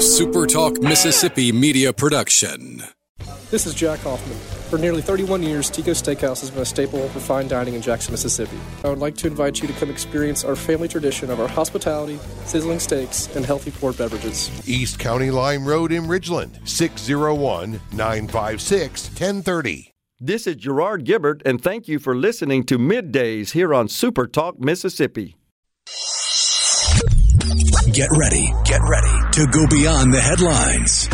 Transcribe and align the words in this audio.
A 0.00 0.02
Super 0.02 0.46
Talk 0.46 0.80
Mississippi 0.80 1.52
media 1.52 1.92
production. 1.92 2.82
This 3.50 3.66
is 3.66 3.74
Jack 3.74 3.98
Hoffman. 3.98 4.38
For 4.70 4.78
nearly 4.78 5.02
31 5.02 5.42
years, 5.42 5.68
Tico 5.68 5.90
Steakhouse 5.90 6.40
has 6.40 6.50
been 6.50 6.62
a 6.62 6.64
staple 6.64 7.06
for 7.10 7.20
fine 7.20 7.48
dining 7.48 7.74
in 7.74 7.82
Jackson, 7.82 8.12
Mississippi. 8.14 8.56
I 8.82 8.88
would 8.88 8.98
like 8.98 9.14
to 9.16 9.26
invite 9.26 9.60
you 9.60 9.68
to 9.68 9.74
come 9.74 9.90
experience 9.90 10.42
our 10.42 10.56
family 10.56 10.88
tradition 10.88 11.30
of 11.30 11.38
our 11.38 11.46
hospitality, 11.46 12.18
sizzling 12.46 12.80
steaks, 12.80 13.28
and 13.36 13.44
healthy 13.44 13.72
poured 13.72 13.98
beverages. 13.98 14.50
East 14.66 14.98
County 14.98 15.30
Line 15.30 15.64
Road 15.64 15.92
in 15.92 16.04
Ridgeland, 16.04 16.66
601 16.66 17.78
956 17.92 19.08
1030. 19.08 19.92
This 20.18 20.46
is 20.46 20.56
Gerard 20.56 21.04
Gibbert, 21.04 21.42
and 21.44 21.62
thank 21.62 21.88
you 21.88 21.98
for 21.98 22.16
listening 22.16 22.64
to 22.64 22.78
Middays 22.78 23.50
here 23.50 23.74
on 23.74 23.86
Super 23.86 24.26
Talk 24.26 24.58
Mississippi. 24.58 25.36
Get 27.92 28.08
ready, 28.16 28.54
get 28.64 28.80
ready 28.88 29.19
to 29.40 29.46
go 29.46 29.66
beyond 29.68 30.12
the 30.12 30.20
headlines 30.20 31.08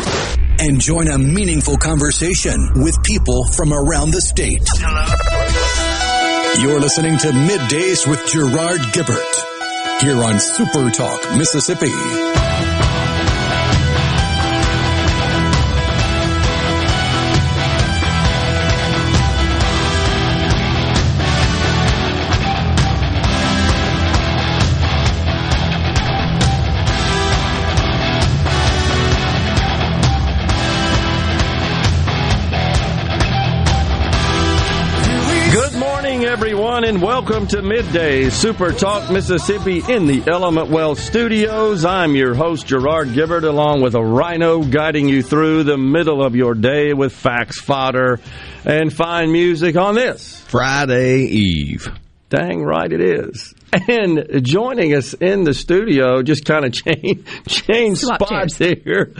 and 0.59 0.81
join 0.81 1.07
a 1.07 1.17
meaningful 1.17 1.77
conversation 1.77 2.59
with 2.75 3.01
people 3.03 3.45
from 3.53 3.71
around 3.71 4.11
the 4.11 4.19
state. 4.19 4.67
You're 6.61 6.81
listening 6.81 7.17
to 7.19 7.27
Middays 7.27 8.05
with 8.05 8.25
Gerard 8.27 8.81
Gibbert 8.91 10.01
here 10.01 10.21
on 10.21 10.41
Super 10.41 10.89
Talk 10.89 11.37
Mississippi. 11.37 12.46
And 36.87 37.01
welcome 37.01 37.47
to 37.47 37.61
Midday 37.61 38.29
Super 38.29 38.71
Talk 38.71 39.11
Mississippi 39.11 39.83
in 39.89 40.07
the 40.07 40.23
Element 40.25 40.69
Well 40.69 40.95
Studios. 40.95 41.83
I'm 41.83 42.15
your 42.15 42.33
host, 42.33 42.65
Gerard 42.65 43.09
Gibbert, 43.09 43.43
along 43.43 43.81
with 43.81 43.93
a 43.93 44.01
rhino 44.01 44.63
guiding 44.63 45.09
you 45.09 45.21
through 45.21 45.65
the 45.65 45.77
middle 45.77 46.23
of 46.23 46.33
your 46.33 46.53
day 46.53 46.93
with 46.93 47.11
facts, 47.11 47.59
fodder, 47.59 48.21
and 48.63 48.93
fine 48.93 49.33
music 49.33 49.75
on 49.75 49.95
this 49.95 50.39
Friday 50.43 51.23
Eve. 51.23 51.91
Dang 52.29 52.63
right 52.63 52.89
it 52.89 53.01
is. 53.01 53.53
And 53.73 54.43
joining 54.43 54.93
us 54.93 55.13
in 55.13 55.43
the 55.43 55.53
studio, 55.53 56.21
just 56.23 56.45
kind 56.45 56.65
of 56.65 56.71
change, 56.73 57.25
change 57.47 57.99
Swap 57.99 58.21
spots 58.21 58.57
here, 58.57 59.11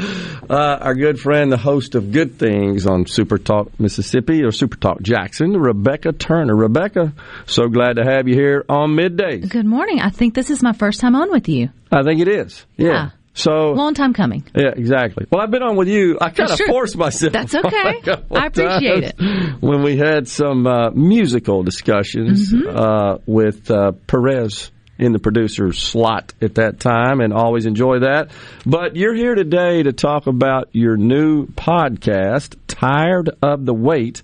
uh, 0.50 0.78
our 0.82 0.96
good 0.96 1.20
friend, 1.20 1.52
the 1.52 1.58
host 1.58 1.96
of 1.96 2.12
Good 2.12 2.40
Things 2.40 2.86
on 2.86 3.06
Super 3.06 3.38
Talk 3.38 3.78
Mississippi 3.80 4.44
or 4.44 4.52
Super 4.52 4.78
Talk 4.78 5.02
Jackson, 5.02 5.54
Rebecca 5.54 6.14
Turner. 6.14 6.56
Rebecca, 6.56 7.14
so 7.46 7.68
glad 7.68 7.98
to 7.98 8.04
have 8.04 8.28
you 8.28 8.36
here 8.36 8.64
on 8.70 8.96
midday. 8.96 9.40
Good 9.40 9.66
morning. 9.66 10.00
I 10.00 10.10
think 10.10 10.34
this 10.34 10.50
is 10.50 10.64
my 10.64 10.74
first 10.74 11.02
time 11.02 11.16
on 11.16 11.30
with 11.30 11.50
you. 11.50 11.70
I 11.92 12.04
think 12.04 12.22
it 12.22 12.28
is. 12.28 12.66
Yeah. 12.78 12.88
Yeah. 12.88 13.10
So 13.38 13.72
Long 13.74 13.94
time 13.94 14.14
coming. 14.14 14.44
yeah, 14.56 14.72
exactly. 14.76 15.28
Well, 15.32 15.42
I've 15.42 15.52
been 15.52 15.62
on 15.62 15.76
with 15.76 15.88
you. 15.88 16.18
I 16.20 16.30
kind 16.32 16.50
of 16.50 16.58
Sure. 16.58 16.68
forced 16.68 16.98
myself. 16.98 17.34
That's 17.34 17.54
okay. 17.54 18.02
I 18.36 18.48
appreciate 18.48 19.16
times 19.18 19.62
When 19.62 19.84
we 19.84 19.96
had 19.96 20.28
some 20.28 20.66
uh, 20.66 20.90
musical 20.92 21.62
discussions 21.64 22.52
Mm-hmm. 22.52 22.76
uh, 22.78 23.18
with 23.28 23.70
uh, 23.70 23.92
Perez 24.08 24.72
in 24.98 25.12
the 25.12 25.20
producer's 25.20 25.78
slot 25.78 26.34
at 26.42 26.56
that 26.56 26.80
time, 26.80 27.20
and 27.22 27.32
always 27.32 27.68
enjoy 27.68 28.00
that. 28.00 28.32
But 28.66 28.96
you're 28.96 29.14
here 29.14 29.36
today 29.36 29.84
to 29.84 29.94
talk 29.94 30.26
about 30.26 30.70
your 30.72 30.98
new 30.98 31.46
podcast, 31.46 32.56
Tired 32.66 33.30
of 33.44 33.64
the 33.68 33.76
Weight, 33.76 34.24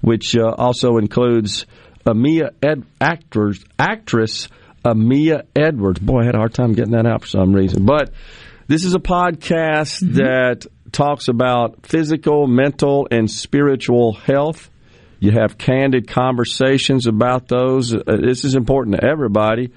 which 0.00 0.36
uh, 0.36 0.54
also 0.56 0.98
includes 0.98 1.66
Amia 2.06 2.50
Ed- 2.62 2.84
actors, 3.00 3.64
actress 3.80 4.48
Amia 4.84 5.42
Edwards. 5.56 5.98
Boy, 5.98 6.20
I 6.20 6.24
had 6.26 6.34
a 6.36 6.38
hard 6.38 6.54
time 6.54 6.72
getting 6.74 6.92
that 6.92 7.06
out 7.06 7.22
for 7.22 7.28
some 7.28 7.52
reason. 7.52 7.84
But 7.84 8.10
this 8.72 8.86
is 8.86 8.94
a 8.94 8.98
podcast 8.98 10.14
that 10.14 10.64
talks 10.92 11.28
about 11.28 11.84
physical, 11.84 12.46
mental, 12.46 13.06
and 13.10 13.30
spiritual 13.30 14.14
health. 14.14 14.70
You 15.20 15.32
have 15.32 15.58
candid 15.58 16.08
conversations 16.08 17.06
about 17.06 17.48
those. 17.48 17.92
Uh, 17.92 18.00
this 18.06 18.46
is 18.46 18.54
important 18.54 18.96
to 18.96 19.04
everybody. 19.04 19.72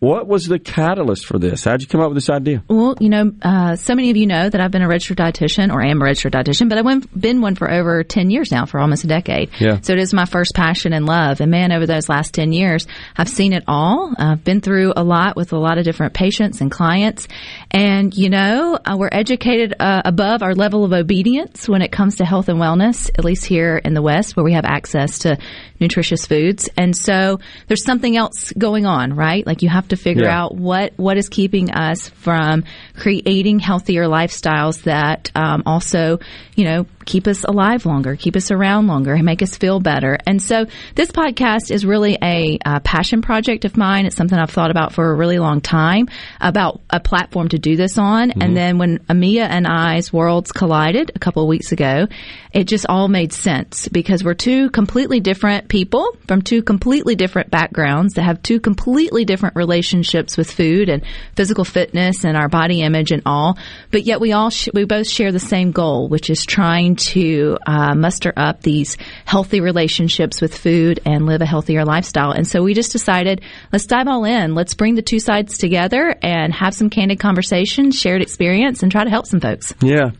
What 0.00 0.26
was 0.26 0.46
the 0.46 0.58
catalyst 0.58 1.24
for 1.24 1.38
this? 1.38 1.64
How'd 1.64 1.80
you 1.80 1.86
come 1.86 2.02
up 2.02 2.08
with 2.10 2.16
this 2.16 2.28
idea? 2.28 2.62
Well, 2.68 2.94
you 3.00 3.08
know, 3.08 3.32
uh, 3.40 3.76
so 3.76 3.94
many 3.94 4.10
of 4.10 4.18
you 4.18 4.26
know 4.26 4.50
that 4.50 4.60
I've 4.60 4.70
been 4.70 4.82
a 4.82 4.88
registered 4.88 5.16
dietitian 5.16 5.72
or 5.72 5.82
am 5.82 6.02
a 6.02 6.04
registered 6.04 6.34
dietitian, 6.34 6.68
but 6.68 6.76
I've 6.76 7.18
been 7.18 7.40
one 7.40 7.54
for 7.54 7.70
over 7.70 8.04
10 8.04 8.28
years 8.28 8.52
now, 8.52 8.66
for 8.66 8.80
almost 8.80 9.04
a 9.04 9.06
decade. 9.06 9.50
Yeah. 9.58 9.80
So 9.80 9.94
it 9.94 9.98
is 9.98 10.12
my 10.12 10.26
first 10.26 10.54
passion 10.54 10.92
and 10.92 11.06
love. 11.06 11.40
And 11.40 11.50
man, 11.50 11.72
over 11.72 11.86
those 11.86 12.10
last 12.10 12.34
10 12.34 12.52
years, 12.52 12.86
I've 13.16 13.30
seen 13.30 13.54
it 13.54 13.64
all. 13.66 14.12
I've 14.18 14.44
been 14.44 14.60
through 14.60 14.92
a 14.94 15.02
lot 15.02 15.36
with 15.36 15.54
a 15.54 15.58
lot 15.58 15.78
of 15.78 15.84
different 15.84 16.12
patients 16.12 16.60
and 16.60 16.70
clients. 16.70 17.26
And, 17.70 18.14
you 18.14 18.28
know, 18.28 18.78
uh, 18.84 18.96
we're 18.98 19.08
educated 19.10 19.74
uh, 19.80 20.02
above 20.04 20.42
our 20.42 20.54
level 20.54 20.84
of 20.84 20.92
obedience 20.92 21.66
when 21.66 21.80
it 21.80 21.92
comes 21.92 22.16
to 22.16 22.26
health 22.26 22.50
and 22.50 22.60
wellness, 22.60 23.08
at 23.16 23.24
least 23.24 23.46
here 23.46 23.78
in 23.78 23.94
the 23.94 24.02
West, 24.02 24.36
where 24.36 24.44
we 24.44 24.52
have 24.52 24.66
access 24.66 25.20
to 25.20 25.38
nutritious 25.80 26.26
foods. 26.26 26.68
And 26.76 26.94
so 26.94 27.40
there's 27.68 27.84
something 27.84 28.16
else 28.16 28.52
going 28.52 28.84
on, 28.84 29.14
right? 29.14 29.46
Like 29.46 29.62
you 29.62 29.70
have 29.70 29.83
to 29.88 29.96
figure 29.96 30.24
Yeah. 30.24 30.38
out 30.42 30.54
what 30.54 30.92
what 30.96 31.16
is 31.16 31.28
keeping 31.28 31.70
us 31.70 32.08
from 32.08 32.64
creating 32.96 33.58
healthier 33.58 34.04
lifestyles 34.04 34.82
that 34.82 35.30
um, 35.34 35.62
also, 35.66 36.18
you 36.54 36.64
know, 36.64 36.86
keep 37.04 37.26
us 37.26 37.44
alive 37.44 37.86
longer, 37.86 38.16
keep 38.16 38.36
us 38.36 38.50
around 38.50 38.86
longer, 38.86 39.14
and 39.14 39.24
make 39.24 39.42
us 39.42 39.56
feel 39.56 39.80
better. 39.80 40.18
And 40.26 40.42
so 40.42 40.66
this 40.94 41.10
podcast 41.10 41.70
is 41.70 41.84
really 41.84 42.18
a, 42.22 42.58
uh 42.64 42.80
passion 42.80 43.22
project 43.22 43.64
of 43.64 43.76
mine. 43.76 44.06
It's 44.06 44.16
something 44.16 44.38
I've 44.38 44.50
thought 44.50 44.70
about 44.70 44.92
for 44.92 45.10
a 45.10 45.14
really 45.14 45.38
long 45.38 45.60
time 45.60 46.08
about 46.40 46.80
a 46.90 47.00
platform 47.00 47.48
to 47.48 47.58
do 47.58 47.76
this 47.76 47.98
on. 47.98 48.30
And 48.30 48.56
then 48.56 48.78
when 48.78 48.98
Amia 49.00 49.46
and 49.48 49.66
I's 49.66 50.12
worlds 50.12 50.52
collided 50.52 51.10
a 51.14 51.18
couple 51.18 51.42
of 51.42 51.48
weeks 51.48 51.72
ago, 51.72 52.06
it 52.52 52.64
just 52.64 52.86
all 52.88 53.08
made 53.08 53.32
sense 53.32 53.88
because 53.88 54.22
we're 54.22 54.34
two 54.34 54.70
completely 54.70 55.18
different 55.20 55.68
people 55.68 56.16
from 56.28 56.42
two 56.42 56.62
completely 56.62 57.16
different 57.16 57.50
backgrounds 57.50 58.14
that 58.14 58.22
have 58.22 58.42
two 58.42 58.60
completely 58.60 59.24
different 59.24 59.56
relationships 59.56 60.36
with 60.36 60.50
food 60.50 60.88
and 60.88 61.02
physical 61.34 61.64
fitness 61.64 62.24
and 62.24 62.36
our 62.36 62.48
body 62.48 62.82
image 62.82 63.10
and 63.10 63.22
all. 63.26 63.58
But 63.90 64.04
yet 64.04 64.20
we 64.20 64.32
all 64.32 64.50
sh- 64.50 64.68
we 64.72 64.84
both 64.84 65.08
share 65.08 65.32
the 65.32 65.40
same 65.40 65.72
goal, 65.72 66.08
which 66.08 66.30
is 66.30 66.44
trying 66.46 66.93
to 66.96 67.58
uh, 67.66 67.94
muster 67.94 68.32
up 68.36 68.62
these 68.62 68.96
healthy 69.24 69.60
relationships 69.60 70.40
with 70.40 70.56
food 70.56 71.00
and 71.04 71.26
live 71.26 71.40
a 71.40 71.46
healthier 71.46 71.84
lifestyle. 71.84 72.30
And 72.30 72.46
so 72.46 72.62
we 72.62 72.74
just 72.74 72.92
decided 72.92 73.40
let's 73.72 73.86
dive 73.86 74.08
all 74.08 74.24
in. 74.24 74.54
Let's 74.54 74.74
bring 74.74 74.94
the 74.94 75.02
two 75.02 75.20
sides 75.20 75.58
together 75.58 76.16
and 76.22 76.52
have 76.52 76.74
some 76.74 76.90
candid 76.90 77.20
conversations, 77.20 77.98
shared 77.98 78.22
experience, 78.22 78.82
and 78.82 78.90
try 78.90 79.04
to 79.04 79.10
help 79.10 79.26
some 79.26 79.40
folks. 79.40 79.74
Yeah. 79.80 80.10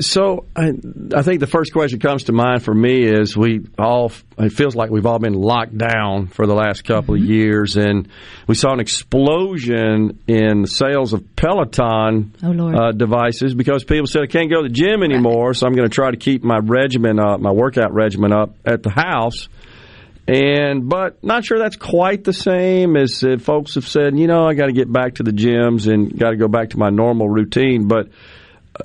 So 0.00 0.46
I, 0.56 0.72
I 1.14 1.22
think 1.22 1.40
the 1.40 1.46
first 1.46 1.72
question 1.72 2.00
comes 2.00 2.24
to 2.24 2.32
mind 2.32 2.62
for 2.62 2.74
me 2.74 3.04
is 3.04 3.36
we 3.36 3.66
all 3.78 4.10
it 4.38 4.50
feels 4.50 4.74
like 4.74 4.90
we've 4.90 5.04
all 5.04 5.18
been 5.18 5.34
locked 5.34 5.76
down 5.76 6.28
for 6.28 6.46
the 6.46 6.54
last 6.54 6.84
couple 6.84 7.14
of 7.14 7.20
years, 7.20 7.76
and 7.76 8.08
we 8.46 8.54
saw 8.54 8.72
an 8.72 8.80
explosion 8.80 10.18
in 10.26 10.66
sales 10.66 11.12
of 11.12 11.36
Peloton 11.36 12.32
Oh, 12.42 12.72
uh, 12.72 12.92
devices 12.92 13.54
because 13.54 13.84
people 13.84 14.06
said 14.06 14.22
I 14.22 14.26
can't 14.26 14.50
go 14.50 14.62
to 14.62 14.68
the 14.68 14.74
gym 14.74 15.02
anymore, 15.02 15.52
so 15.54 15.66
I'm 15.66 15.74
going 15.74 15.88
to 15.88 15.94
try 15.94 16.10
to 16.10 16.16
keep 16.16 16.42
my 16.42 16.58
regimen 16.58 17.20
up, 17.20 17.40
my 17.40 17.52
workout 17.52 17.92
regimen 17.92 18.32
up 18.32 18.54
at 18.64 18.82
the 18.82 18.90
house. 18.90 19.48
And 20.26 20.88
but 20.88 21.22
not 21.22 21.44
sure 21.44 21.58
that's 21.58 21.76
quite 21.76 22.24
the 22.24 22.32
same 22.32 22.96
as 22.96 23.22
uh, 23.22 23.36
folks 23.38 23.74
have 23.74 23.86
said. 23.86 24.18
You 24.18 24.26
know, 24.26 24.46
I 24.46 24.54
got 24.54 24.66
to 24.66 24.72
get 24.72 24.90
back 24.90 25.16
to 25.16 25.22
the 25.22 25.32
gyms 25.32 25.92
and 25.92 26.18
got 26.18 26.30
to 26.30 26.36
go 26.36 26.48
back 26.48 26.70
to 26.70 26.78
my 26.78 26.88
normal 26.88 27.28
routine. 27.28 27.86
But 27.86 28.08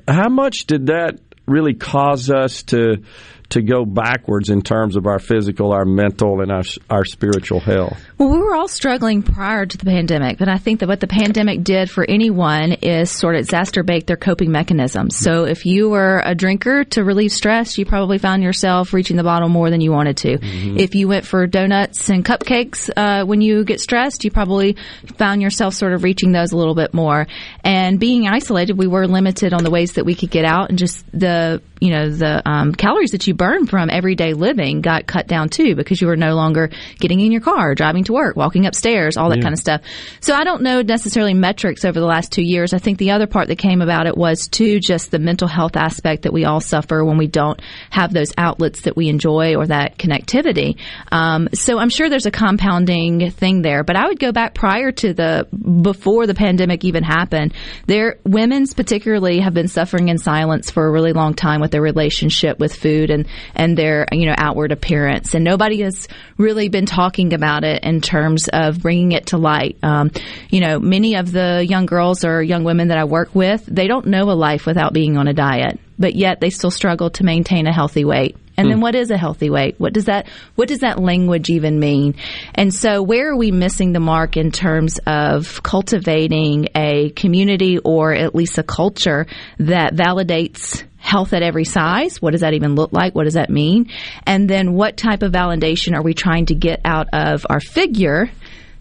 how 0.08 0.30
much 0.30 0.66
did 0.66 0.88
that 0.88 1.20
really 1.48 1.74
cause 1.74 2.30
us 2.30 2.64
to 2.64 3.04
to 3.50 3.62
go 3.62 3.86
backwards 3.86 4.50
in 4.50 4.62
terms 4.62 4.96
of 4.96 5.08
our 5.08 5.20
physical, 5.20 5.72
our 5.72 5.86
mental, 5.86 6.42
and 6.42 6.52
our 6.52 6.64
our 6.90 7.06
spiritual 7.06 7.60
health? 7.60 7.98
Well, 8.18 8.30
we 8.30 8.38
were 8.38 8.56
all 8.56 8.68
struggling 8.68 9.24
prior 9.24 9.66
to 9.66 9.78
the 9.78 9.86
pandemic, 9.86 10.38
but 10.38 10.50
I 10.50 10.58
think 10.58 10.80
that 10.82 10.88
what 10.88 11.00
the 11.00 11.08
pandemic 11.08 11.64
did 11.64 11.90
for 11.90 12.06
anyone 12.08 12.74
is 12.74 13.10
sort 13.10 13.36
of 13.36 13.46
exacerbate 13.46 14.06
their 14.06 14.18
coping 14.18 14.52
mechanisms. 14.52 15.18
So 15.18 15.46
if 15.46 15.66
you 15.66 15.90
were 15.90 16.22
a 16.24 16.36
drinker 16.36 16.84
to 16.86 17.04
relieve 17.04 17.32
stress, 17.32 17.78
you 17.78 17.86
probably 17.86 18.18
found 18.18 18.44
yourself 18.44 18.94
reaching 18.94 19.18
the 19.18 19.24
bottle 19.24 19.50
more 19.50 19.70
than 19.70 19.82
you 19.82 19.92
wanted 19.92 20.18
to. 20.18 20.40
If 20.80 20.96
you 20.96 21.08
went 21.08 21.26
for 21.26 21.48
donuts 21.48 22.10
and 22.10 22.24
cupcakes 22.24 22.90
uh, 22.96 23.26
when 23.26 23.42
you 23.42 23.64
get 23.64 23.82
stressed, 23.82 24.24
you 24.24 24.32
probably 24.32 24.76
found 25.18 25.42
yourself 25.42 25.74
sort 25.74 25.94
of 25.94 26.04
reaching 26.04 26.32
those 26.32 26.52
a 26.52 26.58
little 26.58 26.76
bit 26.76 26.94
more. 26.94 27.28
And 27.64 28.00
being 28.00 28.28
isolated, 28.28 28.78
we 28.78 28.88
were 28.88 29.08
limited 29.08 29.54
on 29.54 29.64
the 29.64 29.72
ways 29.72 29.94
that 29.94 30.06
we 30.06 30.16
could 30.16 30.32
get 30.32 30.46
out 30.46 30.70
and 30.70 30.78
just 30.78 31.06
the 31.12 31.62
you 31.80 31.92
know 31.92 32.10
the 32.10 32.48
um, 32.50 32.74
calories 32.74 33.12
that 33.12 33.28
you 33.28 33.34
burn 33.34 33.66
from 33.66 33.90
everyday 33.90 34.34
living 34.34 34.82
got 34.82 35.08
cut 35.08 35.28
down 35.28 35.50
too 35.50 35.76
because 35.76 36.02
you 36.02 36.08
were 36.08 36.16
no 36.16 36.36
longer 36.36 36.70
getting 37.00 37.20
in 37.20 37.32
your 37.32 37.42
car, 37.42 37.76
driving 37.76 38.04
to 38.06 38.14
work, 38.14 38.36
walking 38.36 38.66
upstairs, 38.66 39.18
all 39.18 39.30
that 39.30 39.38
yeah. 39.38 39.44
kind 39.44 39.54
of 39.54 39.60
stuff. 39.60 39.82
So 40.20 40.34
I 40.34 40.44
don't 40.44 40.62
know 40.62 40.82
necessarily 40.82 41.34
metrics 41.34 41.86
over 41.86 42.00
the 42.00 42.06
last 42.06 42.32
two 42.32 42.44
years. 42.44 42.74
I 42.74 42.80
think 42.80 42.98
the 42.98 43.12
other 43.12 43.28
part 43.28 43.48
that 43.48 43.58
came 43.58 43.82
about 43.82 44.08
it 44.08 44.18
was 44.18 44.48
too 44.48 44.80
just 44.80 45.12
the 45.12 45.20
mental 45.20 45.48
health 45.48 45.76
aspect 45.76 46.24
that 46.24 46.34
we 46.34 46.46
all 46.46 46.60
suffer 46.60 47.04
when 47.04 47.18
we 47.18 47.28
don't 47.28 47.62
have 47.90 48.14
those 48.14 48.34
outlets 48.38 48.82
that 48.82 48.96
we 48.96 49.08
enjoy 49.08 49.56
or 49.56 49.68
that 49.68 49.98
connectivity. 49.98 50.78
Um, 51.12 51.50
so 51.54 51.78
I'm 51.80 51.90
sure 51.90 52.10
there's 52.10 52.26
a 52.26 52.32
compounding 52.32 53.32
thing 53.32 53.62
there. 53.62 53.84
But 53.84 53.96
I 53.96 54.08
would 54.08 54.20
go 54.20 54.32
back 54.32 54.54
prior 54.54 54.92
to 54.92 55.14
the 55.14 55.48
before 55.82 56.28
the 56.28 56.34
pandemic 56.34 56.84
even 56.84 57.04
happened. 57.04 57.54
There, 57.88 58.18
women's 58.24 58.74
particularly 58.74 59.40
have 59.40 59.54
been 59.54 59.68
suffering 59.68 60.10
in 60.10 60.18
silence 60.18 60.72
for 60.72 60.86
a 60.86 60.92
really 60.92 61.14
long 61.14 61.34
time 61.34 61.62
with 61.62 61.69
their 61.72 61.82
relationship 61.82 62.60
with 62.60 62.76
food 62.76 63.10
and 63.10 63.28
and 63.56 63.78
their 63.78 64.08
you 64.12 64.26
know 64.26 64.36
outward 64.38 64.72
appearance, 64.72 65.34
and 65.34 65.44
nobody 65.44 65.82
has 65.82 66.08
really 66.38 66.70
been 66.70 66.86
talking 66.86 67.34
about 67.34 67.64
it 67.64 67.84
in 67.84 68.02
terms 68.02 68.48
of 68.52 68.82
bringing 68.82 69.12
it 69.12 69.28
to 69.28 69.38
light. 69.38 69.78
Um, 69.84 70.12
you 70.50 70.62
know, 70.62 70.80
many 70.80 71.16
of 71.16 71.32
the 71.32 71.66
young 71.68 71.86
girls 71.86 72.24
or 72.24 72.42
young 72.42 72.64
women 72.64 72.90
that 72.90 72.98
I 72.98 73.06
work 73.06 73.34
with, 73.34 73.66
they 73.66 73.88
don't 73.88 74.08
know 74.08 74.32
a 74.32 74.34
life 74.34 74.66
without 74.66 74.94
being 74.94 75.18
on 75.18 75.28
a 75.28 75.34
diet, 75.34 75.80
but 75.98 76.16
yet 76.16 76.40
they 76.40 76.50
still 76.50 76.72
struggle 76.72 77.10
to 77.12 77.24
maintain 77.24 77.68
a 77.68 77.74
healthy 77.74 78.06
weight. 78.06 78.36
And 78.60 78.70
then 78.70 78.78
hmm. 78.78 78.82
what 78.82 78.96
is 78.96 79.10
a 79.10 79.18
healthy 79.18 79.50
weight? 79.50 79.76
What 79.80 79.94
does 79.94 80.06
that 80.06 80.28
what 80.56 80.68
does 80.68 80.80
that 80.80 81.00
language 81.00 81.50
even 81.50 81.80
mean? 81.80 82.16
And 82.54 82.74
so 82.74 83.02
where 83.02 83.32
are 83.32 83.38
we 83.38 83.52
missing 83.52 83.94
the 83.94 84.02
mark 84.02 84.36
in 84.36 84.52
terms 84.52 85.00
of 85.08 85.64
cultivating 85.64 86.68
a 86.76 87.12
community 87.12 87.78
or 87.78 88.14
at 88.14 88.36
least 88.36 88.58
a 88.58 88.64
culture 88.64 89.28
that 89.60 89.96
validates 89.96 90.84
health 91.10 91.34
at 91.34 91.42
every 91.42 91.66
size. 91.66 92.22
What 92.22 92.32
does 92.32 92.42
that 92.42 92.54
even 92.54 92.76
look 92.76 92.94
like? 92.94 93.16
What 93.16 93.24
does 93.24 93.34
that 93.34 93.50
mean? 93.50 93.90
And 94.26 94.50
then 94.50 94.74
what 94.74 94.96
type 94.96 95.24
of 95.24 95.32
validation 95.32 95.96
are 95.96 96.04
we 96.04 96.14
trying 96.14 96.46
to 96.48 96.56
get 96.56 96.82
out 96.86 97.08
of 97.14 97.46
our 97.50 97.60
figure 97.60 98.30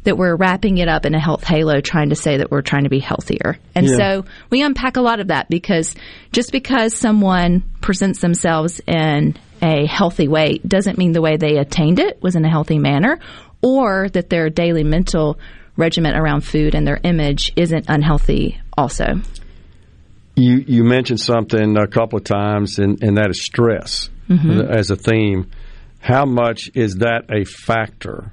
that 0.04 0.16
we're 0.16 0.36
wrapping 0.36 0.78
it 0.78 0.88
up 0.88 1.06
in 1.06 1.14
a 1.14 1.20
health 1.20 1.44
halo 1.44 1.80
trying 1.80 2.10
to 2.10 2.16
say 2.16 2.36
that 2.36 2.50
we're 2.50 2.62
trying 2.62 2.84
to 2.84 2.90
be 2.90 3.00
healthier. 3.00 3.58
And 3.74 3.86
yeah. 3.86 3.96
so 3.96 4.24
we 4.50 4.62
unpack 4.62 4.96
a 4.96 5.00
lot 5.00 5.20
of 5.20 5.28
that 5.28 5.48
because 5.48 5.94
just 6.32 6.52
because 6.52 6.94
someone 6.94 7.62
presents 7.80 8.20
themselves 8.20 8.80
in 8.86 9.36
a 9.60 9.86
healthy 9.86 10.28
way 10.28 10.58
doesn't 10.66 10.98
mean 10.98 11.12
the 11.12 11.20
way 11.20 11.36
they 11.36 11.56
attained 11.56 11.98
it 11.98 12.22
was 12.22 12.36
in 12.36 12.44
a 12.44 12.50
healthy 12.50 12.78
manner 12.78 13.18
or 13.62 14.08
that 14.10 14.30
their 14.30 14.50
daily 14.50 14.84
mental 14.84 15.38
regimen 15.76 16.14
around 16.14 16.42
food 16.42 16.74
and 16.74 16.86
their 16.86 17.00
image 17.02 17.52
isn't 17.56 17.86
unhealthy 17.88 18.60
also. 18.76 19.20
You 20.38 20.64
you 20.66 20.84
mentioned 20.84 21.20
something 21.20 21.76
a 21.76 21.86
couple 21.86 22.18
of 22.18 22.24
times, 22.24 22.78
and, 22.78 23.02
and 23.02 23.16
that 23.16 23.30
is 23.30 23.42
stress 23.42 24.08
mm-hmm. 24.28 24.60
as 24.60 24.90
a 24.90 24.96
theme. 24.96 25.50
How 26.00 26.24
much 26.24 26.70
is 26.74 26.96
that 26.96 27.24
a 27.28 27.44
factor 27.44 28.32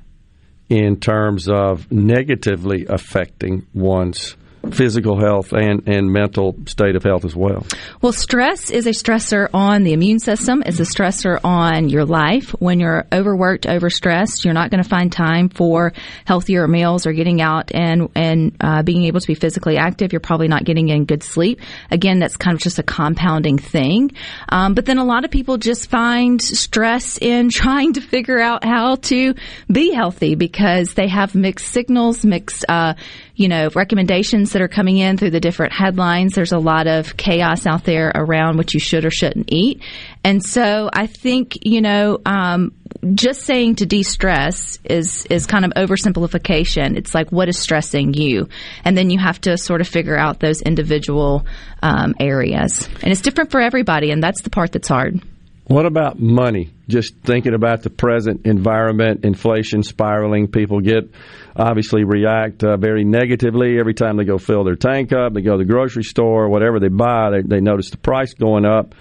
in 0.69 0.99
terms 0.99 1.47
of 1.49 1.91
negatively 1.91 2.85
affecting 2.87 3.65
one's 3.73 4.35
physical 4.71 5.19
health 5.19 5.53
and, 5.53 5.87
and 5.87 6.11
mental 6.11 6.55
state 6.65 6.95
of 6.95 7.03
health 7.03 7.25
as 7.25 7.35
well. 7.35 7.65
Well, 8.01 8.11
stress 8.11 8.69
is 8.69 8.87
a 8.87 8.91
stressor 8.91 9.49
on 9.53 9.83
the 9.83 9.93
immune 9.93 10.19
system, 10.19 10.63
it's 10.65 10.79
a 10.79 10.83
stressor 10.83 11.39
on 11.43 11.89
your 11.89 12.05
life. 12.05 12.51
When 12.59 12.79
you're 12.79 13.05
overworked, 13.11 13.65
overstressed, 13.65 14.43
you're 14.43 14.53
not 14.53 14.71
going 14.71 14.83
to 14.83 14.89
find 14.89 15.11
time 15.11 15.49
for 15.49 15.93
healthier 16.25 16.67
meals 16.67 17.05
or 17.05 17.13
getting 17.13 17.41
out 17.41 17.71
and, 17.73 18.09
and 18.15 18.55
uh, 18.59 18.83
being 18.83 19.03
able 19.03 19.19
to 19.19 19.27
be 19.27 19.35
physically 19.35 19.77
active. 19.77 20.13
You're 20.13 20.19
probably 20.19 20.47
not 20.47 20.63
getting 20.63 20.89
in 20.89 21.05
good 21.05 21.23
sleep. 21.23 21.61
Again, 21.91 22.19
that's 22.19 22.37
kind 22.37 22.55
of 22.55 22.61
just 22.61 22.79
a 22.79 22.83
compounding 22.83 23.57
thing. 23.57 24.11
Um, 24.49 24.73
but 24.73 24.85
then 24.85 24.97
a 24.97 25.05
lot 25.05 25.25
of 25.25 25.31
people 25.31 25.57
just 25.57 25.89
find 25.89 26.41
stress 26.41 27.17
in 27.17 27.49
trying 27.55 27.93
to 27.93 28.01
figure 28.01 28.39
out 28.39 28.63
how 28.63 28.95
to 28.95 29.35
be 29.71 29.93
healthy 29.93 30.35
because 30.35 30.93
they 30.93 31.07
have 31.07 31.35
mixed 31.35 31.67
signals, 31.67 32.25
mixed, 32.25 32.65
uh, 32.69 32.95
you 33.35 33.49
know, 33.49 33.69
recommendations 33.75 34.53
that 34.53 34.61
are 34.61 34.67
coming 34.67 34.97
in 34.97 35.17
through 35.17 35.31
the 35.31 35.39
different 35.39 35.73
headlines. 35.73 36.33
There's 36.33 36.53
a 36.53 36.57
lot 36.57 36.87
of 36.87 37.17
chaos 37.17 37.65
out 37.65 37.83
there 37.83 38.11
around 38.15 38.57
what 38.57 38.73
you 38.73 38.79
should 38.79 39.03
or 39.05 39.11
shouldn't 39.11 39.51
eat. 39.51 39.81
And 40.23 40.43
so 40.43 40.89
I 40.91 41.07
think, 41.07 41.57
you 41.63 41.81
know, 41.81 42.19
um, 42.25 42.73
just 43.13 43.41
saying 43.41 43.75
to 43.75 43.85
de-stress 43.85 44.79
is, 44.85 45.25
is 45.29 45.45
kind 45.45 45.65
of 45.65 45.71
oversimplification. 45.71 46.95
It's 46.95 47.13
like, 47.13 47.29
what 47.31 47.49
is 47.49 47.59
stressing 47.59 48.13
you? 48.13 48.47
And 48.85 48.97
then 48.97 49.09
you 49.09 49.19
have 49.19 49.41
to 49.41 49.57
sort 49.57 49.81
of 49.81 49.87
figure 49.87 50.17
out 50.17 50.39
those 50.39 50.61
individual 50.61 51.45
um, 51.83 52.15
areas. 52.19 52.87
And 53.03 53.11
it's 53.11 53.21
different 53.21 53.51
for 53.51 53.59
everybody, 53.59 54.11
and 54.11 54.23
that's 54.23 54.41
the 54.41 54.49
part 54.49 54.71
that's 54.71 54.87
hard. 54.87 55.21
What 55.67 55.87
about 55.87 56.19
money? 56.19 56.71
Just 56.87 57.15
thinking 57.23 57.55
about 57.55 57.81
the 57.81 57.89
present 57.89 58.45
environment, 58.45 59.25
inflation 59.25 59.81
spiraling, 59.81 60.47
people 60.47 60.79
get 60.79 61.09
obviously 61.55 62.03
react 62.03 62.63
uh, 62.63 62.77
very 62.77 63.03
negatively 63.03 63.79
every 63.79 63.95
time 63.95 64.17
they 64.17 64.25
go 64.25 64.37
fill 64.37 64.63
their 64.63 64.75
tank 64.75 65.11
up. 65.11 65.33
They 65.33 65.41
go 65.41 65.53
to 65.53 65.57
the 65.57 65.65
grocery 65.65 66.03
store, 66.03 66.49
whatever 66.49 66.79
they 66.79 66.89
buy, 66.89 67.31
they, 67.31 67.41
they 67.41 67.61
notice 67.61 67.89
the 67.89 67.97
price 67.97 68.35
going 68.35 68.63
up, 68.63 68.93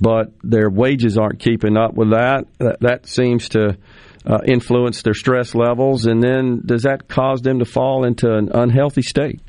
but 0.00 0.32
their 0.44 0.70
wages 0.70 1.18
aren't 1.18 1.40
keeping 1.40 1.76
up 1.76 1.94
with 1.94 2.10
that. 2.10 2.46
That, 2.58 2.80
that 2.82 3.06
seems 3.08 3.48
to 3.50 3.76
uh, 4.24 4.38
influence 4.46 5.02
their 5.02 5.14
stress 5.14 5.56
levels, 5.56 6.06
and 6.06 6.22
then 6.22 6.62
does 6.64 6.82
that 6.82 7.08
cause 7.08 7.42
them 7.42 7.58
to 7.58 7.64
fall 7.64 8.04
into 8.04 8.32
an 8.32 8.50
unhealthy 8.54 9.02
state? 9.02 9.40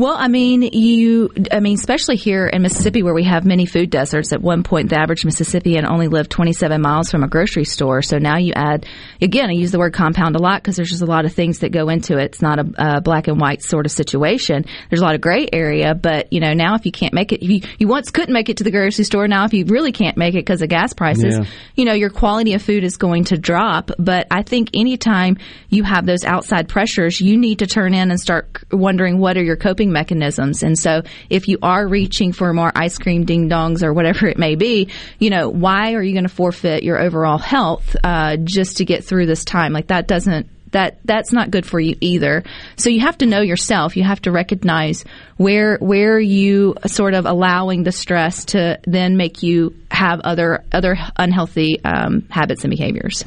Well, 0.00 0.16
I 0.16 0.28
mean, 0.28 0.62
you, 0.62 1.30
I 1.52 1.60
mean, 1.60 1.74
especially 1.74 2.16
here 2.16 2.46
in 2.46 2.62
Mississippi 2.62 3.02
where 3.02 3.12
we 3.12 3.24
have 3.24 3.44
many 3.44 3.66
food 3.66 3.90
deserts. 3.90 4.32
At 4.32 4.40
one 4.40 4.62
point, 4.62 4.88
the 4.88 4.98
average 4.98 5.26
Mississippian 5.26 5.84
only 5.84 6.08
lived 6.08 6.30
27 6.30 6.80
miles 6.80 7.10
from 7.10 7.22
a 7.22 7.28
grocery 7.28 7.66
store. 7.66 8.00
So 8.00 8.16
now 8.16 8.38
you 8.38 8.54
add, 8.56 8.86
again, 9.20 9.50
I 9.50 9.52
use 9.52 9.72
the 9.72 9.78
word 9.78 9.92
compound 9.92 10.36
a 10.36 10.38
lot 10.38 10.62
because 10.62 10.76
there's 10.76 10.88
just 10.88 11.02
a 11.02 11.06
lot 11.06 11.26
of 11.26 11.34
things 11.34 11.58
that 11.58 11.70
go 11.70 11.90
into 11.90 12.16
it. 12.16 12.24
It's 12.24 12.40
not 12.40 12.58
a, 12.58 12.96
a, 12.96 13.00
black 13.02 13.28
and 13.28 13.38
white 13.38 13.62
sort 13.62 13.84
of 13.84 13.92
situation. 13.92 14.64
There's 14.88 15.02
a 15.02 15.04
lot 15.04 15.16
of 15.16 15.20
gray 15.20 15.46
area, 15.52 15.94
but 15.94 16.32
you 16.32 16.40
know, 16.40 16.54
now 16.54 16.76
if 16.76 16.86
you 16.86 16.92
can't 16.92 17.12
make 17.12 17.32
it, 17.32 17.42
you, 17.42 17.60
you 17.78 17.86
once 17.86 18.10
couldn't 18.10 18.32
make 18.32 18.48
it 18.48 18.56
to 18.56 18.64
the 18.64 18.70
grocery 18.70 19.04
store, 19.04 19.28
now 19.28 19.44
if 19.44 19.52
you 19.52 19.66
really 19.66 19.92
can't 19.92 20.16
make 20.16 20.32
it 20.32 20.46
because 20.46 20.62
of 20.62 20.70
gas 20.70 20.94
prices, 20.94 21.40
yeah. 21.40 21.44
you 21.74 21.84
know, 21.84 21.92
your 21.92 22.08
quality 22.08 22.54
of 22.54 22.62
food 22.62 22.84
is 22.84 22.96
going 22.96 23.24
to 23.24 23.36
drop. 23.36 23.90
But 23.98 24.28
I 24.30 24.44
think 24.44 24.70
anytime 24.72 25.36
you 25.68 25.82
have 25.82 26.06
those 26.06 26.24
outside 26.24 26.70
pressures, 26.70 27.20
you 27.20 27.36
need 27.36 27.58
to 27.58 27.66
turn 27.66 27.92
in 27.92 28.10
and 28.10 28.18
start 28.18 28.64
wondering 28.72 29.18
what 29.18 29.36
are 29.36 29.44
your 29.44 29.56
coping 29.56 29.89
coping 29.90 30.00
mechanisms. 30.00 30.62
And 30.62 30.78
so 30.78 31.02
if 31.28 31.48
you 31.48 31.58
are 31.62 31.86
reaching 31.86 32.32
for 32.32 32.52
more 32.52 32.72
ice 32.74 32.98
cream 32.98 33.24
ding 33.24 33.48
dongs 33.48 33.82
or 33.82 33.92
whatever 33.92 34.26
it 34.26 34.38
may 34.38 34.54
be, 34.54 34.88
you 35.18 35.30
know, 35.30 35.48
why 35.48 35.94
are 35.94 36.02
you 36.02 36.12
going 36.12 36.28
to 36.28 36.34
forfeit 36.34 36.82
your 36.82 37.00
overall 37.00 37.38
health 37.38 37.96
uh, 38.02 38.36
just 38.42 38.78
to 38.78 38.84
get 38.84 39.04
through 39.04 39.26
this 39.26 39.44
time? 39.44 39.72
Like 39.72 39.88
that 39.88 40.06
doesn't 40.06 40.48
that 40.72 40.98
that's 41.04 41.32
not 41.32 41.50
good 41.50 41.66
for 41.66 41.80
you 41.80 41.96
either. 42.00 42.44
So 42.76 42.90
you 42.90 43.00
have 43.00 43.18
to 43.18 43.26
know 43.26 43.40
yourself. 43.40 43.96
You 43.96 44.04
have 44.04 44.22
to 44.22 44.30
recognize 44.30 45.04
where 45.36 45.78
where 45.78 46.20
you 46.20 46.76
sort 46.86 47.14
of 47.14 47.26
allowing 47.26 47.82
the 47.82 47.90
stress 47.90 48.44
to 48.46 48.78
then 48.84 49.16
make 49.16 49.42
you 49.42 49.74
have 49.90 50.20
other 50.20 50.62
other 50.70 50.96
unhealthy 51.16 51.82
um, 51.84 52.22
habits 52.30 52.62
and 52.62 52.70
behaviors. 52.70 53.24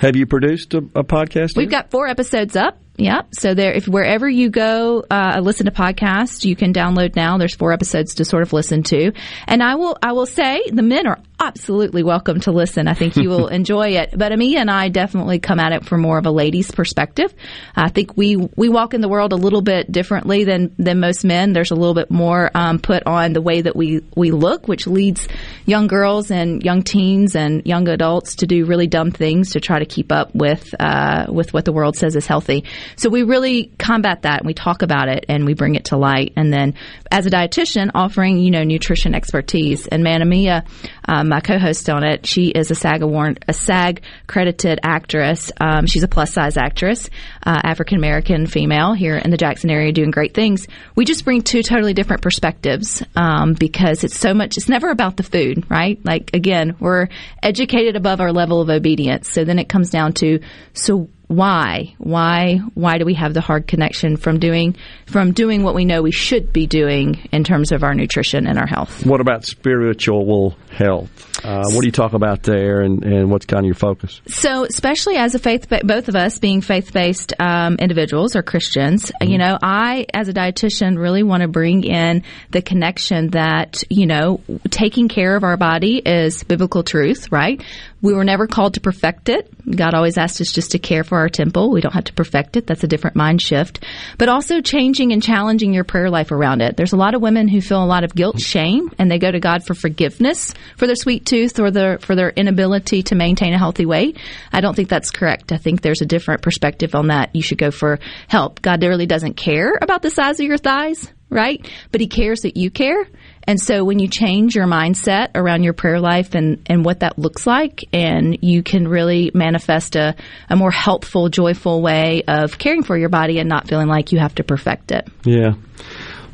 Have 0.00 0.16
you 0.16 0.26
produced 0.26 0.74
a, 0.74 0.78
a 0.94 1.04
podcast? 1.04 1.56
We've 1.56 1.70
got 1.70 1.90
four 1.90 2.08
episodes 2.08 2.56
up. 2.56 2.76
Yeah. 2.96 3.22
So 3.32 3.54
there, 3.54 3.72
if 3.72 3.88
wherever 3.88 4.28
you 4.28 4.50
go, 4.50 5.02
uh, 5.10 5.40
listen 5.42 5.64
to 5.64 5.72
podcasts, 5.72 6.44
you 6.44 6.54
can 6.54 6.74
download 6.74 7.16
now. 7.16 7.38
There's 7.38 7.54
four 7.54 7.72
episodes 7.72 8.16
to 8.16 8.24
sort 8.24 8.42
of 8.42 8.52
listen 8.52 8.82
to. 8.84 9.12
And 9.46 9.62
I 9.62 9.76
will, 9.76 9.96
I 10.02 10.12
will 10.12 10.26
say 10.26 10.62
the 10.70 10.82
men 10.82 11.06
are 11.06 11.18
absolutely 11.40 12.02
welcome 12.02 12.38
to 12.40 12.52
listen. 12.52 12.86
I 12.86 12.94
think 12.94 13.16
you 13.16 13.30
will 13.30 13.48
enjoy 13.48 13.96
it. 13.96 14.10
But 14.16 14.30
Amia 14.30 14.58
and 14.58 14.70
I 14.70 14.90
definitely 14.90 15.40
come 15.40 15.58
at 15.58 15.72
it 15.72 15.86
from 15.86 16.02
more 16.02 16.18
of 16.18 16.26
a 16.26 16.30
lady's 16.30 16.70
perspective. 16.70 17.34
I 17.74 17.88
think 17.88 18.16
we, 18.16 18.36
we 18.36 18.68
walk 18.68 18.94
in 18.94 19.00
the 19.00 19.08
world 19.08 19.32
a 19.32 19.36
little 19.36 19.62
bit 19.62 19.90
differently 19.90 20.44
than, 20.44 20.74
than 20.78 21.00
most 21.00 21.24
men. 21.24 21.54
There's 21.54 21.70
a 21.70 21.74
little 21.74 21.94
bit 21.94 22.10
more, 22.10 22.50
um, 22.54 22.78
put 22.78 23.04
on 23.06 23.32
the 23.32 23.42
way 23.42 23.62
that 23.62 23.74
we, 23.74 24.02
we 24.14 24.30
look, 24.30 24.68
which 24.68 24.86
leads 24.86 25.26
young 25.64 25.86
girls 25.86 26.30
and 26.30 26.62
young 26.62 26.82
teens 26.82 27.34
and 27.34 27.66
young 27.66 27.88
adults 27.88 28.36
to 28.36 28.46
do 28.46 28.66
really 28.66 28.86
dumb 28.86 29.10
things 29.10 29.52
to 29.52 29.60
try 29.60 29.78
to 29.78 29.86
keep 29.86 30.12
up 30.12 30.34
with, 30.34 30.74
uh, 30.78 31.26
with 31.28 31.54
what 31.54 31.64
the 31.64 31.72
world 31.72 31.96
says 31.96 32.14
is 32.14 32.26
healthy. 32.26 32.64
So 32.96 33.08
we 33.08 33.22
really 33.22 33.72
combat 33.78 34.22
that 34.22 34.40
and 34.40 34.46
we 34.46 34.54
talk 34.54 34.82
about 34.82 35.08
it 35.08 35.26
and 35.28 35.44
we 35.44 35.54
bring 35.54 35.74
it 35.74 35.86
to 35.86 35.96
light. 35.96 36.32
And 36.36 36.52
then 36.52 36.74
as 37.10 37.26
a 37.26 37.30
dietitian, 37.30 37.90
offering, 37.94 38.38
you 38.38 38.50
know, 38.50 38.62
nutrition 38.62 39.14
expertise. 39.14 39.86
And 39.86 40.04
Manamia, 40.04 40.66
um, 41.06 41.28
my 41.28 41.40
co-host 41.40 41.88
on 41.90 42.04
it, 42.04 42.26
she 42.26 42.46
is 42.46 42.70
a 42.70 42.74
SAG 42.74 43.02
award, 43.02 43.44
a 43.48 43.52
SAG 43.52 44.02
credited 44.26 44.80
actress. 44.82 45.52
Um, 45.60 45.86
she's 45.86 46.02
a 46.02 46.08
plus 46.08 46.32
size 46.32 46.56
actress, 46.56 47.08
uh, 47.44 47.60
African 47.62 47.98
American 47.98 48.46
female 48.46 48.94
here 48.94 49.16
in 49.16 49.30
the 49.30 49.36
Jackson 49.36 49.70
area 49.70 49.92
doing 49.92 50.10
great 50.10 50.34
things. 50.34 50.66
We 50.94 51.04
just 51.04 51.24
bring 51.24 51.42
two 51.42 51.62
totally 51.62 51.94
different 51.94 52.22
perspectives, 52.22 53.02
um, 53.16 53.54
because 53.54 54.04
it's 54.04 54.18
so 54.18 54.34
much, 54.34 54.56
it's 54.56 54.68
never 54.68 54.90
about 54.90 55.16
the 55.16 55.22
food, 55.22 55.70
right? 55.70 56.02
Like 56.04 56.30
again, 56.34 56.76
we're 56.80 57.08
educated 57.42 57.96
above 57.96 58.20
our 58.20 58.32
level 58.32 58.60
of 58.60 58.68
obedience. 58.70 59.30
So 59.30 59.44
then 59.44 59.58
it 59.58 59.68
comes 59.68 59.90
down 59.90 60.14
to, 60.14 60.40
so 60.72 61.08
why, 61.32 61.94
why, 61.98 62.58
why 62.74 62.98
do 62.98 63.04
we 63.04 63.14
have 63.14 63.34
the 63.34 63.40
hard 63.40 63.66
connection 63.66 64.16
from 64.16 64.38
doing 64.38 64.76
from 65.06 65.32
doing 65.32 65.62
what 65.62 65.74
we 65.74 65.84
know 65.84 66.02
we 66.02 66.12
should 66.12 66.52
be 66.52 66.66
doing 66.66 67.28
in 67.32 67.44
terms 67.44 67.72
of 67.72 67.82
our 67.82 67.94
nutrition 67.94 68.46
and 68.46 68.58
our 68.58 68.66
health? 68.66 69.04
What 69.04 69.20
about 69.20 69.44
spiritual 69.44 70.56
health? 70.70 71.31
Uh, 71.44 71.64
what 71.70 71.80
do 71.80 71.86
you 71.86 71.92
talk 71.92 72.12
about 72.12 72.42
there, 72.42 72.80
and, 72.80 73.04
and 73.04 73.30
what's 73.30 73.46
kind 73.46 73.60
of 73.60 73.66
your 73.66 73.74
focus? 73.74 74.20
So, 74.26 74.64
especially 74.64 75.16
as 75.16 75.34
a 75.34 75.38
faith, 75.38 75.68
both 75.68 76.08
of 76.08 76.16
us 76.16 76.38
being 76.38 76.60
faith 76.60 76.92
based 76.92 77.34
um, 77.40 77.76
individuals 77.76 78.36
or 78.36 78.42
Christians, 78.42 79.10
mm-hmm. 79.10 79.30
you 79.30 79.38
know, 79.38 79.58
I 79.62 80.06
as 80.14 80.28
a 80.28 80.32
dietitian 80.32 80.98
really 80.98 81.22
want 81.22 81.42
to 81.42 81.48
bring 81.48 81.84
in 81.84 82.22
the 82.50 82.62
connection 82.62 83.30
that 83.30 83.82
you 83.90 84.06
know 84.06 84.40
taking 84.70 85.08
care 85.08 85.36
of 85.36 85.44
our 85.44 85.56
body 85.56 85.98
is 85.98 86.44
biblical 86.44 86.82
truth, 86.82 87.30
right? 87.32 87.62
We 88.02 88.14
were 88.14 88.24
never 88.24 88.48
called 88.48 88.74
to 88.74 88.80
perfect 88.80 89.28
it. 89.28 89.48
God 89.70 89.94
always 89.94 90.18
asked 90.18 90.40
us 90.40 90.52
just 90.52 90.72
to 90.72 90.80
care 90.80 91.04
for 91.04 91.18
our 91.18 91.28
temple. 91.28 91.70
We 91.70 91.80
don't 91.80 91.94
have 91.94 92.04
to 92.04 92.12
perfect 92.12 92.56
it. 92.56 92.66
That's 92.66 92.82
a 92.82 92.88
different 92.88 93.14
mind 93.14 93.40
shift. 93.40 93.84
But 94.18 94.28
also 94.28 94.60
changing 94.60 95.12
and 95.12 95.22
challenging 95.22 95.72
your 95.72 95.84
prayer 95.84 96.10
life 96.10 96.32
around 96.32 96.62
it. 96.62 96.76
There's 96.76 96.92
a 96.92 96.96
lot 96.96 97.14
of 97.14 97.22
women 97.22 97.46
who 97.46 97.60
feel 97.60 97.82
a 97.82 97.86
lot 97.86 98.02
of 98.02 98.12
guilt, 98.12 98.40
shame, 98.40 98.90
and 98.98 99.08
they 99.08 99.20
go 99.20 99.30
to 99.30 99.38
God 99.38 99.64
for 99.64 99.74
forgiveness 99.74 100.52
for 100.76 100.86
their 100.86 100.96
sweet 100.96 101.24
tooth 101.32 101.58
or 101.58 101.70
their, 101.70 101.98
for 101.98 102.14
their 102.14 102.28
inability 102.28 103.02
to 103.04 103.14
maintain 103.14 103.54
a 103.54 103.58
healthy 103.58 103.86
weight. 103.86 104.18
I 104.52 104.60
don't 104.60 104.74
think 104.74 104.90
that's 104.90 105.10
correct. 105.10 105.50
I 105.50 105.56
think 105.56 105.80
there's 105.80 106.02
a 106.02 106.06
different 106.06 106.42
perspective 106.42 106.94
on 106.94 107.06
that. 107.06 107.34
You 107.34 107.42
should 107.42 107.56
go 107.56 107.70
for 107.70 107.98
help. 108.28 108.60
God 108.60 108.82
really 108.82 109.06
doesn't 109.06 109.34
care 109.34 109.72
about 109.80 110.02
the 110.02 110.10
size 110.10 110.40
of 110.40 110.46
your 110.46 110.58
thighs, 110.58 111.10
right? 111.30 111.66
But 111.90 112.02
He 112.02 112.06
cares 112.06 112.40
that 112.42 112.58
you 112.58 112.70
care. 112.70 113.06
And 113.44 113.58
so 113.58 113.82
when 113.82 113.98
you 113.98 114.08
change 114.08 114.54
your 114.54 114.66
mindset 114.66 115.30
around 115.34 115.62
your 115.62 115.72
prayer 115.72 116.00
life 116.00 116.34
and, 116.34 116.62
and 116.66 116.84
what 116.84 117.00
that 117.00 117.18
looks 117.18 117.46
like, 117.46 117.82
and 117.94 118.38
you 118.42 118.62
can 118.62 118.86
really 118.86 119.30
manifest 119.32 119.96
a, 119.96 120.14
a 120.50 120.56
more 120.56 120.70
helpful, 120.70 121.30
joyful 121.30 121.80
way 121.80 122.24
of 122.28 122.58
caring 122.58 122.82
for 122.82 122.96
your 122.96 123.08
body 123.08 123.38
and 123.38 123.48
not 123.48 123.68
feeling 123.68 123.88
like 123.88 124.12
you 124.12 124.18
have 124.18 124.34
to 124.34 124.44
perfect 124.44 124.92
it. 124.92 125.08
Yeah. 125.24 125.54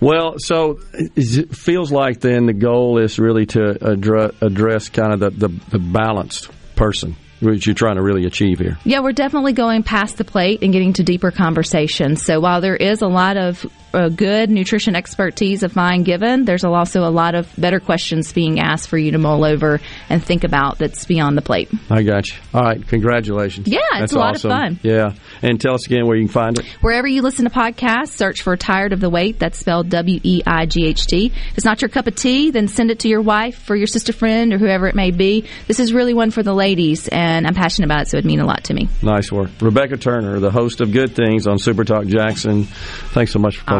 Well, 0.00 0.34
so 0.38 0.78
it 0.92 1.54
feels 1.54 1.90
like 1.90 2.20
then 2.20 2.46
the 2.46 2.52
goal 2.52 2.98
is 2.98 3.18
really 3.18 3.46
to 3.46 3.90
address, 3.90 4.32
address 4.40 4.88
kind 4.88 5.12
of 5.12 5.20
the, 5.20 5.48
the, 5.48 5.48
the 5.70 5.78
balanced 5.78 6.50
person 6.76 7.16
which 7.40 7.66
you're 7.66 7.74
trying 7.74 7.96
to 7.96 8.02
really 8.02 8.24
achieve 8.24 8.58
here. 8.58 8.78
Yeah, 8.84 9.00
we're 9.00 9.12
definitely 9.12 9.52
going 9.52 9.82
past 9.82 10.16
the 10.16 10.24
plate 10.24 10.62
and 10.62 10.72
getting 10.72 10.92
to 10.94 11.02
deeper 11.02 11.30
conversations. 11.30 12.24
So 12.24 12.40
while 12.40 12.60
there 12.60 12.76
is 12.76 13.02
a 13.02 13.06
lot 13.06 13.36
of 13.36 13.64
uh, 13.94 14.08
good 14.08 14.50
nutrition 14.50 14.94
expertise 14.96 15.62
of 15.62 15.76
mine 15.76 16.02
given, 16.02 16.44
there's 16.44 16.64
also 16.64 17.00
a 17.00 17.10
lot 17.10 17.34
of 17.34 17.52
better 17.56 17.80
questions 17.80 18.32
being 18.32 18.60
asked 18.60 18.88
for 18.88 18.98
you 18.98 19.12
to 19.12 19.18
mull 19.18 19.44
over 19.44 19.80
and 20.08 20.22
think 20.22 20.44
about 20.44 20.78
that's 20.78 21.04
beyond 21.04 21.36
the 21.36 21.42
plate. 21.42 21.70
I 21.90 22.02
got 22.02 22.28
you. 22.28 22.36
All 22.54 22.62
right, 22.62 22.86
congratulations. 22.86 23.68
Yeah, 23.68 23.80
that's 23.92 24.04
it's 24.04 24.12
a 24.12 24.18
lot 24.18 24.34
awesome. 24.34 24.50
of 24.50 24.56
fun. 24.56 24.80
Yeah, 24.82 25.14
and 25.42 25.60
tell 25.60 25.74
us 25.74 25.86
again 25.86 26.06
where 26.06 26.16
you 26.16 26.24
can 26.24 26.32
find 26.32 26.58
it. 26.58 26.66
Wherever 26.80 27.06
you 27.06 27.22
listen 27.22 27.44
to 27.44 27.50
podcasts, 27.50 28.10
search 28.10 28.42
for 28.42 28.56
Tired 28.56 28.92
of 28.92 29.00
the 29.00 29.10
Weight. 29.10 29.38
That's 29.38 29.58
spelled 29.58 29.88
W 29.90 30.20
E 30.22 30.42
I 30.46 30.66
G 30.66 30.86
H 30.86 31.06
T. 31.06 31.26
If 31.26 31.56
it's 31.56 31.64
not 31.64 31.80
your 31.82 31.88
cup 31.88 32.06
of 32.06 32.14
tea, 32.14 32.50
then 32.50 32.68
send 32.68 32.90
it 32.90 33.00
to 33.00 33.08
your 33.08 33.22
wife 33.22 33.68
or 33.70 33.76
your 33.76 33.86
sister 33.86 34.12
friend 34.12 34.52
or 34.52 34.58
whoever 34.58 34.86
it 34.86 34.94
may 34.94 35.10
be. 35.10 35.46
This 35.66 35.80
is 35.80 35.92
really 35.92 36.14
one 36.14 36.30
for 36.30 36.42
the 36.42 36.54
ladies, 36.54 37.08
and 37.08 37.46
I'm 37.46 37.54
passionate 37.54 37.86
about 37.86 38.02
it, 38.02 38.08
so 38.08 38.16
it'd 38.18 38.26
mean 38.26 38.40
a 38.40 38.46
lot 38.46 38.64
to 38.64 38.74
me. 38.74 38.88
Nice 39.02 39.32
work. 39.32 39.50
Rebecca 39.60 39.96
Turner, 39.96 40.40
the 40.40 40.50
host 40.50 40.80
of 40.80 40.92
Good 40.92 41.14
Things 41.14 41.46
on 41.46 41.58
Super 41.58 41.84
Talk 41.84 42.06
Jackson. 42.06 42.64
Thanks 42.64 43.32
so 43.32 43.38
much 43.38 43.58
for 43.58 43.64
coming 43.64 43.77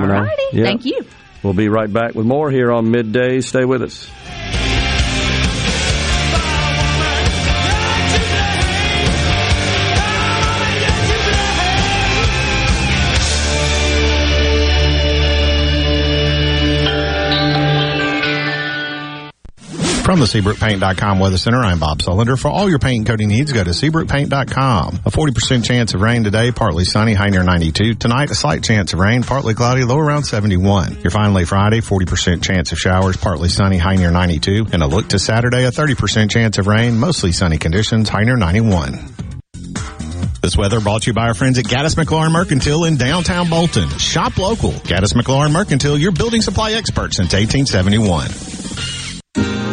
Yeah. 0.53 0.65
Thank 0.65 0.85
you. 0.85 1.05
We'll 1.43 1.55
be 1.55 1.69
right 1.69 1.93
back 1.93 2.15
with 2.15 2.27
more 2.27 2.51
here 2.51 2.73
on 2.73 2.91
midday. 2.91 3.41
Stay 3.41 3.65
with 3.65 3.83
us. 3.83 4.11
From 20.09 20.21
the 20.21 20.25
SeabrookPaint.com 20.25 21.19
Weather 21.19 21.37
Center, 21.37 21.59
I'm 21.59 21.81
Bob 21.81 21.99
Sullender. 21.99 22.41
For 22.41 22.49
all 22.49 22.71
your 22.71 22.79
paint 22.79 23.01
and 23.01 23.07
coating 23.07 23.29
needs, 23.29 23.53
go 23.53 23.63
to 23.63 23.73
SeabrookPaint.com. 23.73 25.01
A 25.05 25.11
40% 25.11 25.63
chance 25.63 25.93
of 25.93 26.01
rain 26.01 26.25
today, 26.25 26.51
partly 26.51 26.87
sunny, 26.87 27.13
high 27.13 27.29
near 27.29 27.43
92. 27.43 27.97
Tonight, 27.97 28.31
a 28.31 28.35
slight 28.35 28.63
chance 28.63 28.95
of 28.95 29.01
rain, 29.01 29.23
partly 29.23 29.53
cloudy, 29.53 29.85
low 29.85 29.99
around 29.99 30.25
71. 30.25 31.03
Your 31.03 31.11
finally 31.11 31.45
Friday, 31.45 31.83
40% 31.83 32.43
chance 32.43 32.73
of 32.73 32.79
showers, 32.79 33.19
partly 33.19 33.51
sunny, 33.51 33.77
high 33.77 33.97
near 33.97 34.11
92. 34.11 34.69
And 34.73 34.83
a 34.83 34.87
look 34.87 35.09
to 35.09 35.19
Saturday, 35.19 35.67
a 35.67 35.71
30% 35.71 36.31
chance 36.31 36.57
of 36.57 36.69
rain, 36.69 36.99
mostly 36.99 37.33
sunny 37.33 37.59
conditions, 37.59 38.09
high 38.09 38.25
near 38.25 38.39
91. 38.39 38.99
This 40.41 40.57
weather 40.57 40.81
brought 40.81 41.03
to 41.03 41.11
you 41.11 41.13
by 41.13 41.27
our 41.27 41.35
friends 41.35 41.59
at 41.59 41.67
Gaddis 41.67 42.03
McLaurin 42.03 42.33
Mercantile 42.33 42.85
in 42.85 42.97
downtown 42.97 43.51
Bolton. 43.51 43.91
Shop 43.99 44.39
local. 44.39 44.71
Gaddis 44.71 45.13
McLaurin 45.13 45.53
Mercantile, 45.53 45.99
your 45.99 46.13
building 46.13 46.41
supply 46.41 46.73
expert 46.73 47.13
since 47.13 47.35
1871. 47.35 48.58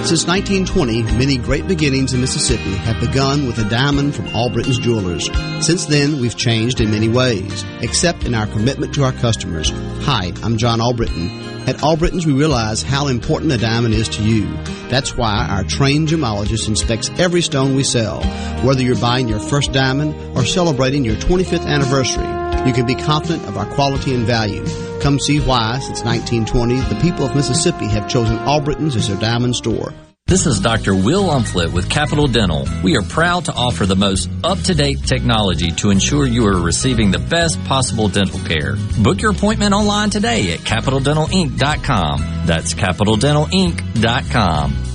Since 0.05 0.27
1920, 0.27 1.17
many 1.17 1.37
great 1.37 1.67
beginnings 1.67 2.13
in 2.13 2.21
Mississippi 2.21 2.75
have 2.75 2.99
begun 2.99 3.47
with 3.47 3.57
a 3.57 3.67
diamond 3.67 4.13
from 4.13 4.27
Albritton's 4.27 4.77
Jewelers. 4.77 5.31
Since 5.65 5.87
then, 5.87 6.19
we've 6.21 6.37
changed 6.37 6.79
in 6.79 6.91
many 6.91 7.09
ways, 7.09 7.65
except 7.81 8.23
in 8.23 8.35
our 8.35 8.45
commitment 8.45 8.93
to 8.93 9.03
our 9.03 9.13
customers. 9.13 9.71
Hi, 10.03 10.31
I'm 10.43 10.57
John 10.57 10.79
Albritton. 10.79 11.31
At 11.67 11.81
Albritton's, 11.81 12.27
we 12.27 12.33
realize 12.33 12.83
how 12.83 13.07
important 13.07 13.51
a 13.51 13.57
diamond 13.57 13.95
is 13.95 14.07
to 14.09 14.21
you. 14.21 14.45
That's 14.89 15.17
why 15.17 15.47
our 15.49 15.63
trained 15.63 16.09
gemologist 16.09 16.67
inspects 16.67 17.09
every 17.17 17.41
stone 17.41 17.75
we 17.75 17.83
sell. 17.83 18.21
Whether 18.63 18.83
you're 18.83 18.99
buying 18.99 19.27
your 19.27 19.39
first 19.39 19.73
diamond 19.73 20.13
or 20.37 20.45
celebrating 20.45 21.03
your 21.03 21.15
25th 21.15 21.65
anniversary, 21.65 22.27
you 22.67 22.73
can 22.73 22.85
be 22.85 22.93
confident 22.93 23.47
of 23.47 23.57
our 23.57 23.65
quality 23.73 24.13
and 24.13 24.27
value. 24.27 24.63
Come 25.05 25.19
see 25.19 25.39
why, 25.39 25.77
since 25.77 26.03
1920, 26.03 26.79
the 26.91 26.99
people 26.99 27.27
of 27.27 27.35
Mississippi 27.35 27.85
have 27.89 28.09
chosen 28.09 28.37
Albritton's 28.37 28.95
as 28.95 29.07
their 29.07 29.19
diamond 29.19 29.55
store. 29.55 29.93
This 30.25 30.47
is 30.47 30.59
Dr. 30.59 30.95
Will 30.95 31.25
Umflett 31.25 31.71
with 31.71 31.91
Capital 31.91 32.25
Dental. 32.25 32.67
We 32.83 32.97
are 32.97 33.03
proud 33.03 33.45
to 33.45 33.53
offer 33.53 33.85
the 33.85 33.95
most 33.95 34.31
up-to-date 34.43 35.03
technology 35.03 35.69
to 35.73 35.91
ensure 35.91 36.25
you 36.25 36.47
are 36.47 36.59
receiving 36.59 37.11
the 37.11 37.19
best 37.19 37.63
possible 37.65 38.07
dental 38.07 38.39
care. 38.47 38.77
Book 39.03 39.21
your 39.21 39.29
appointment 39.29 39.75
online 39.75 40.09
today 40.09 40.53
at 40.53 40.61
capitaldentalinc.com. 40.61 42.47
That's 42.47 42.73
capitaldentalinc.com. 42.73 44.94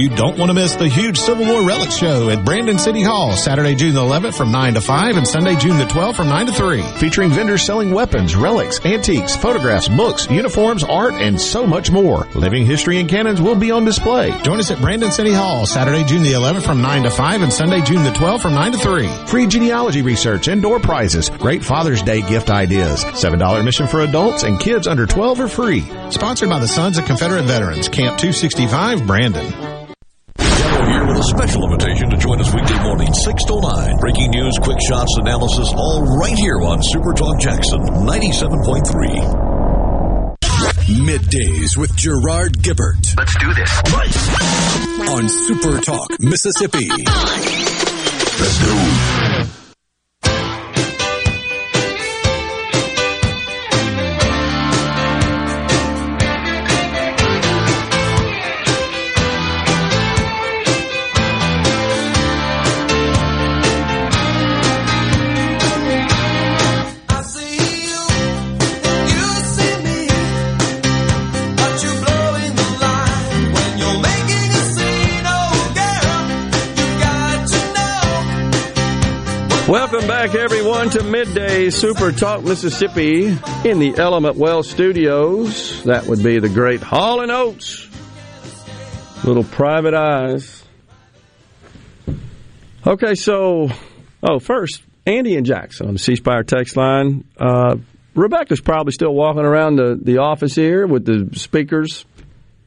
You 0.00 0.08
don't 0.08 0.38
want 0.38 0.48
to 0.48 0.54
miss 0.54 0.76
the 0.76 0.88
huge 0.88 1.18
Civil 1.18 1.44
War 1.44 1.62
Relic 1.62 1.90
Show 1.90 2.30
at 2.30 2.42
Brandon 2.42 2.78
City 2.78 3.02
Hall, 3.02 3.32
Saturday, 3.32 3.74
June 3.74 3.92
the 3.92 4.00
11th 4.00 4.34
from 4.34 4.50
9 4.50 4.72
to 4.72 4.80
5 4.80 5.16
and 5.18 5.28
Sunday, 5.28 5.56
June 5.56 5.76
the 5.76 5.84
12th 5.84 6.16
from 6.16 6.28
9 6.28 6.46
to 6.46 6.52
3. 6.52 6.80
Featuring 6.80 7.28
vendors 7.28 7.66
selling 7.66 7.90
weapons, 7.90 8.34
relics, 8.34 8.82
antiques, 8.86 9.36
photographs, 9.36 9.88
books, 9.88 10.26
uniforms, 10.30 10.84
art, 10.84 11.12
and 11.12 11.38
so 11.38 11.66
much 11.66 11.90
more. 11.90 12.26
Living 12.34 12.64
history 12.64 12.98
and 12.98 13.10
cannons 13.10 13.42
will 13.42 13.54
be 13.54 13.70
on 13.70 13.84
display. 13.84 14.30
Join 14.40 14.58
us 14.58 14.70
at 14.70 14.80
Brandon 14.80 15.12
City 15.12 15.34
Hall, 15.34 15.66
Saturday, 15.66 16.02
June 16.04 16.22
the 16.22 16.32
11th 16.32 16.62
from 16.62 16.80
9 16.80 17.02
to 17.02 17.10
5 17.10 17.42
and 17.42 17.52
Sunday, 17.52 17.82
June 17.82 18.02
the 18.02 18.08
12th 18.12 18.40
from 18.40 18.54
9 18.54 18.72
to 18.72 18.78
3. 18.78 19.06
Free 19.26 19.46
genealogy 19.46 20.00
research 20.00 20.48
and 20.48 20.62
door 20.62 20.80
prizes. 20.80 21.28
Great 21.28 21.62
Father's 21.62 22.00
Day 22.00 22.22
gift 22.22 22.48
ideas. 22.48 23.04
$7 23.04 23.58
admission 23.58 23.86
for 23.86 24.00
adults 24.00 24.44
and 24.44 24.58
kids 24.58 24.86
under 24.86 25.04
12 25.04 25.40
are 25.40 25.48
free. 25.48 25.82
Sponsored 26.08 26.48
by 26.48 26.58
the 26.58 26.68
Sons 26.68 26.96
of 26.96 27.04
Confederate 27.04 27.44
Veterans, 27.44 27.90
Camp 27.90 28.16
265, 28.16 29.06
Brandon. 29.06 29.89
A 31.20 31.22
special 31.22 31.64
invitation 31.64 32.08
to 32.08 32.16
join 32.16 32.40
us 32.40 32.54
weekday 32.54 32.82
morning, 32.82 33.12
6 33.12 33.44
to 33.44 33.60
9. 33.60 33.98
Breaking 33.98 34.30
news, 34.30 34.56
quick 34.62 34.78
shots, 34.80 35.18
analysis, 35.18 35.70
all 35.76 36.02
right 36.18 36.38
here 36.38 36.62
on 36.62 36.82
Super 36.82 37.12
Talk 37.12 37.38
Jackson 37.38 37.80
97.3. 37.80 39.50
Middays 41.04 41.76
with 41.76 41.94
Gerard 41.94 42.62
Gibbert. 42.62 43.14
Let's 43.18 43.36
do 43.38 43.52
this. 43.52 43.70
On 45.10 45.28
Super 45.28 45.78
Talk, 45.80 46.08
Mississippi. 46.20 46.88
Let's 48.38 48.58
go. 48.64 49.59
Welcome 79.70 80.08
back, 80.08 80.34
everyone, 80.34 80.90
to 80.90 81.04
Midday 81.04 81.70
Super 81.70 82.10
Talk 82.10 82.42
Mississippi 82.42 83.26
in 83.64 83.78
the 83.78 83.94
Element 83.98 84.34
Well 84.34 84.64
Studios. 84.64 85.84
That 85.84 86.06
would 86.06 86.24
be 86.24 86.40
the 86.40 86.48
great 86.48 86.80
Hall 86.80 87.20
and 87.20 87.30
Oates. 87.30 87.88
Little 89.22 89.44
private 89.44 89.94
eyes. 89.94 90.64
Okay, 92.84 93.14
so, 93.14 93.68
oh, 94.24 94.40
first, 94.40 94.82
Andy 95.06 95.36
and 95.36 95.46
Jackson 95.46 95.86
on 95.86 95.92
the 95.92 96.00
C 96.00 96.16
Spire 96.16 96.42
text 96.42 96.76
line. 96.76 97.22
Uh, 97.38 97.76
Rebecca's 98.16 98.60
probably 98.60 98.92
still 98.92 99.14
walking 99.14 99.44
around 99.44 99.76
the, 99.76 99.96
the 100.02 100.18
office 100.18 100.56
here 100.56 100.84
with 100.84 101.04
the 101.04 101.38
speakers 101.38 102.04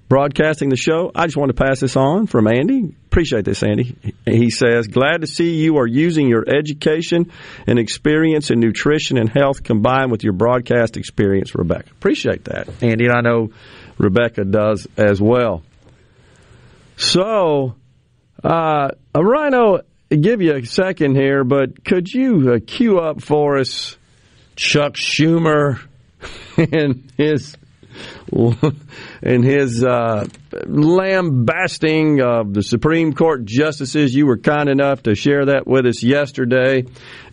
broadcasting 0.10 0.70
the 0.70 0.76
show. 0.76 1.12
I 1.16 1.26
just 1.26 1.38
want 1.38 1.56
to 1.56 1.64
pass 1.64 1.80
this 1.80 1.96
on 1.96 2.28
from 2.28 2.48
Andy. 2.48 2.96
Appreciate 3.06 3.46
this, 3.46 3.64
Andy. 3.64 3.96
He 4.26 4.50
says, 4.50 4.88
Glad 4.88 5.22
to 5.22 5.28
see 5.28 5.56
you 5.56 5.78
are 5.78 5.88
using 5.88 6.28
your 6.28 6.44
education 6.48 7.32
and 7.68 7.80
experience 7.80 8.52
in 8.52 8.60
nutrition 8.60 9.18
and 9.18 9.30
health 9.30 9.64
combined 9.64 10.12
with 10.12 10.24
your 10.24 10.34
broadcast 10.34 10.98
experience, 10.98 11.56
Rebecca. 11.56 11.90
Appreciate 11.92 12.46
that, 12.46 12.70
Andy. 12.82 13.06
And 13.06 13.14
I 13.16 13.22
know 13.22 13.50
Rebecca 13.98 14.44
does 14.44 14.88
as 14.98 15.22
well. 15.22 15.64
So, 16.98 17.76
uh, 18.44 18.90
Rhino, 19.16 19.82
give 20.10 20.42
you 20.42 20.56
a 20.56 20.66
second 20.66 21.16
here, 21.16 21.44
but 21.44 21.84
could 21.84 22.08
you 22.08 22.54
uh, 22.54 22.60
cue 22.66 23.00
up 23.00 23.22
for 23.22 23.58
us 23.58 23.98
Chuck 24.56 24.94
Schumer 24.94 25.82
and 26.58 27.12
his 27.18 27.58
in 29.22 29.44
his 29.44 29.84
uh, 29.84 30.28
lambasting 30.66 32.22
of 32.22 32.54
the 32.54 32.64
Supreme 32.64 33.14
Court 33.14 33.46
justices. 33.46 34.14
You 34.14 34.26
were 34.26 34.38
kind 34.38 34.70
enough 34.70 35.04
to 35.04 35.16
share 35.16 35.46
that 35.46 35.68
with 35.68 35.86
us 35.86 36.04
yesterday. 36.04 36.86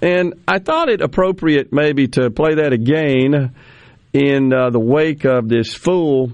And 0.02 0.34
I 0.46 0.58
thought 0.58 0.88
it 0.88 1.00
appropriate 1.00 1.72
maybe 1.72 2.08
to 2.08 2.30
play 2.30 2.56
that 2.56 2.72
again 2.72 3.54
in 4.12 4.52
uh, 4.52 4.70
the 4.70 4.80
wake 4.80 5.24
of 5.24 5.48
this 5.48 5.74
fool 5.74 6.32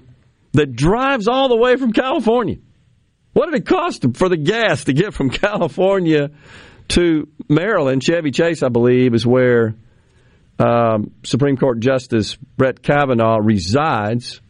that 0.53 0.75
drives 0.75 1.29
all 1.29 1.49
the 1.49 1.57
way 1.57 1.77
from 1.77 1.93
California. 1.93 2.57
What 3.33 3.51
did 3.51 3.61
it 3.61 3.67
cost 3.67 4.03
him 4.03 4.15
for 4.15 4.31
the 4.31 4.39
gas 4.39 4.85
to 4.85 4.95
get 4.95 5.13
from 5.13 5.29
California 5.45 6.31
to 6.89 7.29
Maryland? 7.49 8.03
Chevy 8.03 8.31
Chase, 8.31 8.63
I 8.63 8.69
believe, 8.69 9.15
is 9.15 9.27
where 9.27 9.75
um, 10.59 11.13
Supreme 11.23 11.57
Court 11.57 11.81
Justice 11.81 12.37
Brett 12.57 12.83
Kavanaugh 12.83 13.39
resides. 13.39 14.41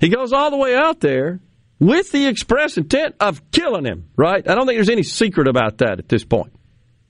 He 0.00 0.08
goes 0.08 0.32
all 0.32 0.50
the 0.50 0.56
way 0.56 0.74
out 0.74 1.00
there 1.00 1.40
with 1.78 2.10
the 2.12 2.26
express 2.26 2.76
intent 2.76 3.14
of 3.20 3.50
killing 3.50 3.84
him, 3.84 4.08
right? 4.16 4.48
I 4.48 4.54
don't 4.54 4.66
think 4.66 4.76
there's 4.76 4.88
any 4.88 5.02
secret 5.02 5.48
about 5.48 5.78
that 5.78 5.98
at 5.98 6.08
this 6.08 6.24
point. 6.24 6.52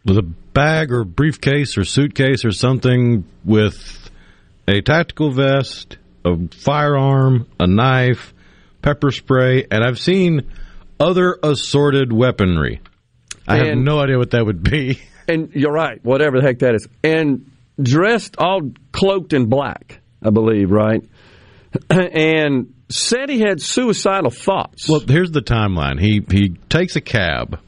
With 0.04 0.18
a 0.18 0.22
bag 0.22 0.92
or 0.92 1.04
briefcase 1.04 1.78
or 1.78 1.84
suitcase 1.84 2.44
or 2.44 2.52
something 2.52 3.24
with 3.44 4.10
a 4.66 4.80
tactical 4.80 5.30
vest, 5.30 5.96
a 6.24 6.36
firearm, 6.48 7.46
a 7.58 7.66
knife, 7.66 8.34
pepper 8.82 9.10
spray, 9.10 9.66
and 9.70 9.84
I've 9.84 9.98
seen 9.98 10.50
other 10.98 11.38
assorted 11.42 12.12
weaponry. 12.12 12.80
I 13.46 13.56
have 13.56 13.76
no 13.76 13.98
idea 14.00 14.18
what 14.18 14.30
that 14.32 14.44
would 14.44 14.62
be. 14.62 15.00
And 15.28 15.52
you're 15.54 15.72
right, 15.72 16.04
whatever 16.04 16.40
the 16.40 16.46
heck 16.46 16.60
that 16.60 16.74
is. 16.74 16.88
And 17.04 17.51
dressed 17.82 18.36
all 18.38 18.72
cloaked 18.92 19.32
in 19.32 19.46
black, 19.46 20.00
I 20.22 20.30
believe, 20.30 20.70
right? 20.70 21.02
and 21.90 22.74
said 22.90 23.28
he 23.28 23.40
had 23.40 23.60
suicidal 23.60 24.30
thoughts. 24.30 24.88
Well, 24.88 25.00
here's 25.00 25.30
the 25.30 25.40
timeline. 25.40 26.00
He 26.00 26.24
he 26.30 26.50
takes 26.68 26.96
a 26.96 27.00
cab 27.00 27.58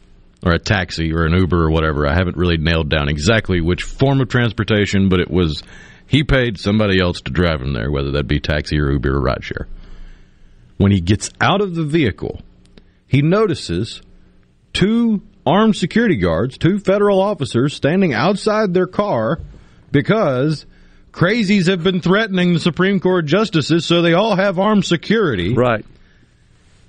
or 0.44 0.52
a 0.52 0.58
taxi 0.58 1.12
or 1.12 1.24
an 1.24 1.32
Uber 1.32 1.64
or 1.64 1.70
whatever. 1.70 2.06
I 2.06 2.14
haven't 2.14 2.36
really 2.36 2.58
nailed 2.58 2.90
down 2.90 3.08
exactly 3.08 3.60
which 3.60 3.82
form 3.82 4.20
of 4.20 4.28
transportation, 4.28 5.08
but 5.08 5.20
it 5.20 5.30
was 5.30 5.62
he 6.06 6.22
paid 6.22 6.58
somebody 6.58 7.00
else 7.00 7.20
to 7.22 7.32
drive 7.32 7.62
him 7.62 7.72
there, 7.72 7.90
whether 7.90 8.12
that 8.12 8.28
be 8.28 8.40
taxi 8.40 8.78
or 8.78 8.92
Uber 8.92 9.16
or 9.16 9.22
rideshare. 9.22 9.66
When 10.76 10.92
he 10.92 11.00
gets 11.00 11.30
out 11.40 11.60
of 11.60 11.74
the 11.74 11.84
vehicle, 11.84 12.42
he 13.06 13.22
notices 13.22 14.02
two 14.72 15.22
armed 15.46 15.76
security 15.76 16.16
guards, 16.16 16.58
two 16.58 16.78
federal 16.78 17.20
officers 17.20 17.74
standing 17.74 18.12
outside 18.12 18.74
their 18.74 18.86
car 18.86 19.40
because 19.94 20.66
crazies 21.12 21.68
have 21.68 21.84
been 21.84 22.00
threatening 22.00 22.52
the 22.52 22.60
Supreme 22.60 22.98
Court 22.98 23.24
justices, 23.24 23.86
so 23.86 24.02
they 24.02 24.12
all 24.12 24.34
have 24.34 24.58
armed 24.58 24.84
security. 24.84 25.54
Right. 25.54 25.86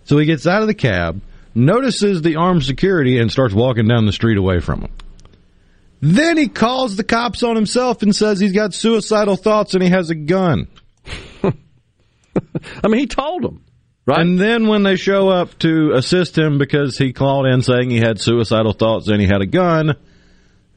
So 0.05 0.17
he 0.17 0.25
gets 0.25 0.47
out 0.47 0.61
of 0.61 0.67
the 0.67 0.73
cab, 0.73 1.21
notices 1.53 2.23
the 2.23 2.35
armed 2.35 2.63
security, 2.63 3.19
and 3.19 3.31
starts 3.31 3.53
walking 3.53 3.87
down 3.87 4.07
the 4.07 4.11
street 4.11 4.37
away 4.37 4.59
from 4.59 4.81
them. 4.81 4.91
Then 6.01 6.35
he 6.35 6.47
calls 6.47 6.95
the 6.97 7.03
cops 7.03 7.43
on 7.43 7.55
himself 7.55 8.01
and 8.01 8.15
says 8.15 8.39
he's 8.39 8.51
got 8.51 8.73
suicidal 8.73 9.37
thoughts 9.37 9.73
and 9.75 9.81
he 9.81 9.89
has 9.89 10.09
a 10.09 10.15
gun. 10.15 10.67
I 11.43 12.87
mean, 12.87 12.99
he 12.99 13.07
told 13.07 13.43
them. 13.43 13.63
Right. 14.05 14.19
And 14.19 14.37
then 14.37 14.67
when 14.67 14.83
they 14.83 14.97
show 14.97 15.29
up 15.29 15.57
to 15.59 15.93
assist 15.93 16.37
him 16.37 16.57
because 16.57 16.97
he 16.97 17.13
called 17.13 17.47
in 17.47 17.61
saying 17.61 17.89
he 17.89 17.97
had 17.97 18.19
suicidal 18.19 18.73
thoughts 18.73 19.07
and 19.07 19.21
he 19.21 19.25
had 19.25 19.41
a 19.41 19.47
gun, 19.47 19.95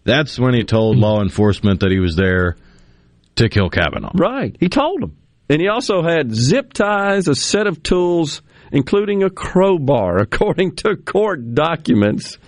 that's 0.09 0.39
when 0.39 0.55
he 0.55 0.65
told 0.65 0.97
law 0.97 1.21
enforcement 1.21 1.81
that 1.81 1.91
he 1.91 2.01
was 2.01 2.17
there 2.17 2.57
to 3.37 3.49
kill 3.51 3.69
Kavanaugh. 3.69 4.13
Right. 4.15 4.57
He 4.59 4.69
told 4.69 5.03
them. 5.03 5.17
And 5.51 5.61
he 5.61 5.69
also 5.69 6.03
had 6.03 6.35
zip 6.35 6.73
ties, 6.73 7.29
a 7.29 7.35
set 7.35 7.67
of 7.67 7.83
tools, 7.83 8.43
including 8.73 9.23
a 9.23 9.31
crowbar, 9.31 10.17
according 10.23 10.77
to 10.77 10.97
court 10.97 11.55
documents. 11.55 12.39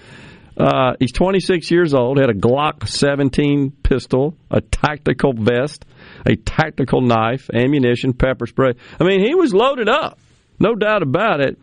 Uh, 0.56 0.94
he's 0.98 1.12
26 1.12 1.70
years 1.70 1.94
old, 1.94 2.18
had 2.18 2.30
a 2.30 2.34
Glock 2.34 2.88
17 2.88 3.70
pistol, 3.82 4.36
a 4.50 4.60
tactical 4.60 5.32
vest, 5.34 5.84
a 6.26 6.36
tactical 6.36 7.02
knife, 7.02 7.50
ammunition, 7.52 8.14
pepper 8.14 8.46
spray. 8.46 8.72
I 8.98 9.04
mean, 9.04 9.24
he 9.24 9.34
was 9.34 9.54
loaded 9.54 9.88
up, 9.88 10.18
no 10.58 10.74
doubt 10.74 11.02
about 11.02 11.40
it. 11.40 11.58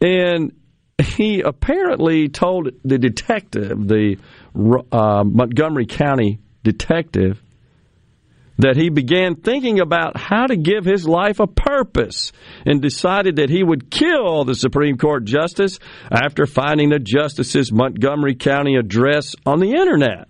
And 0.00 0.52
he 1.00 1.40
apparently 1.40 2.28
told 2.28 2.70
the 2.84 2.98
detective, 2.98 3.86
the 3.86 4.16
uh, 4.54 5.24
Montgomery 5.24 5.86
County 5.86 6.40
detective, 6.62 7.42
that 8.58 8.76
he 8.76 8.90
began 8.90 9.36
thinking 9.36 9.80
about 9.80 10.18
how 10.18 10.46
to 10.46 10.56
give 10.56 10.84
his 10.84 11.08
life 11.08 11.40
a 11.40 11.46
purpose 11.46 12.32
and 12.66 12.82
decided 12.82 13.36
that 13.36 13.48
he 13.48 13.62
would 13.62 13.90
kill 13.90 14.44
the 14.44 14.54
Supreme 14.54 14.98
Court 14.98 15.24
justice 15.24 15.78
after 16.10 16.46
finding 16.46 16.90
the 16.90 16.98
justice's 16.98 17.72
Montgomery 17.72 18.34
County 18.34 18.76
address 18.76 19.34
on 19.46 19.60
the 19.60 19.72
internet. 19.72 20.28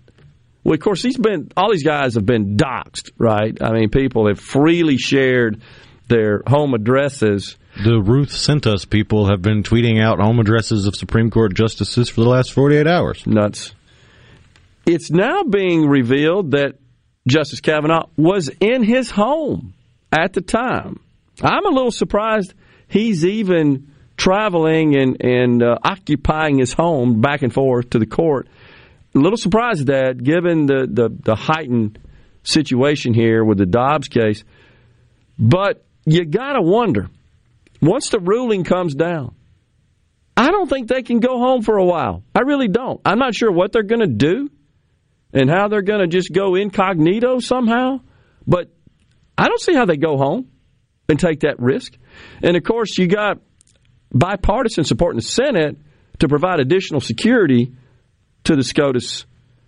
Well, 0.63 0.75
of 0.75 0.79
course, 0.79 1.01
he's 1.01 1.17
been 1.17 1.51
all 1.57 1.71
these 1.71 1.83
guys 1.83 2.13
have 2.13 2.25
been 2.25 2.55
doxxed, 2.55 3.11
right? 3.17 3.57
I 3.61 3.71
mean, 3.73 3.89
people 3.89 4.27
have 4.27 4.39
freely 4.39 4.97
shared 4.97 5.61
their 6.07 6.43
home 6.47 6.73
addresses 6.73 7.57
The 7.83 8.01
Ruth 8.01 8.31
sent 8.31 8.67
us 8.67 8.85
people 8.85 9.29
have 9.29 9.41
been 9.41 9.63
tweeting 9.63 10.01
out 10.01 10.19
home 10.19 10.39
addresses 10.39 10.85
of 10.85 10.95
Supreme 10.95 11.31
Court 11.31 11.53
justices 11.53 12.09
for 12.09 12.21
the 12.21 12.29
last 12.29 12.51
48 12.51 12.85
hours. 12.85 13.25
Nuts. 13.25 13.73
It's 14.85 15.11
now 15.11 15.43
being 15.43 15.87
revealed 15.87 16.51
that 16.51 16.75
Justice 17.27 17.61
Kavanaugh 17.61 18.07
was 18.17 18.49
in 18.59 18.83
his 18.83 19.11
home 19.11 19.73
at 20.11 20.33
the 20.33 20.41
time. 20.41 20.99
I'm 21.41 21.65
a 21.65 21.69
little 21.69 21.91
surprised 21.91 22.53
he's 22.87 23.25
even 23.25 23.91
traveling 24.17 24.95
and, 24.95 25.23
and 25.23 25.63
uh, 25.63 25.77
occupying 25.83 26.57
his 26.57 26.73
home 26.73 27.21
back 27.21 27.41
and 27.41 27.53
forth 27.53 27.91
to 27.91 27.99
the 27.99 28.05
court. 28.05 28.47
A 29.15 29.19
little 29.19 29.37
surprised 29.37 29.81
at 29.81 29.87
that, 29.87 30.23
given 30.23 30.65
the, 30.65 30.87
the, 30.89 31.09
the 31.09 31.35
heightened 31.35 31.99
situation 32.43 33.13
here 33.13 33.43
with 33.43 33.57
the 33.57 33.65
Dobbs 33.65 34.07
case. 34.07 34.43
But 35.37 35.83
you 36.05 36.25
got 36.25 36.53
to 36.53 36.61
wonder 36.61 37.09
once 37.81 38.09
the 38.09 38.19
ruling 38.19 38.63
comes 38.63 38.95
down, 38.95 39.35
I 40.37 40.49
don't 40.49 40.69
think 40.69 40.87
they 40.87 41.03
can 41.03 41.19
go 41.19 41.39
home 41.39 41.61
for 41.61 41.77
a 41.77 41.85
while. 41.85 42.23
I 42.33 42.41
really 42.41 42.67
don't. 42.67 43.01
I'm 43.05 43.19
not 43.19 43.35
sure 43.35 43.51
what 43.51 43.71
they're 43.71 43.83
going 43.83 44.01
to 44.01 44.07
do 44.07 44.49
and 45.33 45.49
how 45.49 45.67
they're 45.67 45.81
going 45.81 46.01
to 46.01 46.07
just 46.07 46.31
go 46.31 46.55
incognito 46.55 47.39
somehow. 47.39 48.01
But 48.45 48.71
I 49.37 49.47
don't 49.47 49.61
see 49.61 49.73
how 49.73 49.85
they 49.85 49.97
go 49.97 50.17
home 50.17 50.49
and 51.07 51.19
take 51.19 51.41
that 51.41 51.59
risk. 51.59 51.93
And 52.41 52.55
of 52.55 52.63
course, 52.63 52.97
you 52.97 53.07
got 53.07 53.39
bipartisan 54.13 54.83
support 54.83 55.13
in 55.13 55.17
the 55.17 55.23
Senate 55.23 55.77
to 56.19 56.27
provide 56.27 56.59
additional 56.59 57.01
security 57.01 57.73
to 58.43 58.55
the 58.55 58.63
SCOTUS 58.63 59.25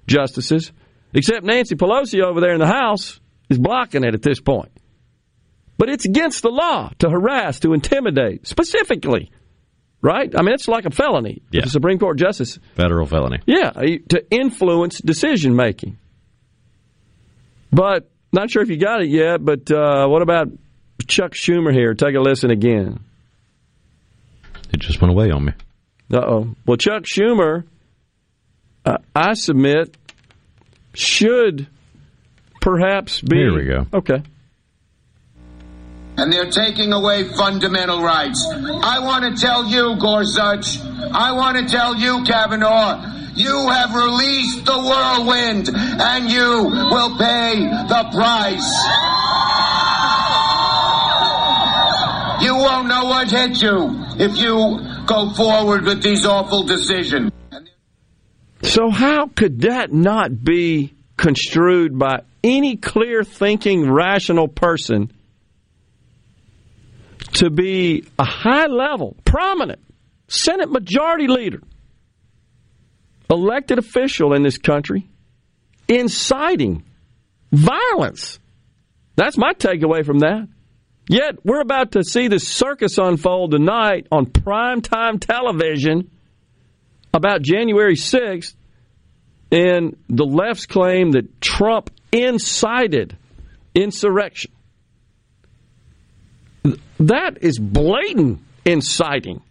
justices, 0.07 0.71
except 1.13 1.43
Nancy 1.43 1.75
Pelosi 1.75 2.21
over 2.21 2.41
there 2.41 2.53
in 2.53 2.59
the 2.59 2.67
House 2.67 3.19
is 3.49 3.57
blocking 3.57 4.03
it 4.03 4.13
at 4.13 4.21
this 4.21 4.39
point. 4.39 4.71
But 5.77 5.89
it's 5.89 6.05
against 6.05 6.43
the 6.43 6.49
law 6.49 6.91
to 6.99 7.09
harass, 7.09 7.59
to 7.61 7.73
intimidate, 7.73 8.47
specifically, 8.47 9.31
right? 10.03 10.31
I 10.37 10.43
mean, 10.43 10.53
it's 10.53 10.67
like 10.67 10.85
a 10.85 10.91
felony. 10.91 11.41
Yeah. 11.49 11.61
The 11.63 11.71
Supreme 11.71 11.97
Court 11.97 12.19
justice. 12.19 12.59
Federal 12.75 13.07
felony. 13.07 13.39
Yeah, 13.47 13.71
to 13.71 14.23
influence 14.29 14.99
decision 14.99 15.55
making. 15.55 15.97
But 17.71 18.11
not 18.31 18.51
sure 18.51 18.61
if 18.61 18.69
you 18.69 18.77
got 18.77 19.01
it 19.01 19.09
yet. 19.09 19.43
But 19.43 19.71
uh, 19.71 20.05
what 20.07 20.21
about 20.21 20.49
Chuck 21.07 21.31
Schumer 21.31 21.73
here? 21.73 21.95
Take 21.95 22.15
a 22.15 22.19
listen 22.19 22.51
again. 22.51 22.99
It 24.71 24.79
just 24.79 25.01
went 25.01 25.11
away 25.11 25.31
on 25.31 25.45
me. 25.45 25.53
Uh 26.13 26.17
oh. 26.17 26.55
Well, 26.67 26.77
Chuck 26.77 27.03
Schumer, 27.03 27.63
uh, 28.85 28.97
I 29.15 29.33
submit, 29.33 29.95
should 30.93 31.67
perhaps 32.61 33.21
be. 33.21 33.37
Here 33.37 33.55
we 33.55 33.65
go. 33.65 33.87
Okay. 33.93 34.21
And 36.17 36.31
they're 36.31 36.49
taking 36.51 36.93
away 36.93 37.23
fundamental 37.23 38.01
rights. 38.01 38.45
I 38.49 38.99
want 38.99 39.25
to 39.25 39.41
tell 39.41 39.65
you, 39.65 39.95
Gorsuch, 39.99 40.79
I 40.81 41.31
want 41.33 41.57
to 41.57 41.65
tell 41.65 41.95
you, 41.95 42.23
Kavanaugh, 42.23 43.13
you 43.35 43.69
have 43.69 43.95
released 43.95 44.65
the 44.65 44.77
whirlwind 44.77 45.69
and 45.73 46.29
you 46.29 46.69
will 46.91 47.17
pay 47.17 47.59
the 47.59 48.09
price. 48.11 48.69
You 52.43 52.55
won't 52.57 52.87
know 52.87 53.05
what 53.05 53.31
hit 53.31 53.61
you 53.61 54.05
if 54.19 54.37
you 54.37 54.79
go 55.07 55.33
forward 55.33 55.85
with 55.85 56.03
these 56.03 56.25
awful 56.25 56.63
decisions. 56.63 57.31
So, 58.61 58.89
how 58.89 59.27
could 59.27 59.61
that 59.61 59.91
not 59.91 60.43
be 60.43 60.93
construed 61.17 61.97
by 61.97 62.21
any 62.43 62.75
clear 62.75 63.23
thinking, 63.23 63.89
rational 63.89 64.47
person 64.47 65.11
to 67.33 67.49
be 67.49 68.05
a 68.19 68.25
high 68.25 68.67
level, 68.67 69.15
prominent 69.25 69.79
Senate 70.27 70.71
Majority 70.71 71.27
Leader, 71.27 71.61
elected 73.29 73.79
official 73.79 74.33
in 74.33 74.43
this 74.43 74.57
country, 74.57 75.07
inciting 75.87 76.83
violence? 77.51 78.39
That's 79.15 79.37
my 79.37 79.53
takeaway 79.53 80.05
from 80.05 80.19
that. 80.19 80.47
Yet, 81.09 81.43
we're 81.43 81.61
about 81.61 81.91
to 81.93 82.03
see 82.03 82.29
this 82.29 82.47
circus 82.47 82.97
unfold 82.97 83.51
tonight 83.51 84.07
on 84.11 84.25
primetime 84.25 85.19
television 85.19 86.09
about 87.13 87.41
January 87.41 87.95
6th 87.95 88.55
and 89.51 89.97
the 90.07 90.23
left's 90.23 90.65
claim 90.65 91.11
that 91.11 91.41
Trump 91.41 91.91
incited 92.11 93.17
insurrection. 93.75 94.52
That 96.99 97.39
is 97.41 97.59
blatant 97.59 98.39
inciting. 98.65 99.41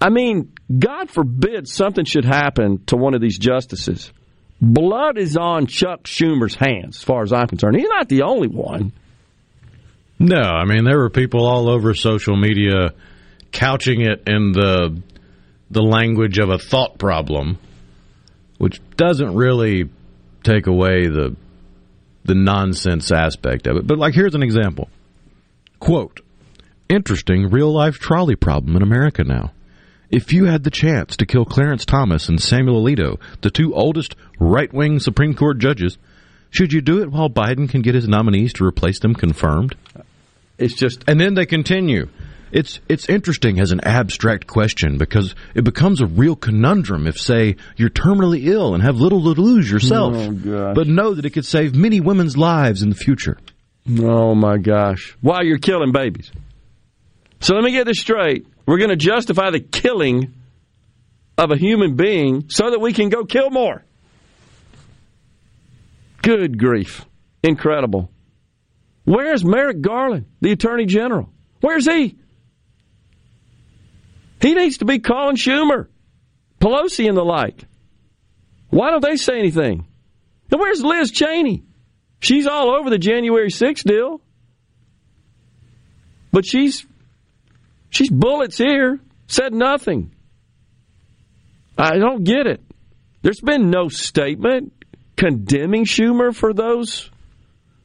I 0.00 0.10
mean, 0.10 0.52
God 0.78 1.10
forbid 1.10 1.68
something 1.68 2.04
should 2.04 2.24
happen 2.24 2.84
to 2.86 2.96
one 2.96 3.14
of 3.14 3.20
these 3.20 3.38
justices. 3.38 4.12
Blood 4.60 5.18
is 5.18 5.36
on 5.36 5.66
Chuck 5.66 6.04
Schumer's 6.04 6.54
hands, 6.54 6.98
as 6.98 7.04
far 7.04 7.22
as 7.22 7.32
I'm 7.32 7.46
concerned. 7.46 7.76
He's 7.76 7.88
not 7.88 8.08
the 8.08 8.22
only 8.22 8.48
one. 8.48 8.92
No, 10.18 10.40
I 10.40 10.64
mean 10.64 10.84
there 10.84 10.98
were 10.98 11.10
people 11.10 11.46
all 11.46 11.68
over 11.68 11.92
social 11.94 12.36
media 12.36 12.94
couching 13.52 14.00
it 14.00 14.22
in 14.26 14.52
the 14.52 15.02
the 15.70 15.82
language 15.82 16.38
of 16.38 16.48
a 16.48 16.58
thought 16.58 16.98
problem, 16.98 17.58
which 18.56 18.80
doesn't 18.96 19.34
really 19.34 19.90
take 20.42 20.66
away 20.66 21.06
the 21.08 21.36
the 22.24 22.34
nonsense 22.34 23.12
aspect 23.12 23.66
of 23.66 23.76
it. 23.76 23.86
But 23.86 23.98
like 23.98 24.14
here's 24.14 24.34
an 24.34 24.42
example. 24.42 24.88
Quote, 25.86 26.20
interesting 26.88 27.48
real 27.48 27.72
life 27.72 28.00
trolley 28.00 28.34
problem 28.34 28.74
in 28.74 28.82
America 28.82 29.22
now. 29.22 29.52
If 30.10 30.32
you 30.32 30.46
had 30.46 30.64
the 30.64 30.70
chance 30.70 31.16
to 31.16 31.26
kill 31.26 31.44
Clarence 31.44 31.84
Thomas 31.84 32.28
and 32.28 32.42
Samuel 32.42 32.82
Alito, 32.82 33.20
the 33.42 33.52
two 33.52 33.72
oldest 33.72 34.16
right 34.40 34.74
wing 34.74 34.98
Supreme 34.98 35.32
Court 35.32 35.58
judges, 35.58 35.96
should 36.50 36.72
you 36.72 36.80
do 36.80 37.02
it 37.02 37.12
while 37.12 37.30
Biden 37.30 37.68
can 37.68 37.82
get 37.82 37.94
his 37.94 38.08
nominees 38.08 38.52
to 38.54 38.64
replace 38.64 38.98
them 38.98 39.14
confirmed? 39.14 39.76
It's 40.58 40.74
just 40.74 41.04
And 41.06 41.20
then 41.20 41.34
they 41.34 41.46
continue. 41.46 42.08
It's 42.50 42.80
it's 42.88 43.08
interesting 43.08 43.60
as 43.60 43.70
an 43.70 43.78
abstract 43.84 44.48
question 44.48 44.98
because 44.98 45.36
it 45.54 45.62
becomes 45.62 46.00
a 46.00 46.06
real 46.06 46.34
conundrum 46.34 47.06
if 47.06 47.16
say 47.16 47.54
you're 47.76 47.90
terminally 47.90 48.46
ill 48.46 48.74
and 48.74 48.82
have 48.82 48.96
little 48.96 49.32
to 49.32 49.40
lose 49.40 49.70
yourself. 49.70 50.16
Oh, 50.16 50.74
but 50.74 50.88
know 50.88 51.14
that 51.14 51.26
it 51.26 51.30
could 51.30 51.46
save 51.46 51.76
many 51.76 52.00
women's 52.00 52.36
lives 52.36 52.82
in 52.82 52.88
the 52.88 52.96
future. 52.96 53.38
Oh 53.88 54.34
my 54.34 54.58
gosh. 54.58 55.16
While 55.20 55.44
you're 55.44 55.58
killing 55.58 55.92
babies. 55.92 56.30
So 57.40 57.54
let 57.54 57.62
me 57.62 57.72
get 57.72 57.86
this 57.86 57.98
straight. 57.98 58.46
We're 58.66 58.78
going 58.78 58.90
to 58.90 58.96
justify 58.96 59.50
the 59.50 59.60
killing 59.60 60.34
of 61.38 61.50
a 61.50 61.56
human 61.56 61.94
being 61.94 62.48
so 62.48 62.70
that 62.70 62.80
we 62.80 62.92
can 62.92 63.08
go 63.08 63.24
kill 63.24 63.50
more. 63.50 63.84
Good 66.22 66.58
grief. 66.58 67.04
Incredible. 67.42 68.10
Where's 69.04 69.44
Merrick 69.44 69.80
Garland, 69.80 70.26
the 70.40 70.50
Attorney 70.50 70.86
General? 70.86 71.28
Where's 71.60 71.86
he? 71.86 72.18
He 74.40 74.54
needs 74.54 74.78
to 74.78 74.84
be 74.84 74.98
calling 74.98 75.36
Schumer, 75.36 75.86
Pelosi, 76.60 77.08
and 77.08 77.16
the 77.16 77.24
like. 77.24 77.64
Why 78.70 78.90
don't 78.90 79.02
they 79.02 79.16
say 79.16 79.38
anything? 79.38 79.86
And 80.50 80.60
where's 80.60 80.82
Liz 80.82 81.12
Cheney? 81.12 81.62
She's 82.20 82.46
all 82.46 82.74
over 82.74 82.90
the 82.90 82.98
January 82.98 83.50
6th 83.50 83.84
deal. 83.84 84.20
But 86.32 86.44
she's 86.44 86.86
she's 87.90 88.10
bullets 88.10 88.58
here, 88.58 89.00
said 89.26 89.54
nothing. 89.54 90.14
I 91.78 91.98
don't 91.98 92.24
get 92.24 92.46
it. 92.46 92.60
There's 93.22 93.40
been 93.40 93.70
no 93.70 93.88
statement 93.88 94.72
condemning 95.16 95.84
Schumer 95.84 96.34
for 96.34 96.52
those 96.52 97.10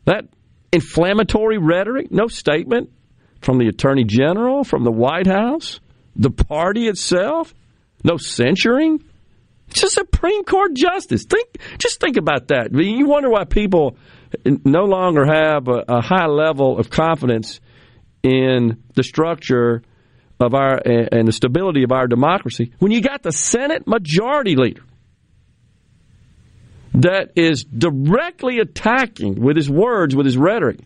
that 0.06 0.26
inflammatory 0.72 1.58
rhetoric, 1.58 2.12
no 2.12 2.28
statement 2.28 2.90
from 3.42 3.58
the 3.58 3.68
Attorney 3.68 4.04
General, 4.04 4.64
from 4.64 4.84
the 4.84 4.92
White 4.92 5.28
House, 5.28 5.80
the 6.16 6.30
party 6.30 6.88
itself, 6.88 7.54
no 8.04 8.18
censuring. 8.18 9.04
It's 9.70 9.84
a 9.84 9.90
Supreme 9.90 10.44
Court 10.44 10.74
justice. 10.74 11.26
Think, 11.26 11.58
just 11.78 12.00
think 12.00 12.18
about 12.18 12.50
that. 12.50 12.74
You 12.74 13.06
wonder 13.06 13.30
why 13.30 13.46
people 13.46 13.96
no 14.46 14.86
longer 14.86 15.26
have 15.26 15.68
a, 15.68 15.84
a 15.88 16.02
high 16.02 16.28
level 16.28 16.78
of 16.78 16.90
confidence 16.90 17.60
in 18.24 18.84
the 18.96 19.04
structure 19.04 19.82
of 20.40 20.54
our 20.54 20.80
and 20.86 21.28
the 21.28 21.32
stability 21.32 21.84
of 21.84 21.92
our 21.92 22.08
democracy 22.08 22.74
when 22.80 22.92
you 22.92 23.02
got 23.02 23.22
the 23.24 23.32
Senate 23.32 23.86
Majority 23.88 24.56
Leader 24.56 24.84
that 26.94 27.32
is 27.36 27.64
directly 27.64 28.60
attacking 28.60 29.42
with 29.42 29.56
his 29.56 29.70
words, 29.70 30.16
with 30.16 30.26
his 30.26 30.38
rhetoric, 30.38 30.80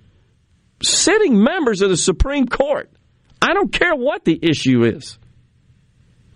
sitting 0.84 1.42
members 1.42 1.82
of 1.82 1.90
the 1.90 1.98
Supreme 1.98 2.48
Court. 2.48 2.92
I 3.42 3.54
don't 3.54 3.72
care 3.72 3.96
what 3.96 4.24
the 4.24 4.38
issue 4.42 4.84
is. 4.84 5.18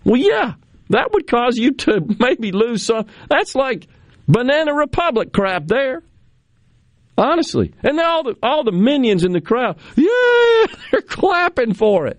Well, 0.04 0.16
yeah, 0.16 0.54
that 0.88 1.12
would 1.12 1.26
cause 1.28 1.56
you 1.56 1.72
to 1.72 2.00
maybe 2.18 2.52
lose 2.52 2.84
some. 2.84 3.06
That's 3.28 3.54
like 3.54 3.86
banana 4.26 4.74
republic 4.74 5.32
crap 5.32 5.66
there. 5.66 6.02
Honestly. 7.20 7.74
And 7.82 7.98
then 7.98 8.06
all 8.06 8.22
the 8.22 8.36
all 8.42 8.64
the 8.64 8.72
minions 8.72 9.24
in 9.24 9.32
the 9.32 9.42
crowd, 9.42 9.78
yeah, 9.94 10.74
they're 10.90 11.02
clapping 11.02 11.74
for 11.74 12.06
it. 12.06 12.18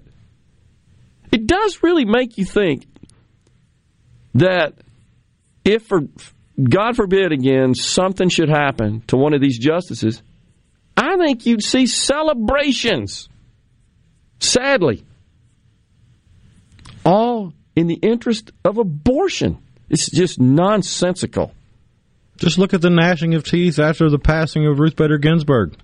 It 1.32 1.48
does 1.48 1.82
really 1.82 2.06
make 2.06 2.38
you 2.38 2.46
think 2.46 2.86
that 4.36 4.76
if 5.66 5.88
for 5.88 6.02
God 6.62 6.96
forbid 6.96 7.32
again 7.32 7.74
something 7.74 8.30
should 8.30 8.50
happen 8.50 9.02
to 9.08 9.18
one 9.18 9.34
of 9.34 9.42
these 9.42 9.58
justices, 9.58 10.22
I 10.96 11.18
think 11.18 11.48
you'd 11.48 11.64
see 11.64 11.88
celebrations. 11.88 13.28
Sadly. 14.40 15.04
All 17.04 17.54
in 17.76 17.88
the 17.88 17.96
interest 17.96 18.52
of 18.64 18.78
abortion. 18.78 19.58
It's 19.90 20.12
just 20.12 20.40
nonsensical. 20.40 21.54
Just 22.42 22.58
look 22.58 22.74
at 22.74 22.82
the 22.82 22.90
gnashing 22.90 23.36
of 23.36 23.44
teeth 23.44 23.78
after 23.78 24.10
the 24.10 24.18
passing 24.18 24.66
of 24.66 24.80
Ruth 24.80 24.96
Bader 24.96 25.20
Ginsburg. 25.20 25.76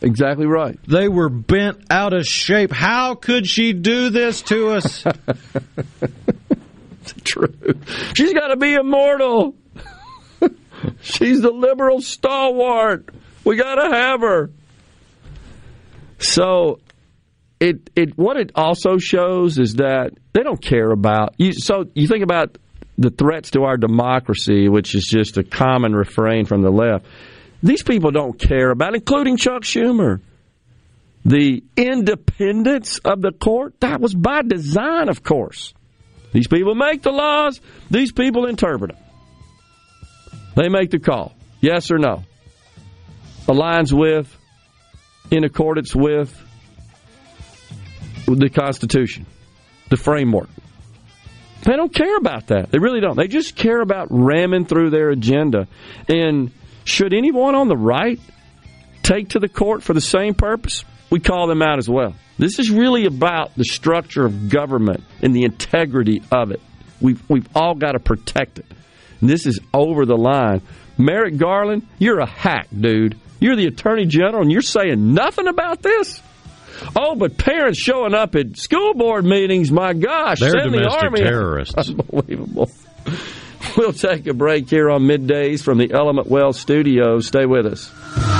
Exactly 0.00 0.46
right. 0.46 0.78
They 0.88 1.08
were 1.08 1.28
bent 1.28 1.84
out 1.90 2.14
of 2.14 2.24
shape. 2.24 2.72
How 2.72 3.14
could 3.14 3.46
she 3.46 3.74
do 3.74 4.08
this 4.08 4.40
to 4.42 4.70
us? 4.70 5.04
True. 7.24 7.52
She's 8.14 8.32
got 8.32 8.48
to 8.48 8.56
be 8.56 8.72
immortal. 8.72 9.54
She's 11.02 11.42
the 11.42 11.50
liberal 11.50 12.00
stalwart. 12.00 13.10
We 13.44 13.56
got 13.56 13.74
to 13.74 13.94
have 13.94 14.22
her. 14.22 14.50
So 16.18 16.80
it 17.60 17.90
it 17.94 18.16
what 18.16 18.38
it 18.38 18.52
also 18.54 18.96
shows 18.96 19.58
is 19.58 19.74
that 19.74 20.12
they 20.32 20.42
don't 20.42 20.62
care 20.62 20.90
about 20.90 21.34
you. 21.36 21.52
So 21.52 21.90
you 21.94 22.08
think 22.08 22.24
about 22.24 22.56
the 23.00 23.10
threats 23.10 23.52
to 23.52 23.64
our 23.64 23.78
democracy, 23.78 24.68
which 24.68 24.94
is 24.94 25.06
just 25.06 25.38
a 25.38 25.42
common 25.42 25.94
refrain 25.94 26.44
from 26.44 26.60
the 26.60 26.70
left. 26.70 27.06
These 27.62 27.82
people 27.82 28.10
don't 28.10 28.38
care 28.38 28.70
about, 28.70 28.94
including 28.94 29.38
Chuck 29.38 29.62
Schumer. 29.62 30.20
The 31.24 31.62
independence 31.76 32.98
of 32.98 33.22
the 33.22 33.32
court, 33.32 33.80
that 33.80 34.00
was 34.00 34.14
by 34.14 34.42
design, 34.42 35.08
of 35.08 35.22
course. 35.22 35.72
These 36.32 36.46
people 36.46 36.74
make 36.74 37.02
the 37.02 37.10
laws, 37.10 37.60
these 37.90 38.12
people 38.12 38.46
interpret 38.46 38.92
them. 38.92 39.02
They 40.56 40.68
make 40.68 40.90
the 40.90 40.98
call 40.98 41.34
yes 41.60 41.90
or 41.90 41.98
no. 41.98 42.24
Aligns 43.46 43.92
with, 43.92 44.34
in 45.30 45.44
accordance 45.44 45.94
with 45.94 46.38
the 48.26 48.50
Constitution, 48.50 49.24
the 49.88 49.96
framework. 49.96 50.50
They 51.62 51.76
don't 51.76 51.94
care 51.94 52.16
about 52.16 52.48
that. 52.48 52.70
They 52.70 52.78
really 52.78 53.00
don't. 53.00 53.16
They 53.16 53.28
just 53.28 53.54
care 53.54 53.80
about 53.80 54.08
ramming 54.10 54.64
through 54.64 54.90
their 54.90 55.10
agenda. 55.10 55.68
And 56.08 56.52
should 56.84 57.12
anyone 57.12 57.54
on 57.54 57.68
the 57.68 57.76
right 57.76 58.18
take 59.02 59.30
to 59.30 59.38
the 59.38 59.48
court 59.48 59.82
for 59.82 59.92
the 59.92 60.00
same 60.00 60.34
purpose, 60.34 60.84
we 61.10 61.20
call 61.20 61.46
them 61.46 61.62
out 61.62 61.78
as 61.78 61.88
well. 61.88 62.14
This 62.38 62.58
is 62.58 62.70
really 62.70 63.04
about 63.04 63.54
the 63.56 63.64
structure 63.64 64.24
of 64.24 64.48
government 64.48 65.04
and 65.22 65.34
the 65.34 65.44
integrity 65.44 66.22
of 66.32 66.50
it. 66.50 66.60
We've, 67.00 67.22
we've 67.28 67.48
all 67.54 67.74
got 67.74 67.92
to 67.92 67.98
protect 68.00 68.58
it. 68.58 68.66
And 69.20 69.28
this 69.28 69.46
is 69.46 69.60
over 69.74 70.06
the 70.06 70.16
line. 70.16 70.62
Merrick 70.96 71.36
Garland, 71.36 71.86
you're 71.98 72.20
a 72.20 72.26
hack, 72.26 72.68
dude. 72.78 73.18
You're 73.40 73.56
the 73.56 73.66
attorney 73.66 74.06
general 74.06 74.42
and 74.42 74.52
you're 74.52 74.62
saying 74.62 75.14
nothing 75.14 75.48
about 75.48 75.82
this? 75.82 76.22
Oh, 76.96 77.14
but 77.14 77.36
parents 77.36 77.78
showing 77.78 78.14
up 78.14 78.34
at 78.36 78.56
school 78.56 78.94
board 78.94 79.24
meetings, 79.24 79.70
my 79.70 79.92
gosh, 79.92 80.40
They're 80.40 80.50
send 80.50 80.72
the 80.72 80.78
domestic 80.78 81.02
army. 81.02 81.20
terrorists. 81.20 81.74
Unbelievable. 81.90 82.70
We'll 83.76 83.92
take 83.92 84.26
a 84.26 84.34
break 84.34 84.68
here 84.70 84.90
on 84.90 85.02
middays 85.02 85.62
from 85.62 85.78
the 85.78 85.92
Element 85.92 86.26
Well 86.28 86.52
studios. 86.52 87.26
Stay 87.26 87.46
with 87.46 87.66
us. 87.66 88.39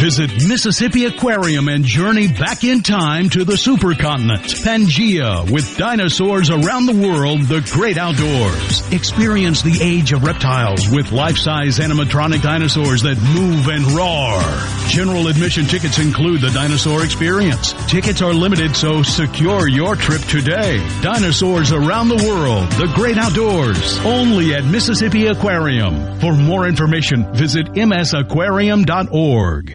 Visit 0.00 0.48
Mississippi 0.48 1.04
Aquarium 1.04 1.68
and 1.68 1.84
journey 1.84 2.26
back 2.26 2.64
in 2.64 2.82
time 2.82 3.28
to 3.30 3.44
the 3.44 3.52
supercontinent. 3.52 4.40
Pangea 4.64 5.48
with 5.50 5.76
dinosaurs 5.76 6.50
around 6.50 6.86
the 6.86 7.06
world, 7.08 7.42
the 7.42 7.60
great 7.72 7.98
outdoors. 7.98 8.82
Experience 8.92 9.62
the 9.62 9.78
age 9.80 10.10
of 10.12 10.24
reptiles 10.24 10.88
with 10.90 11.12
life-size 11.12 11.78
animatronic 11.78 12.42
dinosaurs 12.42 13.02
that 13.02 13.16
move 13.34 13.68
and 13.68 13.86
roar. 13.92 14.42
General 14.88 15.28
admission 15.28 15.66
tickets 15.66 16.00
include 16.00 16.40
the 16.40 16.50
dinosaur 16.50 17.04
experience. 17.04 17.72
Tickets 17.88 18.20
are 18.22 18.34
limited, 18.34 18.74
so 18.74 19.04
secure 19.04 19.68
your 19.68 19.94
trip 19.94 20.22
today. 20.22 20.78
Dinosaurs 21.00 21.70
around 21.70 22.08
the 22.08 22.26
world, 22.28 22.68
the 22.72 22.90
great 22.94 23.18
outdoors. 23.18 24.00
Only 24.00 24.52
at 24.54 24.64
Mississippi 24.64 25.28
Aquarium. 25.28 26.18
For 26.18 26.34
more 26.34 26.66
information, 26.66 27.32
visit 27.34 27.66
msaquarium.org. 27.66 29.74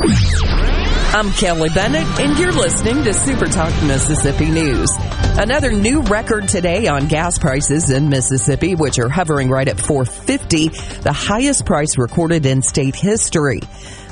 I'm 0.00 1.30
Kelly 1.32 1.68
Bennett, 1.68 2.06
and 2.18 2.38
you're 2.38 2.52
listening 2.52 3.04
to 3.04 3.12
Super 3.12 3.46
Talk 3.46 3.70
Mississippi 3.84 4.50
News. 4.50 4.90
Another 5.36 5.70
new 5.70 6.00
record 6.02 6.48
today 6.48 6.86
on 6.86 7.08
gas 7.08 7.38
prices 7.38 7.90
in 7.90 8.08
Mississippi, 8.08 8.74
which 8.74 8.98
are 8.98 9.10
hovering 9.10 9.50
right 9.50 9.68
at 9.68 9.78
450, 9.78 10.68
the 11.00 11.12
highest 11.12 11.66
price 11.66 11.98
recorded 11.98 12.46
in 12.46 12.62
state 12.62 12.96
history. 12.96 13.60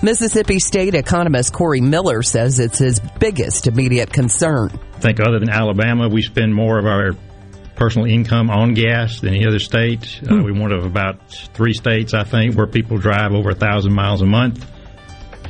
Mississippi 0.03 0.59
State 0.59 0.95
economist 0.95 1.53
Corey 1.55 1.81
Miller 1.81 2.23
says 2.23 2.61
it's 2.61 2.79
his 2.79 3.01
biggest 3.19 3.67
immediate 3.67 4.13
concern. 4.13 4.71
I 4.97 5.01
think 5.01 5.21
other 5.21 5.39
than 5.39 5.51
Alabama, 5.51 6.09
we 6.09 6.23
spend 6.23 6.55
more 6.55 6.79
of 6.79 6.85
our 6.87 7.13
personal 7.77 8.07
income 8.07 8.51
on 8.51 8.75
gas 8.75 9.21
than 9.21 9.35
any 9.35 9.47
other 9.47 9.59
state. 9.59 10.21
Uh, 10.23 10.37
we're 10.43 10.53
one 10.53 10.73
of 10.73 10.85
about 10.85 11.33
three 11.55 11.73
states, 11.73 12.13
I 12.13 12.25
think, 12.25 12.55
where 12.55 12.67
people 12.67 12.99
drive 12.99 13.33
over 13.33 13.51
a 13.51 13.55
thousand 13.55 13.95
miles 13.95 14.21
a 14.21 14.27
month. 14.27 14.67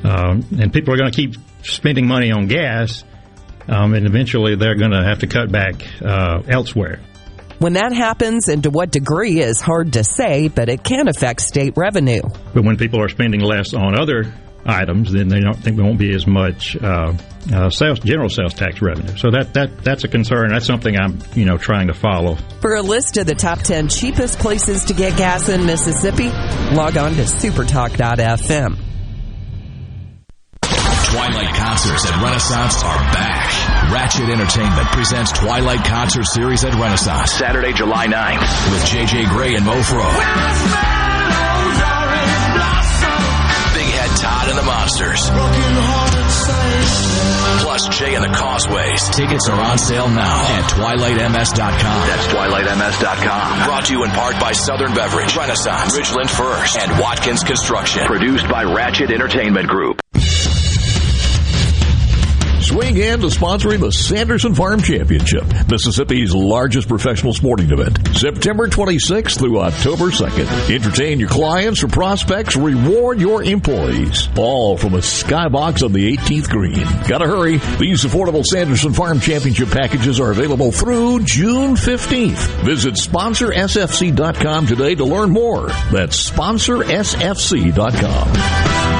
Um, 0.05 0.45
and 0.59 0.73
people 0.73 0.95
are 0.95 0.97
going 0.97 1.11
to 1.11 1.17
keep 1.17 1.35
spending 1.63 2.07
money 2.07 2.31
on 2.31 2.47
gas, 2.47 3.05
um, 3.69 3.95
and 3.95 4.07
eventually 4.07 4.57
they're 4.57 4.77
going 4.77 4.93
to 4.93 5.03
have 5.03 5.21
to 5.21 5.27
cut 5.27 5.53
back 5.53 5.75
uh, 6.03 6.43
elsewhere. 6.49 7.01
When 7.59 7.75
that 7.75 7.93
happens 7.93 8.49
and 8.49 8.63
to 8.63 8.71
what 8.71 8.91
degree 8.91 9.41
is 9.41 9.61
hard 9.61 9.93
to 9.93 10.03
say, 10.03 10.49
but 10.49 10.71
it 10.71 10.83
can 10.83 11.09
affect 11.09 11.43
state 11.43 11.75
revenue. 11.77 12.23
But 12.55 12.65
when 12.65 12.79
people 12.79 13.03
are 13.03 13.11
spending 13.11 13.41
less 13.41 13.75
on 13.75 14.01
other 14.01 14.33
items, 14.65 15.13
then 15.13 15.29
they 15.29 15.41
don't 15.41 15.57
think 15.57 15.77
there 15.77 15.85
won't 15.85 15.99
be 15.99 16.15
as 16.15 16.27
much 16.27 16.75
uh, 16.77 17.13
uh, 17.53 17.69
sales, 17.69 18.01
general 18.01 18.31
sales 18.31 18.55
tax 18.55 18.81
revenue. 18.81 19.15
So 19.17 19.31
that, 19.31 19.53
that 19.55 19.85
that's 19.85 20.05
a 20.05 20.09
concern. 20.09 20.51
That's 20.51 20.67
something 20.67 20.97
I'm 20.97 21.19
you 21.35 21.45
know 21.45 21.59
trying 21.59 21.89
to 21.89 21.95
follow. 21.95 22.37
For 22.61 22.77
a 22.77 22.83
list 22.83 23.17
of 23.19 23.27
the 23.27 23.35
top 23.35 23.61
10 23.61 23.89
cheapest 23.89 24.39
places 24.39 24.87
to 24.87 24.95
get 24.95 25.17
gas 25.19 25.51
in 25.51 25.67
Mississippi, 25.67 26.29
log 26.75 26.97
on 26.97 27.13
to 27.17 27.23
supertalk.fm. 27.23 28.90
Twilight 31.11 31.55
concerts 31.57 32.07
at 32.07 32.23
Renaissance 32.23 32.83
are 32.85 32.99
back. 33.11 33.51
Ratchet 33.91 34.29
Entertainment 34.31 34.87
presents 34.93 35.33
Twilight 35.33 35.85
Concert 35.85 36.25
Series 36.25 36.65
at 36.65 36.73
Renaissance. 36.75 37.33
Saturday, 37.33 37.73
July 37.73 38.07
9th. 38.07 38.71
With 38.71 38.83
JJ 38.85 39.29
Grey 39.29 39.57
and 39.57 39.67
Mofro. 39.67 40.07
Big 43.75 43.91
Head 43.91 44.13
Todd 44.23 44.49
and 44.51 44.59
the 44.59 44.63
Monsters. 44.63 45.31
Plus 47.63 47.89
Jay 47.99 48.15
and 48.15 48.23
the 48.25 48.37
Causeways. 48.37 49.09
Tickets 49.11 49.49
are 49.49 49.61
on 49.61 49.79
sale 49.79 50.09
now 50.09 50.45
at 50.47 50.71
twilightms.com. 50.71 52.07
That's 52.07 52.27
twilightms.com. 52.29 53.67
Brought 53.67 53.85
to 53.87 53.93
you 53.95 54.05
in 54.05 54.11
part 54.11 54.39
by 54.41 54.53
Southern 54.53 54.95
Beverage, 54.95 55.37
Renaissance, 55.37 55.99
Ridgeland 55.99 56.31
First, 56.31 56.79
and 56.79 57.01
Watkins 57.01 57.43
Construction. 57.43 58.07
Produced 58.07 58.49
by 58.49 58.63
Ratchet 58.63 59.11
Entertainment 59.11 59.69
Group. 59.69 60.01
Swing 62.71 62.97
in 62.99 63.21
to 63.23 63.27
sponsoring 63.27 63.81
the 63.81 63.91
Sanderson 63.91 64.55
Farm 64.55 64.81
Championship, 64.81 65.43
Mississippi's 65.69 66.33
largest 66.33 66.87
professional 66.87 67.33
sporting 67.33 67.69
event, 67.73 67.99
September 68.17 68.69
26th 68.69 69.41
through 69.41 69.59
October 69.59 70.13
2nd. 70.13 70.71
Entertain 70.73 71.19
your 71.19 71.29
clients 71.29 71.83
or 71.83 71.89
prospects, 71.89 72.55
reward 72.55 73.21
your 73.21 73.43
employees. 73.43 74.29
All 74.39 74.77
from 74.77 74.95
a 74.95 74.99
skybox 74.99 75.85
on 75.85 75.93
the 75.93 76.17
18th 76.17 76.49
green. 76.49 76.87
Gotta 77.09 77.27
hurry. 77.27 77.57
These 77.81 78.05
affordable 78.05 78.45
Sanderson 78.45 78.93
Farm 78.93 79.19
Championship 79.19 79.71
packages 79.71 80.21
are 80.21 80.31
available 80.31 80.71
through 80.71 81.25
June 81.25 81.75
15th. 81.75 82.65
Visit 82.65 82.95
sponsorsfc.com 82.95 84.67
today 84.69 84.95
to 84.95 85.05
learn 85.05 85.31
more. 85.31 85.67
That's 85.91 86.31
sponsorsfc.com. 86.31 89.00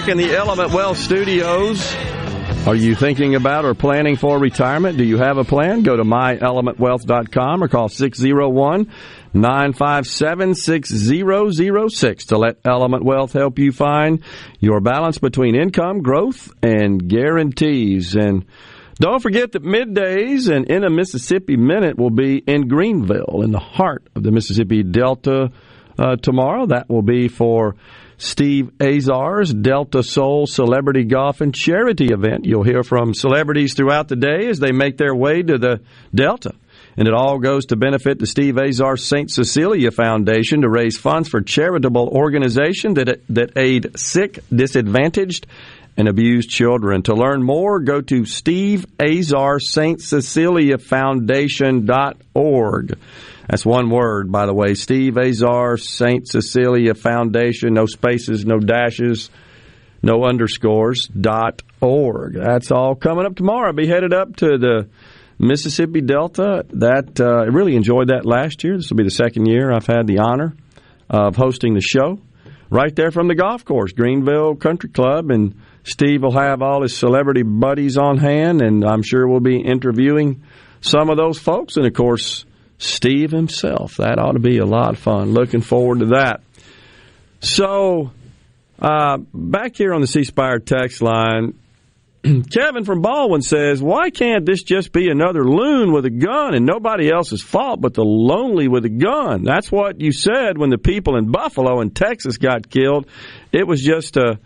Back 0.00 0.08
in 0.08 0.16
the 0.16 0.34
Element 0.34 0.72
Wealth 0.72 0.96
Studios. 0.96 1.94
Are 2.66 2.74
you 2.74 2.94
thinking 2.94 3.34
about 3.34 3.66
or 3.66 3.74
planning 3.74 4.16
for 4.16 4.38
retirement? 4.38 4.96
Do 4.96 5.04
you 5.04 5.18
have 5.18 5.36
a 5.36 5.44
plan? 5.44 5.82
Go 5.82 5.94
to 5.94 6.04
myelementwealth.com 6.04 7.62
or 7.62 7.68
call 7.68 7.90
601 7.90 8.90
957 9.34 10.54
6006 10.54 12.24
to 12.26 12.38
let 12.38 12.56
Element 12.64 13.04
Wealth 13.04 13.34
help 13.34 13.58
you 13.58 13.72
find 13.72 14.22
your 14.58 14.80
balance 14.80 15.18
between 15.18 15.54
income, 15.54 16.00
growth, 16.00 16.50
and 16.62 17.06
guarantees. 17.06 18.16
And 18.16 18.46
don't 18.94 19.20
forget 19.20 19.52
that 19.52 19.62
middays 19.62 20.50
and 20.50 20.70
in 20.70 20.82
a 20.82 20.90
Mississippi 20.90 21.58
Minute 21.58 21.98
will 21.98 22.10
be 22.10 22.38
in 22.38 22.68
Greenville, 22.68 23.42
in 23.42 23.52
the 23.52 23.58
heart 23.58 24.08
of 24.14 24.22
the 24.22 24.30
Mississippi 24.30 24.82
Delta 24.82 25.50
uh, 25.98 26.16
tomorrow. 26.16 26.66
That 26.66 26.88
will 26.88 27.02
be 27.02 27.28
for 27.28 27.76
Steve 28.20 28.70
Azar's 28.78 29.52
Delta 29.52 30.02
Soul 30.02 30.46
Celebrity 30.46 31.04
Golf 31.04 31.40
and 31.40 31.54
Charity 31.54 32.08
event. 32.12 32.44
You'll 32.44 32.64
hear 32.64 32.82
from 32.82 33.14
celebrities 33.14 33.72
throughout 33.72 34.08
the 34.08 34.16
day 34.16 34.48
as 34.48 34.58
they 34.58 34.72
make 34.72 34.98
their 34.98 35.14
way 35.14 35.42
to 35.42 35.56
the 35.56 35.80
Delta. 36.14 36.52
And 36.98 37.08
it 37.08 37.14
all 37.14 37.38
goes 37.38 37.64
to 37.66 37.76
benefit 37.76 38.18
the 38.18 38.26
Steve 38.26 38.58
Azar 38.58 38.98
St. 38.98 39.30
Cecilia 39.30 39.90
Foundation 39.90 40.60
to 40.60 40.68
raise 40.68 40.98
funds 40.98 41.30
for 41.30 41.40
charitable 41.40 42.08
organizations 42.08 42.96
that, 42.96 43.22
that 43.30 43.56
aid 43.56 43.98
sick, 43.98 44.40
disadvantaged, 44.54 45.46
and 45.96 46.06
abused 46.06 46.50
children. 46.50 47.02
To 47.04 47.14
learn 47.14 47.42
more, 47.42 47.80
go 47.80 48.02
to 48.02 48.26
Steve 48.26 48.84
Azar 49.00 49.60
St. 49.60 49.98
Cecilia 50.00 50.76
Foundation.org. 50.76 52.98
That's 53.50 53.66
one 53.66 53.90
word, 53.90 54.30
by 54.30 54.46
the 54.46 54.54
way. 54.54 54.74
Steve 54.74 55.18
Azar, 55.18 55.76
St. 55.76 56.28
Cecilia 56.28 56.94
Foundation, 56.94 57.74
no 57.74 57.86
spaces, 57.86 58.46
no 58.46 58.60
dashes, 58.60 59.28
no 60.04 60.24
underscores, 60.24 61.08
dot 61.08 61.62
org. 61.80 62.34
That's 62.34 62.70
all 62.70 62.94
coming 62.94 63.26
up 63.26 63.34
tomorrow. 63.34 63.66
I'll 63.66 63.72
be 63.72 63.88
headed 63.88 64.12
up 64.14 64.36
to 64.36 64.56
the 64.56 64.88
Mississippi 65.40 66.00
Delta. 66.00 66.64
That 66.74 67.20
uh, 67.20 67.42
I 67.42 67.46
really 67.46 67.74
enjoyed 67.74 68.10
that 68.10 68.24
last 68.24 68.62
year. 68.62 68.76
This 68.76 68.88
will 68.88 68.98
be 68.98 69.04
the 69.04 69.10
second 69.10 69.46
year 69.46 69.72
I've 69.72 69.86
had 69.86 70.06
the 70.06 70.20
honor 70.20 70.54
of 71.08 71.34
hosting 71.34 71.74
the 71.74 71.80
show 71.80 72.20
right 72.70 72.94
there 72.94 73.10
from 73.10 73.26
the 73.26 73.34
golf 73.34 73.64
course, 73.64 73.90
Greenville 73.90 74.54
Country 74.54 74.90
Club. 74.90 75.32
And 75.32 75.60
Steve 75.82 76.22
will 76.22 76.38
have 76.38 76.62
all 76.62 76.82
his 76.82 76.96
celebrity 76.96 77.42
buddies 77.42 77.96
on 77.96 78.18
hand, 78.18 78.62
and 78.62 78.84
I'm 78.84 79.02
sure 79.02 79.26
we'll 79.26 79.40
be 79.40 79.60
interviewing 79.60 80.44
some 80.82 81.10
of 81.10 81.16
those 81.16 81.36
folks. 81.36 81.76
And 81.76 81.84
of 81.84 81.94
course, 81.94 82.44
Steve 82.80 83.30
himself. 83.30 83.98
That 83.98 84.18
ought 84.18 84.32
to 84.32 84.38
be 84.40 84.56
a 84.58 84.64
lot 84.64 84.94
of 84.94 84.98
fun. 84.98 85.32
Looking 85.32 85.60
forward 85.60 86.00
to 86.00 86.06
that. 86.06 86.40
So, 87.40 88.10
uh, 88.80 89.18
back 89.34 89.76
here 89.76 89.92
on 89.92 90.00
the 90.00 90.06
C 90.06 90.24
Spire 90.24 90.58
text 90.58 91.02
line, 91.02 91.58
Kevin 92.22 92.84
from 92.86 93.02
Baldwin 93.02 93.42
says, 93.42 93.82
Why 93.82 94.08
can't 94.08 94.46
this 94.46 94.62
just 94.62 94.92
be 94.92 95.10
another 95.10 95.44
loon 95.44 95.92
with 95.92 96.06
a 96.06 96.10
gun 96.10 96.54
and 96.54 96.64
nobody 96.64 97.10
else's 97.10 97.42
fault 97.42 97.82
but 97.82 97.92
the 97.92 98.02
lonely 98.02 98.66
with 98.66 98.86
a 98.86 98.90
gun? 98.90 99.44
That's 99.44 99.70
what 99.70 100.00
you 100.00 100.10
said 100.10 100.56
when 100.56 100.70
the 100.70 100.78
people 100.78 101.18
in 101.18 101.30
Buffalo 101.30 101.80
and 101.80 101.94
Texas 101.94 102.38
got 102.38 102.70
killed. 102.70 103.06
It 103.52 103.66
was 103.66 103.82
just 103.82 104.16
a, 104.16 104.38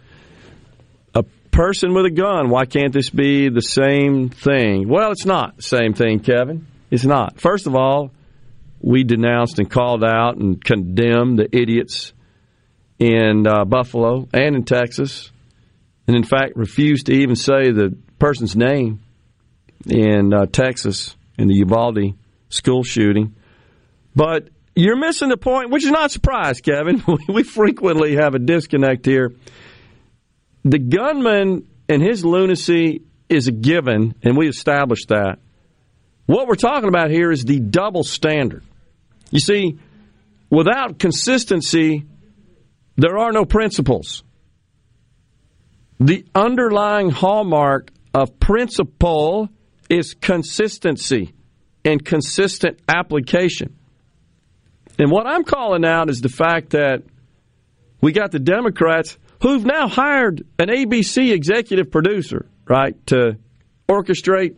a 1.15 1.23
person 1.53 1.95
with 1.95 2.07
a 2.07 2.11
gun. 2.11 2.51
Why 2.51 2.65
can't 2.65 2.93
this 2.93 3.11
be 3.11 3.49
the 3.49 3.63
same 3.63 4.29
thing? 4.29 4.89
Well, 4.89 5.13
it's 5.13 5.27
not 5.27 5.57
the 5.59 5.63
same 5.63 5.95
thing, 5.95 6.19
Kevin. 6.19 6.67
It's 6.91 7.05
not. 7.05 7.41
First 7.41 7.69
of 7.69 7.77
all, 7.77 8.11
we 8.85 9.03
denounced 9.03 9.59
and 9.59 9.71
called 9.71 10.05
out 10.05 10.37
and 10.37 10.63
condemned 10.63 11.39
the 11.39 11.49
idiots 11.57 12.13
in 12.99 13.47
uh, 13.47 13.65
Buffalo 13.65 14.29
and 14.35 14.55
in 14.55 14.65
Texas 14.65 15.33
and 16.07 16.15
in 16.15 16.23
fact 16.23 16.55
refused 16.55 17.07
to 17.07 17.13
even 17.13 17.35
say 17.35 17.71
the 17.71 17.97
person's 18.19 18.55
name 18.55 19.01
in 19.87 20.35
uh, 20.35 20.45
Texas 20.47 21.17
in 21.39 21.49
the 21.49 21.55
Uvalde 21.55 22.15
school 22.51 22.85
shooting. 22.85 23.35
But 24.15 24.49
you're 24.77 24.99
missing 24.99 25.31
the 25.31 25.39
point, 25.39 25.71
which 25.71 25.85
is 25.85 25.91
not 25.91 26.11
surprise, 26.11 26.61
Kevin. 26.61 27.03
we 27.29 27.43
frequently 27.43 28.17
have 28.17 28.35
a 28.35 28.39
disconnect 28.39 29.07
here. 29.07 29.33
The 30.65 30.79
gunman 30.79 31.67
and 31.89 32.03
his 32.03 32.23
lunacy 32.23 33.03
is 33.31 33.49
a 33.49 33.53
given, 33.53 34.15
and 34.23 34.37
we 34.37 34.47
established 34.47 35.09
that. 35.09 35.39
What 36.27 36.49
we're 36.49 36.55
talking 36.55 36.89
about 36.89 37.11
here 37.11 37.31
is 37.31 37.45
the 37.45 37.61
double 37.61 38.05
standard. 38.05 38.63
You 39.35 39.41
see, 39.41 39.79
without 40.49 41.01
consistency, 41.01 42.07
there 42.97 43.19
are 43.19 43.33
no 43.33 43.45
principles. 43.45 44.23
The 45.99 46.25
underlying 46.37 47.11
hallmark 47.11 47.91
of 48.15 48.39
principle 48.39 49.49
is 49.91 50.15
consistency 50.15 51.35
and 51.85 52.03
consistent 52.05 52.79
application. 52.89 53.77
And 55.01 55.11
what 55.11 55.27
I'm 55.27 55.43
calling 55.43 55.85
out 55.85 56.11
is 56.11 56.21
the 56.21 56.29
fact 56.29 56.71
that 56.71 57.03
we 58.01 58.13
got 58.13 58.31
the 58.31 58.39
Democrats 58.39 59.19
who've 59.43 59.65
now 59.65 59.89
hired 59.89 60.47
an 60.61 60.69
ABC 60.69 61.33
executive 61.33 61.91
producer, 61.91 62.47
right, 62.69 62.95
to 63.09 63.37
orchestrate 63.89 64.57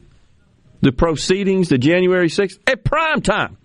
the 0.83 0.93
proceedings, 0.93 1.71
the 1.71 1.79
January 1.79 2.29
6th, 2.29 2.59
at 2.67 2.85
prime 2.85 3.23
time 3.23 3.57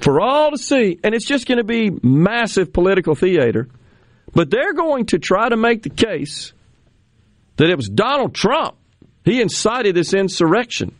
for 0.00 0.20
all 0.20 0.50
to 0.50 0.58
see. 0.58 0.98
And 1.02 1.14
it's 1.14 1.26
just 1.26 1.46
going 1.46 1.58
to 1.58 1.64
be 1.64 1.90
massive 2.02 2.72
political 2.72 3.14
theater. 3.14 3.68
But 4.32 4.50
they're 4.50 4.74
going 4.74 5.06
to 5.06 5.18
try 5.18 5.48
to 5.48 5.56
make 5.56 5.82
the 5.82 5.90
case 5.90 6.52
that 7.56 7.68
it 7.68 7.76
was 7.76 7.88
Donald 7.88 8.34
Trump. 8.34 8.76
He 9.24 9.40
incited 9.40 9.94
this 9.94 10.14
insurrection. 10.14 10.94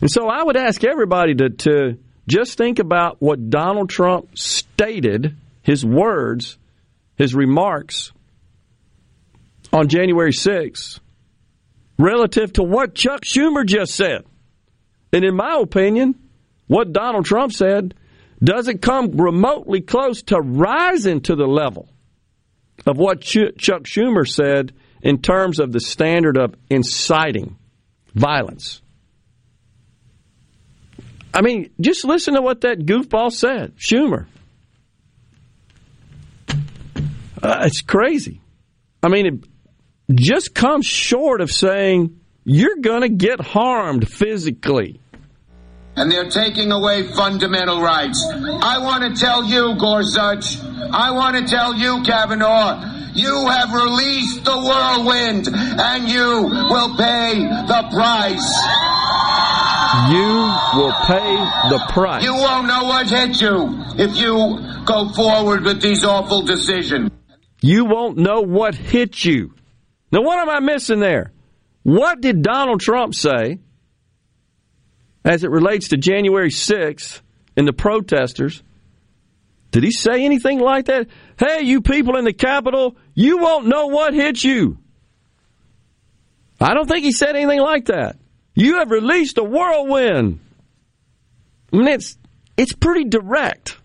And 0.00 0.10
so 0.10 0.28
I 0.28 0.42
would 0.42 0.56
ask 0.56 0.84
everybody 0.84 1.34
to, 1.34 1.50
to 1.50 1.98
just 2.28 2.58
think 2.58 2.78
about 2.78 3.20
what 3.20 3.50
Donald 3.50 3.88
Trump 3.88 4.36
stated, 4.38 5.36
his 5.62 5.84
words, 5.84 6.58
his 7.16 7.34
remarks 7.34 8.12
on 9.72 9.88
January 9.88 10.32
6th, 10.32 11.00
relative 11.98 12.52
to 12.54 12.62
what 12.62 12.94
Chuck 12.94 13.22
Schumer 13.22 13.64
just 13.66 13.94
said. 13.94 14.24
And 15.12 15.24
in 15.24 15.34
my 15.34 15.58
opinion, 15.60 16.14
what 16.66 16.92
Donald 16.92 17.24
Trump 17.24 17.52
said 17.52 17.94
doesn't 18.42 18.82
come 18.82 19.12
remotely 19.12 19.80
close 19.80 20.22
to 20.24 20.38
rising 20.38 21.20
to 21.22 21.36
the 21.36 21.46
level 21.46 21.88
of 22.86 22.98
what 22.98 23.20
Ch- 23.20 23.56
Chuck 23.58 23.84
Schumer 23.84 24.26
said 24.26 24.72
in 25.02 25.22
terms 25.22 25.60
of 25.60 25.72
the 25.72 25.80
standard 25.80 26.36
of 26.36 26.54
inciting 26.68 27.56
violence. 28.14 28.82
I 31.32 31.42
mean, 31.42 31.70
just 31.80 32.04
listen 32.04 32.34
to 32.34 32.42
what 32.42 32.62
that 32.62 32.78
goofball 32.78 33.32
said, 33.32 33.76
Schumer. 33.76 34.26
Uh, 37.42 37.62
it's 37.64 37.82
crazy. 37.82 38.40
I 39.02 39.08
mean, 39.08 39.26
it 40.08 40.14
just 40.14 40.54
comes 40.54 40.86
short 40.86 41.40
of 41.40 41.50
saying 41.50 42.20
you're 42.44 42.76
going 42.76 43.02
to 43.02 43.08
get 43.08 43.40
harmed 43.40 44.08
physically 44.08 45.00
and 45.96 46.10
they're 46.12 46.28
taking 46.28 46.72
away 46.72 47.04
fundamental 47.08 47.80
rights. 47.80 48.24
I 48.30 48.78
want 48.78 49.02
to 49.04 49.20
tell 49.20 49.44
you, 49.44 49.74
Gorsuch, 49.76 50.60
I 50.92 51.10
want 51.12 51.36
to 51.36 51.46
tell 51.46 51.74
you, 51.74 52.02
Kavanaugh, 52.04 52.94
you 53.14 53.48
have 53.48 53.72
released 53.72 54.44
the 54.44 54.56
whirlwind 54.56 55.48
and 55.48 56.08
you 56.08 56.42
will 56.68 56.96
pay 56.96 57.40
the 57.40 57.88
price. 57.90 58.56
You 60.10 60.78
will 60.78 60.92
pay 61.06 61.36
the 61.70 61.86
price. 61.88 62.22
You 62.22 62.34
won't 62.34 62.66
know 62.66 62.84
what 62.84 63.08
hit 63.08 63.40
you 63.40 63.82
if 63.96 64.16
you 64.18 64.84
go 64.84 65.08
forward 65.14 65.64
with 65.64 65.80
these 65.80 66.04
awful 66.04 66.42
decisions. 66.42 67.10
You 67.62 67.86
won't 67.86 68.18
know 68.18 68.42
what 68.42 68.74
hit 68.74 69.24
you. 69.24 69.54
Now, 70.12 70.20
what 70.20 70.38
am 70.38 70.50
I 70.50 70.60
missing 70.60 71.00
there? 71.00 71.32
What 71.82 72.20
did 72.20 72.42
Donald 72.42 72.80
Trump 72.80 73.14
say 73.14 73.60
as 75.26 75.42
it 75.42 75.50
relates 75.50 75.88
to 75.88 75.96
January 75.96 76.50
6th 76.50 77.20
and 77.56 77.66
the 77.66 77.72
protesters. 77.72 78.62
Did 79.72 79.82
he 79.82 79.90
say 79.90 80.24
anything 80.24 80.60
like 80.60 80.86
that? 80.86 81.08
Hey, 81.36 81.62
you 81.62 81.82
people 81.82 82.16
in 82.16 82.24
the 82.24 82.32
Capitol, 82.32 82.96
you 83.12 83.38
won't 83.38 83.66
know 83.66 83.88
what 83.88 84.14
hit 84.14 84.42
you. 84.42 84.78
I 86.60 86.74
don't 86.74 86.88
think 86.88 87.04
he 87.04 87.12
said 87.12 87.34
anything 87.34 87.60
like 87.60 87.86
that. 87.86 88.16
You 88.54 88.78
have 88.78 88.90
released 88.90 89.36
a 89.36 89.44
whirlwind. 89.44 90.40
I 91.72 91.76
mean, 91.76 91.88
it's, 91.88 92.16
it's 92.56 92.72
pretty 92.72 93.04
direct. 93.04 93.76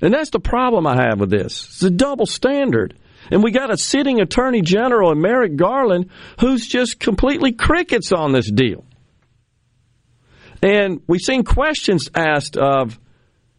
And 0.00 0.14
that's 0.14 0.30
the 0.30 0.40
problem 0.40 0.86
I 0.86 0.96
have 1.02 1.20
with 1.20 1.30
this. 1.30 1.64
It's 1.64 1.82
a 1.82 1.90
double 1.90 2.26
standard. 2.26 2.96
And 3.30 3.42
we 3.42 3.50
got 3.50 3.70
a 3.70 3.76
sitting 3.76 4.20
attorney 4.20 4.62
general 4.62 5.12
in 5.12 5.20
Merrick 5.20 5.56
Garland 5.56 6.10
who's 6.38 6.66
just 6.66 6.98
completely 7.00 7.52
crickets 7.52 8.12
on 8.12 8.32
this 8.32 8.50
deal. 8.50 8.84
And 10.62 11.02
we've 11.06 11.20
seen 11.20 11.44
questions 11.44 12.10
asked 12.14 12.56
of 12.56 12.98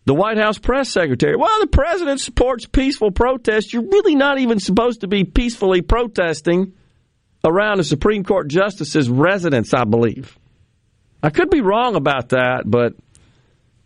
the 0.05 0.13
White 0.13 0.37
House 0.37 0.57
press 0.57 0.89
secretary. 0.89 1.35
Well, 1.35 1.59
the 1.59 1.67
president 1.67 2.19
supports 2.19 2.65
peaceful 2.65 3.11
protest. 3.11 3.73
You're 3.73 3.87
really 3.87 4.15
not 4.15 4.39
even 4.39 4.59
supposed 4.59 5.01
to 5.01 5.07
be 5.07 5.23
peacefully 5.23 5.81
protesting 5.81 6.73
around 7.43 7.79
a 7.79 7.83
Supreme 7.83 8.23
Court 8.23 8.47
justice's 8.47 9.09
residence, 9.09 9.73
I 9.73 9.83
believe. 9.83 10.37
I 11.23 11.29
could 11.29 11.49
be 11.49 11.61
wrong 11.61 11.95
about 11.95 12.29
that, 12.29 12.63
but 12.65 12.93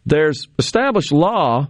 there's 0.06 0.48
established 0.58 1.12
law 1.12 1.68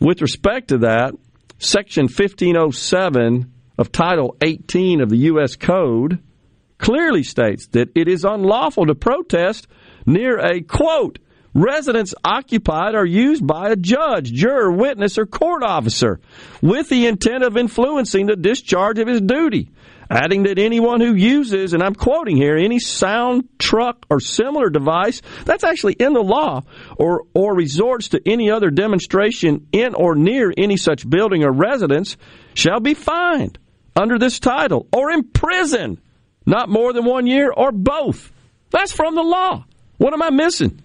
with 0.00 0.22
respect 0.22 0.68
to 0.68 0.78
that. 0.78 1.14
Section 1.58 2.04
1507 2.04 3.52
of 3.78 3.92
Title 3.92 4.36
18 4.42 5.00
of 5.00 5.10
the 5.10 5.18
U.S. 5.18 5.56
Code 5.56 6.20
clearly 6.78 7.22
states 7.22 7.68
that 7.68 7.90
it 7.94 8.08
is 8.08 8.24
unlawful 8.24 8.86
to 8.86 8.94
protest 8.94 9.68
near 10.06 10.38
a 10.38 10.60
quote 10.60 11.18
residence 11.54 12.14
occupied 12.24 12.94
or 12.94 13.04
used 13.04 13.46
by 13.46 13.70
a 13.70 13.76
judge, 13.76 14.32
juror, 14.32 14.72
witness, 14.72 15.18
or 15.18 15.26
court 15.26 15.62
officer 15.62 16.20
with 16.60 16.88
the 16.88 17.06
intent 17.06 17.44
of 17.44 17.56
influencing 17.56 18.26
the 18.26 18.36
discharge 18.36 18.98
of 18.98 19.08
his 19.08 19.20
duty. 19.20 19.70
Adding 20.10 20.42
that 20.42 20.58
anyone 20.58 21.00
who 21.00 21.14
uses, 21.14 21.72
and 21.72 21.82
I'm 21.82 21.94
quoting 21.94 22.36
here, 22.36 22.54
any 22.56 22.78
sound, 22.78 23.48
truck, 23.58 24.04
or 24.10 24.20
similar 24.20 24.68
device 24.68 25.22
that's 25.46 25.64
actually 25.64 25.94
in 25.94 26.12
the 26.12 26.22
law, 26.22 26.64
or, 26.98 27.22
or 27.32 27.54
resorts 27.54 28.08
to 28.08 28.20
any 28.26 28.50
other 28.50 28.70
demonstration 28.70 29.68
in 29.72 29.94
or 29.94 30.14
near 30.14 30.52
any 30.58 30.76
such 30.76 31.08
building 31.08 31.44
or 31.44 31.52
residence 31.52 32.18
shall 32.52 32.78
be 32.78 32.92
fined 32.92 33.58
under 33.96 34.18
this 34.18 34.38
title 34.38 34.86
or 34.92 35.10
imprisoned 35.10 35.98
not 36.44 36.68
more 36.68 36.92
than 36.92 37.06
one 37.06 37.26
year 37.26 37.50
or 37.50 37.72
both. 37.72 38.32
That's 38.70 38.92
from 38.92 39.14
the 39.14 39.22
law. 39.22 39.64
What 39.98 40.12
am 40.12 40.22
I 40.22 40.30
missing? 40.30 40.80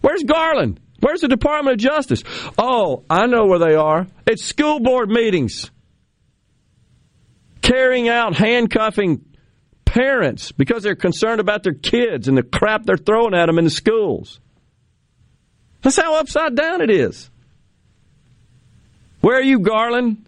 Where's 0.00 0.22
Garland? 0.24 0.80
Where's 1.00 1.20
the 1.20 1.28
Department 1.28 1.74
of 1.74 1.80
Justice? 1.80 2.22
Oh, 2.56 3.04
I 3.10 3.26
know 3.26 3.46
where 3.46 3.58
they 3.58 3.74
are. 3.74 4.06
It's 4.26 4.44
school 4.44 4.78
board 4.80 5.08
meetings. 5.08 5.70
Carrying 7.60 8.08
out 8.08 8.36
handcuffing 8.36 9.24
parents 9.84 10.52
because 10.52 10.82
they're 10.82 10.94
concerned 10.94 11.40
about 11.40 11.62
their 11.62 11.74
kids 11.74 12.28
and 12.28 12.36
the 12.36 12.42
crap 12.42 12.84
they're 12.84 12.96
throwing 12.96 13.34
at 13.34 13.46
them 13.46 13.58
in 13.58 13.64
the 13.64 13.70
schools. 13.70 14.40
That's 15.82 15.96
how 15.96 16.16
upside 16.16 16.54
down 16.54 16.80
it 16.80 16.90
is. 16.90 17.28
Where 19.20 19.38
are 19.38 19.42
you, 19.42 19.58
Garland? 19.60 20.26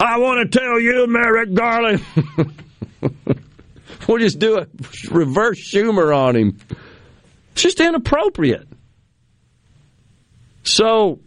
I 0.00 0.18
want 0.18 0.50
to 0.50 0.58
tell 0.58 0.80
you, 0.80 1.06
Merrick 1.08 1.54
Garland. 1.54 2.04
We'll 4.12 4.18
just 4.18 4.38
do 4.38 4.56
a 4.56 4.66
reverse 5.10 5.60
Schumer 5.60 6.16
on 6.16 6.34
him. 6.34 6.58
It's 7.52 7.62
just 7.62 7.78
inappropriate. 7.78 8.66
So, 10.62 11.20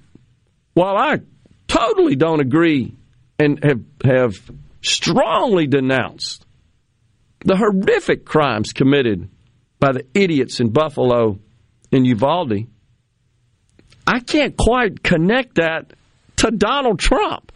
while 0.74 0.98
I 0.98 1.20
totally 1.68 2.16
don't 2.16 2.40
agree 2.40 2.96
and 3.38 3.64
have 3.64 3.82
have 4.04 4.52
strongly 4.82 5.68
denounced 5.68 6.46
the 7.46 7.56
horrific 7.56 8.26
crimes 8.26 8.74
committed 8.74 9.30
by 9.80 9.92
the 9.94 10.06
idiots 10.14 10.60
in 10.60 10.70
Buffalo 10.70 11.40
and 11.92 12.06
Uvalde. 12.06 12.68
I 14.06 14.20
can't 14.20 14.56
quite 14.58 15.04
connect 15.04 15.56
that 15.56 15.94
to 16.38 16.52
Donald 16.52 17.00
Trump 17.00 17.51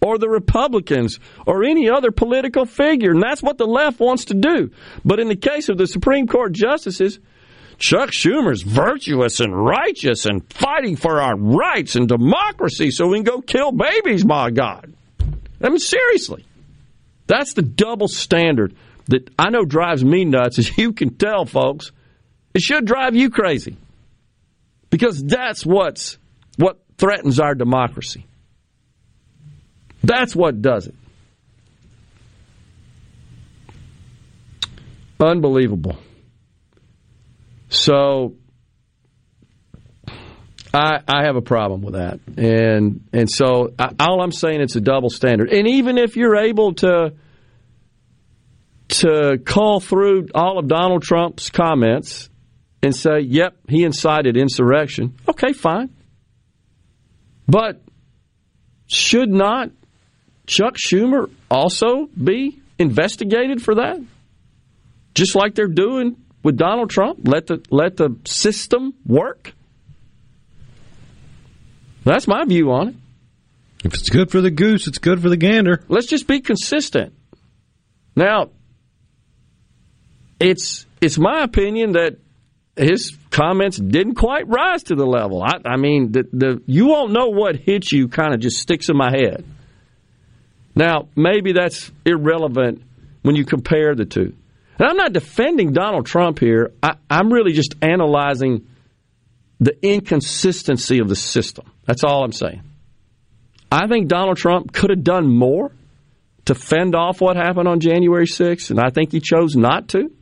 or 0.00 0.18
the 0.18 0.28
Republicans 0.28 1.18
or 1.46 1.64
any 1.64 1.88
other 1.88 2.10
political 2.10 2.64
figure. 2.64 3.10
And 3.10 3.22
that's 3.22 3.42
what 3.42 3.58
the 3.58 3.66
left 3.66 4.00
wants 4.00 4.26
to 4.26 4.34
do. 4.34 4.70
But 5.04 5.20
in 5.20 5.28
the 5.28 5.36
case 5.36 5.68
of 5.68 5.78
the 5.78 5.86
Supreme 5.86 6.26
Court 6.26 6.52
justices, 6.52 7.18
Chuck 7.78 8.10
Schumer's 8.10 8.62
virtuous 8.62 9.40
and 9.40 9.56
righteous 9.56 10.26
and 10.26 10.42
fighting 10.52 10.96
for 10.96 11.20
our 11.20 11.36
rights 11.36 11.94
and 11.94 12.08
democracy 12.08 12.90
so 12.90 13.06
we 13.06 13.18
can 13.18 13.24
go 13.24 13.40
kill 13.40 13.72
babies, 13.72 14.24
my 14.24 14.50
God. 14.50 14.92
I 15.62 15.68
mean, 15.68 15.78
seriously. 15.78 16.44
That's 17.26 17.52
the 17.52 17.62
double 17.62 18.08
standard 18.08 18.74
that 19.08 19.30
I 19.38 19.50
know 19.50 19.64
drives 19.64 20.04
me 20.04 20.24
nuts, 20.24 20.58
as 20.58 20.76
you 20.78 20.92
can 20.92 21.14
tell, 21.14 21.44
folks. 21.44 21.92
It 22.54 22.62
should 22.62 22.84
drive 22.84 23.14
you 23.14 23.30
crazy. 23.30 23.76
Because 24.90 25.22
that's 25.22 25.66
what's 25.66 26.18
what 26.56 26.80
threatens 26.96 27.38
our 27.38 27.54
democracy. 27.54 28.26
That's 30.02 30.34
what 30.34 30.62
does 30.62 30.86
it. 30.86 30.94
Unbelievable. 35.20 35.98
So 37.68 38.34
I, 40.72 41.00
I 41.08 41.24
have 41.24 41.36
a 41.36 41.42
problem 41.42 41.82
with 41.82 41.94
that, 41.94 42.20
and 42.36 43.08
and 43.12 43.30
so 43.30 43.72
I, 43.78 43.90
all 43.98 44.20
I'm 44.22 44.32
saying 44.32 44.60
it's 44.60 44.76
a 44.76 44.80
double 44.80 45.10
standard. 45.10 45.50
And 45.52 45.66
even 45.66 45.98
if 45.98 46.16
you're 46.16 46.36
able 46.36 46.74
to 46.74 47.14
to 48.88 49.38
call 49.44 49.80
through 49.80 50.28
all 50.34 50.58
of 50.58 50.68
Donald 50.68 51.02
Trump's 51.02 51.50
comments 51.50 52.30
and 52.82 52.94
say, 52.94 53.20
"Yep, 53.20 53.56
he 53.68 53.84
incited 53.84 54.36
insurrection," 54.36 55.16
okay, 55.28 55.52
fine. 55.52 55.90
But 57.46 57.82
should 58.86 59.30
not 59.30 59.70
Chuck 60.48 60.76
Schumer 60.76 61.30
also 61.50 62.06
be 62.06 62.60
investigated 62.78 63.62
for 63.62 63.76
that? 63.76 64.00
Just 65.14 65.36
like 65.36 65.54
they're 65.54 65.68
doing 65.68 66.16
with 66.42 66.56
Donald 66.56 66.90
Trump? 66.90 67.20
Let 67.24 67.46
the 67.46 67.62
let 67.70 67.96
the 67.96 68.16
system 68.24 68.94
work? 69.06 69.52
That's 72.04 72.26
my 72.26 72.44
view 72.46 72.72
on 72.72 72.88
it. 72.88 72.94
If 73.84 73.94
it's 73.94 74.08
good 74.08 74.30
for 74.30 74.40
the 74.40 74.50
goose, 74.50 74.88
it's 74.88 74.98
good 74.98 75.20
for 75.20 75.28
the 75.28 75.36
gander. 75.36 75.84
Let's 75.88 76.06
just 76.06 76.26
be 76.26 76.40
consistent. 76.40 77.12
Now, 78.16 78.48
it's 80.40 80.86
it's 81.00 81.18
my 81.18 81.42
opinion 81.42 81.92
that 81.92 82.16
his 82.74 83.16
comments 83.30 83.76
didn't 83.76 84.14
quite 84.14 84.48
rise 84.48 84.84
to 84.84 84.94
the 84.94 85.04
level. 85.04 85.42
I, 85.42 85.58
I 85.64 85.76
mean, 85.76 86.12
the, 86.12 86.24
the 86.32 86.62
you 86.64 86.86
won't 86.86 87.12
know 87.12 87.28
what 87.28 87.56
hits 87.56 87.92
you 87.92 88.08
kind 88.08 88.32
of 88.32 88.40
just 88.40 88.58
sticks 88.58 88.88
in 88.88 88.96
my 88.96 89.10
head. 89.10 89.44
Now, 90.78 91.08
maybe 91.16 91.54
that's 91.54 91.90
irrelevant 92.06 92.82
when 93.22 93.34
you 93.34 93.44
compare 93.44 93.96
the 93.96 94.04
two. 94.04 94.32
And 94.78 94.88
I'm 94.88 94.96
not 94.96 95.12
defending 95.12 95.72
Donald 95.72 96.06
Trump 96.06 96.38
here. 96.38 96.70
I, 96.80 96.94
I'm 97.10 97.32
really 97.32 97.52
just 97.52 97.74
analyzing 97.82 98.68
the 99.58 99.76
inconsistency 99.84 101.00
of 101.00 101.08
the 101.08 101.16
system. 101.16 101.68
That's 101.84 102.04
all 102.04 102.22
I'm 102.22 102.30
saying. 102.30 102.62
I 103.72 103.88
think 103.88 104.06
Donald 104.06 104.36
Trump 104.36 104.72
could 104.72 104.90
have 104.90 105.02
done 105.02 105.26
more 105.26 105.72
to 106.44 106.54
fend 106.54 106.94
off 106.94 107.20
what 107.20 107.34
happened 107.34 107.66
on 107.66 107.80
January 107.80 108.26
6th, 108.26 108.70
and 108.70 108.78
I 108.78 108.90
think 108.90 109.10
he 109.10 109.18
chose 109.18 109.56
not 109.56 109.88
to. 109.88 110.12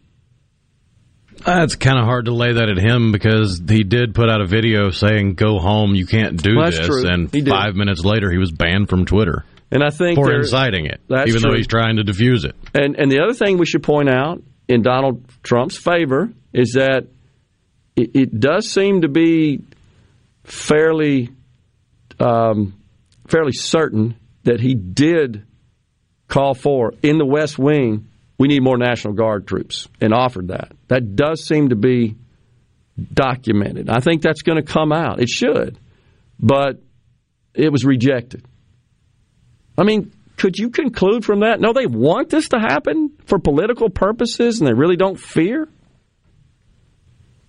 Uh, 1.44 1.64
it's 1.64 1.76
kind 1.76 1.98
of 1.98 2.07
hard 2.07 2.24
to 2.24 2.32
lay 2.32 2.54
that 2.54 2.70
at 2.70 2.78
him 2.78 3.12
because 3.12 3.61
he 3.68 3.84
did 3.84 4.14
put 4.14 4.30
out 4.30 4.40
a 4.40 4.46
video 4.46 4.88
saying, 4.88 5.34
"Go 5.34 5.59
home, 5.59 5.94
you 5.94 6.07
can't 6.07 6.42
do 6.42 6.57
Well, 6.57 6.70
this," 6.70 6.78
true. 6.86 7.07
and 7.07 7.30
five 7.46 7.74
minutes 7.74 8.02
later, 8.07 8.30
he 8.32 8.38
was 8.38 8.50
banned 8.50 8.88
from 8.88 9.04
Twitter 9.04 9.44
And 9.70 9.82
I 9.82 9.90
think 9.90 10.16
for 10.16 10.32
inciting 10.32 10.86
it, 10.86 11.00
even 11.10 11.26
true. 11.26 11.40
though 11.40 11.56
he's 11.56 11.66
trying 11.66 11.96
to 11.96 12.04
diffuse 12.04 12.44
it. 12.44 12.54
And 12.74 12.96
and 12.96 13.10
the 13.10 13.20
other 13.20 13.34
thing 13.34 13.58
we 13.58 13.66
should 13.66 13.82
point 13.82 14.08
out 14.08 14.42
in 14.68 14.82
Donald 14.82 15.24
Trump's 15.42 15.76
favor 15.76 16.30
is 16.52 16.72
that 16.72 17.06
it, 17.96 18.10
it 18.14 18.40
does 18.40 18.70
seem 18.70 19.02
to 19.02 19.08
be 19.08 19.60
fairly 20.44 21.30
um, 22.20 22.74
fairly 23.28 23.52
certain 23.52 24.16
that 24.44 24.60
he 24.60 24.74
did 24.74 25.44
call 26.28 26.54
for 26.54 26.94
in 27.02 27.18
the 27.18 27.26
West 27.26 27.58
Wing. 27.58 28.08
We 28.38 28.48
need 28.48 28.62
more 28.62 28.76
National 28.76 29.14
Guard 29.14 29.46
troops, 29.46 29.88
and 30.00 30.12
offered 30.12 30.48
that. 30.48 30.72
That 30.88 31.16
does 31.16 31.44
seem 31.44 31.70
to 31.70 31.76
be 31.76 32.16
documented. 33.12 33.88
I 33.88 34.00
think 34.00 34.22
that's 34.22 34.42
going 34.42 34.62
to 34.62 34.72
come 34.72 34.92
out. 34.92 35.20
It 35.20 35.28
should, 35.28 35.78
but 36.38 36.80
it 37.54 37.72
was 37.72 37.84
rejected. 37.84 38.44
I 39.79 39.85
mean, 39.85 40.12
could 40.37 40.59
you 40.59 40.70
conclude 40.70 41.24
from 41.24 41.41
that? 41.41 41.61
No, 41.61 41.72
they 41.72 41.87
want 41.87 42.31
this 42.31 42.51
to 42.51 42.59
happen 42.59 43.12
for 43.27 43.39
political 43.39 43.91
purposes 43.91 44.61
and 44.61 44.68
they 44.68 44.74
really 44.74 44.97
don't 44.97 45.18
fear? 45.18 45.68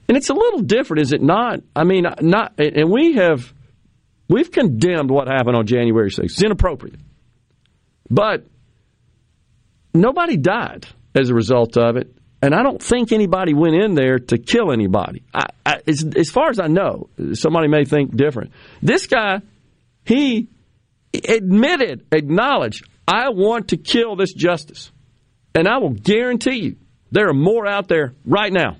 And 0.08 0.16
it's 0.16 0.30
a 0.30 0.34
little 0.34 0.62
different, 0.62 1.02
is 1.02 1.12
it 1.12 1.22
not? 1.22 1.60
I 1.76 1.84
mean, 1.84 2.06
not 2.22 2.54
and 2.58 2.90
we 2.90 3.16
have 3.16 3.54
we've 4.30 4.52
condemned 4.52 5.12
what 5.12 5.28
happened 5.28 5.58
on 5.58 5.66
January 5.66 6.10
6th. 6.10 6.24
It's 6.24 6.42
inappropriate. 6.44 7.00
But 8.10 8.46
nobody 9.94 10.38
died 10.38 10.88
as 11.14 11.30
a 11.30 11.34
result 11.34 11.76
of 11.78 11.98
it, 11.98 12.16
and 12.42 12.56
I 12.56 12.64
don't 12.64 12.82
think 12.82 13.12
anybody 13.12 13.54
went 13.54 13.76
in 13.76 13.96
there 13.96 14.20
to 14.20 14.38
kill 14.38 14.72
anybody. 14.72 15.24
I, 15.34 15.48
I, 15.66 15.82
as, 15.86 16.06
as 16.16 16.30
far 16.30 16.50
as 16.50 16.60
I 16.60 16.68
know, 16.68 17.10
somebody 17.34 17.68
may 17.68 17.84
think 17.84 18.16
different. 18.16 18.52
This 18.82 19.08
guy, 19.08 19.42
he 20.06 20.48
admitted, 21.14 22.06
acknowledged, 22.12 22.88
I 23.08 23.30
want 23.30 23.70
to 23.70 23.78
kill 23.78 24.16
this 24.16 24.34
justice. 24.34 24.92
And 25.56 25.68
I 25.68 25.78
will 25.78 25.94
guarantee 25.94 26.58
you, 26.58 26.76
there 27.12 27.30
are 27.30 27.34
more 27.34 27.66
out 27.66 27.88
there 27.88 28.14
right 28.26 28.52
now. 28.52 28.78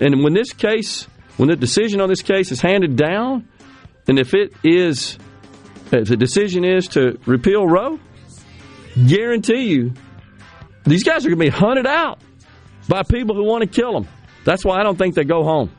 And 0.00 0.22
when 0.22 0.32
this 0.32 0.52
case, 0.52 1.06
when 1.36 1.48
the 1.48 1.56
decision 1.56 2.00
on 2.00 2.08
this 2.08 2.22
case 2.22 2.52
is 2.52 2.60
handed 2.60 2.96
down, 2.96 3.48
and 4.08 4.18
if 4.18 4.34
it 4.34 4.52
is, 4.64 5.18
if 5.90 6.08
the 6.08 6.16
decision 6.16 6.64
is 6.64 6.88
to 6.88 7.18
repeal 7.26 7.66
Roe, 7.66 7.98
guarantee 9.06 9.68
you, 9.68 9.92
these 10.84 11.04
guys 11.04 11.24
are 11.24 11.28
going 11.28 11.38
to 11.38 11.44
be 11.44 11.56
hunted 11.56 11.86
out 11.86 12.20
by 12.88 13.02
people 13.02 13.36
who 13.36 13.44
want 13.44 13.62
to 13.62 13.68
kill 13.68 13.92
them. 13.92 14.08
That's 14.44 14.64
why 14.64 14.80
I 14.80 14.82
don't 14.82 14.96
think 14.96 15.14
they 15.14 15.24
go 15.24 15.44
home. 15.44 15.70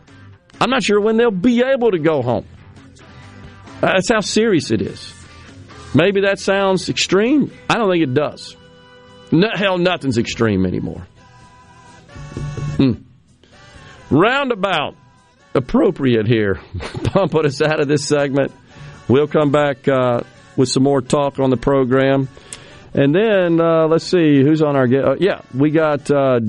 I'm 0.62 0.70
not 0.70 0.84
sure 0.84 1.02
when 1.02 1.18
they'll 1.18 1.32
be 1.32 1.62
able 1.62 1.92
to 1.92 2.00
go 2.00 2.22
home. 2.22 2.46
That's 3.82 4.10
how 4.10 4.22
serious 4.22 4.72
it 4.72 4.82
is. 4.82 5.13
Maybe 5.94 6.22
that 6.22 6.40
sounds 6.40 6.90
extreme. 6.90 7.52
I 7.70 7.76
don't 7.76 7.90
think 7.92 8.04
it 8.04 8.14
does. 8.14 8.56
No, 9.32 9.48
hell, 9.54 9.78
nothing's 9.78 10.18
extreme 10.18 10.66
anymore. 10.66 11.08
Hmm. 12.78 12.94
Roundabout 14.10 14.96
appropriate 15.54 16.28
here. 16.28 16.60
Pumping 17.04 17.46
us 17.46 17.62
out 17.62 17.80
of 17.80 17.88
this 17.88 18.08
segment. 18.08 18.52
We'll 19.08 19.28
come 19.28 19.52
back 19.52 19.88
uh, 19.88 20.22
with 20.56 20.70
some 20.70 20.84
more 20.84 21.02
talk 21.02 21.40
on 21.40 21.50
the 21.50 21.58
program. 21.58 22.28
And 22.94 23.14
then 23.14 23.60
uh, 23.60 23.88
let's 23.88 24.06
see 24.06 24.42
who's 24.44 24.62
on 24.62 24.76
our. 24.76 24.86
Uh, 24.86 25.16
yeah, 25.20 25.42
we 25.54 25.72
got 25.72 26.10
uh, 26.12 26.40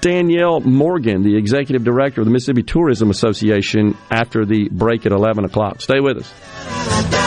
Danielle 0.00 0.60
Morgan, 0.60 1.22
the 1.22 1.36
executive 1.36 1.82
director 1.82 2.20
of 2.20 2.26
the 2.26 2.30
Mississippi 2.30 2.62
Tourism 2.62 3.10
Association, 3.10 3.96
after 4.10 4.44
the 4.44 4.68
break 4.68 5.06
at 5.06 5.12
11 5.12 5.44
o'clock. 5.44 5.80
Stay 5.80 6.00
with 6.00 6.18
us. 6.18 7.17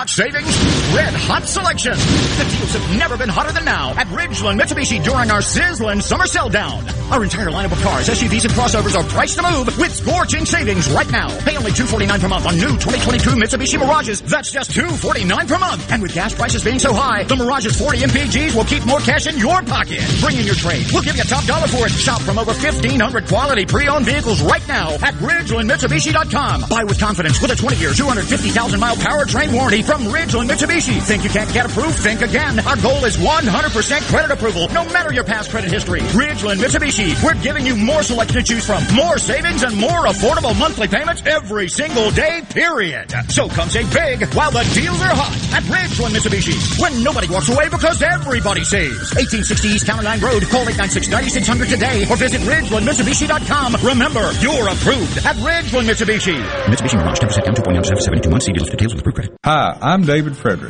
Hot 0.00 0.08
savings, 0.08 0.69
red 0.94 1.14
hot 1.14 1.46
selection. 1.46 1.92
The 1.92 2.46
deals 2.50 2.72
have 2.74 2.98
never 2.98 3.16
been 3.16 3.28
hotter 3.28 3.52
than 3.52 3.64
now 3.64 3.90
at 3.94 4.06
Ridgeland 4.08 4.60
Mitsubishi 4.60 5.02
during 5.02 5.30
our 5.30 5.42
sizzling 5.42 6.00
summer 6.00 6.26
sell 6.26 6.48
down. 6.48 6.82
Our 7.12 7.22
entire 7.22 7.50
lineup 7.50 7.72
of 7.72 7.80
cars, 7.82 8.08
SUVs, 8.08 8.44
and 8.44 8.54
crossovers 8.54 8.98
are 8.98 9.04
priced 9.04 9.38
to 9.38 9.42
move 9.42 9.66
with 9.78 9.94
scorching 9.94 10.44
savings 10.44 10.90
right 10.90 11.10
now. 11.10 11.28
Pay 11.40 11.56
only 11.56 11.70
$249 11.72 12.20
per 12.20 12.28
month 12.28 12.46
on 12.46 12.56
new 12.56 12.74
2022 12.78 13.30
Mitsubishi 13.30 13.78
Mirages. 13.78 14.20
That's 14.22 14.50
just 14.50 14.72
249 14.74 15.46
per 15.46 15.58
month. 15.58 15.90
And 15.92 16.02
with 16.02 16.14
gas 16.14 16.34
prices 16.34 16.64
being 16.64 16.78
so 16.78 16.92
high, 16.92 17.24
the 17.24 17.36
Mirage's 17.36 17.78
40 17.78 17.98
MPGs 17.98 18.54
will 18.56 18.64
keep 18.64 18.84
more 18.86 19.00
cash 19.00 19.26
in 19.26 19.38
your 19.38 19.62
pocket. 19.62 20.02
Bring 20.20 20.38
in 20.38 20.46
your 20.46 20.54
trade. 20.56 20.86
We'll 20.92 21.02
give 21.02 21.16
you 21.16 21.22
a 21.22 21.30
top 21.30 21.44
dollar 21.44 21.68
for 21.68 21.86
it. 21.86 21.92
Shop 21.92 22.20
from 22.22 22.38
over 22.38 22.52
1,500 22.52 23.26
quality 23.28 23.64
pre-owned 23.66 24.06
vehicles 24.06 24.42
right 24.42 24.66
now 24.66 24.90
at 25.02 25.14
RidgelandMitsubishi.com. 25.22 26.64
Buy 26.68 26.84
with 26.84 26.98
confidence 26.98 27.40
with 27.40 27.50
a 27.52 27.54
20-year, 27.54 27.90
250,000-mile 27.90 28.96
powertrain 28.96 29.52
warranty 29.52 29.82
from 29.82 30.02
Ridgeland 30.04 30.50
Mitsubishi. 30.50 30.79
Think 30.80 31.24
you 31.24 31.30
can't 31.30 31.52
get 31.52 31.66
approved? 31.66 31.96
Think 31.96 32.22
again. 32.22 32.58
Our 32.60 32.76
goal 32.76 33.04
is 33.04 33.18
100% 33.18 34.08
credit 34.08 34.30
approval, 34.30 34.68
no 34.68 34.84
matter 34.86 35.12
your 35.12 35.24
past 35.24 35.50
credit 35.50 35.70
history. 35.70 36.00
Ridgeland 36.00 36.56
Mitsubishi. 36.56 37.22
We're 37.22 37.34
giving 37.42 37.66
you 37.66 37.76
more 37.76 38.02
selection 38.02 38.36
to 38.38 38.42
choose 38.42 38.64
from, 38.64 38.82
more 38.94 39.18
savings, 39.18 39.62
and 39.62 39.76
more 39.76 40.06
affordable 40.06 40.58
monthly 40.58 40.88
payments 40.88 41.22
every 41.26 41.68
single 41.68 42.10
day, 42.12 42.40
period. 42.48 43.12
So 43.28 43.46
come 43.48 43.68
save 43.68 43.92
big 43.92 44.24
while 44.32 44.50
the 44.50 44.64
deals 44.72 45.00
are 45.02 45.12
hot 45.12 45.36
at 45.52 45.64
Ridgeland 45.64 46.16
Mitsubishi. 46.16 46.80
When 46.80 47.04
nobody 47.04 47.28
walks 47.28 47.50
away 47.50 47.68
because 47.68 48.00
everybody 48.00 48.64
saves. 48.64 49.12
1860 49.20 49.68
East 49.68 49.86
County 49.86 50.04
Line 50.04 50.20
Road. 50.20 50.42
Call 50.48 50.64
896-9600 50.64 51.68
today 51.68 52.06
or 52.08 52.16
visit 52.16 52.40
RidgelandMitsubishi.com. 52.48 53.76
Remember, 53.84 54.32
you're 54.40 54.68
approved 54.68 55.18
at 55.26 55.36
Ridgeland 55.44 55.92
Mitsubishi. 55.92 56.40
Mitsubishi 56.72 56.96
Mirage 56.96 57.18
10% 57.20 57.44
down 57.44 57.54
2.9% 57.54 57.96
for 57.96 58.00
72 58.00 58.30
months. 58.30 58.46
See 58.46 58.52
deals 58.52 58.70
for 58.70 58.76
details 58.76 58.94
with 58.94 59.00
approved 59.02 59.16
credit. 59.16 59.36
Hi, 59.44 59.76
I'm 59.82 60.02
David 60.04 60.36
Frederick, 60.36 60.69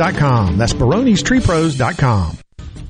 That's 0.00 0.72
baronestreepros.com. 0.72 2.38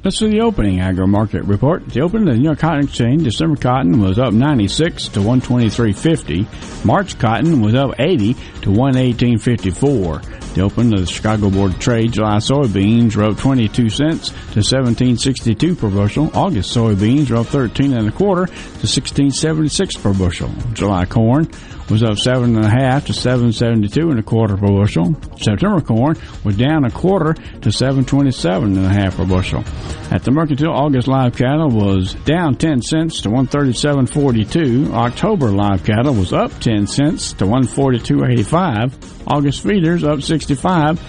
Let's 0.05 0.19
see 0.19 0.29
the 0.29 0.43
opening 0.43 0.79
agro 0.79 1.09
market 1.09 1.43
report. 1.43 1.89
The 1.89 2.03
opening 2.03 2.29
of 2.29 2.35
the 2.35 2.39
New 2.39 2.45
York 2.45 2.61
Cotton 2.61 2.85
Exchange, 2.85 3.25
December 3.25 3.57
cotton 3.57 4.01
was 4.01 4.17
up 4.19 4.33
96 4.33 5.09
to 5.09 5.21
123.50. 5.21 6.85
March 6.85 7.19
cotton 7.19 7.61
was 7.61 7.75
up 7.75 7.99
80 7.99 8.35
to 8.35 8.71
118.54. 8.71 10.55
The 10.55 10.61
open 10.63 10.95
of 10.95 11.01
the 11.01 11.07
Chicago 11.07 11.51
Board 11.51 11.73
of 11.73 11.81
Trade, 11.81 12.13
July 12.13 12.37
soybeans 12.37 13.17
were 13.17 13.25
up 13.25 13.39
22 13.39 13.91
cents 13.91 14.29
to 14.53 14.61
17.62 14.61 15.77
per 15.77 15.91
bushel. 15.91 16.31
August 16.33 16.75
soybeans 16.77 17.29
were 17.29 17.39
up 17.39 17.47
13 17.47 17.93
and 17.93 18.09
a 18.09 18.13
quarter 18.13 18.47
to 18.47 18.87
16.76 18.87 20.01
per 20.01 20.15
bushel. 20.15 20.51
July 20.75 21.07
corn 21.07 21.47
was 21.91 22.03
up 22.03 22.19
seven 22.19 22.57
and 22.57 22.65
a 22.65 22.71
half 22.71 23.07
to 23.07 23.13
7.72 23.13 24.11
and 24.11 24.19
a 24.19 24.23
quarter 24.23 24.57
per 24.57 24.69
bushel. 24.69 25.15
September 25.37 25.81
corn 25.81 26.17
was 26.45 26.57
down 26.57 26.85
a 26.85 26.91
quarter 26.91 27.35
to 27.35 27.69
7.27 27.69 28.63
and 28.63 28.79
a 28.79 28.89
half 28.89 29.17
per 29.17 29.27
bushel. 29.27 29.65
At 30.11 30.25
the 30.25 30.31
Mercantile, 30.31 30.73
August 30.73 31.09
live 31.09 31.37
cattle 31.37 31.69
was 31.69 32.15
down 32.25 32.57
10 32.57 32.83
cents 32.83 33.23
to 33.23 33.29
137.42. 33.29 34.93
October 34.93 35.51
live 35.51 35.85
cattle 35.85 36.15
was 36.15 36.33
up 36.33 36.59
10 36.61 36.87
cents 36.87 37.33
to 37.35 37.45
142.85. 37.45 39.27
August 39.27 39.63
feeders 39.63 40.05
up 40.05 40.23
65 40.23 41.01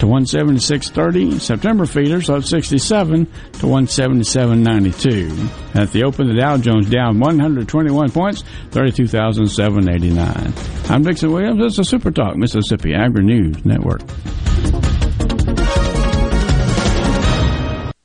to 0.00 0.06
176.30. 0.06 1.40
September 1.40 1.86
feeders 1.86 2.28
up 2.30 2.42
67 2.42 3.26
to 3.26 3.66
177.92. 3.66 5.76
At 5.76 5.92
the 5.92 6.04
open, 6.04 6.28
the 6.28 6.34
Dow 6.34 6.56
Jones 6.56 6.88
down 6.88 7.20
121 7.20 8.10
points, 8.10 8.42
32,789. 8.70 10.29
I'm 10.88 11.02
Dixon 11.02 11.32
Williams. 11.32 11.60
This 11.60 11.78
is 11.78 11.88
Super 11.88 12.10
Talk 12.10 12.36
Mississippi 12.36 12.94
Agri 12.94 13.24
News 13.24 13.64
Network. 13.64 14.00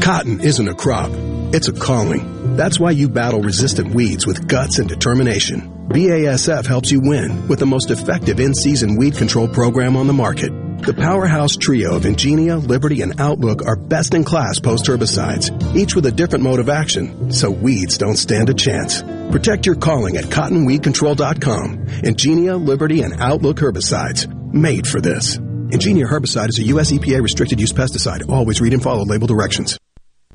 Cotton 0.00 0.40
isn't 0.40 0.68
a 0.68 0.74
crop, 0.74 1.10
it's 1.54 1.68
a 1.68 1.72
calling. 1.72 2.56
That's 2.56 2.78
why 2.80 2.90
you 2.90 3.08
battle 3.08 3.40
resistant 3.40 3.94
weeds 3.94 4.26
with 4.26 4.48
guts 4.48 4.78
and 4.78 4.88
determination. 4.88 5.70
BASF 5.88 6.66
helps 6.66 6.90
you 6.90 7.00
win 7.00 7.48
with 7.48 7.58
the 7.58 7.66
most 7.66 7.90
effective 7.90 8.40
in 8.40 8.54
season 8.54 8.96
weed 8.96 9.16
control 9.16 9.48
program 9.48 9.96
on 9.96 10.06
the 10.06 10.12
market. 10.12 10.52
The 10.82 10.94
powerhouse 10.94 11.56
trio 11.56 11.96
of 11.96 12.02
Engenia, 12.02 12.66
Liberty, 12.66 13.00
and 13.00 13.18
Outlook 13.20 13.64
are 13.64 13.76
best 13.76 14.12
in 14.12 14.24
class 14.24 14.58
post 14.58 14.84
herbicides, 14.86 15.74
each 15.74 15.94
with 15.94 16.04
a 16.06 16.12
different 16.12 16.44
mode 16.44 16.60
of 16.60 16.68
action, 16.68 17.32
so 17.32 17.50
weeds 17.50 17.96
don't 17.96 18.16
stand 18.16 18.50
a 18.50 18.54
chance. 18.54 19.02
Protect 19.30 19.64
your 19.64 19.76
calling 19.76 20.16
at 20.16 20.24
cottonweedcontrol.com. 20.24 21.86
Engenia, 21.86 22.62
Liberty, 22.62 23.02
and 23.02 23.20
Outlook 23.20 23.58
herbicides, 23.58 24.26
made 24.52 24.86
for 24.86 25.00
this. 25.00 25.38
Engenia 25.72 26.06
herbicide 26.06 26.48
is 26.50 26.58
a 26.58 26.62
U.S. 26.64 26.92
EPA 26.92 27.22
restricted 27.22 27.60
use 27.60 27.72
pesticide. 27.72 28.28
Always 28.28 28.60
read 28.60 28.74
and 28.74 28.82
follow 28.82 29.04
label 29.04 29.26
directions. 29.26 29.78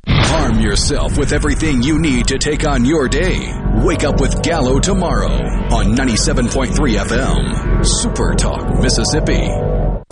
Arm 0.08 0.60
yourself 0.60 1.18
with 1.18 1.34
everything 1.34 1.84
you 1.84 2.00
need 2.00 2.28
to 2.28 2.38
take 2.38 2.68
on 2.68 2.86
your 2.86 3.08
day. 3.08 3.52
Wake 3.84 4.04
up 4.04 4.20
with 4.20 4.42
Gallo 4.42 4.80
tomorrow 4.80 5.32
on 5.32 5.96
97.3 5.96 6.70
FM. 6.98 7.86
Super 7.86 8.34
Talk, 8.36 8.80
Mississippi. 8.82 9.48
Are 9.50 10.04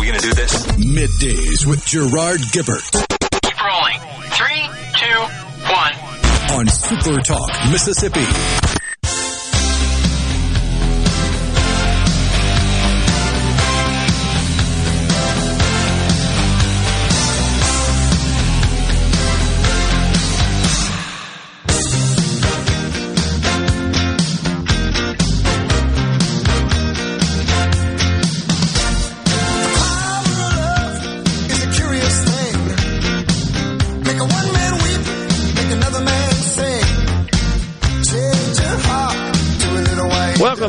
we 0.00 0.06
going 0.06 0.20
to 0.20 0.26
do 0.26 0.34
this? 0.34 0.66
Middays 0.76 1.66
with 1.66 1.84
Gerard 1.86 2.40
Gibbert. 2.52 2.90
Keep 3.42 3.64
rolling. 3.64 4.00
Three, 4.32 4.68
two, 4.98 5.20
one. 5.72 6.58
On 6.58 6.66
Super 6.68 7.20
Talk, 7.20 7.50
Mississippi. 7.70 8.24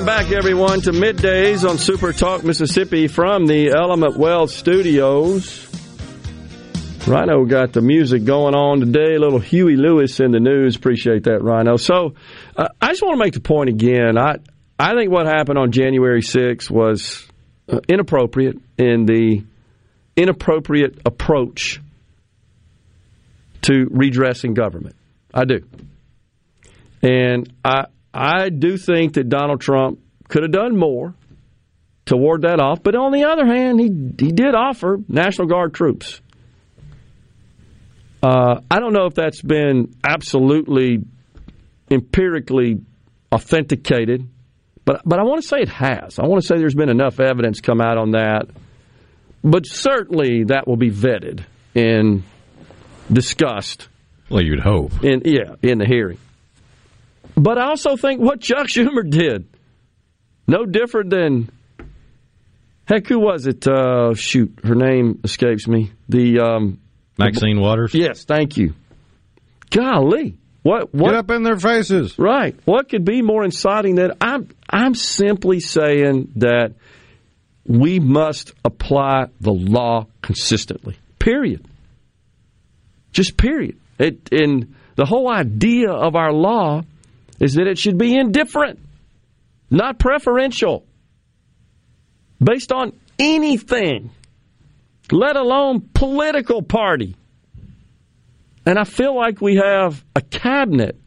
Welcome 0.05 0.27
back, 0.27 0.37
everyone, 0.37 0.81
to 0.81 0.91
middays 0.91 1.67
on 1.67 1.79
Super 1.79 2.13
Talk 2.13 2.43
Mississippi 2.43 3.07
from 3.07 3.47
the 3.47 3.71
Element 3.71 4.15
Wealth 4.15 4.51
Studios. 4.51 5.67
Rhino 7.07 7.43
got 7.45 7.73
the 7.73 7.81
music 7.81 8.23
going 8.23 8.53
on 8.53 8.81
today. 8.81 9.15
A 9.15 9.19
little 9.19 9.39
Huey 9.39 9.75
Lewis 9.75 10.19
and 10.19 10.31
the 10.31 10.39
News. 10.39 10.75
Appreciate 10.75 11.23
that, 11.23 11.41
Rhino. 11.41 11.77
So, 11.77 12.13
uh, 12.55 12.67
I 12.79 12.89
just 12.89 13.01
want 13.01 13.17
to 13.17 13.25
make 13.25 13.33
the 13.33 13.39
point 13.39 13.69
again. 13.69 14.15
I 14.15 14.35
I 14.77 14.93
think 14.93 15.11
what 15.11 15.25
happened 15.25 15.57
on 15.57 15.71
January 15.71 16.21
6th 16.21 16.69
was 16.69 17.27
uh, 17.67 17.79
inappropriate 17.89 18.57
in 18.77 19.07
the 19.07 19.43
inappropriate 20.15 20.99
approach 21.03 21.81
to 23.63 23.87
redressing 23.89 24.53
government. 24.53 24.97
I 25.33 25.45
do, 25.45 25.65
and 27.01 27.51
I 27.63 27.85
I 28.15 28.49
do 28.49 28.77
think 28.77 29.13
that 29.13 29.27
Donald 29.27 29.59
Trump 29.59 29.99
could 30.29 30.43
have 30.43 30.51
done 30.51 30.77
more 30.77 31.13
to 32.05 32.15
ward 32.15 32.43
that 32.43 32.59
off. 32.59 32.81
But 32.81 32.95
on 32.95 33.11
the 33.11 33.25
other 33.25 33.45
hand, 33.45 33.79
he 33.79 33.87
he 34.25 34.31
did 34.31 34.55
offer 34.55 34.97
National 35.07 35.47
Guard 35.47 35.73
troops. 35.73 36.21
Uh, 38.23 38.61
I 38.71 38.79
don't 38.79 38.93
know 38.93 39.05
if 39.05 39.15
that's 39.15 39.41
been 39.41 39.95
absolutely 40.03 40.99
empirically 41.91 42.81
authenticated, 43.31 44.27
but 44.85 45.01
but 45.05 45.19
I 45.19 45.23
want 45.23 45.41
to 45.41 45.47
say 45.47 45.57
it 45.57 45.69
has. 45.69 46.17
I 46.17 46.25
want 46.25 46.41
to 46.41 46.47
say 46.47 46.57
there's 46.57 46.73
been 46.73 46.89
enough 46.89 47.19
evidence 47.19 47.59
come 47.59 47.81
out 47.81 47.97
on 47.97 48.11
that. 48.11 48.47
But 49.43 49.67
certainly 49.67 50.45
that 50.45 50.67
will 50.67 50.77
be 50.77 50.89
vetted 50.89 51.43
and 51.75 52.23
discussed. 53.11 53.89
Well, 54.29 54.41
you'd 54.41 54.59
hope. 54.59 55.03
In 55.03 55.21
yeah, 55.25 55.55
in 55.61 55.77
the 55.77 55.85
hearing. 55.85 56.17
But 57.35 57.57
I 57.57 57.67
also 57.67 57.97
think 57.97 58.21
what 58.21 58.41
Chuck 58.41 58.67
Schumer 58.67 59.09
did, 59.09 59.47
no 60.47 60.65
different 60.65 61.09
than 61.09 61.49
heck, 62.85 63.07
who 63.07 63.19
was 63.19 63.45
it? 63.47 63.67
Uh, 63.67 64.13
shoot, 64.13 64.59
her 64.63 64.75
name 64.75 65.19
escapes 65.23 65.67
me. 65.67 65.91
The 66.07 66.39
um, 66.39 66.79
Maxine 67.17 67.59
Waters. 67.59 67.93
Yes, 67.93 68.23
thank 68.23 68.57
you. 68.57 68.73
Golly, 69.69 70.37
what 70.63 70.93
what 70.93 71.11
Get 71.11 71.15
up 71.15 71.31
in 71.31 71.43
their 71.43 71.59
faces? 71.59 72.17
Right. 72.17 72.57
What 72.65 72.89
could 72.89 73.05
be 73.05 73.21
more 73.21 73.43
inciting 73.43 73.95
than 73.95 74.13
I'm 74.21 74.49
I'm 74.69 74.95
simply 74.95 75.59
saying 75.59 76.31
that 76.37 76.73
we 77.67 77.99
must 77.99 78.53
apply 78.63 79.25
the 79.41 79.53
law 79.53 80.07
consistently. 80.21 80.97
Period. 81.19 81.65
Just 83.11 83.37
period. 83.37 83.79
It, 83.97 84.29
and 84.31 84.75
the 84.95 85.05
whole 85.05 85.31
idea 85.31 85.89
of 85.91 86.15
our 86.15 86.31
law 86.31 86.83
is 87.39 87.55
that 87.55 87.67
it 87.67 87.77
should 87.77 87.97
be 87.97 88.15
indifferent, 88.15 88.79
not 89.69 89.99
preferential, 89.99 90.85
based 92.43 92.71
on 92.71 92.93
anything, 93.19 94.11
let 95.11 95.35
alone 95.35 95.89
political 95.93 96.61
party. 96.61 97.15
And 98.65 98.79
I 98.79 98.83
feel 98.83 99.15
like 99.15 99.41
we 99.41 99.55
have 99.57 100.03
a 100.15 100.21
cabinet 100.21 100.99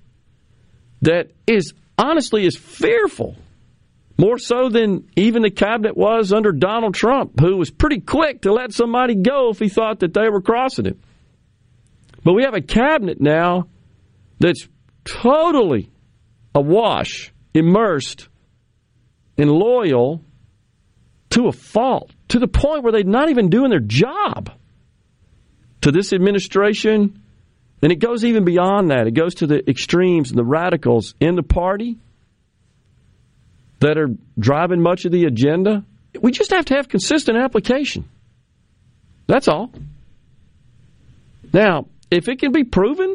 that 1.02 1.30
is 1.46 1.72
honestly 1.96 2.46
is 2.46 2.56
fearful, 2.56 3.36
more 4.16 4.38
so 4.38 4.68
than 4.68 5.08
even 5.16 5.42
the 5.42 5.50
cabinet 5.50 5.96
was 5.96 6.32
under 6.32 6.52
Donald 6.52 6.94
Trump, 6.94 7.40
who 7.40 7.56
was 7.56 7.70
pretty 7.70 8.00
quick 8.00 8.42
to 8.42 8.52
let 8.52 8.72
somebody 8.72 9.14
go 9.16 9.50
if 9.50 9.58
he 9.58 9.68
thought 9.68 10.00
that 10.00 10.14
they 10.14 10.28
were 10.28 10.40
crossing 10.40 10.86
him. 10.86 11.00
But 12.24 12.34
we 12.34 12.44
have 12.44 12.54
a 12.54 12.60
cabinet 12.60 13.20
now 13.20 13.68
that's 14.38 14.68
totally 15.04 15.90
awash, 16.54 17.32
immersed, 17.54 18.28
and 19.36 19.50
loyal 19.50 20.22
to 21.30 21.46
a 21.46 21.52
fault, 21.52 22.10
to 22.28 22.38
the 22.38 22.48
point 22.48 22.82
where 22.82 22.92
they're 22.92 23.04
not 23.04 23.30
even 23.30 23.50
doing 23.50 23.70
their 23.70 23.80
job. 23.80 24.50
To 25.82 25.92
this 25.92 26.12
administration, 26.12 27.22
and 27.82 27.92
it 27.92 28.00
goes 28.00 28.24
even 28.24 28.44
beyond 28.44 28.90
that. 28.90 29.06
It 29.06 29.12
goes 29.12 29.36
to 29.36 29.46
the 29.46 29.68
extremes 29.68 30.30
and 30.30 30.38
the 30.38 30.44
radicals 30.44 31.14
in 31.20 31.36
the 31.36 31.42
party 31.42 31.98
that 33.80 33.96
are 33.96 34.08
driving 34.38 34.80
much 34.80 35.04
of 35.04 35.12
the 35.12 35.24
agenda. 35.24 35.84
We 36.20 36.32
just 36.32 36.50
have 36.50 36.64
to 36.66 36.74
have 36.74 36.88
consistent 36.88 37.38
application. 37.38 38.08
That's 39.28 39.46
all. 39.46 39.70
Now, 41.52 41.86
if 42.10 42.28
it 42.28 42.40
can 42.40 42.52
be 42.52 42.64
proven 42.64 43.14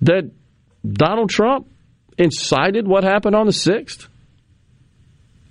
that 0.00 0.30
Donald 0.88 1.28
Trump 1.28 1.68
incited 2.20 2.86
what 2.86 3.02
happened 3.04 3.34
on 3.34 3.46
the 3.46 3.52
6th, 3.52 4.06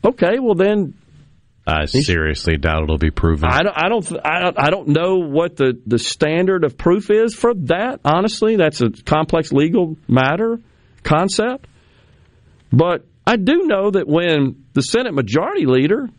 okay, 0.06 0.40
well 0.40 0.56
then 0.56 0.94
I 1.68 1.86
seriously 1.86 2.58
doubt 2.58 2.84
it'll 2.84 2.98
be 2.98 3.12
proven. 3.12 3.50
I 3.50 3.62
don't, 3.62 3.78
I 3.78 3.90
don't, 3.90 4.26
I 4.26 4.40
don't, 4.40 4.60
I 4.60 4.70
don't 4.72 4.88
know 4.88 5.18
what 5.18 5.56
the, 5.56 5.80
the 5.86 6.00
standard 6.00 6.64
of 6.64 6.78
proof 6.78 7.12
is 7.12 7.36
for 7.36 7.54
that. 7.66 8.00
Honestly, 8.04 8.56
that's 8.56 8.82
a 8.82 8.90
complex 8.90 9.52
legal 9.52 9.96
matter 10.08 10.60
concept. 11.04 11.68
But 12.72 13.06
I 13.28 13.36
do 13.36 13.64
know 13.68 13.92
that 13.92 14.08
when 14.08 14.66
the 14.74 14.82
Senate 14.82 15.14
Majority 15.14 15.66
Leader 15.68 16.10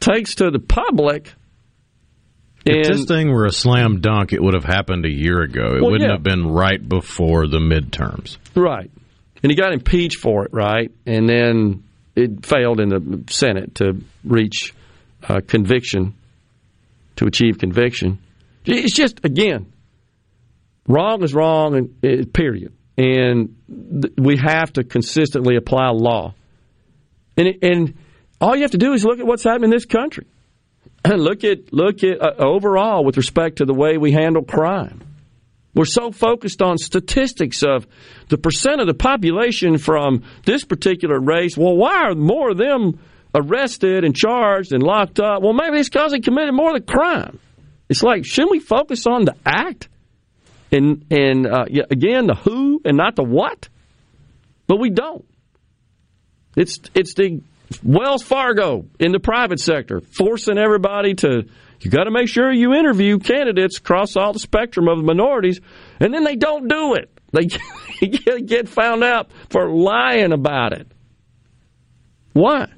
takes 0.00 0.36
to 0.36 0.50
the 0.50 0.58
public, 0.58 1.32
if 2.64 2.88
this 2.88 3.04
thing 3.04 3.30
were 3.30 3.46
a 3.46 3.52
slam 3.52 4.00
dunk, 4.00 4.32
it 4.32 4.42
would 4.42 4.54
have 4.54 4.64
happened 4.64 5.06
a 5.06 5.12
year 5.12 5.42
ago. 5.42 5.76
It 5.76 5.80
Well, 5.82 5.92
wouldn't 5.92 6.08
yeah. 6.08 6.14
have 6.16 6.22
been 6.24 6.46
right 6.48 6.86
before 6.86 7.46
the 7.46 7.58
midterms. 7.58 8.36
right, 8.56 8.90
and 9.42 9.50
he 9.50 9.56
got 9.56 9.72
impeached 9.72 10.20
for 10.20 10.44
it, 10.44 10.52
right, 10.52 10.90
and 11.06 11.28
then 11.28 11.84
it 12.16 12.44
failed 12.44 12.80
in 12.80 12.88
the 12.88 13.24
Senate 13.30 13.76
to 13.76 14.00
reach 14.24 14.74
uh, 15.28 15.40
conviction, 15.46 16.14
to 17.16 17.26
achieve 17.26 17.58
conviction. 17.58 18.18
It's 18.64 18.94
just 18.94 19.24
again, 19.24 19.72
wrong 20.86 21.22
is 21.22 21.34
wrong, 21.34 21.76
and 21.76 22.04
uh, 22.04 22.24
period. 22.32 22.72
And 22.96 23.56
th- 23.68 24.14
we 24.18 24.36
have 24.38 24.72
to 24.74 24.84
consistently 24.84 25.56
apply 25.56 25.90
law. 25.90 26.34
And 27.36 27.54
and 27.62 27.94
all 28.40 28.56
you 28.56 28.62
have 28.62 28.72
to 28.72 28.78
do 28.78 28.92
is 28.92 29.04
look 29.04 29.20
at 29.20 29.26
what's 29.26 29.44
happening 29.44 29.70
in 29.70 29.70
this 29.70 29.84
country. 29.84 30.26
look 31.06 31.44
at 31.44 31.72
look 31.72 32.02
at 32.02 32.20
uh, 32.20 32.34
overall 32.38 33.04
with 33.04 33.16
respect 33.16 33.58
to 33.58 33.64
the 33.64 33.74
way 33.74 33.96
we 33.96 34.12
handle 34.12 34.42
crime. 34.42 35.02
We're 35.74 35.84
so 35.84 36.10
focused 36.10 36.62
on 36.62 36.78
statistics 36.78 37.62
of 37.62 37.86
the 38.28 38.38
percent 38.38 38.80
of 38.80 38.86
the 38.86 38.94
population 38.94 39.78
from 39.78 40.24
this 40.44 40.64
particular 40.64 41.20
race. 41.20 41.56
Well, 41.56 41.76
why 41.76 42.08
are 42.08 42.14
more 42.14 42.50
of 42.50 42.58
them 42.58 42.98
arrested 43.34 44.04
and 44.04 44.14
charged 44.16 44.72
and 44.72 44.82
locked 44.82 45.20
up? 45.20 45.42
Well, 45.42 45.52
maybe 45.52 45.78
it's 45.78 45.88
because 45.88 46.12
they 46.12 46.20
committed 46.20 46.54
more 46.54 46.74
of 46.74 46.86
the 46.86 46.92
crime. 46.92 47.38
It's 47.88 48.02
like, 48.02 48.24
shouldn't 48.24 48.50
we 48.50 48.60
focus 48.60 49.06
on 49.06 49.24
the 49.24 49.36
act 49.44 49.88
and 50.70 51.06
and 51.10 51.46
uh, 51.46 51.64
again 51.90 52.26
the 52.26 52.34
who 52.34 52.80
and 52.84 52.96
not 52.96 53.16
the 53.16 53.24
what? 53.24 53.68
But 54.66 54.76
we 54.76 54.90
don't. 54.90 55.24
It's 56.56 56.78
it's 56.94 57.14
the 57.14 57.40
Wells 57.82 58.22
Fargo 58.22 58.86
in 58.98 59.12
the 59.12 59.20
private 59.20 59.60
sector 59.60 60.00
forcing 60.00 60.58
everybody 60.58 61.14
to 61.14 61.44
you 61.80 61.90
got 61.90 62.04
to 62.04 62.10
make 62.10 62.28
sure 62.28 62.52
you 62.52 62.74
interview 62.74 63.18
candidates 63.18 63.78
across 63.78 64.16
all 64.16 64.32
the 64.32 64.38
spectrum 64.38 64.88
of 64.88 64.98
the 64.98 65.04
minorities, 65.04 65.60
and 66.00 66.12
then 66.12 66.24
they 66.24 66.36
don't 66.36 66.68
do 66.68 66.94
it. 66.94 67.10
They 67.32 67.46
get 68.40 68.68
found 68.68 69.04
out 69.04 69.30
for 69.50 69.68
lying 69.68 70.32
about 70.32 70.72
it. 70.72 70.88
Why? 72.32 72.68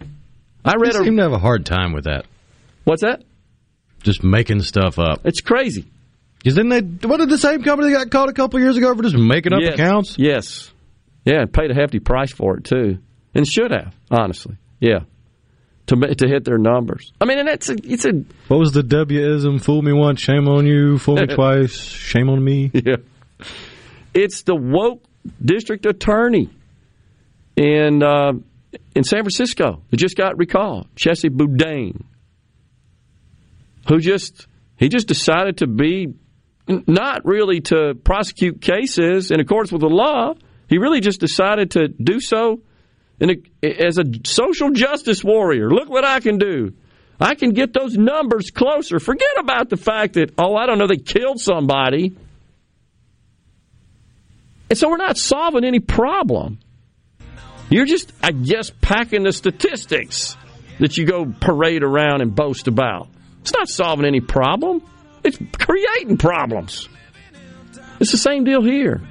I 0.65 0.75
read. 0.77 0.93
They 0.93 1.05
seem 1.05 1.17
to 1.17 1.23
have 1.23 1.33
a 1.33 1.39
hard 1.39 1.67
time 1.67 1.93
with 1.93 2.05
that. 2.05 2.27
What's 2.85 3.03
that? 3.03 3.23
Just 4.03 4.23
making 4.23 4.63
stuff 4.63 4.99
up. 4.99 5.21
It's 5.25 5.41
crazy. 5.41 5.87
Because 6.39 6.55
then 6.55 6.71
they, 6.71 6.81
what 6.81 7.19
did 7.19 7.29
the 7.29 7.39
same 7.39 7.63
company 7.63 7.93
that 7.93 7.99
got 7.99 8.11
caught 8.11 8.29
a 8.31 8.33
couple 8.33 8.59
years 8.61 8.77
ago 8.77 8.95
for 8.95 9.03
just 9.03 9.17
making 9.17 9.53
up 9.53 9.61
yes. 9.61 9.75
accounts? 9.75 10.17
Yes. 10.19 10.71
Yeah, 11.25 11.43
and 11.43 11.53
paid 11.53 11.71
a 11.71 11.75
hefty 11.75 12.01
price 12.01 12.33
for 12.33 12.57
it 12.57 12.65
too, 12.65 12.99
and 13.35 13.47
should 13.47 13.71
have 13.71 13.95
honestly. 14.11 14.57
Yeah, 14.81 15.01
to 15.91 16.15
to 16.15 16.29
hit 16.29 16.45
their 16.45 16.59
numbers. 16.59 17.13
I 17.21 17.25
mean, 17.25 17.39
and 17.39 17.49
it's 17.49 17.69
a 17.69 17.77
it's 17.83 18.05
a 18.05 18.13
What 18.49 18.59
was 18.59 18.73
the 18.73 18.83
W-ism? 18.83 19.59
Fool 19.59 19.83
me 19.83 19.93
once, 19.93 20.21
shame 20.21 20.49
on 20.49 20.67
you. 20.67 20.99
Fool 20.99 21.17
me 21.17 21.27
twice, 21.35 21.75
shame 21.75 22.31
on 22.31 22.43
me. 22.43 22.71
Yeah. 22.73 22.97
It's 24.15 24.43
the 24.43 24.55
woke 24.55 25.03
district 25.45 25.87
attorney 25.87 26.51
in 27.57 28.03
uh, 28.03 28.33
in 28.95 29.05
San 29.05 29.23
Francisco 29.23 29.83
that 29.91 29.97
just 29.97 30.17
got 30.17 30.39
recalled, 30.39 30.89
Chesa 30.95 31.31
Boudin, 31.31 32.05
who 33.89 33.99
just 33.99 34.47
he 34.77 34.89
just 34.89 35.09
decided 35.09 35.59
to 35.59 35.67
be 35.67 36.15
not 36.69 37.25
really 37.25 37.61
to 37.63 37.95
prosecute 38.05 38.61
cases 38.61 39.31
in 39.33 39.41
accordance 39.41 39.73
with 39.73 39.81
the 39.81 39.89
law. 39.89 40.35
He 40.69 40.79
really 40.79 41.01
just 41.01 41.19
decided 41.19 41.73
to 41.73 41.89
do 41.89 42.21
so 42.21 42.61
in 43.21 43.31
a, 43.31 43.87
as 43.87 43.99
a 43.99 44.05
social 44.25 44.71
justice 44.71 45.23
warrior. 45.23 45.71
Look 45.71 45.89
what 45.89 46.05
I 46.05 46.21
can 46.21 46.39
do. 46.39 46.73
I 47.21 47.35
can 47.35 47.51
get 47.51 47.75
those 47.75 47.97
numbers 47.97 48.51
closer. 48.51 48.99
Forget 48.99 49.39
about 49.39 49.69
the 49.69 49.77
fact 49.77 50.15
that, 50.15 50.33
oh, 50.39 50.57
I 50.57 50.65
don't 50.65 50.79
know, 50.79 50.87
they 50.87 50.97
killed 50.97 51.39
somebody. 51.39 52.17
And 54.71 54.79
so 54.79 54.89
we're 54.89 54.97
not 54.97 55.19
solving 55.19 55.65
any 55.65 55.81
problem. 55.81 56.59
You're 57.69 57.85
just, 57.87 58.13
I 58.23 58.33
guess, 58.33 58.71
packing 58.81 59.23
the 59.23 59.33
statistics 59.33 60.37
that 60.79 60.97
you 60.97 61.05
go 61.05 61.27
parade 61.41 61.83
around 61.83 62.23
and 62.23 62.35
boast 62.35 62.69
about. 62.69 63.09
It's 63.43 63.53
not 63.53 63.69
solving 63.69 64.07
any 64.07 64.21
problem, 64.21 64.83
it's 65.23 65.39
creating 65.59 66.17
problems. 66.17 66.89
It's 68.01 68.13
the 68.13 68.19
same 68.19 68.45
deal 68.45 68.63
here. 68.63 69.03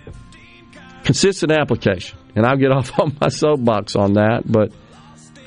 Consistent 1.04 1.52
application. 1.52 2.19
And 2.40 2.48
I'll 2.48 2.56
get 2.56 2.72
off 2.72 2.98
on 2.98 3.18
my 3.20 3.28
soapbox 3.28 3.98
on 3.98 4.14
that, 4.14 4.44
but 4.46 4.72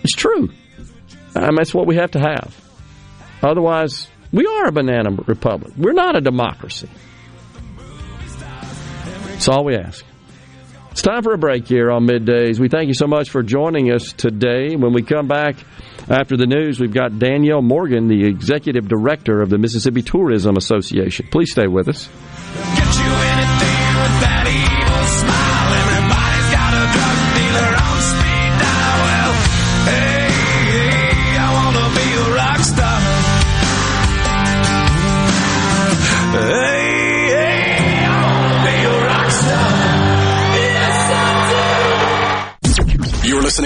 it's 0.04 0.14
true. 0.14 0.50
I 1.34 1.46
mean, 1.46 1.54
that's 1.56 1.72
what 1.72 1.86
we 1.86 1.96
have 1.96 2.10
to 2.10 2.20
have. 2.20 2.54
Otherwise, 3.42 4.08
we 4.30 4.46
are 4.46 4.66
a 4.66 4.72
banana 4.72 5.10
republic. 5.26 5.72
We're 5.78 5.94
not 5.94 6.16
a 6.16 6.20
democracy. 6.20 6.90
That's 9.28 9.48
all 9.48 9.64
we 9.64 9.74
ask. 9.74 10.04
It's 10.90 11.00
time 11.00 11.22
for 11.22 11.32
a 11.32 11.38
break 11.38 11.66
here 11.66 11.90
on 11.90 12.06
middays. 12.06 12.58
We 12.58 12.68
thank 12.68 12.88
you 12.88 12.94
so 12.94 13.06
much 13.06 13.30
for 13.30 13.42
joining 13.42 13.90
us 13.90 14.12
today. 14.12 14.76
When 14.76 14.92
we 14.92 15.02
come 15.02 15.26
back 15.26 15.56
after 16.10 16.36
the 16.36 16.44
news, 16.44 16.78
we've 16.78 16.92
got 16.92 17.18
Danielle 17.18 17.62
Morgan, 17.62 18.08
the 18.08 18.26
executive 18.26 18.86
director 18.86 19.40
of 19.40 19.48
the 19.48 19.56
Mississippi 19.56 20.02
Tourism 20.02 20.58
Association. 20.58 21.28
Please 21.30 21.52
stay 21.52 21.66
with 21.66 21.88
us. 21.88 22.10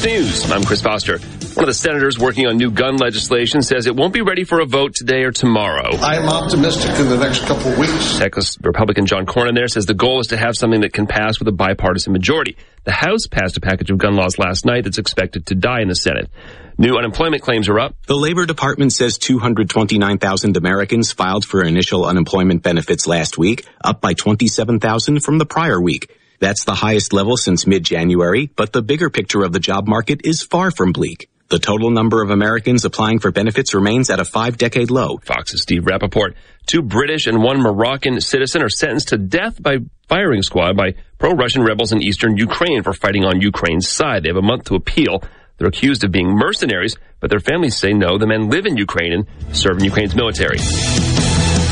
Fox 0.00 0.12
News. 0.12 0.50
I'm 0.50 0.64
Chris 0.64 0.80
Foster. 0.80 1.18
One 1.18 1.64
of 1.64 1.66
the 1.66 1.74
senators 1.74 2.18
working 2.18 2.46
on 2.46 2.56
new 2.56 2.70
gun 2.70 2.96
legislation 2.96 3.60
says 3.60 3.86
it 3.86 3.94
won't 3.94 4.14
be 4.14 4.22
ready 4.22 4.44
for 4.44 4.60
a 4.60 4.64
vote 4.64 4.94
today 4.94 5.24
or 5.24 5.30
tomorrow. 5.32 5.94
I 5.96 6.16
am 6.16 6.26
optimistic 6.26 6.98
in 6.98 7.08
the 7.10 7.18
next 7.18 7.44
couple 7.44 7.72
of 7.72 7.78
weeks. 7.78 8.18
Texas 8.18 8.56
Republican 8.62 9.04
John 9.04 9.26
Cornyn 9.26 9.54
there 9.54 9.68
says 9.68 9.84
the 9.84 9.94
goal 9.94 10.20
is 10.20 10.28
to 10.28 10.38
have 10.38 10.56
something 10.56 10.80
that 10.82 10.94
can 10.94 11.06
pass 11.06 11.38
with 11.38 11.48
a 11.48 11.52
bipartisan 11.52 12.14
majority. 12.14 12.56
The 12.84 12.92
House 12.92 13.26
passed 13.26 13.58
a 13.58 13.60
package 13.60 13.90
of 13.90 13.98
gun 13.98 14.16
laws 14.16 14.38
last 14.38 14.64
night 14.64 14.84
that's 14.84 14.98
expected 14.98 15.46
to 15.46 15.54
die 15.54 15.82
in 15.82 15.88
the 15.88 15.94
Senate. 15.94 16.30
New 16.78 16.96
unemployment 16.96 17.42
claims 17.42 17.68
are 17.68 17.78
up. 17.78 17.94
The 18.06 18.16
Labor 18.16 18.46
Department 18.46 18.94
says 18.94 19.18
229,000 19.18 20.56
Americans 20.56 21.12
filed 21.12 21.44
for 21.44 21.62
initial 21.62 22.06
unemployment 22.06 22.62
benefits 22.62 23.06
last 23.06 23.36
week, 23.36 23.66
up 23.84 24.00
by 24.00 24.14
27,000 24.14 25.20
from 25.22 25.36
the 25.36 25.46
prior 25.46 25.78
week. 25.78 26.10
That's 26.40 26.64
the 26.64 26.74
highest 26.74 27.12
level 27.12 27.36
since 27.36 27.66
mid-January, 27.66 28.50
but 28.56 28.72
the 28.72 28.80
bigger 28.80 29.10
picture 29.10 29.44
of 29.44 29.52
the 29.52 29.60
job 29.60 29.86
market 29.86 30.22
is 30.24 30.42
far 30.42 30.70
from 30.70 30.92
bleak. 30.92 31.28
The 31.50 31.58
total 31.58 31.90
number 31.90 32.22
of 32.22 32.30
Americans 32.30 32.84
applying 32.84 33.18
for 33.18 33.30
benefits 33.30 33.74
remains 33.74 34.08
at 34.08 34.20
a 34.20 34.24
five-decade 34.24 34.90
low. 34.90 35.18
Fox's 35.18 35.62
Steve 35.62 35.82
Rappaport. 35.82 36.34
Two 36.64 36.80
British 36.80 37.26
and 37.26 37.42
one 37.42 37.60
Moroccan 37.60 38.20
citizen 38.20 38.62
are 38.62 38.70
sentenced 38.70 39.08
to 39.08 39.18
death 39.18 39.60
by 39.62 39.78
firing 40.08 40.42
squad 40.42 40.76
by 40.76 40.94
pro-Russian 41.18 41.62
rebels 41.62 41.92
in 41.92 42.02
eastern 42.02 42.36
Ukraine 42.36 42.82
for 42.82 42.94
fighting 42.94 43.24
on 43.24 43.40
Ukraine's 43.40 43.88
side. 43.88 44.22
They 44.22 44.30
have 44.30 44.36
a 44.36 44.42
month 44.42 44.64
to 44.66 44.76
appeal. 44.76 45.22
They're 45.58 45.68
accused 45.68 46.04
of 46.04 46.12
being 46.12 46.30
mercenaries, 46.30 46.96
but 47.18 47.28
their 47.28 47.40
families 47.40 47.76
say 47.76 47.92
no, 47.92 48.16
the 48.16 48.26
men 48.26 48.48
live 48.48 48.64
in 48.64 48.78
Ukraine 48.78 49.12
and 49.12 49.26
serve 49.52 49.76
in 49.76 49.84
Ukraine's 49.84 50.14
military. 50.14 50.58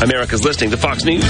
America's 0.02 0.44
listening 0.44 0.72
to 0.72 0.76
Fox 0.76 1.04
News. 1.04 1.24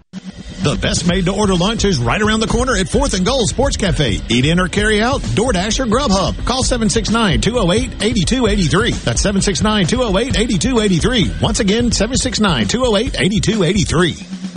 The 0.61 0.77
best 0.81 1.07
made 1.07 1.25
to 1.25 1.33
order 1.33 1.55
lunch 1.55 1.85
is 1.85 1.99
right 1.99 2.21
around 2.21 2.41
the 2.41 2.47
corner 2.47 2.75
at 2.75 2.87
4th 2.87 3.13
and 3.13 3.25
Goal 3.25 3.47
Sports 3.47 3.77
Cafe. 3.77 4.19
Eat 4.27 4.45
in 4.45 4.59
or 4.59 4.67
carry 4.67 5.01
out, 5.01 5.21
DoorDash 5.21 5.79
or 5.79 5.85
Grubhub. 5.85 6.45
Call 6.45 6.63
769 6.63 7.39
208 7.41 8.03
8283. 8.03 8.91
That's 8.91 9.21
769 9.21 9.85
208 9.87 10.37
8283. 10.37 11.31
Once 11.41 11.59
again, 11.61 11.91
769 11.91 12.67
208 12.67 13.15
8283. 13.19 14.48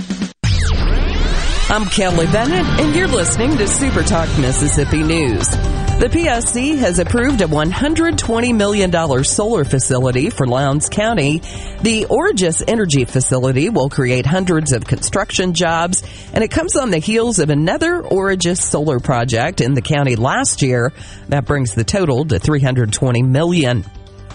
I'm 1.72 1.86
Kelly 1.86 2.26
Bennett, 2.26 2.66
and 2.82 2.94
you're 2.94 3.08
listening 3.08 3.56
to 3.56 3.66
Super 3.66 4.02
Talk 4.02 4.28
Mississippi 4.38 5.02
News. 5.02 5.48
The 5.48 6.10
PSC 6.12 6.76
has 6.76 6.98
approved 6.98 7.40
a 7.40 7.46
$120 7.46 8.54
million 8.54 9.24
solar 9.24 9.64
facility 9.64 10.28
for 10.28 10.46
Lowndes 10.46 10.90
County. 10.90 11.38
The 11.80 12.04
Origis 12.10 12.62
Energy 12.68 13.06
Facility 13.06 13.70
will 13.70 13.88
create 13.88 14.26
hundreds 14.26 14.72
of 14.72 14.84
construction 14.84 15.54
jobs, 15.54 16.02
and 16.34 16.44
it 16.44 16.50
comes 16.50 16.76
on 16.76 16.90
the 16.90 16.98
heels 16.98 17.38
of 17.38 17.48
another 17.48 18.02
Origis 18.02 18.58
solar 18.58 19.00
project 19.00 19.62
in 19.62 19.72
the 19.72 19.80
county 19.80 20.14
last 20.14 20.60
year. 20.60 20.92
That 21.28 21.46
brings 21.46 21.74
the 21.74 21.84
total 21.84 22.26
to 22.26 22.38
$320 22.38 23.26
million. 23.26 23.86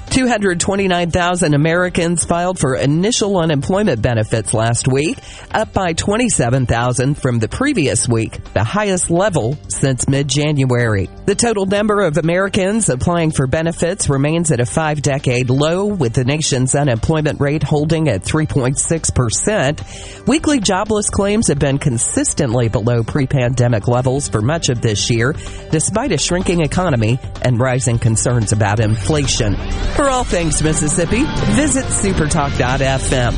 229,000 0.10 1.54
Americans 1.54 2.26
filed 2.26 2.58
for 2.58 2.76
initial 2.76 3.38
unemployment 3.38 4.02
benefits 4.02 4.54
last 4.54 4.88
week, 4.88 5.18
up 5.52 5.74
by 5.74 5.94
27,000 5.94 7.16
from 7.16 7.40
the 7.40 7.48
previous 7.48 8.08
week, 8.08 8.42
the 8.54 8.64
highest 8.64 9.10
level 9.10 9.58
since 9.68 10.08
mid-January. 10.08 11.10
The 11.26 11.36
total 11.36 11.66
number 11.66 12.02
of 12.02 12.18
Americans 12.18 12.90
applying 12.90 13.32
for 13.32 13.48
benefits 13.48 14.10
remains 14.10 14.52
at 14.52 14.60
a 14.60 14.66
five-decade 14.66 15.50
low, 15.50 15.86
with 15.86 16.14
the 16.14 16.24
nation's 16.24 16.74
unemployment 16.74 17.40
rate 17.40 17.64
holding 17.64 18.08
at 18.08 18.24
3.6%. 18.24 20.28
Weekly 20.28 20.60
jobless 20.60 21.10
claims 21.10 21.48
have 21.48 21.60
been 21.60 21.78
consistently 21.78 22.70
below 22.70 23.04
pre-pandemic 23.04 23.88
levels 23.88 24.28
for 24.28 24.42
much 24.42 24.70
of 24.70 24.82
this 24.82 25.10
year, 25.10 25.34
despite 25.72 26.12
a 26.12 26.18
shrinking 26.18 26.62
economy 26.62 27.20
and 27.42 27.60
rising 27.60 28.00
concerns 28.00 28.52
about 28.52 28.80
inflation. 28.80 29.56
For 29.98 30.10
all 30.10 30.24
things 30.24 30.62
Mississippi, 30.62 31.24
visit 31.56 31.86
supertalk.fm. 31.86 33.34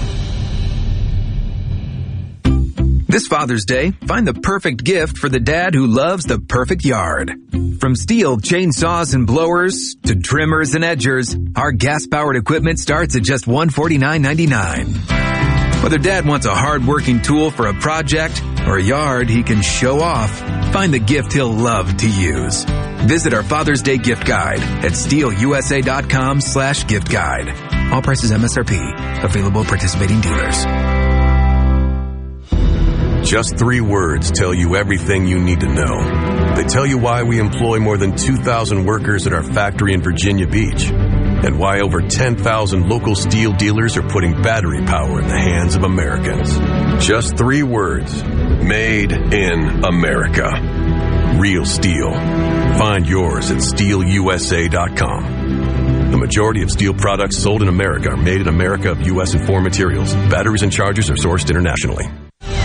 This 3.07 3.28
Father's 3.28 3.64
Day, 3.64 3.91
find 4.05 4.28
the 4.28 4.34
perfect 4.34 4.84
gift 4.84 5.18
for 5.18 5.30
the 5.30 5.39
dad 5.39 5.74
who 5.74 5.88
loves 5.88 6.26
the 6.26 6.38
perfect 6.38 6.84
yard. 6.84 7.32
From 7.80 7.95
STIHL 7.95 8.41
chainsaws 8.41 9.16
and 9.16 9.26
blowers 9.26 9.95
to 10.03 10.18
trimmers 10.18 10.76
and 10.76 10.84
edgers, 10.84 11.34
our 11.57 11.72
gas-powered 11.72 12.36
equipment 12.36 12.78
starts 12.78 13.16
at 13.16 13.24
just 13.24 13.45
$149.99. 13.45 15.49
Whether 15.82 15.97
dad 15.97 16.25
wants 16.25 16.45
a 16.45 16.53
hard-working 16.53 17.21
tool 17.21 17.51
for 17.51 17.67
a 17.67 17.73
project 17.73 18.43
or 18.67 18.77
a 18.77 18.84
yard 18.84 19.30
he 19.30 19.43
can 19.43 19.61
show 19.61 20.01
off, 20.01 20.30
find 20.73 20.93
the 20.93 20.99
gift 20.99 21.32
he'll 21.32 21.49
love 21.49 21.95
to 21.97 22.09
use. 22.09 22.65
Visit 23.07 23.34
our 23.34 23.43
Father's 23.43 23.82
Day 23.82 23.97
gift 23.97 24.27
guide 24.27 24.59
at 24.59 24.91
stihlusa.com 24.91 26.41
slash 26.41 26.86
gift 26.86 27.09
guide. 27.09 27.49
All 27.93 28.01
prices 28.01 28.32
MSRP. 28.32 29.23
Available 29.23 29.63
participating 29.63 30.19
dealers. 30.19 30.65
Just 33.25 33.57
three 33.57 33.80
words 33.80 34.32
tell 34.32 34.53
you 34.53 34.75
everything 34.75 35.27
you 35.27 35.39
need 35.39 35.61
to 35.61 35.67
know. 35.67 36.55
They 36.55 36.65
tell 36.65 36.86
you 36.86 36.97
why 36.97 37.23
we 37.23 37.39
employ 37.39 37.80
more 37.80 37.97
than 37.97 38.17
2,000 38.17 38.86
workers 38.86 39.27
at 39.27 39.34
our 39.34 39.43
factory 39.43 39.93
in 39.93 40.01
Virginia 40.01 40.45
Beach 40.45 40.91
and 41.45 41.57
why 41.57 41.79
over 41.81 42.01
10,000 42.01 42.89
local 42.89 43.15
STIHL 43.15 43.57
dealers 43.57 43.97
are 43.97 44.07
putting 44.07 44.41
battery 44.41 44.83
power 44.85 45.19
in 45.19 45.27
the 45.27 45.39
hands 45.39 45.75
of 45.75 45.83
Americans. 45.83 46.57
Just 47.05 47.37
three 47.37 47.63
words. 47.63 48.23
Made 48.23 49.11
in 49.11 49.83
America. 49.83 50.49
Real 51.39 51.63
STIHL. 51.65 52.13
Find 52.77 53.07
yours 53.07 53.51
at 53.51 53.57
stihlusa.com. 53.57 55.23
The 56.11 56.17
majority 56.17 56.63
of 56.63 56.69
STIHL 56.69 56.97
products 56.97 57.37
sold 57.37 57.61
in 57.61 57.67
America 57.67 58.09
are 58.09 58.17
made 58.17 58.41
in 58.41 58.47
America 58.47 58.91
of 58.91 59.01
U.S. 59.07 59.33
and 59.33 59.45
foreign 59.45 59.63
materials. 59.63 60.13
Batteries 60.13 60.63
and 60.63 60.71
chargers 60.71 61.09
are 61.09 61.15
sourced 61.15 61.49
internationally. 61.49 62.05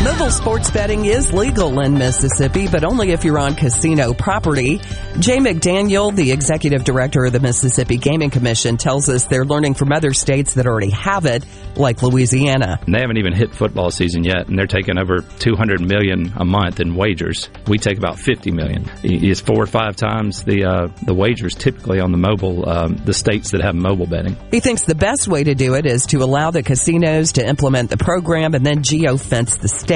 Mobile 0.05 0.31
sports 0.31 0.71
betting 0.71 1.07
is 1.07 1.33
legal 1.33 1.81
in 1.81 1.95
Mississippi, 1.95 2.69
but 2.69 2.85
only 2.85 3.13
if 3.13 3.25
you're 3.25 3.39
on 3.39 3.55
casino 3.55 4.13
property. 4.13 4.77
Jay 5.19 5.39
McDaniel, 5.39 6.15
the 6.15 6.31
executive 6.31 6.85
director 6.85 7.25
of 7.25 7.33
the 7.33 7.41
Mississippi 7.41 7.97
Gaming 7.97 8.29
Commission, 8.29 8.77
tells 8.77 9.09
us 9.09 9.25
they're 9.25 9.47
learning 9.47 9.73
from 9.73 9.93
other 9.93 10.13
states 10.13 10.55
that 10.55 10.67
already 10.67 10.91
have 10.91 11.25
it, 11.25 11.47
like 11.77 12.03
Louisiana. 12.03 12.81
And 12.85 12.95
they 12.95 13.01
haven't 13.01 13.17
even 13.17 13.33
hit 13.33 13.55
football 13.55 13.91
season 13.91 14.25
yet, 14.25 14.47
and 14.47 14.59
they're 14.59 14.67
taking 14.67 14.99
over 14.99 15.21
200 15.39 15.81
million 15.81 16.35
a 16.37 16.45
month 16.45 16.81
in 16.81 16.95
wagers. 16.97 17.49
We 17.67 17.79
take 17.79 17.97
about 17.97 18.19
50 18.19 18.51
million. 18.51 18.91
It's 19.03 19.41
four 19.41 19.63
or 19.63 19.67
five 19.67 19.97
times 19.97 20.45
the 20.45 20.67
uh, 20.67 20.89
the 21.07 21.15
wagers 21.15 21.55
typically 21.55 22.01
on 22.01 22.13
the 22.13 22.19
mobile 22.19 22.69
um, 22.69 22.97
the 22.97 23.15
states 23.15 23.53
that 23.53 23.63
have 23.63 23.75
mobile 23.75 24.07
betting. 24.07 24.37
He 24.51 24.61
thinks 24.61 24.83
the 24.83 24.95
best 24.95 25.29
way 25.29 25.45
to 25.45 25.55
do 25.55 25.73
it 25.73 25.87
is 25.87 26.05
to 26.09 26.19
allow 26.19 26.51
the 26.51 26.63
casinos 26.63 27.33
to 27.33 27.47
implement 27.47 27.89
the 27.89 27.97
program 27.97 28.53
and 28.53 28.67
then 28.67 28.83
geofence 28.83 29.59
the 29.59 29.69
state. 29.69 29.94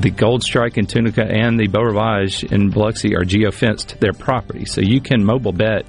The 0.00 0.10
Gold 0.10 0.42
Strike 0.42 0.76
in 0.76 0.86
Tunica 0.86 1.24
and 1.24 1.58
the 1.58 1.68
Beau 1.68 1.80
Rivage 1.80 2.44
in 2.44 2.70
Biloxi 2.70 3.14
are 3.14 3.24
geofenced 3.24 3.98
their 4.00 4.12
property, 4.12 4.64
so 4.64 4.80
you 4.80 5.00
can 5.00 5.24
mobile 5.24 5.52
bet 5.52 5.86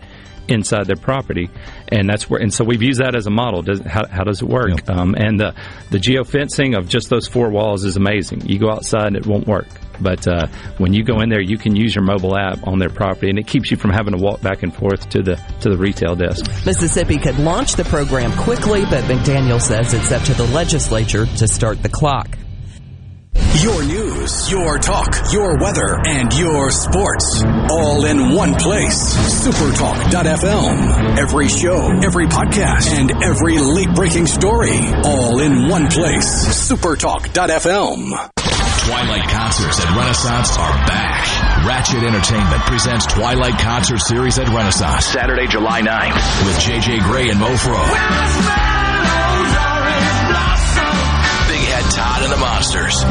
inside 0.47 0.85
their 0.85 0.95
property, 0.95 1.49
and 1.89 2.07
that's 2.07 2.29
where. 2.29 2.41
And 2.41 2.53
so 2.53 2.63
we've 2.63 2.81
used 2.81 3.01
that 3.01 3.15
as 3.15 3.27
a 3.27 3.29
model. 3.29 3.63
Does, 3.63 3.81
how, 3.81 4.07
how 4.07 4.23
does 4.23 4.41
it 4.41 4.47
work? 4.47 4.89
Um, 4.89 5.15
and 5.15 5.39
the 5.39 5.53
the 5.89 5.97
geofencing 5.97 6.77
of 6.77 6.87
just 6.87 7.09
those 7.09 7.27
four 7.27 7.49
walls 7.49 7.83
is 7.83 7.97
amazing. 7.97 8.47
You 8.47 8.59
go 8.59 8.69
outside 8.69 9.07
and 9.07 9.15
it 9.17 9.25
won't 9.25 9.47
work. 9.47 9.67
But 9.99 10.27
uh, 10.27 10.47
when 10.77 10.93
you 10.93 11.03
go 11.03 11.21
in 11.21 11.29
there, 11.29 11.41
you 11.41 11.57
can 11.57 11.75
use 11.75 11.95
your 11.95 12.03
mobile 12.03 12.37
app 12.37 12.67
on 12.67 12.77
their 12.77 12.89
property, 12.89 13.29
and 13.29 13.39
it 13.39 13.47
keeps 13.47 13.71
you 13.71 13.77
from 13.77 13.89
having 13.89 14.15
to 14.15 14.21
walk 14.23 14.41
back 14.41 14.61
and 14.61 14.73
forth 14.73 15.09
to 15.09 15.23
the 15.23 15.35
to 15.61 15.69
the 15.69 15.77
retail 15.77 16.15
desk. 16.15 16.45
Mississippi 16.65 17.17
could 17.17 17.39
launch 17.39 17.73
the 17.73 17.85
program 17.85 18.31
quickly, 18.33 18.85
but 18.85 19.03
McDaniel 19.05 19.59
says 19.59 19.93
it's 19.93 20.11
up 20.11 20.23
to 20.23 20.33
the 20.33 20.47
legislature 20.47 21.25
to 21.25 21.47
start 21.47 21.81
the 21.81 21.89
clock. 21.89 22.37
Your 23.61 23.83
news, 23.83 24.49
your 24.51 24.77
talk, 24.77 25.15
your 25.31 25.57
weather, 25.57 25.99
and 26.05 26.31
your 26.37 26.69
sports. 26.71 27.43
All 27.69 28.05
in 28.05 28.33
one 28.35 28.55
place. 28.55 29.15
Supertalk.fm. 29.45 31.17
Every 31.17 31.47
show, 31.47 31.91
every 32.03 32.27
podcast, 32.27 32.91
and 32.97 33.11
every 33.23 33.57
late 33.57 33.93
breaking 33.95 34.27
story. 34.27 34.77
All 35.03 35.39
in 35.39 35.67
one 35.69 35.87
place. 35.87 36.25
Supertalk.fm. 36.71 38.31
Twilight 38.87 39.29
concerts 39.29 39.79
at 39.81 39.97
Renaissance 39.97 40.57
are 40.57 40.73
back. 40.87 41.65
Ratchet 41.67 42.03
Entertainment 42.03 42.61
presents 42.61 43.05
Twilight 43.07 43.59
Concert 43.59 43.99
Series 43.99 44.39
at 44.39 44.47
Renaissance 44.47 45.05
Saturday, 45.05 45.47
July 45.47 45.81
9th 45.81 46.45
with 46.45 46.55
JJ 46.59 47.01
Grey 47.03 47.29
and 47.29 47.39
Mofro. 47.39 47.83
Big 47.83 48.86
and 52.27 52.33
the 52.33 52.37
Monsters. 52.37 53.03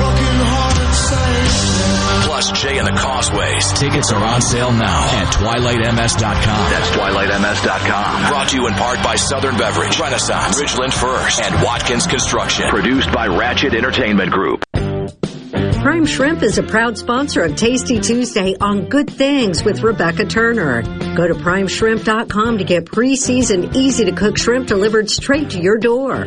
Plus 2.27 2.53
Jay 2.61 2.79
and 2.79 2.87
the 2.87 2.93
Causeways. 2.93 3.73
Tickets 3.79 4.13
are 4.13 4.23
on 4.23 4.43
sale 4.43 4.73
now 4.73 5.23
at 5.23 5.33
twilightms.com. 5.33 6.71
That's 6.71 6.91
twilightms.com. 6.91 8.29
Brought 8.29 8.49
to 8.51 8.57
you 8.57 8.67
in 8.67 8.75
part 8.75 9.03
by 9.03 9.17
Southern 9.17 9.57
Beverage, 9.57 9.99
Renaissance, 9.99 10.61
Ridgeland 10.61 10.93
First, 10.93 11.41
and 11.41 11.65
Watkins 11.65 12.07
Construction. 12.07 12.69
Produced 12.69 13.11
by 13.13 13.27
Ratchet 13.29 13.75
Entertainment 13.75 14.31
Group. 14.33 14.63
Prime 14.73 16.05
Shrimp 16.05 16.43
is 16.43 16.59
a 16.59 16.63
proud 16.63 16.99
sponsor 16.99 17.43
of 17.43 17.57
Tasty 17.57 18.01
Tuesday 18.01 18.57
on 18.61 18.89
Good 18.89 19.09
Things 19.09 19.65
with 19.65 19.83
Rebecca 19.83 20.27
Turner. 20.27 20.83
Go 21.17 21.29
to 21.29 21.35
primeshrimp.com 21.35 22.59
to 22.59 22.65
get 22.65 22.87
pre-seasoned, 22.87 23.77
easy 23.77 24.05
to 24.05 24.13
cook 24.13 24.37
shrimp 24.37 24.67
delivered 24.67 25.09
straight 25.09 25.51
to 25.51 25.61
your 25.61 25.79
door. 25.79 26.27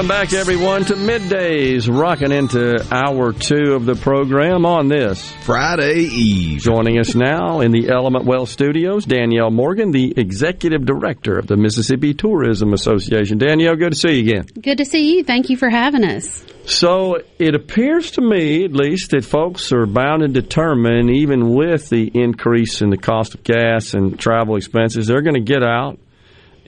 Welcome 0.00 0.16
back, 0.16 0.32
everyone, 0.32 0.86
to 0.86 0.94
Middays, 0.94 1.86
rocking 1.86 2.32
into 2.32 2.82
hour 2.90 3.34
two 3.34 3.74
of 3.74 3.84
the 3.84 3.94
program 3.94 4.64
on 4.64 4.88
this 4.88 5.30
Friday 5.44 6.04
Eve. 6.04 6.60
Joining 6.60 6.98
us 6.98 7.14
now 7.14 7.60
in 7.60 7.70
the 7.70 7.90
Element 7.90 8.24
Well 8.24 8.46
Studios, 8.46 9.04
Danielle 9.04 9.50
Morgan, 9.50 9.90
the 9.90 10.14
Executive 10.16 10.86
Director 10.86 11.38
of 11.38 11.48
the 11.48 11.58
Mississippi 11.58 12.14
Tourism 12.14 12.72
Association. 12.72 13.36
Danielle, 13.36 13.76
good 13.76 13.92
to 13.92 13.98
see 13.98 14.22
you 14.22 14.30
again. 14.30 14.46
Good 14.58 14.78
to 14.78 14.86
see 14.86 15.16
you. 15.16 15.22
Thank 15.22 15.50
you 15.50 15.58
for 15.58 15.68
having 15.68 16.04
us. 16.04 16.46
So 16.64 17.18
it 17.38 17.54
appears 17.54 18.12
to 18.12 18.22
me, 18.22 18.64
at 18.64 18.72
least, 18.72 19.10
that 19.10 19.26
folks 19.26 19.70
are 19.70 19.84
bound 19.84 20.22
and 20.22 20.32
determined, 20.32 21.10
even 21.10 21.52
with 21.52 21.90
the 21.90 22.10
increase 22.14 22.80
in 22.80 22.88
the 22.88 22.96
cost 22.96 23.34
of 23.34 23.44
gas 23.44 23.92
and 23.92 24.18
travel 24.18 24.56
expenses, 24.56 25.08
they're 25.08 25.20
going 25.20 25.34
to 25.34 25.40
get 25.42 25.62
out 25.62 25.99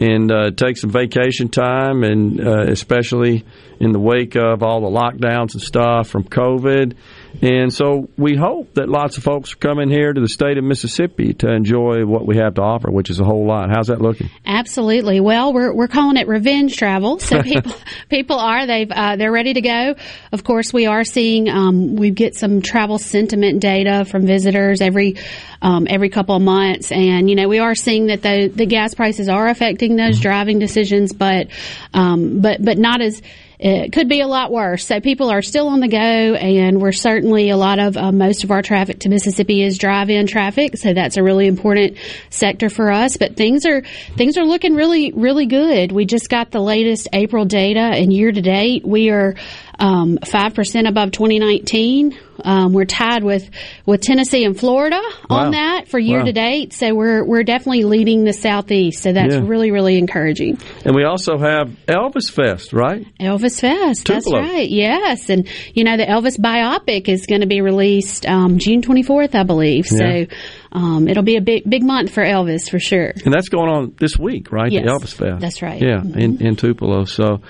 and 0.03 0.32
uh, 0.32 0.50
take 0.50 0.76
some 0.76 0.90
vacation 0.90 1.48
time, 1.48 2.03
and 2.03 2.40
uh, 2.44 2.62
especially 2.62 3.44
in 3.78 3.92
the 3.92 4.00
wake 4.00 4.34
of 4.34 4.62
all 4.62 4.80
the 4.80 4.88
lockdowns 4.88 5.55
and 5.55 5.62
stuff 5.62 6.09
from 6.09 6.24
COVID. 6.24 6.96
And 7.41 7.72
so 7.72 8.09
we 8.16 8.37
hope 8.37 8.74
that 8.74 8.89
lots 8.89 9.16
of 9.16 9.24
folks 9.24 9.55
are 9.55 9.57
coming 9.57 9.89
here 9.89 10.12
to 10.12 10.20
the 10.20 10.28
state 10.28 10.59
of 10.59 10.64
Mississippi 10.64 11.35
to 11.35 11.51
enjoy 11.51 12.05
what 12.05 12.26
we 12.26 12.37
have 12.37 12.55
to 12.55 12.62
offer, 12.62 12.91
which 12.91 13.11
is 13.11 13.20
a 13.20 13.24
whole 13.24 13.47
lot. 13.47 13.70
How's 13.70 13.87
that 13.87 14.01
looking? 14.01 14.30
Absolutely. 14.45 15.20
Well, 15.20 15.53
we're 15.53 15.74
we're 15.74 15.89
calling 15.89 16.16
it 16.16 16.28
revenge 16.28 16.76
travel. 16.76 17.18
So 17.18 17.43
people 17.43 17.72
people 18.09 18.39
are 18.39 18.66
they've 18.66 18.91
uh, 18.91 19.16
they're 19.16 19.33
ready 19.33 19.55
to 19.55 19.61
go. 19.61 19.95
Of 20.30 20.45
course, 20.45 20.72
we 20.72 20.87
are 20.87 21.05
seeing 21.05 21.49
um, 21.49 21.97
we 21.97 22.11
get 22.11 22.35
some 22.35 22.61
travel 22.61 22.99
sentiment 22.99 23.61
data 23.61 24.05
from 24.05 24.26
visitors 24.26 24.80
every 24.80 25.16
um, 25.62 25.87
every 25.89 26.11
couple 26.11 26.37
of 26.37 26.43
months, 26.43 26.93
and 26.93 27.30
you 27.30 27.37
know 27.37 27.49
we 27.49 27.59
are 27.59 27.74
seeing 27.74 28.07
that 28.07 28.22
the 28.22 28.49
the 28.55 28.66
gas 28.66 28.95
prices 28.95 29.28
are 29.28 29.49
affecting 29.49 29.97
those 29.97 30.20
driving 30.20 30.59
decisions, 30.59 31.12
but 31.12 31.49
um, 31.95 32.41
but 32.41 32.62
but 32.62 32.78
not 32.78 33.01
as 33.01 33.22
it 33.64 33.92
could 33.92 34.08
be 34.08 34.20
a 34.20 34.26
lot 34.26 34.50
worse. 34.50 34.84
So 34.84 35.00
people 35.00 35.30
are 35.30 35.40
still 35.40 35.68
on 35.68 35.78
the 35.78 35.86
go, 35.86 35.96
and 35.96 36.80
we're 36.80 36.90
certainly 36.90 37.50
a 37.50 37.56
lot 37.56 37.78
of 37.78 37.96
uh, 37.96 38.10
most 38.10 38.42
of 38.42 38.50
our 38.50 38.60
traffic 38.60 38.98
to 39.00 39.08
Mississippi 39.08 39.62
is 39.62 39.78
drive-in 39.78 40.26
traffic. 40.26 40.76
So 40.76 40.92
that's 40.92 41.16
a 41.16 41.22
really 41.22 41.46
important 41.46 41.96
sector 42.28 42.68
for 42.68 42.90
us. 42.90 43.16
But 43.16 43.36
things 43.36 43.64
are 43.64 43.82
things 44.16 44.36
are 44.36 44.44
looking 44.44 44.74
really 44.74 45.12
really 45.12 45.46
good. 45.46 45.92
We 45.92 46.06
just 46.06 46.28
got 46.28 46.50
the 46.50 46.60
latest 46.60 47.06
April 47.12 47.44
data, 47.44 47.78
and 47.78 48.12
year 48.12 48.32
to 48.32 48.42
date 48.42 48.84
we 48.84 49.10
are 49.10 49.36
um, 49.83 50.18
five 50.24 50.55
percent 50.55 50.87
above 50.87 51.11
2019. 51.11 52.16
Um, 52.45 52.72
we're 52.72 52.85
tied 52.87 53.22
with 53.24 53.49
with 53.85 54.01
Tennessee 54.01 54.45
and 54.45 54.59
Florida 54.59 55.01
Wow. 55.28 55.37
on 55.37 55.51
that 55.53 55.89
for 55.89 55.99
year 55.99 56.20
Wow. 56.20 56.24
to 56.24 56.33
date. 56.33 56.72
So 56.72 56.95
we're 56.95 57.24
we're 57.24 57.43
definitely 57.43 57.85
leading 57.85 58.24
the 58.24 58.33
southeast. 58.33 59.03
So 59.03 59.12
that's 59.12 59.35
Yeah. 59.35 59.43
really 59.45 59.70
really 59.70 59.99
encouraging. 59.99 60.59
And 60.85 60.95
we 60.95 61.05
also 61.05 61.37
have 61.39 61.68
Elvis 61.87 62.30
Fest, 62.30 62.72
right? 62.72 63.05
Elvis 63.20 63.61
Fest. 63.61 64.07
That's 64.07 64.33
right. 64.33 64.68
Yes, 64.68 65.28
and 65.30 65.47
you 65.74 65.85
know 65.85 65.97
the 65.97 66.05
Elvis 66.07 66.39
biopic 66.39 67.09
is 67.09 67.26
going 67.26 67.41
to 67.43 67.47
be 67.49 67.61
released 67.61 68.24
um, 68.26 68.59
June 68.59 68.83
24th, 68.83 69.35
I 69.35 69.43
believe. 69.43 69.87
Yeah. 69.91 69.99
So 69.99 70.26
um, 70.72 71.09
it'll 71.09 71.22
be 71.24 71.37
a 71.37 71.43
big 71.43 71.68
big 71.68 71.83
month 71.85 72.11
for 72.12 72.22
Elvis 72.24 72.70
for 72.70 72.78
sure. 72.78 73.12
And 73.24 73.33
that's 73.35 73.49
going 73.51 73.68
on 73.68 73.95
this 73.99 74.18
week, 74.18 74.53
right? 74.53 74.70
Yes, 74.72 74.85
the 74.85 74.91
Elvis 74.91 75.14
Fest. 75.14 75.41
that's 75.41 75.61
right. 75.62 75.80
Yeah, 75.83 76.03
in, 76.03 76.41
in 76.41 76.57
Tupelo. 76.57 77.05
So 77.05 77.41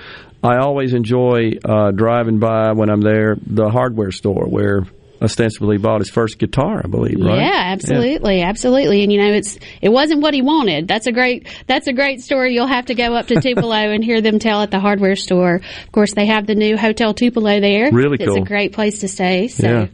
I 0.43 0.57
always 0.59 0.93
enjoy 0.93 1.53
uh, 1.65 1.93
driving 1.93 2.39
by 2.39 2.73
when 2.73 2.91
I'm 2.91 3.01
there 3.01 3.37
the 3.47 3.71
hardware 3.71 4.11
store 4.11 4.47
where 4.49 4.87
ostensibly 5.21 5.77
bought 5.79 6.01
his 6.01 6.11
first 6.11 6.37
guitar, 6.39 6.81
I 6.85 6.89
believe, 6.89 7.21
right? 7.21 7.39
Yeah, 7.39 7.53
absolutely, 7.73 8.43
absolutely. 8.43 9.05
And 9.05 9.13
you 9.13 9.21
know, 9.23 9.33
it's 9.35 9.57
it 9.81 9.89
wasn't 9.91 10.21
what 10.21 10.35
he 10.35 10.43
wanted. 10.43 10.89
That's 10.89 11.07
a 11.07 11.13
great 11.13 11.47
that's 11.69 11.87
a 11.87 11.93
great 11.93 12.23
story. 12.23 12.55
You'll 12.55 12.67
have 12.67 12.87
to 12.87 12.95
go 12.97 13.15
up 13.15 13.29
to 13.29 13.41
Tupelo 13.41 13.71
and 13.93 14.03
hear 14.05 14.21
them 14.21 14.41
tell 14.41 14.63
at 14.63 14.73
the 14.73 14.81
hardware 14.81 15.15
store. 15.15 15.57
Of 15.87 15.93
course, 15.93 16.15
they 16.15 16.27
have 16.27 16.49
the 16.49 16.57
new 16.57 16.77
Hotel 16.77 17.15
Tupelo 17.15 17.61
there. 17.61 17.93
Really 17.93 18.17
It's 18.19 18.27
cool. 18.27 18.43
a 18.43 18.45
great 18.45 18.73
place 18.73 18.99
to 19.01 19.09
stay. 19.09 19.47
So 19.47 19.69
Yeah. 19.69 19.87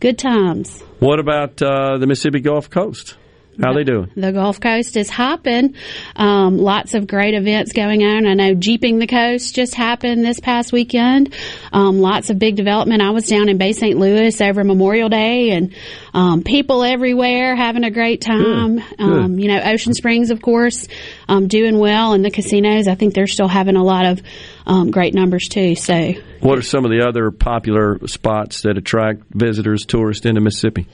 good 0.00 0.18
times. 0.18 0.82
What 0.98 1.18
about 1.18 1.62
uh, 1.62 1.96
the 1.96 2.06
Mississippi 2.06 2.40
Gulf 2.40 2.68
Coast? 2.68 3.16
How 3.60 3.74
they 3.74 3.84
doing? 3.84 4.10
The 4.16 4.32
Gulf 4.32 4.60
Coast 4.60 4.96
is 4.96 5.10
hopping. 5.10 5.74
Um, 6.16 6.56
lots 6.56 6.94
of 6.94 7.06
great 7.06 7.34
events 7.34 7.72
going 7.72 8.02
on. 8.02 8.26
I 8.26 8.32
know 8.32 8.54
Jeeping 8.54 8.98
the 8.98 9.06
Coast 9.06 9.54
just 9.54 9.74
happened 9.74 10.24
this 10.24 10.40
past 10.40 10.72
weekend. 10.72 11.34
Um, 11.72 12.00
lots 12.00 12.30
of 12.30 12.38
big 12.38 12.56
development. 12.56 13.02
I 13.02 13.10
was 13.10 13.26
down 13.26 13.50
in 13.50 13.58
Bay 13.58 13.74
St. 13.74 13.98
Louis 13.98 14.40
over 14.40 14.64
Memorial 14.64 15.10
Day 15.10 15.50
and 15.50 15.74
um, 16.14 16.42
people 16.42 16.82
everywhere 16.82 17.54
having 17.54 17.84
a 17.84 17.90
great 17.90 18.22
time. 18.22 18.76
Good. 18.76 19.00
Um, 19.00 19.38
you 19.38 19.48
know, 19.48 19.60
Ocean 19.62 19.92
Springs, 19.92 20.30
of 20.30 20.40
course, 20.40 20.88
um, 21.28 21.46
doing 21.46 21.78
well, 21.78 22.14
and 22.14 22.24
the 22.24 22.30
casinos. 22.30 22.88
I 22.88 22.94
think 22.94 23.14
they're 23.14 23.26
still 23.26 23.48
having 23.48 23.76
a 23.76 23.84
lot 23.84 24.06
of 24.06 24.22
um, 24.66 24.90
great 24.90 25.14
numbers 25.14 25.48
too. 25.48 25.74
So 25.74 26.14
What 26.42 26.58
are 26.58 26.62
some 26.62 26.84
of 26.84 26.90
the 26.90 27.06
other 27.06 27.30
popular 27.30 28.00
spots 28.08 28.62
that 28.62 28.76
attract 28.76 29.22
visitors, 29.30 29.84
tourists 29.86 30.26
into 30.26 30.40
Mississippi? 30.40 30.88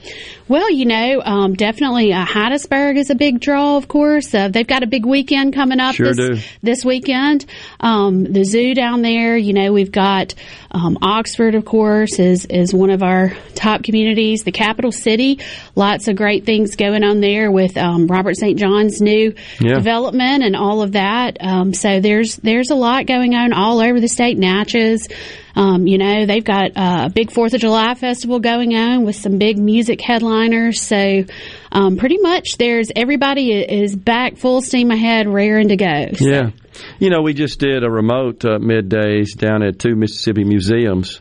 Well, 0.47 0.69
you 0.71 0.85
know, 0.85 1.21
um, 1.25 1.55
definitely 1.55 2.13
uh, 2.13 2.23
Hattiesburg 2.23 2.97
is 2.97 3.09
a 3.09 3.15
big 3.15 3.39
draw. 3.39 3.75
Of 3.77 3.87
course, 3.87 4.33
uh, 4.35 4.49
they've 4.49 4.67
got 4.67 4.83
a 4.83 4.87
big 4.87 5.07
weekend 5.07 5.55
coming 5.55 5.79
up 5.79 5.95
Sure 5.95 6.13
this, 6.13 6.45
this 6.61 6.85
weekend. 6.85 7.47
Um, 7.79 8.25
the 8.31 8.43
zoo 8.43 8.75
down 8.75 9.01
there, 9.01 9.35
you 9.37 9.53
know, 9.53 9.73
we've 9.73 9.91
got 9.91 10.35
um, 10.69 10.99
Oxford, 11.01 11.55
of 11.55 11.65
course, 11.65 12.19
is 12.19 12.45
is 12.45 12.71
one 12.71 12.91
of 12.91 13.01
our 13.01 13.31
top 13.55 13.81
communities. 13.81 14.43
The 14.43 14.51
capital 14.51 14.91
city, 14.91 15.39
lots 15.75 16.07
of 16.07 16.15
great 16.15 16.45
things 16.45 16.75
going 16.75 17.03
on 17.03 17.21
there 17.21 17.49
with 17.51 17.75
um, 17.75 18.05
Robert 18.05 18.35
St. 18.37 18.57
John's 18.59 19.01
new 19.01 19.33
Yeah. 19.59 19.73
development 19.75 20.43
and 20.43 20.55
all 20.55 20.83
of 20.83 20.91
that. 20.91 21.37
Um, 21.41 21.73
so 21.73 21.99
there's 22.01 22.35
there's 22.37 22.69
a 22.69 22.75
lot 22.75 23.07
going 23.07 23.33
on 23.33 23.51
all 23.51 23.79
over 23.81 23.99
the 23.99 24.07
state. 24.07 24.37
Natchez. 24.37 25.07
Um, 25.55 25.87
you 25.87 25.97
know, 25.97 26.25
they've 26.25 26.43
got 26.43 26.71
uh, 26.75 27.07
a 27.07 27.09
big 27.09 27.31
Fourth 27.31 27.53
of 27.53 27.61
July 27.61 27.95
festival 27.95 28.39
going 28.39 28.75
on 28.75 29.05
with 29.05 29.15
some 29.15 29.37
big 29.37 29.57
music 29.57 30.01
headliners. 30.01 30.81
So, 30.81 31.23
um, 31.71 31.97
pretty 31.97 32.17
much, 32.17 32.57
there's 32.57 32.91
everybody 32.95 33.51
is 33.51 33.95
back 33.95 34.37
full 34.37 34.61
steam 34.61 34.91
ahead, 34.91 35.27
raring 35.27 35.69
to 35.69 35.75
go. 35.75 36.05
Yeah. 36.19 36.51
You 36.99 37.09
know, 37.09 37.21
we 37.21 37.33
just 37.33 37.59
did 37.59 37.83
a 37.83 37.89
remote 37.89 38.45
uh, 38.45 38.59
middays 38.59 39.35
down 39.37 39.63
at 39.63 39.79
two 39.79 39.95
Mississippi 39.95 40.43
museums, 40.43 41.19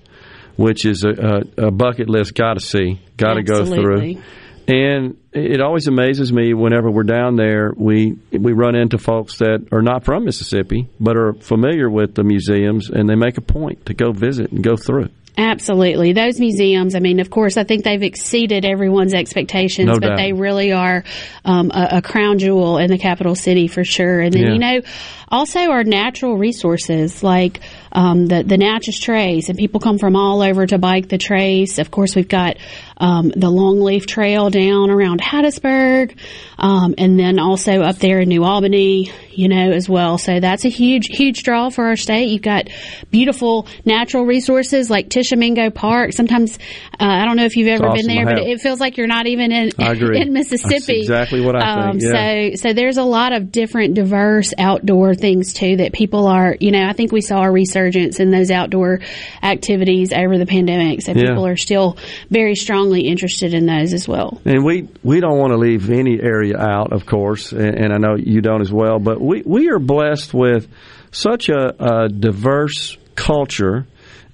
which 0.57 0.85
is 0.85 1.05
a, 1.05 1.43
a, 1.59 1.67
a 1.69 1.71
bucket 1.71 2.09
list 2.09 2.35
got 2.35 2.55
to 2.55 2.61
see, 2.61 3.01
got 3.17 3.35
to 3.35 3.43
go 3.43 3.65
through. 3.65 4.21
And 4.69 5.17
it 5.33 5.63
always 5.63 5.87
amazes 5.89 6.31
me 6.31 6.53
whenever 6.53 6.91
we're 6.91 7.03
down 7.05 7.37
there, 7.37 7.73
we 7.75 8.19
we 8.31 8.53
run 8.53 8.75
into 8.75 8.99
folks 8.99 9.39
that 9.39 9.67
are 9.73 9.81
not 9.83 10.05
from 10.05 10.25
Mississippi 10.27 10.89
but 11.01 11.17
are 11.17 11.33
familiar 11.33 11.89
with 11.89 12.15
the 12.15 12.23
museums, 12.23 12.91
and 12.91 13.09
they 13.09 13.15
make 13.15 13.39
a 13.39 13.41
point 13.43 13.87
to 13.87 13.95
go 13.95 14.13
visit 14.13 14.53
and 14.53 14.63
go 14.63 14.77
through. 14.77 15.09
Absolutely. 15.39 16.13
Those 16.15 16.41
museums, 16.41 16.97
I 16.97 16.99
mean, 16.99 17.21
of 17.21 17.31
course, 17.31 17.57
I 17.57 17.63
think 17.63 17.85
they've 17.85 18.03
exceeded 18.03 18.65
everyone's 18.65 19.15
expectations, 19.15 19.87
No 19.87 19.93
but 19.95 20.09
doubt. 20.09 20.17
they 20.17 20.33
really 20.33 20.73
are 20.73 21.05
um, 21.45 21.71
a, 21.71 21.99
a 21.99 22.03
crown 22.03 22.41
jewel 22.41 22.79
in 22.79 22.91
the 22.91 22.99
capital 22.99 23.37
city 23.37 23.69
for 23.69 23.85
sure. 23.85 24.19
And 24.21 24.35
then, 24.35 24.43
Yeah. 24.43 24.53
you 24.55 24.59
know, 24.59 24.81
also 25.29 25.61
our 25.71 25.85
natural 25.85 26.37
resources 26.37 27.23
like 27.23 27.61
um, 27.93 28.27
the, 28.27 28.43
the 28.43 28.57
Natchez 28.59 28.99
Trace, 28.99 29.49
and 29.49 29.59
people 29.59 29.81
come 29.81 29.99
from 29.99 30.17
all 30.17 30.43
over 30.43 30.67
to 30.67 30.79
bike 30.79 31.09
the 31.09 31.19
Trace. 31.19 31.79
Of 31.79 31.91
course, 31.91 32.15
we've 32.15 32.29
got 32.29 32.57
um, 32.97 33.29
the 33.29 33.51
Longleaf 33.51 34.07
Trail 34.07 34.51
down 34.51 34.91
around 34.91 35.21
Hattiesburg, 35.21 36.19
um, 36.59 36.95
and 36.99 37.19
then 37.19 37.39
also 37.39 37.83
up 37.83 37.97
there 37.97 38.21
in 38.21 38.29
New 38.29 38.45
Albany, 38.45 39.13
you 39.31 39.49
know, 39.49 39.71
as 39.73 39.89
well. 39.89 40.19
So 40.19 40.41
that's 40.41 40.65
a 40.65 40.69
huge, 40.69 41.07
huge 41.07 41.43
draw 41.43 41.71
for 41.71 41.87
our 41.87 41.97
state. 41.97 42.31
You've 42.31 42.43
got 42.43 42.69
beautiful 43.11 43.67
natural 43.85 44.25
resources 44.25 44.91
like 44.91 45.11
Tishomingo 45.11 45.71
Park. 45.71 46.13
Sometimes, 46.13 46.59
uh, 47.01 47.05
I 47.05 47.25
don't 47.25 47.37
know 47.37 47.45
if 47.45 47.57
you've 47.57 47.69
ever 47.69 47.87
It's 47.89 48.07
been 48.07 48.15
there, 48.15 48.25
but 48.25 48.39
it 48.39 48.61
feels 48.61 48.81
like 48.81 48.97
you're 48.97 49.07
not 49.07 49.27
even 49.27 49.53
in, 49.53 49.71
I 49.79 49.93
agree. 49.93 50.21
in 50.21 50.33
Mississippi. 50.33 50.69
That's 50.69 50.89
exactly 50.89 51.41
what 51.41 51.55
I 51.57 51.93
think, 51.93 52.03
yeah. 52.03 52.51
So, 52.51 52.69
so 52.69 52.73
there's 52.73 52.97
a 52.97 53.05
lot 53.05 53.33
of 53.33 53.53
different 53.53 53.95
diverse 53.95 54.53
outdoor 54.59 55.15
things 55.15 55.53
too 55.53 55.77
that 55.77 55.93
people 55.93 56.27
are, 56.27 56.57
you 56.59 56.73
know, 56.73 56.85
I 56.85 56.93
think 56.93 57.13
we 57.13 57.21
saw 57.21 57.43
a 57.43 57.51
resurgence 57.79 58.21
in 58.21 58.31
those 58.31 58.51
outdoor 58.51 59.01
activities 59.43 60.13
over 60.13 60.39
the 60.39 60.47
pandemic. 60.47 61.03
So 61.03 61.13
Yeah. 61.13 61.29
people 61.29 61.47
are 61.47 61.57
still 61.57 61.97
very 62.31 62.55
strongly 62.55 63.03
interested 63.03 63.55
in 63.55 63.67
those 63.67 63.93
as 63.93 64.09
well. 64.09 64.41
And 64.45 64.65
we, 64.65 64.89
we 65.03 65.21
don't 65.21 65.39
want 65.39 65.53
to 65.53 65.59
leave 65.59 65.91
any 65.91 66.21
area 66.21 66.57
out, 66.59 66.93
of 66.93 67.07
course, 67.07 67.53
and, 67.53 67.75
and 67.75 67.93
I 67.93 67.99
know 67.99 68.17
you 68.17 68.41
don't 68.41 68.61
as 68.61 68.73
well, 68.73 68.99
but 68.99 69.21
we, 69.21 69.43
we 69.45 69.71
are 69.71 69.79
blessed 69.79 70.35
with 70.35 70.69
such 71.11 71.49
a, 71.49 72.05
a 72.05 72.09
diverse 72.09 72.97
culture 73.15 73.87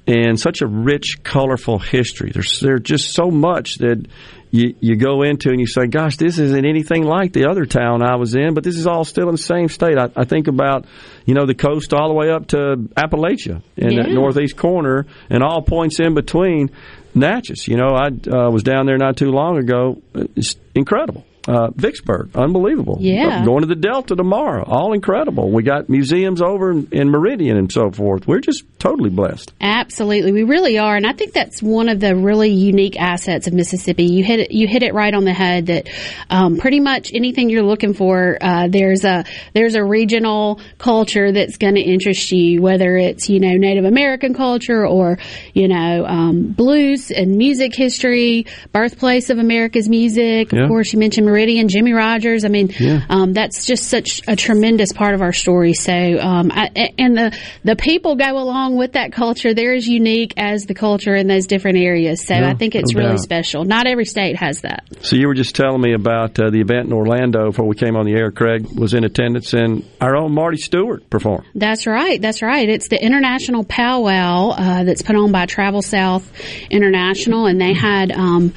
and 0.06 0.38
such 0.38 0.60
a 0.60 0.66
rich, 0.66 1.22
colorful 1.22 1.78
history. 1.78 2.30
There's, 2.32 2.60
there's 2.60 2.82
just 2.82 3.12
so 3.12 3.30
much 3.30 3.76
that 3.76 4.06
you, 4.54 4.76
you 4.78 4.94
go 4.94 5.22
into 5.22 5.50
and 5.50 5.58
you 5.58 5.66
say, 5.66 5.88
gosh, 5.88 6.16
this 6.16 6.38
isn't 6.38 6.64
anything 6.64 7.02
like 7.02 7.32
the 7.32 7.50
other 7.50 7.66
town 7.66 8.04
I 8.04 8.14
was 8.14 8.36
in, 8.36 8.54
but 8.54 8.62
this 8.62 8.76
is 8.76 8.86
all 8.86 9.04
still 9.04 9.28
in 9.28 9.34
the 9.34 9.42
same 9.42 9.66
state. 9.66 9.98
I, 9.98 10.10
I 10.14 10.22
think 10.22 10.46
about, 10.46 10.86
you 11.26 11.34
know, 11.34 11.44
the 11.44 11.56
coast 11.56 11.92
all 11.92 12.06
the 12.06 12.14
way 12.14 12.30
up 12.30 12.46
to 12.48 12.76
Appalachia 12.96 13.62
in 13.76 13.96
that 13.96 14.10
northeast 14.10 14.56
corner 14.56 15.06
and 15.28 15.42
all 15.42 15.60
points 15.62 15.98
in 15.98 16.14
between. 16.14 16.70
Natchez, 17.16 17.66
you 17.66 17.76
know, 17.76 17.96
I 17.96 18.06
uh, 18.06 18.48
was 18.48 18.62
down 18.62 18.86
there 18.86 18.96
not 18.96 19.16
too 19.16 19.32
long 19.32 19.58
ago. 19.58 20.00
It's 20.14 20.54
incredible. 20.76 21.24
Uh, 21.46 21.70
Vicksburg, 21.74 22.30
unbelievable. 22.34 22.96
Yeah. 23.00 23.44
Going 23.44 23.60
to 23.60 23.66
the 23.66 23.74
Delta 23.74 24.16
tomorrow, 24.16 24.64
all 24.66 24.94
incredible. 24.94 25.50
We 25.50 25.62
got 25.62 25.90
museums 25.90 26.40
over 26.40 26.70
in, 26.70 26.88
in 26.90 27.10
Meridian 27.10 27.58
and 27.58 27.70
so 27.70 27.90
forth. 27.90 28.26
We're 28.26 28.40
just 28.40 28.64
totally 28.78 29.10
blessed. 29.10 29.52
Absolutely, 29.60 30.32
we 30.32 30.42
really 30.42 30.78
are, 30.78 30.96
and 30.96 31.06
I 31.06 31.12
think 31.12 31.34
that's 31.34 31.62
one 31.62 31.90
of 31.90 32.00
the 32.00 32.16
really 32.16 32.50
unique 32.50 32.98
assets 32.98 33.46
of 33.46 33.52
Mississippi. 33.52 34.04
You 34.04 34.24
hit 34.24 34.40
it, 34.40 34.52
you 34.52 34.66
hit 34.66 34.82
it 34.82 34.94
right 34.94 35.12
on 35.12 35.24
the 35.24 35.34
head. 35.34 35.66
That 35.66 35.88
um, 36.30 36.56
pretty 36.56 36.80
much 36.80 37.12
anything 37.12 37.50
you're 37.50 37.62
looking 37.62 37.92
for, 37.92 38.38
uh, 38.40 38.68
there's 38.68 39.04
a 39.04 39.24
there's 39.52 39.74
a 39.74 39.84
regional 39.84 40.60
culture 40.78 41.30
that's 41.30 41.58
going 41.58 41.74
to 41.74 41.82
interest 41.82 42.32
you, 42.32 42.62
whether 42.62 42.96
it's 42.96 43.28
you 43.28 43.38
know 43.38 43.54
Native 43.56 43.84
American 43.84 44.32
culture 44.32 44.86
or 44.86 45.18
you 45.52 45.68
know 45.68 46.06
um, 46.06 46.52
blues 46.52 47.10
and 47.10 47.36
music 47.36 47.74
history, 47.74 48.46
birthplace 48.72 49.28
of 49.28 49.38
America's 49.38 49.90
music. 49.90 50.50
Yeah. 50.50 50.62
Of 50.62 50.68
course, 50.68 50.92
you 50.94 50.98
mentioned 50.98 51.33
Meridian, 51.34 51.66
Jimmie 51.68 51.92
Rodgers. 51.92 52.44
I 52.44 52.48
mean, 52.48 52.70
Yeah. 52.78 53.00
um, 53.10 53.32
that's 53.32 53.66
just 53.66 53.88
such 53.88 54.20
a 54.28 54.36
tremendous 54.36 54.92
part 54.92 55.14
of 55.14 55.20
our 55.22 55.32
story. 55.32 55.72
So, 55.74 55.92
um, 55.92 56.52
I, 56.54 56.92
and 56.96 57.16
the 57.16 57.36
the 57.64 57.74
people 57.74 58.14
go 58.14 58.38
along 58.38 58.76
with 58.76 58.92
that 58.92 59.12
culture. 59.12 59.52
They're 59.52 59.74
as 59.74 59.88
unique 59.88 60.34
as 60.36 60.66
the 60.66 60.74
culture 60.74 61.14
in 61.16 61.26
those 61.26 61.46
different 61.48 61.78
areas. 61.78 62.24
So, 62.24 62.34
Yeah, 62.34 62.48
I 62.50 62.54
think 62.54 62.76
it's 62.76 62.94
no 62.94 63.00
really 63.00 63.16
doubt. 63.16 63.20
special. 63.20 63.64
Not 63.64 63.86
every 63.88 64.04
state 64.04 64.36
has 64.36 64.60
that. 64.60 64.84
So 65.00 65.16
you 65.16 65.26
were 65.26 65.34
just 65.34 65.56
telling 65.56 65.80
me 65.80 65.92
about 65.92 66.38
uh, 66.38 66.50
the 66.50 66.60
event 66.60 66.86
in 66.86 66.92
Orlando 66.92 67.46
before 67.50 67.66
we 67.66 67.74
came 67.74 67.96
on 67.96 68.06
the 68.06 68.12
air. 68.12 68.30
Craig 68.30 68.66
was 68.78 68.94
in 68.94 69.02
attendance, 69.04 69.52
and 69.54 69.84
our 70.00 70.16
own 70.16 70.32
Marty 70.32 70.58
Stuart 70.58 71.10
performed. 71.10 71.44
That's 71.54 71.86
right. 71.86 72.20
That's 72.22 72.42
right. 72.42 72.68
It's 72.68 72.88
the 72.88 73.02
international 73.04 73.64
powwow 73.64 74.50
uh, 74.50 74.84
that's 74.84 75.02
put 75.02 75.16
on 75.16 75.32
by 75.32 75.46
Travel 75.46 75.82
South 75.82 76.30
International, 76.70 77.46
and 77.46 77.60
they 77.60 77.72
had. 77.74 78.12
Um, 78.12 78.54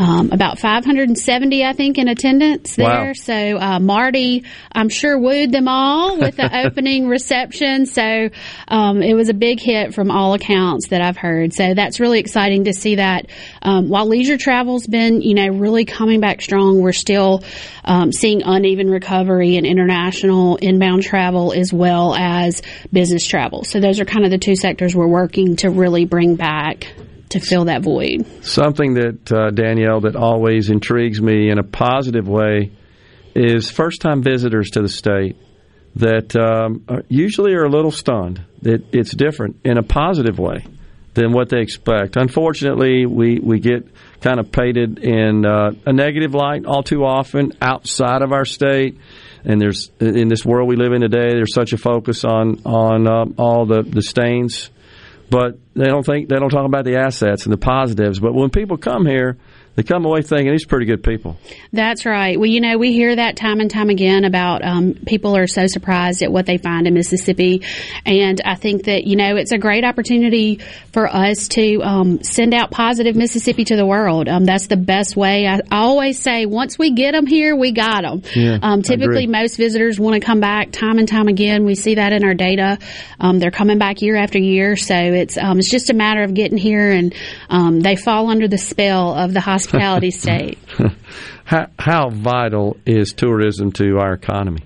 um, 0.00 0.32
about 0.32 0.58
570, 0.58 1.62
I 1.62 1.74
think, 1.74 1.98
in 1.98 2.08
attendance 2.08 2.74
there. 2.74 3.08
Wow. 3.08 3.12
So 3.12 3.34
uh, 3.34 3.78
Marty, 3.78 4.44
I'm 4.72 4.88
sure, 4.88 5.18
wooed 5.18 5.52
them 5.52 5.68
all 5.68 6.18
with 6.18 6.36
the 6.36 6.64
opening 6.66 7.06
reception. 7.06 7.84
So 7.84 8.30
um, 8.66 9.02
it 9.02 9.12
was 9.12 9.28
a 9.28 9.34
big 9.34 9.60
hit 9.60 9.92
from 9.92 10.10
all 10.10 10.32
accounts 10.32 10.88
that 10.88 11.02
I've 11.02 11.18
heard. 11.18 11.52
So 11.52 11.74
that's 11.74 12.00
really 12.00 12.18
exciting 12.18 12.64
to 12.64 12.72
see 12.72 12.94
that. 12.94 13.26
Um, 13.60 13.90
while 13.90 14.06
leisure 14.06 14.38
travel's 14.38 14.86
been, 14.86 15.20
you 15.20 15.34
know, 15.34 15.48
really 15.48 15.84
coming 15.84 16.20
back 16.20 16.40
strong, 16.40 16.80
we're 16.80 16.92
still 16.92 17.44
um, 17.84 18.10
seeing 18.10 18.40
uneven 18.42 18.88
recovery 18.88 19.56
in 19.56 19.66
international 19.66 20.56
inbound 20.56 21.02
travel 21.02 21.52
as 21.52 21.74
well 21.74 22.14
as 22.14 22.62
business 22.90 23.26
travel. 23.26 23.64
So 23.64 23.80
those 23.80 24.00
are 24.00 24.06
kind 24.06 24.24
of 24.24 24.30
the 24.30 24.38
two 24.38 24.56
sectors 24.56 24.96
we're 24.96 25.06
working 25.06 25.56
to 25.56 25.68
really 25.68 26.06
bring 26.06 26.36
back 26.36 26.86
to 27.30 27.40
fill 27.40 27.64
that 27.64 27.82
void. 27.82 28.26
Something 28.44 28.94
that 28.94 29.32
uh, 29.32 29.50
Danielle 29.50 30.00
that 30.02 30.16
always 30.16 30.70
intrigues 30.70 31.20
me 31.20 31.50
in 31.50 31.58
a 31.58 31.62
positive 31.62 32.28
way 32.28 32.72
is 33.34 33.70
first-time 33.70 34.22
visitors 34.22 34.70
to 34.70 34.82
the 34.82 34.88
state 34.88 35.36
that 35.96 36.36
um, 36.36 36.84
usually 37.08 37.54
are 37.54 37.64
a 37.64 37.68
little 37.68 37.90
stunned 37.90 38.44
that 38.62 38.84
it's 38.92 39.12
different 39.12 39.56
in 39.64 39.78
a 39.78 39.82
positive 39.82 40.38
way 40.38 40.64
than 41.14 41.32
what 41.32 41.48
they 41.48 41.60
expect. 41.60 42.16
Unfortunately, 42.16 43.06
we, 43.06 43.38
we 43.40 43.58
get 43.58 43.86
kind 44.20 44.38
of 44.38 44.52
painted 44.52 44.98
in 44.98 45.44
uh, 45.44 45.72
a 45.86 45.92
negative 45.92 46.34
light 46.34 46.64
all 46.66 46.82
too 46.82 47.04
often 47.04 47.52
outside 47.60 48.22
of 48.22 48.32
our 48.32 48.44
state. 48.44 48.98
And 49.44 49.60
there's 49.60 49.90
in 49.98 50.28
this 50.28 50.44
world 50.44 50.68
we 50.68 50.76
live 50.76 50.92
in 50.92 51.00
today, 51.00 51.30
there's 51.30 51.54
such 51.54 51.72
a 51.72 51.78
focus 51.78 52.24
on 52.24 52.60
on 52.64 53.08
uh, 53.08 53.24
all 53.38 53.64
the 53.64 53.82
the 53.82 54.02
stains 54.02 54.70
but 55.30 55.58
they 55.74 55.86
don't 55.86 56.04
think 56.04 56.28
they 56.28 56.38
don't 56.38 56.50
talk 56.50 56.66
about 56.66 56.84
the 56.84 56.96
assets 56.96 57.44
and 57.44 57.52
the 57.52 57.56
positives. 57.56 58.18
But 58.18 58.34
when 58.34 58.50
people 58.50 58.76
come 58.76 59.06
here, 59.06 59.38
they 59.76 59.82
come 59.84 60.04
away 60.04 60.22
thinking 60.22 60.50
these 60.50 60.66
pretty 60.66 60.86
good 60.86 61.02
people. 61.02 61.36
That's 61.72 62.04
right. 62.04 62.38
Well, 62.38 62.50
you 62.50 62.60
know, 62.60 62.76
we 62.76 62.92
hear 62.92 63.14
that 63.14 63.36
time 63.36 63.60
and 63.60 63.70
time 63.70 63.88
again 63.88 64.24
about 64.24 64.64
um, 64.64 64.94
people 65.06 65.36
are 65.36 65.46
so 65.46 65.66
surprised 65.68 66.22
at 66.22 66.32
what 66.32 66.46
they 66.46 66.58
find 66.58 66.86
in 66.86 66.94
Mississippi. 66.94 67.62
And 68.04 68.40
I 68.44 68.56
think 68.56 68.84
that, 68.84 69.04
you 69.04 69.16
know, 69.16 69.36
it's 69.36 69.52
a 69.52 69.58
great 69.58 69.84
opportunity 69.84 70.60
for 70.92 71.08
us 71.08 71.48
to 71.48 71.80
um, 71.82 72.22
send 72.22 72.52
out 72.52 72.70
positive 72.70 73.14
Mississippi 73.14 73.64
to 73.66 73.76
the 73.76 73.86
world. 73.86 74.28
Um, 74.28 74.44
that's 74.44 74.66
the 74.66 74.76
best 74.76 75.16
way. 75.16 75.46
I, 75.46 75.60
always 75.70 76.20
say, 76.20 76.46
once 76.46 76.78
we 76.78 76.90
get 76.92 77.12
them 77.12 77.26
here, 77.26 77.54
we 77.54 77.72
got 77.72 78.02
them. 78.02 78.22
Yeah, 78.34 78.58
um, 78.60 78.82
typically, 78.82 79.26
most 79.26 79.56
visitors 79.56 80.00
want 80.00 80.20
to 80.20 80.26
come 80.26 80.40
back 80.40 80.72
time 80.72 80.98
and 80.98 81.06
time 81.06 81.28
again. 81.28 81.64
We 81.64 81.74
see 81.74 81.94
that 81.94 82.12
in 82.12 82.24
our 82.24 82.34
data. 82.34 82.78
Um, 83.20 83.38
they're 83.38 83.50
coming 83.50 83.78
back 83.78 84.02
year 84.02 84.16
after 84.16 84.38
year. 84.38 84.76
So 84.76 84.96
it's, 84.96 85.38
um, 85.38 85.58
it's 85.58 85.70
just 85.70 85.90
a 85.90 85.94
matter 85.94 86.22
of 86.22 86.34
getting 86.34 86.58
here 86.58 86.90
and 86.90 87.14
um, 87.48 87.80
they 87.80 87.96
fall 87.96 88.30
under 88.30 88.48
the 88.48 88.58
spell 88.58 89.14
of 89.14 89.32
the 89.32 89.40
hospitality 89.70 90.10
state. 90.18 90.58
how, 91.44 91.68
how 91.78 92.10
vital 92.10 92.76
is 92.86 93.12
tourism 93.12 93.70
to 93.72 93.98
our 93.98 94.12
economy? 94.12 94.62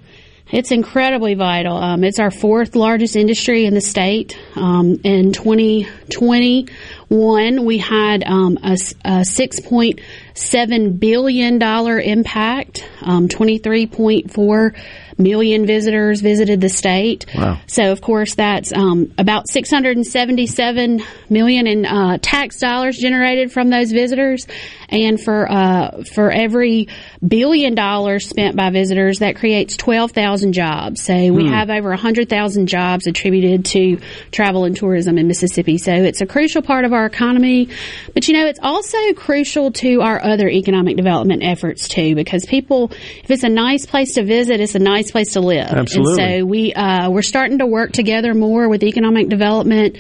It's 0.51 0.71
incredibly 0.71 1.35
vital. 1.35 1.75
Um, 1.77 2.05
it's 2.05 2.21
our 2.21 2.31
fourth 2.31 2.77
largest 2.77 3.17
industry 3.17 3.65
in 3.65 3.73
the 3.75 3.81
state. 3.81 4.39
Um, 4.55 5.01
in 5.03 5.33
2021, 5.33 7.65
we 7.65 7.79
had 7.79 8.23
um, 8.25 8.59
a, 8.63 8.77
a 9.05 9.23
$6.7 9.23 11.01
billion 11.01 11.61
impact, 11.61 12.89
um, 13.03 13.29
23.4 13.29 14.77
million 15.19 15.67
visitors 15.67 16.21
visited 16.21 16.61
the 16.61 16.69
state. 16.69 17.27
Wow. 17.35 17.61
So, 17.67 17.93
of 17.93 18.01
course, 18.01 18.35
that's 18.35 18.73
um, 18.73 19.13
about 19.19 19.49
677 19.49 21.03
million 21.29 21.67
in 21.67 21.87
uh, 21.87 22.19
tax 22.21 22.59
dollars 22.59 22.99
generated 22.99 23.53
from 23.53 23.71
those 23.71 23.93
visitors, 23.93 24.47
and 24.95 25.21
for 25.21 25.51
uh, 25.51 26.03
for 26.15 26.31
every 26.31 26.89
billion 27.27 27.75
dollars 27.75 28.29
spent 28.29 28.57
by 28.57 28.71
visitors, 28.71 29.19
that 29.19 29.37
creates 29.37 29.77
12,000 29.77 30.53
jobs. 30.53 31.03
So 31.03 31.15
we 31.33 31.45
Hmm. 31.45 31.53
have 31.53 31.71
over 31.71 31.91
100,000 31.91 32.67
jobs 32.67 33.07
attributed 33.07 33.65
to 33.67 33.99
travel 34.31 34.65
and 34.65 34.77
tourism 34.77 35.19
in 35.19 35.27
Mississippi. 35.27 35.79
So 35.79 35.93
it's 35.93 36.21
a 36.21 36.27
crucial 36.27 36.63
part 36.63 36.85
of 36.85 36.93
our 36.93 37.07
economy, 37.07 37.69
but 38.15 38.29
you 38.29 38.35
know 38.35 38.47
it's 38.47 38.61
also 38.63 38.99
crucial 39.15 39.73
to 39.73 40.01
our 40.01 40.23
other 40.25 40.49
economic 40.49 40.97
development 40.97 41.43
efforts 41.45 41.89
too, 41.89 42.15
because 42.15 42.47
people, 42.47 42.91
if 43.23 43.31
it's 43.31 43.45
a 43.45 43.49
nice 43.49 43.87
place 43.87 44.15
to 44.15 44.25
visit, 44.25 44.61
it's 44.61 44.75
a 44.75 44.79
nice 44.79 45.11
place 45.11 45.33
to 45.33 45.41
live. 45.41 45.69
Absolutely. 45.69 46.23
And 46.23 46.41
so 46.41 46.47
we 46.47 46.73
uh, 46.75 47.11
we're 47.11 47.23
starting 47.23 47.59
to 47.59 47.67
work 47.67 47.93
together 47.93 48.35
more 48.35 48.69
with 48.69 48.83
economic 48.83 49.29
development 49.29 49.97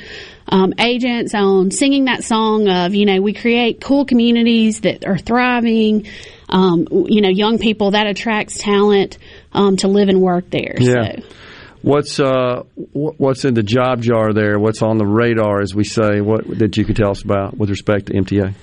um, 0.48 0.74
agents 0.78 1.34
on 1.34 1.70
singing 1.70 2.06
that 2.06 2.24
song 2.24 2.68
of 2.68 2.94
you 2.94 3.06
know 3.06 3.20
we 3.20 3.32
create 3.32 3.80
cool 3.80 4.04
communities 4.04 4.80
that 4.82 5.06
are 5.06 5.18
thriving. 5.18 6.06
Um, 6.46 6.86
you 6.90 7.22
know, 7.22 7.30
young 7.30 7.58
people 7.58 7.92
that 7.92 8.06
attracts 8.06 8.58
talent 8.58 9.18
um, 9.52 9.76
to 9.78 9.88
live 9.88 10.08
and 10.08 10.20
work 10.20 10.50
there. 10.50 10.76
Yeah. 10.78 11.16
So. 11.16 11.22
What's 11.84 12.18
uh 12.18 12.62
what's 12.92 13.44
in 13.44 13.52
the 13.52 13.62
job 13.62 14.00
jar 14.00 14.32
there? 14.32 14.58
What's 14.58 14.80
on 14.80 14.96
the 14.96 15.06
radar, 15.06 15.60
as 15.60 15.74
we 15.74 15.84
say? 15.84 16.22
What 16.22 16.46
that 16.58 16.78
you 16.78 16.84
could 16.86 16.96
tell 16.96 17.10
us 17.10 17.22
about 17.22 17.58
with 17.58 17.68
respect 17.68 18.06
to 18.06 18.14
MTA? 18.14 18.54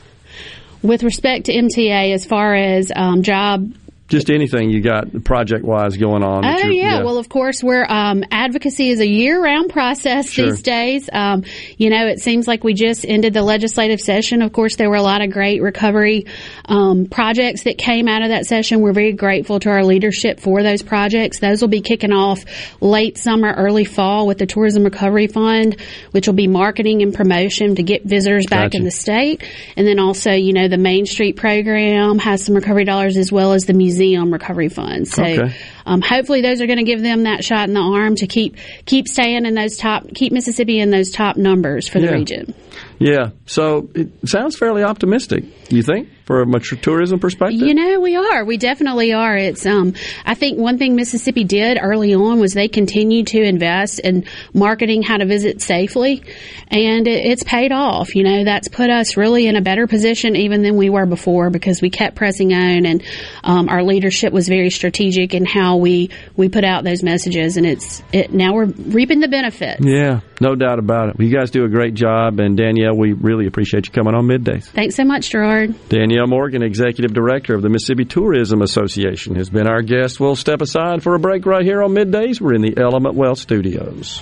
With 0.82 1.04
respect 1.04 1.46
to 1.46 1.54
MTA, 1.54 2.16
as 2.16 2.26
far 2.26 2.56
as 2.56 2.92
um, 2.96 3.22
job 3.22 3.72
Just 4.12 4.30
anything 4.30 4.70
you 4.70 4.82
got 4.82 5.24
project 5.24 5.64
wise 5.64 5.96
going 5.96 6.22
on. 6.22 6.44
Oh 6.46 6.58
you're- 6.58 6.78
yeah. 6.78 7.02
Well, 7.02 7.18
of 7.18 7.30
course, 7.30 7.64
we're 7.64 7.86
um, 7.88 8.26
advocacy 8.30 8.90
is 8.90 9.00
a 9.00 9.08
year-round 9.08 9.70
process 9.72 10.30
Sure. 10.30 10.48
these 10.52 10.62
days. 10.62 11.10
Um, 11.12 11.46
you 11.78 11.90
know, 11.90 12.08
it 12.08 12.20
seems 12.20 12.46
like 12.46 12.62
we 12.66 12.74
just 12.74 13.06
ended 13.08 13.34
the 13.34 13.42
legislative 13.42 14.02
session. 14.02 14.42
Of 14.42 14.52
course, 14.52 14.76
there 14.76 14.90
were 14.90 14.98
a 14.98 15.02
lot 15.02 15.22
of 15.22 15.32
great 15.32 15.62
recovery 15.62 16.26
um, 16.66 17.06
projects 17.06 17.64
that 17.64 17.78
came 17.78 18.10
out 18.10 18.22
of 18.22 18.30
that 18.30 18.46
session. 18.48 18.82
We're 18.82 18.92
very 18.92 19.14
grateful 19.14 19.62
to 19.62 19.70
our 19.70 19.86
leadership 19.86 20.42
for 20.42 20.62
those 20.62 20.82
projects. 20.82 21.40
Those 21.40 21.62
will 21.62 21.70
be 21.70 21.80
kicking 21.82 22.12
off 22.12 22.44
late 22.82 23.18
summer, 23.18 23.54
early 23.54 23.86
fall 23.86 24.28
with 24.28 24.40
the 24.40 24.46
Tourism 24.46 24.84
Recovery 24.84 25.28
Fund, 25.28 25.78
which 26.12 26.28
will 26.28 26.36
be 26.36 26.48
marketing 26.48 27.02
and 27.02 27.14
promotion 27.14 27.76
to 27.76 27.84
get 27.84 28.04
visitors 28.04 28.46
back 28.50 28.72
Gotcha. 28.72 28.78
in 28.80 28.84
the 28.84 28.92
state. 28.92 29.42
And 29.78 29.88
then 29.88 30.00
also, 30.00 30.32
you 30.34 30.52
know, 30.52 30.68
the 30.68 30.78
Main 30.78 31.06
Street 31.06 31.38
program 31.38 32.20
has 32.20 32.44
some 32.44 32.56
recovery 32.56 32.84
dollars 32.84 33.16
as 33.16 33.32
well 33.32 33.54
as 33.54 33.64
the 33.64 33.74
museum 33.74 34.01
recovery 34.34 34.70
fund. 34.70 35.08
So 35.08 35.24
Okay. 35.24 35.56
Um, 35.86 36.02
hopefully 36.02 36.42
those 36.42 36.62
are 36.62 36.68
going 36.68 36.78
to 36.80 36.84
give 36.84 37.02
them 37.02 37.24
that 37.24 37.44
shot 37.44 37.68
in 37.68 37.74
the 37.74 37.82
arm 37.82 38.16
to 38.16 38.28
keep 38.28 38.56
keep 38.86 39.08
staying 39.08 39.46
in 39.46 39.54
those 39.54 39.78
top 39.78 40.08
keep 40.14 40.32
Mississippi 40.34 40.80
in 40.80 40.92
those 40.92 41.12
top 41.12 41.38
numbers 41.38 41.88
for 41.88 42.00
the 42.00 42.06
Yeah. 42.08 42.12
region. 42.14 42.54
Yeah. 43.00 43.30
So 43.46 43.90
it 43.96 44.10
sounds 44.30 44.58
fairly 44.58 44.84
optimistic. 44.84 45.44
You 45.70 45.82
think, 45.84 46.10
from 46.26 46.54
a 46.54 46.60
tourism 46.60 47.20
perspective? 47.20 47.60
You 47.60 47.74
know, 47.74 48.00
we 48.00 48.16
are. 48.16 48.46
We 48.46 48.58
definitely 48.58 49.12
are. 49.14 49.36
It's 49.36 49.66
um 49.66 49.94
I 50.26 50.36
think 50.36 50.60
one 50.60 50.78
thing 50.78 50.96
Mississippi 50.96 51.44
did 51.44 51.80
early 51.82 52.14
on 52.14 52.40
was 52.40 52.54
they 52.54 52.68
continued 52.68 53.28
to 53.28 53.42
invest 53.42 54.00
in 54.00 54.26
marketing 54.54 55.02
how 55.04 55.18
to 55.18 55.26
visit 55.26 55.62
safely 55.62 56.24
and 56.68 57.08
it, 57.08 57.26
it's 57.26 57.44
paid 57.44 57.72
off. 57.72 58.16
You 58.16 58.24
know, 58.24 58.44
that's 58.44 58.68
put 58.68 58.90
us 58.90 59.18
really 59.18 59.48
in 59.48 59.56
a 59.56 59.62
better 59.62 59.88
position 59.88 60.36
even 60.36 60.62
than 60.62 60.78
we 60.78 60.90
were 60.90 61.06
before 61.06 61.50
because 61.50 61.82
we 61.82 61.90
kept 61.90 62.16
pressing 62.16 62.54
on 62.54 62.86
and 62.86 63.04
um, 63.44 63.68
our 63.70 63.84
leadership 63.84 64.32
was 64.32 64.48
very 64.48 64.70
strategic 64.70 65.34
in 65.34 65.46
how 65.46 65.71
we 65.78 66.10
we 66.36 66.50
put 66.50 66.64
out 66.64 66.84
those 66.84 67.04
messages 67.04 67.58
and 67.58 67.66
it's 67.66 68.02
it 68.12 68.34
now 68.34 68.54
we're 68.54 68.66
reaping 68.66 69.20
the 69.20 69.28
benefit. 69.28 69.80
Yeah, 69.82 70.22
no 70.40 70.56
doubt 70.56 70.80
about 70.80 71.10
it. 71.10 71.18
Well, 71.18 71.28
you 71.28 71.36
guys 71.36 71.52
do 71.52 71.64
a 71.66 71.70
great 71.70 71.94
job, 71.94 72.40
and 72.40 72.58
Danielle, 72.58 72.98
we 72.98 73.14
really 73.14 73.48
appreciate 73.48 73.88
you 73.88 73.92
coming 73.92 74.16
on 74.16 74.26
middays. 74.26 74.66
Thanks 74.66 74.96
so 74.96 75.04
much, 75.04 75.30
Gerard. 75.30 75.76
Danielle 75.90 76.28
Morgan, 76.28 76.64
Executive 76.64 77.14
Director 77.14 77.56
of 77.56 77.62
the 77.62 77.70
Mississippi 77.70 78.06
Tourism 78.06 78.62
Association, 78.62 79.36
has 79.36 79.50
been 79.50 79.68
our 79.68 79.82
guest. 79.82 80.20
We'll 80.20 80.36
step 80.36 80.62
aside 80.62 81.04
for 81.04 81.16
a 81.16 81.20
break 81.20 81.46
right 81.46 81.64
here 81.64 81.82
on 81.82 81.92
middays. 81.92 82.42
We're 82.42 82.54
in 82.54 82.62
the 82.62 82.78
Element 82.78 83.16
Well 83.16 83.36
Studios. 83.36 84.22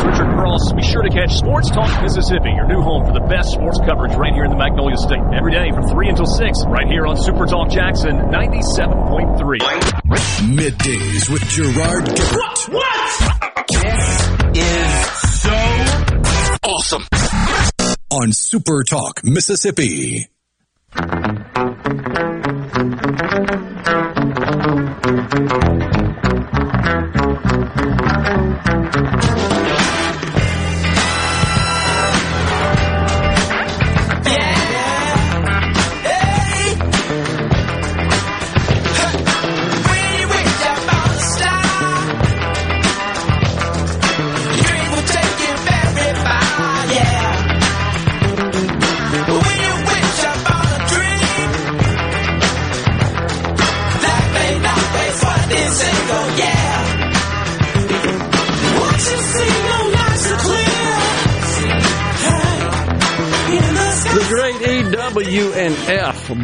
It's 0.00 0.18
Richard 0.18 0.32
Cross. 0.32 0.72
Be 0.72 0.82
sure 0.82 1.02
to 1.02 1.10
catch 1.10 1.36
Sports 1.36 1.68
Talk 1.68 2.02
Mississippi, 2.02 2.48
your 2.56 2.66
new 2.66 2.80
home 2.80 3.04
for 3.04 3.12
the 3.12 3.20
best 3.20 3.50
sports 3.50 3.78
coverage 3.84 4.14
right 4.14 4.32
here 4.32 4.44
in 4.44 4.50
the 4.50 4.56
Magnolia 4.56 4.96
State. 4.96 5.20
Every 5.36 5.52
day 5.52 5.70
from 5.72 5.88
3 5.88 6.08
until 6.08 6.24
6, 6.24 6.58
right 6.68 6.86
here 6.88 7.06
on 7.06 7.18
Super 7.18 7.44
Talk 7.44 7.68
Jackson 7.68 8.16
97.3. 8.32 9.58
Middays 10.56 11.28
with 11.28 11.42
Gerard 11.52 12.04
Gibbert. 12.16 12.72
What? 12.72 13.68
This 13.68 14.28
is 14.56 15.42
so 15.42 15.52
Awesome. 16.64 17.04
On 18.10 18.32
Super 18.32 18.82
Talk 18.82 19.22
Mississippi. 19.22 20.28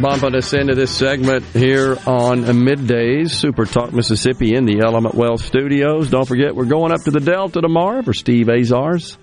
Bumping 0.01 0.35
us 0.35 0.53
into 0.53 0.75
this 0.75 0.91
segment 0.91 1.43
here 1.45 1.97
on 2.05 2.43
Middays, 2.43 3.31
Super 3.31 3.65
Talk 3.65 3.93
Mississippi 3.93 4.55
in 4.55 4.65
the 4.65 4.79
Element 4.79 5.15
Well 5.15 5.37
studios. 5.37 6.09
Don't 6.09 6.27
forget, 6.27 6.55
we're 6.55 6.65
going 6.65 6.91
up 6.91 7.01
to 7.03 7.11
the 7.11 7.19
Delta 7.19 7.61
tomorrow 7.61 8.01
for 8.01 8.13
Steve 8.13 8.49
Azar's 8.49 9.17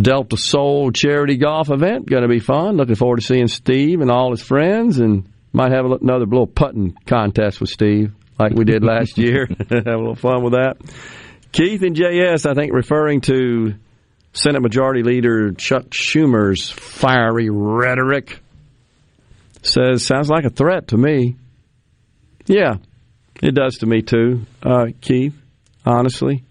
Delta 0.00 0.36
Soul 0.36 0.92
charity 0.92 1.36
golf 1.36 1.70
event. 1.70 2.06
Going 2.08 2.22
to 2.22 2.28
be 2.28 2.40
fun. 2.40 2.76
Looking 2.76 2.94
forward 2.94 3.20
to 3.20 3.26
seeing 3.26 3.48
Steve 3.48 4.00
and 4.00 4.10
all 4.10 4.30
his 4.30 4.42
friends, 4.42 4.98
and 4.98 5.28
might 5.52 5.72
have 5.72 5.84
another 5.84 6.26
little 6.26 6.46
putting 6.46 6.94
contest 7.06 7.60
with 7.60 7.70
Steve 7.70 8.12
like 8.38 8.52
we 8.52 8.64
did 8.64 8.84
last 8.84 9.18
year. 9.18 9.46
have 9.70 9.86
a 9.86 9.96
little 9.96 10.14
fun 10.14 10.42
with 10.42 10.52
that. 10.52 10.76
Keith 11.52 11.82
and 11.82 11.96
JS, 11.96 12.48
I 12.48 12.54
think, 12.54 12.72
referring 12.72 13.22
to 13.22 13.74
Senate 14.32 14.62
Majority 14.62 15.02
Leader 15.02 15.52
Chuck 15.52 15.86
Schumer's 15.86 16.70
fiery 16.70 17.50
rhetoric, 17.50 18.40
says 19.62 20.04
sounds 20.04 20.28
like 20.28 20.44
a 20.44 20.50
threat 20.50 20.88
to 20.88 20.96
me. 20.96 21.36
Yeah, 22.46 22.76
it 23.42 23.54
does 23.54 23.78
to 23.78 23.86
me 23.86 24.02
too, 24.02 24.46
uh, 24.62 24.86
Keith. 25.00 25.36
Honestly, 25.84 26.44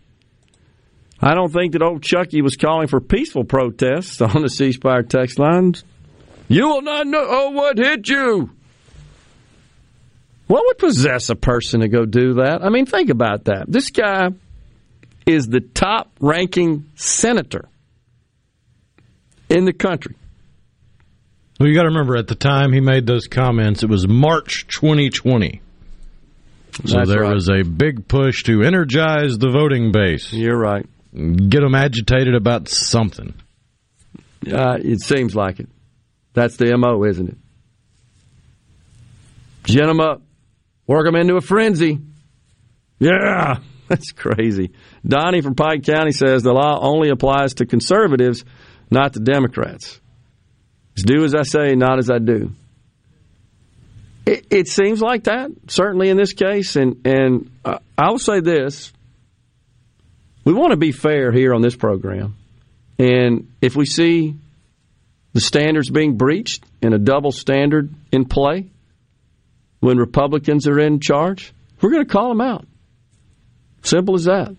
I 1.21 1.35
don't 1.35 1.51
think 1.51 1.73
that 1.73 1.83
old 1.83 2.01
Chucky 2.01 2.41
was 2.41 2.55
calling 2.55 2.87
for 2.87 2.99
peaceful 2.99 3.43
protests 3.43 4.21
on 4.21 4.41
the 4.41 4.49
C 4.49 4.71
Spire 4.71 5.03
text 5.03 5.39
lines. 5.39 5.83
You 6.47 6.67
will 6.67 6.81
not 6.81 7.05
know 7.05 7.25
oh, 7.27 7.49
what 7.51 7.77
hit 7.77 8.07
you. 8.09 8.49
What 10.47 10.63
would 10.65 10.79
possess 10.79 11.29
a 11.29 11.35
person 11.35 11.81
to 11.81 11.87
go 11.87 12.05
do 12.05 12.35
that? 12.35 12.63
I 12.63 12.69
mean, 12.69 12.87
think 12.87 13.11
about 13.11 13.45
that. 13.45 13.65
This 13.67 13.91
guy 13.91 14.29
is 15.27 15.47
the 15.47 15.59
top 15.59 16.11
ranking 16.19 16.89
senator 16.95 17.69
in 19.47 19.65
the 19.65 19.73
country. 19.73 20.15
Well, 21.59 21.67
you 21.67 21.75
got 21.75 21.83
to 21.83 21.89
remember 21.89 22.15
at 22.15 22.27
the 22.27 22.35
time 22.35 22.71
he 22.71 22.79
made 22.79 23.05
those 23.05 23.27
comments, 23.27 23.83
it 23.83 23.89
was 23.89 24.07
March 24.07 24.65
2020. 24.67 25.61
So 26.85 26.97
That's 26.97 27.09
there 27.09 27.21
right. 27.21 27.33
was 27.33 27.49
a 27.49 27.63
big 27.63 28.07
push 28.07 28.43
to 28.43 28.63
energize 28.63 29.37
the 29.37 29.49
voting 29.49 29.91
base. 29.91 30.31
You're 30.31 30.57
right. 30.57 30.85
Get 31.13 31.59
them 31.61 31.75
agitated 31.75 32.33
about 32.35 32.69
something. 32.69 33.33
Uh, 34.49 34.77
it 34.79 35.01
seems 35.01 35.35
like 35.35 35.59
it. 35.59 35.67
That's 36.33 36.55
the 36.55 36.77
MO, 36.77 37.03
isn't 37.03 37.27
it? 37.27 37.37
Gin 39.65 39.87
them 39.87 39.99
up, 39.99 40.21
work 40.87 41.05
them 41.05 41.15
into 41.15 41.35
a 41.35 41.41
frenzy. 41.41 41.99
Yeah, 42.99 43.59
that's 43.89 44.11
crazy. 44.13 44.71
Donnie 45.05 45.41
from 45.41 45.55
Pike 45.55 45.83
County 45.83 46.11
says 46.11 46.43
the 46.43 46.53
law 46.53 46.79
only 46.81 47.09
applies 47.09 47.55
to 47.55 47.65
conservatives, 47.65 48.45
not 48.89 49.13
to 49.13 49.19
Democrats. 49.19 49.99
It's 50.99 51.05
do 51.05 51.23
as 51.23 51.33
I 51.33 51.43
say, 51.43 51.75
not 51.75 51.97
as 51.97 52.09
I 52.09 52.19
do. 52.19 52.51
It, 54.25 54.47
it 54.49 54.67
seems 54.67 55.01
like 55.01 55.23
that, 55.23 55.49
certainly 55.67 56.09
in 56.09 56.17
this 56.17 56.33
case. 56.33 56.75
And, 56.75 57.07
and 57.07 57.49
uh, 57.63 57.79
I 57.97 58.09
will 58.09 58.19
say 58.19 58.41
this 58.41 58.91
we 60.43 60.53
want 60.53 60.71
to 60.71 60.77
be 60.77 60.91
fair 60.91 61.31
here 61.31 61.53
on 61.53 61.61
this 61.61 61.75
program. 61.77 62.35
And 62.97 63.49
if 63.61 63.77
we 63.77 63.85
see 63.85 64.35
the 65.31 65.39
standards 65.39 65.89
being 65.89 66.17
breached 66.17 66.65
and 66.81 66.93
a 66.93 66.99
double 66.99 67.31
standard 67.31 67.93
in 68.11 68.25
play 68.25 68.69
when 69.79 69.97
Republicans 69.97 70.67
are 70.67 70.79
in 70.79 70.99
charge, 70.99 71.53
we're 71.81 71.91
going 71.91 72.05
to 72.05 72.11
call 72.11 72.27
them 72.27 72.41
out. 72.41 72.67
Simple 73.83 74.15
as 74.15 74.25
that. 74.25 74.53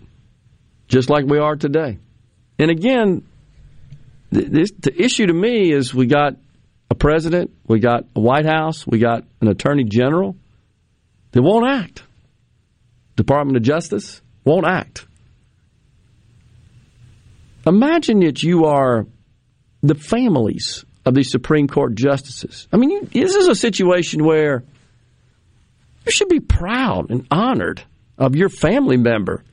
Just 0.87 1.11
like 1.11 1.25
we 1.25 1.37
are 1.37 1.55
today. 1.55 1.99
And 2.57 2.71
again, 2.71 3.27
this, 4.31 4.71
the 4.79 4.93
issue 4.99 5.27
to 5.27 5.33
me 5.33 5.71
is 5.71 5.93
we 5.93 6.07
got 6.07 6.37
a 6.89 6.95
president, 6.95 7.51
we 7.67 7.79
got 7.79 8.05
a 8.15 8.19
White 8.19 8.45
House, 8.45 8.87
we 8.87 8.99
got 8.99 9.23
an 9.41 9.47
attorney 9.47 9.83
general 9.83 10.35
that 11.31 11.41
won't 11.41 11.67
act. 11.67 12.03
Department 13.15 13.57
of 13.57 13.63
Justice 13.63 14.21
won't 14.43 14.65
act. 14.65 15.05
Imagine 17.67 18.21
that 18.21 18.41
you 18.41 18.65
are 18.65 19.05
the 19.83 19.95
families 19.95 20.85
of 21.05 21.13
these 21.13 21.29
Supreme 21.29 21.67
Court 21.67 21.95
justices. 21.95 22.67
I 22.71 22.77
mean, 22.77 23.09
this 23.11 23.35
is 23.35 23.47
a 23.47 23.55
situation 23.55 24.23
where 24.23 24.63
you 26.05 26.11
should 26.11 26.29
be 26.29 26.39
proud 26.39 27.11
and 27.11 27.27
honored 27.29 27.83
of 28.17 28.35
your 28.35 28.49
family 28.49 28.97
member 28.97 29.43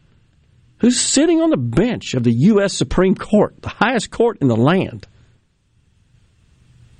who's 0.78 1.00
sitting 1.00 1.40
on 1.40 1.50
the 1.50 1.56
bench 1.56 2.14
of 2.14 2.24
the 2.24 2.32
U.S. 2.32 2.72
Supreme 2.72 3.14
Court, 3.14 3.60
the 3.62 3.68
highest 3.68 4.10
court 4.10 4.38
in 4.40 4.48
the 4.48 4.56
land. 4.56 5.06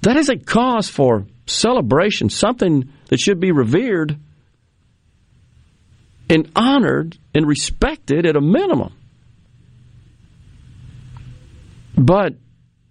That 0.03 0.17
is 0.17 0.29
a 0.29 0.37
cause 0.37 0.89
for 0.89 1.27
celebration, 1.47 2.31
something 2.31 2.91
that 3.09 3.21
should 3.21 3.41
be 3.41 3.53
revered 3.53 4.19
and 6.31 6.51
honored 6.55 7.19
and 7.35 7.47
respected 7.47 8.27
at 8.27 8.37
a 8.37 8.41
minimum. 8.41 8.95
But 11.97 12.35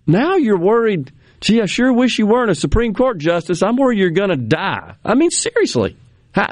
now 0.06 0.36
you're 0.36 0.60
worried, 0.60 1.12
gee, 1.40 1.62
I 1.62 1.66
sure 1.66 1.94
wish 1.94 2.20
you 2.20 2.28
weren't 2.28 2.52
a 2.52 2.56
Supreme 2.56 2.94
Court 2.94 3.20
justice. 3.20 3.62
I'm 3.62 3.78
worried 3.78 4.00
you're 4.00 4.10
going 4.10 4.30
to 4.30 4.38
die. 4.38 4.96
I 5.06 5.16
mean, 5.16 5.32
seriously. 5.32 5.96
How, 6.34 6.52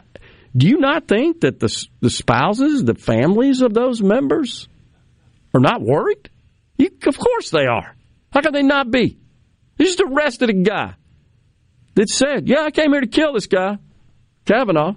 do 0.55 0.67
you 0.67 0.77
not 0.77 1.07
think 1.07 1.41
that 1.41 1.59
the, 1.59 1.87
the 1.99 2.09
spouses, 2.09 2.83
the 2.83 2.95
families 2.95 3.61
of 3.61 3.73
those 3.73 4.01
members 4.01 4.67
are 5.53 5.59
not 5.59 5.81
worried? 5.81 6.29
You, 6.77 6.89
of 7.05 7.17
course 7.17 7.49
they 7.49 7.65
are. 7.65 7.95
How 8.31 8.41
can 8.41 8.53
they 8.53 8.63
not 8.63 8.89
be? 8.89 9.17
They 9.77 9.85
just 9.85 10.01
arrested 10.01 10.49
a 10.49 10.53
guy 10.53 10.95
that 11.95 12.09
said, 12.09 12.47
Yeah, 12.47 12.61
I 12.61 12.71
came 12.71 12.91
here 12.91 13.01
to 13.01 13.07
kill 13.07 13.33
this 13.33 13.47
guy, 13.47 13.77
Kavanaugh. 14.45 14.93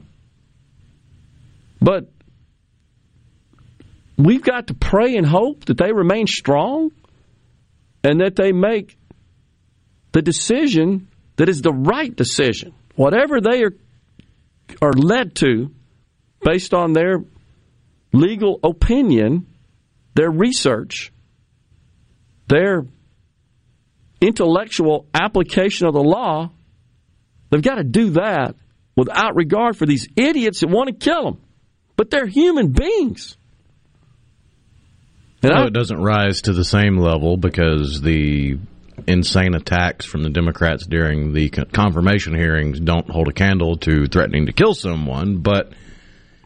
But 1.80 2.10
we've 4.16 4.42
got 4.42 4.68
to 4.68 4.74
pray 4.74 5.16
and 5.16 5.26
hope 5.26 5.64
that 5.66 5.78
they 5.78 5.92
remain 5.92 6.26
strong 6.26 6.90
and 8.02 8.20
that 8.20 8.36
they 8.36 8.52
make 8.52 8.96
the 10.12 10.22
decision 10.22 11.08
that 11.36 11.48
is 11.48 11.62
the 11.62 11.72
right 11.72 12.14
decision. 12.14 12.74
Whatever 12.96 13.40
they 13.40 13.62
are, 13.62 13.74
are 14.82 14.92
led 14.92 15.34
to 15.36 15.70
based 16.42 16.74
on 16.74 16.92
their 16.92 17.24
legal 18.12 18.60
opinion, 18.62 19.46
their 20.14 20.30
research, 20.30 21.12
their 22.48 22.86
intellectual 24.20 25.06
application 25.14 25.86
of 25.86 25.94
the 25.94 26.02
law, 26.02 26.50
they've 27.50 27.62
got 27.62 27.76
to 27.76 27.84
do 27.84 28.10
that 28.10 28.56
without 28.96 29.36
regard 29.36 29.76
for 29.76 29.86
these 29.86 30.08
idiots 30.16 30.60
that 30.60 30.68
want 30.68 30.88
to 30.88 30.94
kill 30.94 31.24
them. 31.24 31.40
But 31.96 32.10
they're 32.10 32.26
human 32.26 32.72
beings. 32.72 33.36
And 35.42 35.52
no, 35.52 35.62
I, 35.62 35.66
it 35.66 35.72
doesn't 35.72 36.00
rise 36.00 36.42
to 36.42 36.52
the 36.52 36.64
same 36.64 36.96
level 36.96 37.36
because 37.36 38.00
the 38.00 38.58
insane 39.08 39.54
attacks 39.54 40.06
from 40.06 40.22
the 40.22 40.30
Democrats 40.30 40.86
during 40.86 41.32
the 41.32 41.48
confirmation 41.48 42.34
hearings 42.34 42.78
don't 42.78 43.10
hold 43.10 43.28
a 43.28 43.32
candle 43.32 43.76
to 43.78 44.06
threatening 44.06 44.46
to 44.46 44.52
kill 44.52 44.74
someone. 44.74 45.38
But 45.38 45.72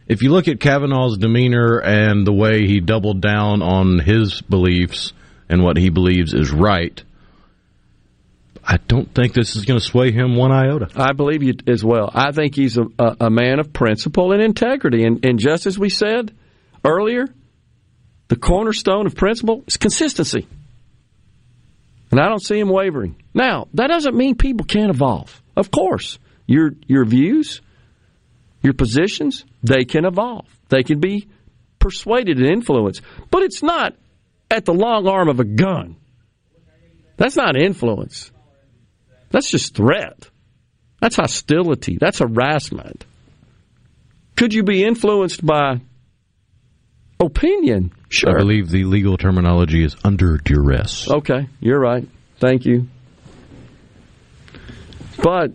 if 0.06 0.22
you 0.22 0.30
look 0.30 0.48
at 0.48 0.60
Kavanaugh's 0.60 1.18
demeanor 1.18 1.78
and 1.78 2.26
the 2.26 2.32
way 2.32 2.66
he 2.66 2.80
doubled 2.80 3.20
down 3.20 3.62
on 3.62 3.98
his 3.98 4.40
beliefs 4.42 5.12
and 5.48 5.62
what 5.62 5.76
he 5.76 5.90
believes 5.90 6.34
is 6.34 6.50
right, 6.50 7.02
I 8.64 8.76
don't 8.76 9.12
think 9.12 9.34
this 9.34 9.56
is 9.56 9.64
going 9.64 9.80
to 9.80 9.84
sway 9.84 10.12
him 10.12 10.36
one 10.36 10.52
iota. 10.52 10.88
I 10.94 11.12
believe 11.12 11.42
you 11.42 11.54
as 11.66 11.84
well. 11.84 12.10
I 12.14 12.30
think 12.32 12.54
he's 12.54 12.78
a, 12.78 12.86
a, 12.98 13.30
man 13.30 13.58
of 13.58 13.72
principle 13.72 14.32
and 14.32 14.40
integrity. 14.40 15.04
And, 15.04 15.24
and 15.24 15.38
just 15.38 15.66
as 15.66 15.78
we 15.78 15.88
said 15.88 16.32
earlier, 16.84 17.26
the 18.28 18.36
cornerstone 18.36 19.06
of 19.06 19.16
principle 19.16 19.64
is 19.66 19.76
consistency. 19.76 20.46
And 22.12 22.20
I 22.20 22.28
don't 22.28 22.42
see 22.42 22.60
him 22.60 22.68
wavering. 22.68 23.16
Now, 23.34 23.68
that 23.74 23.88
doesn't 23.88 24.14
mean 24.14 24.36
people 24.36 24.66
can't 24.66 24.90
evolve. 24.90 25.42
Of 25.56 25.70
course, 25.70 26.18
your 26.46 26.72
your 26.86 27.06
views, 27.06 27.62
your 28.62 28.74
positions, 28.74 29.44
they 29.62 29.84
can 29.84 30.04
evolve. 30.04 30.46
They 30.68 30.82
can 30.82 31.00
be 31.00 31.28
persuaded 31.78 32.38
and 32.38 32.46
influenced. 32.46 33.00
But 33.30 33.42
it's 33.42 33.62
not 33.62 33.96
at 34.50 34.66
the 34.66 34.74
long 34.74 35.08
arm 35.08 35.28
of 35.28 35.40
a 35.40 35.44
gun. 35.44 35.96
That's 37.16 37.36
not 37.36 37.56
influence. 37.56 38.30
That's 39.30 39.50
just 39.50 39.74
threat. 39.74 40.28
That's 41.00 41.16
hostility. 41.16 41.96
That's 41.98 42.18
harassment. 42.18 43.06
Could 44.36 44.52
you 44.52 44.62
be 44.62 44.84
influenced 44.84 45.44
by 45.44 45.80
opinion? 47.18 47.92
Sure. 48.12 48.34
I 48.34 48.38
believe 48.38 48.68
the 48.68 48.84
legal 48.84 49.16
terminology 49.16 49.82
is 49.82 49.96
under 50.04 50.36
duress. 50.36 51.10
Okay, 51.10 51.48
you're 51.60 51.80
right. 51.80 52.06
Thank 52.38 52.66
you. 52.66 52.88
But 55.22 55.52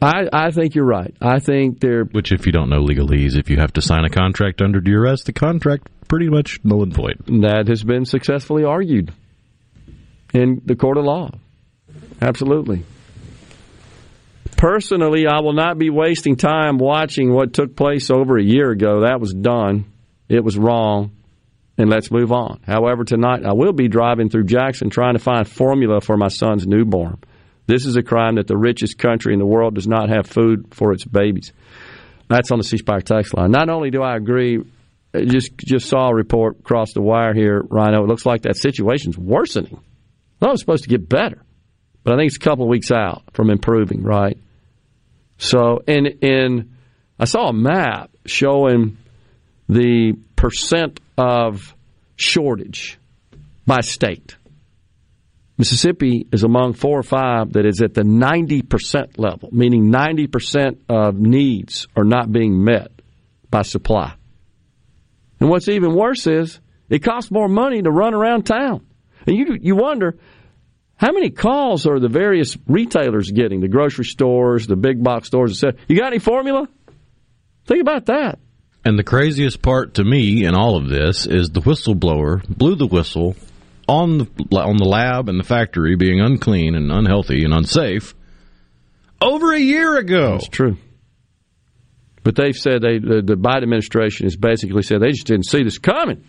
I, 0.00 0.28
I 0.32 0.50
think 0.52 0.76
you're 0.76 0.86
right. 0.86 1.12
I 1.20 1.40
think 1.40 1.80
they're. 1.80 2.04
Which, 2.04 2.30
if 2.30 2.46
you 2.46 2.52
don't 2.52 2.70
know 2.70 2.84
legalese, 2.84 3.36
if 3.36 3.50
you 3.50 3.56
have 3.56 3.72
to 3.72 3.82
sign 3.82 4.04
a 4.04 4.08
contract 4.08 4.62
under 4.62 4.80
duress, 4.80 5.24
the 5.24 5.32
contract 5.32 5.88
pretty 6.06 6.28
much 6.28 6.60
null 6.62 6.84
and 6.84 6.94
void. 6.94 7.18
That 7.26 7.66
has 7.66 7.82
been 7.82 8.04
successfully 8.04 8.62
argued 8.62 9.12
in 10.32 10.62
the 10.64 10.76
court 10.76 10.96
of 10.96 11.04
law. 11.04 11.32
Absolutely. 12.22 12.84
Personally, 14.56 15.26
I 15.26 15.40
will 15.40 15.54
not 15.54 15.76
be 15.76 15.90
wasting 15.90 16.36
time 16.36 16.78
watching 16.78 17.32
what 17.32 17.52
took 17.52 17.74
place 17.74 18.10
over 18.10 18.38
a 18.38 18.42
year 18.42 18.70
ago. 18.70 19.00
That 19.00 19.20
was 19.20 19.34
done. 19.34 19.86
It 20.28 20.44
was 20.44 20.56
wrong. 20.56 21.12
And 21.78 21.88
let's 21.88 22.10
move 22.10 22.32
on. 22.32 22.60
However, 22.66 23.04
tonight 23.04 23.46
I 23.46 23.52
will 23.52 23.72
be 23.72 23.86
driving 23.86 24.28
through 24.28 24.44
Jackson 24.44 24.90
trying 24.90 25.14
to 25.14 25.20
find 25.20 25.48
formula 25.48 26.00
for 26.00 26.16
my 26.16 26.26
son's 26.26 26.66
newborn. 26.66 27.18
This 27.66 27.86
is 27.86 27.96
a 27.96 28.02
crime 28.02 28.34
that 28.34 28.48
the 28.48 28.56
richest 28.56 28.98
country 28.98 29.32
in 29.32 29.38
the 29.38 29.46
world 29.46 29.76
does 29.76 29.86
not 29.86 30.08
have 30.08 30.26
food 30.26 30.74
for 30.74 30.92
its 30.92 31.04
babies. 31.04 31.52
That's 32.28 32.50
on 32.50 32.58
the 32.58 32.64
C 32.64 32.78
Spire 32.78 33.00
text 33.00 33.34
line. 33.36 33.52
Not 33.52 33.68
only 33.68 33.90
do 33.90 34.02
I 34.02 34.16
agree, 34.16 34.64
just 35.14 35.56
just 35.56 35.88
saw 35.88 36.08
a 36.08 36.14
report 36.14 36.60
across 36.60 36.92
the 36.92 37.00
wire 37.00 37.32
here, 37.32 37.62
Rhino. 37.62 38.02
It 38.02 38.08
looks 38.08 38.26
like 38.26 38.42
that 38.42 38.56
situation's 38.56 39.16
worsening. 39.16 39.80
It 40.40 40.46
was 40.46 40.60
supposed 40.60 40.84
to 40.84 40.90
get 40.90 41.08
better. 41.08 41.42
But 42.04 42.14
I 42.14 42.16
think 42.16 42.28
it's 42.28 42.36
a 42.36 42.40
couple 42.40 42.64
of 42.64 42.70
weeks 42.70 42.90
out 42.90 43.22
from 43.34 43.50
improving, 43.50 44.02
right? 44.02 44.38
So, 45.38 45.82
and 45.86 46.06
in 46.06 46.76
I 47.18 47.24
saw 47.24 47.48
a 47.48 47.52
map 47.52 48.10
showing 48.26 48.98
the 49.68 50.14
percent 50.36 51.00
of 51.16 51.74
shortage 52.16 52.98
by 53.66 53.80
state. 53.80 54.36
Mississippi 55.58 56.26
is 56.32 56.44
among 56.44 56.74
four 56.74 56.98
or 56.98 57.02
five 57.02 57.54
that 57.54 57.66
is 57.66 57.82
at 57.82 57.92
the 57.92 58.02
90% 58.02 59.18
level, 59.18 59.48
meaning 59.52 59.90
90% 59.90 60.78
of 60.88 61.16
needs 61.16 61.88
are 61.96 62.04
not 62.04 62.30
being 62.30 62.64
met 62.64 62.92
by 63.50 63.62
supply. 63.62 64.14
And 65.40 65.50
what's 65.50 65.68
even 65.68 65.94
worse 65.94 66.26
is 66.26 66.60
it 66.88 67.00
costs 67.00 67.30
more 67.30 67.48
money 67.48 67.82
to 67.82 67.90
run 67.90 68.14
around 68.14 68.44
town. 68.44 68.86
And 69.26 69.36
you 69.36 69.58
you 69.60 69.76
wonder 69.76 70.16
how 70.96 71.12
many 71.12 71.30
calls 71.30 71.86
are 71.86 72.00
the 72.00 72.08
various 72.08 72.56
retailers 72.66 73.30
getting? 73.30 73.60
The 73.60 73.68
grocery 73.68 74.04
stores, 74.04 74.66
the 74.66 74.76
big 74.76 75.02
box 75.02 75.28
stores, 75.28 75.52
etc. 75.52 75.78
You 75.86 75.96
got 75.96 76.08
any 76.08 76.18
formula? 76.18 76.68
Think 77.66 77.82
about 77.82 78.06
that. 78.06 78.38
And 78.88 78.98
the 78.98 79.04
craziest 79.04 79.60
part 79.60 79.96
to 79.96 80.02
me 80.02 80.46
in 80.46 80.54
all 80.54 80.74
of 80.74 80.88
this 80.88 81.26
is 81.26 81.50
the 81.50 81.60
whistleblower 81.60 82.42
blew 82.48 82.74
the 82.74 82.86
whistle 82.86 83.36
on 83.86 84.16
the 84.16 84.24
on 84.56 84.78
the 84.78 84.88
lab 84.88 85.28
and 85.28 85.38
the 85.38 85.44
factory 85.44 85.94
being 85.94 86.22
unclean 86.22 86.74
and 86.74 86.90
unhealthy 86.90 87.44
and 87.44 87.52
unsafe 87.52 88.14
over 89.20 89.52
a 89.52 89.58
year 89.58 89.98
ago. 89.98 90.38
That's 90.38 90.48
true. 90.48 90.78
But 92.24 92.34
they've 92.36 92.56
said 92.56 92.80
they 92.80 92.98
the, 92.98 93.20
the 93.20 93.34
Biden 93.34 93.64
administration 93.64 94.24
has 94.24 94.36
basically 94.36 94.80
said 94.80 95.02
they 95.02 95.10
just 95.10 95.26
didn't 95.26 95.44
see 95.44 95.62
this 95.62 95.76
coming, 95.76 96.24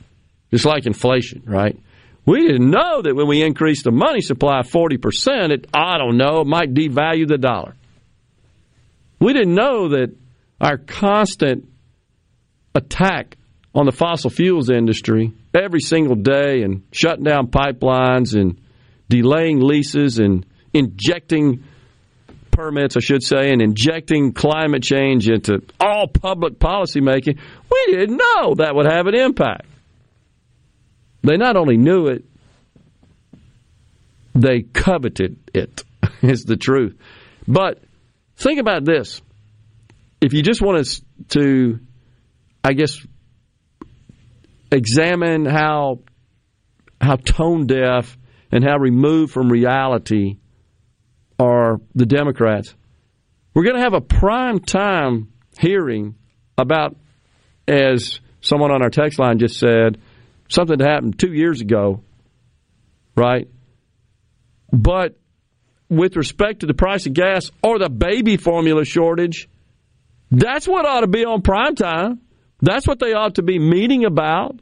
just 0.51 0.65
like 0.65 0.85
inflation, 0.85 1.43
right? 1.45 1.79
We 2.25 2.45
didn't 2.45 2.71
know 2.71 3.01
that 3.01 3.15
when 3.15 3.27
we 3.27 3.41
increased 3.41 3.85
the 3.85 3.91
money 3.91 4.19
supply 4.19 4.63
40%, 4.63 5.51
it, 5.51 5.67
I 5.73 5.97
don't 5.97 6.17
know, 6.17 6.41
it 6.41 6.47
might 6.47 6.73
devalue 6.73 7.25
the 7.25 7.37
dollar. 7.37 7.77
We 9.17 9.31
didn't 9.31 9.55
know 9.55 9.87
that 9.91 10.13
our 10.59 10.77
constant 10.77 11.69
attack 12.75 13.37
on 13.73 13.85
the 13.85 13.91
fossil 13.91 14.29
fuels 14.29 14.69
industry 14.69 15.31
every 15.53 15.79
single 15.79 16.15
day 16.15 16.63
and 16.63 16.83
shutting 16.91 17.23
down 17.23 17.47
pipelines 17.47 18.39
and 18.39 18.59
delaying 19.09 19.59
leases 19.59 20.19
and 20.19 20.45
injecting 20.73 21.63
permits, 22.51 22.97
I 22.97 22.99
should 22.99 23.23
say, 23.23 23.51
and 23.51 23.61
injecting 23.61 24.33
climate 24.33 24.83
change 24.83 25.29
into 25.29 25.63
all 25.79 26.07
public 26.07 26.59
policy 26.59 27.01
making, 27.01 27.39
we 27.71 27.95
didn't 27.95 28.17
know 28.17 28.55
that 28.55 28.75
would 28.75 28.91
have 28.91 29.07
an 29.07 29.15
impact. 29.15 29.65
They 31.23 31.37
not 31.37 31.57
only 31.57 31.77
knew 31.77 32.07
it, 32.07 32.25
they 34.35 34.61
coveted 34.61 35.37
it, 35.53 35.83
is 36.21 36.43
the 36.43 36.57
truth. 36.57 36.97
But 37.47 37.81
think 38.37 38.59
about 38.59 38.85
this. 38.85 39.21
If 40.21 40.33
you 40.33 40.43
just 40.43 40.61
want 40.61 40.79
us 40.79 41.01
to, 41.29 41.79
I 42.63 42.73
guess, 42.73 42.99
examine 44.71 45.45
how 45.45 45.99
how 47.01 47.15
tone 47.15 47.65
deaf 47.65 48.17
and 48.51 48.63
how 48.63 48.77
removed 48.77 49.31
from 49.31 49.49
reality 49.49 50.37
are 51.39 51.79
the 51.95 52.05
Democrats, 52.05 52.75
we're 53.53 53.63
going 53.63 53.77
to 53.77 53.81
have 53.81 53.93
a 53.93 54.01
prime 54.01 54.59
time 54.59 55.31
hearing 55.57 56.15
about 56.57 56.97
as 57.67 58.19
someone 58.41 58.71
on 58.71 58.81
our 58.81 58.89
text 58.89 59.19
line 59.19 59.39
just 59.39 59.57
said 59.57 59.97
something 60.49 60.77
that 60.77 60.87
happened 60.87 61.17
two 61.17 61.31
years 61.31 61.61
ago, 61.61 62.03
right? 63.15 63.47
But 64.71 65.17
with 65.89 66.15
respect 66.15 66.61
to 66.61 66.65
the 66.67 66.73
price 66.73 67.05
of 67.05 67.13
gas 67.13 67.49
or 67.63 67.79
the 67.79 67.89
baby 67.89 68.37
formula 68.37 68.85
shortage, 68.85 69.47
that's 70.31 70.67
what 70.67 70.85
ought 70.85 71.01
to 71.01 71.07
be 71.07 71.25
on 71.25 71.41
prime 71.41 71.75
time. 71.75 72.21
That's 72.61 72.87
what 72.87 72.99
they 72.99 73.13
ought 73.13 73.35
to 73.35 73.43
be 73.43 73.59
meeting 73.59 74.05
about. 74.05 74.59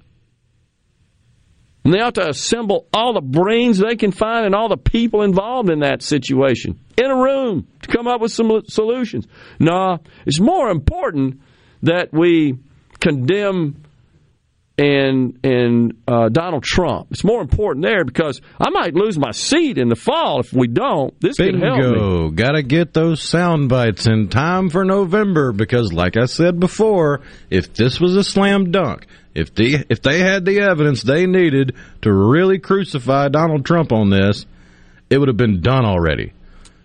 And 1.83 1.93
they 1.93 1.99
ought 1.99 2.15
to 2.15 2.27
assemble 2.27 2.87
all 2.93 3.13
the 3.13 3.21
brains 3.21 3.77
they 3.77 3.95
can 3.95 4.11
find 4.11 4.45
and 4.45 4.53
all 4.53 4.67
the 4.67 4.77
people 4.77 5.21
involved 5.21 5.69
in 5.69 5.79
that 5.79 6.01
situation 6.01 6.79
in 6.97 7.05
a 7.05 7.15
room 7.15 7.67
to 7.81 7.87
come 7.87 8.07
up 8.07 8.19
with 8.19 8.33
some 8.33 8.61
solutions. 8.67 9.25
No, 9.57 9.99
it's 10.25 10.39
more 10.39 10.69
important 10.69 11.39
that 11.83 12.11
we 12.11 12.57
condemn 12.99 13.83
and 14.77 15.39
and 15.43 15.93
uh, 16.07 16.29
Donald 16.29 16.63
Trump. 16.63 17.07
It's 17.11 17.23
more 17.23 17.41
important 17.41 17.85
there 17.85 18.05
because 18.05 18.41
I 18.59 18.69
might 18.69 18.93
lose 18.93 19.17
my 19.17 19.31
seat 19.31 19.77
in 19.77 19.89
the 19.89 19.95
fall 19.95 20.39
if 20.39 20.53
we 20.53 20.67
don't. 20.67 21.19
This 21.19 21.37
Bingo. 21.37 21.59
could 21.59 21.81
help 21.81 22.29
me. 22.29 22.35
Got 22.35 22.51
to 22.51 22.63
get 22.63 22.93
those 22.93 23.21
sound 23.21 23.69
bites 23.69 24.07
in 24.07 24.29
time 24.29 24.69
for 24.69 24.85
November 24.85 25.51
because, 25.51 25.91
like 25.91 26.17
I 26.17 26.25
said 26.25 26.59
before, 26.59 27.21
if 27.49 27.73
this 27.73 27.99
was 27.99 28.15
a 28.15 28.23
slam 28.23 28.71
dunk, 28.71 29.07
if 29.33 29.53
they 29.53 29.83
if 29.89 30.01
they 30.01 30.19
had 30.19 30.45
the 30.45 30.59
evidence 30.61 31.01
they 31.01 31.25
needed 31.25 31.75
to 32.03 32.13
really 32.13 32.59
crucify 32.59 33.29
Donald 33.29 33.65
Trump 33.65 33.91
on 33.91 34.09
this, 34.09 34.45
it 35.09 35.17
would 35.17 35.27
have 35.27 35.37
been 35.37 35.61
done 35.61 35.85
already. 35.85 36.33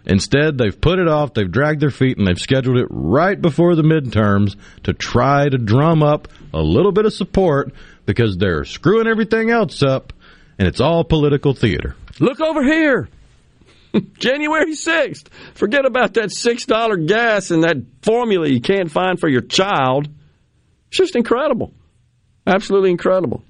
Instead, 0.04 0.58
they've 0.58 0.80
put 0.80 0.98
it 0.98 1.08
off, 1.08 1.34
they've 1.34 1.50
dragged 1.50 1.80
their 1.80 1.90
feet, 1.90 2.18
and 2.18 2.26
they've 2.26 2.40
scheduled 2.40 2.76
it 2.76 2.88
right 2.90 3.40
before 3.40 3.76
the 3.76 3.82
midterms 3.82 4.56
to 4.82 4.92
try 4.92 5.48
to 5.48 5.58
drum 5.58 6.02
up 6.02 6.28
a 6.52 6.60
little 6.60 6.92
bit 6.92 7.06
of 7.06 7.12
support 7.12 7.72
because 8.04 8.36
they're 8.36 8.64
screwing 8.64 9.06
everything 9.06 9.50
else 9.50 9.82
up, 9.82 10.12
and 10.58 10.66
it's 10.66 10.80
all 10.80 11.04
political 11.04 11.54
theater. 11.54 11.94
Look 12.18 12.40
over 12.40 12.62
here. 12.64 13.08
January 14.18 14.72
6th. 14.72 15.28
Forget 15.54 15.84
about 15.84 16.14
that 16.14 16.30
$6 16.30 17.06
gas 17.06 17.50
and 17.50 17.62
that 17.64 17.76
formula 18.02 18.48
you 18.48 18.60
can't 18.60 18.90
find 18.90 19.20
for 19.20 19.28
your 19.28 19.42
child. 19.42 20.08
It's 20.88 20.98
just 20.98 21.16
incredible. 21.16 21.72
Absolutely 22.46 22.90
incredible. 22.90 23.44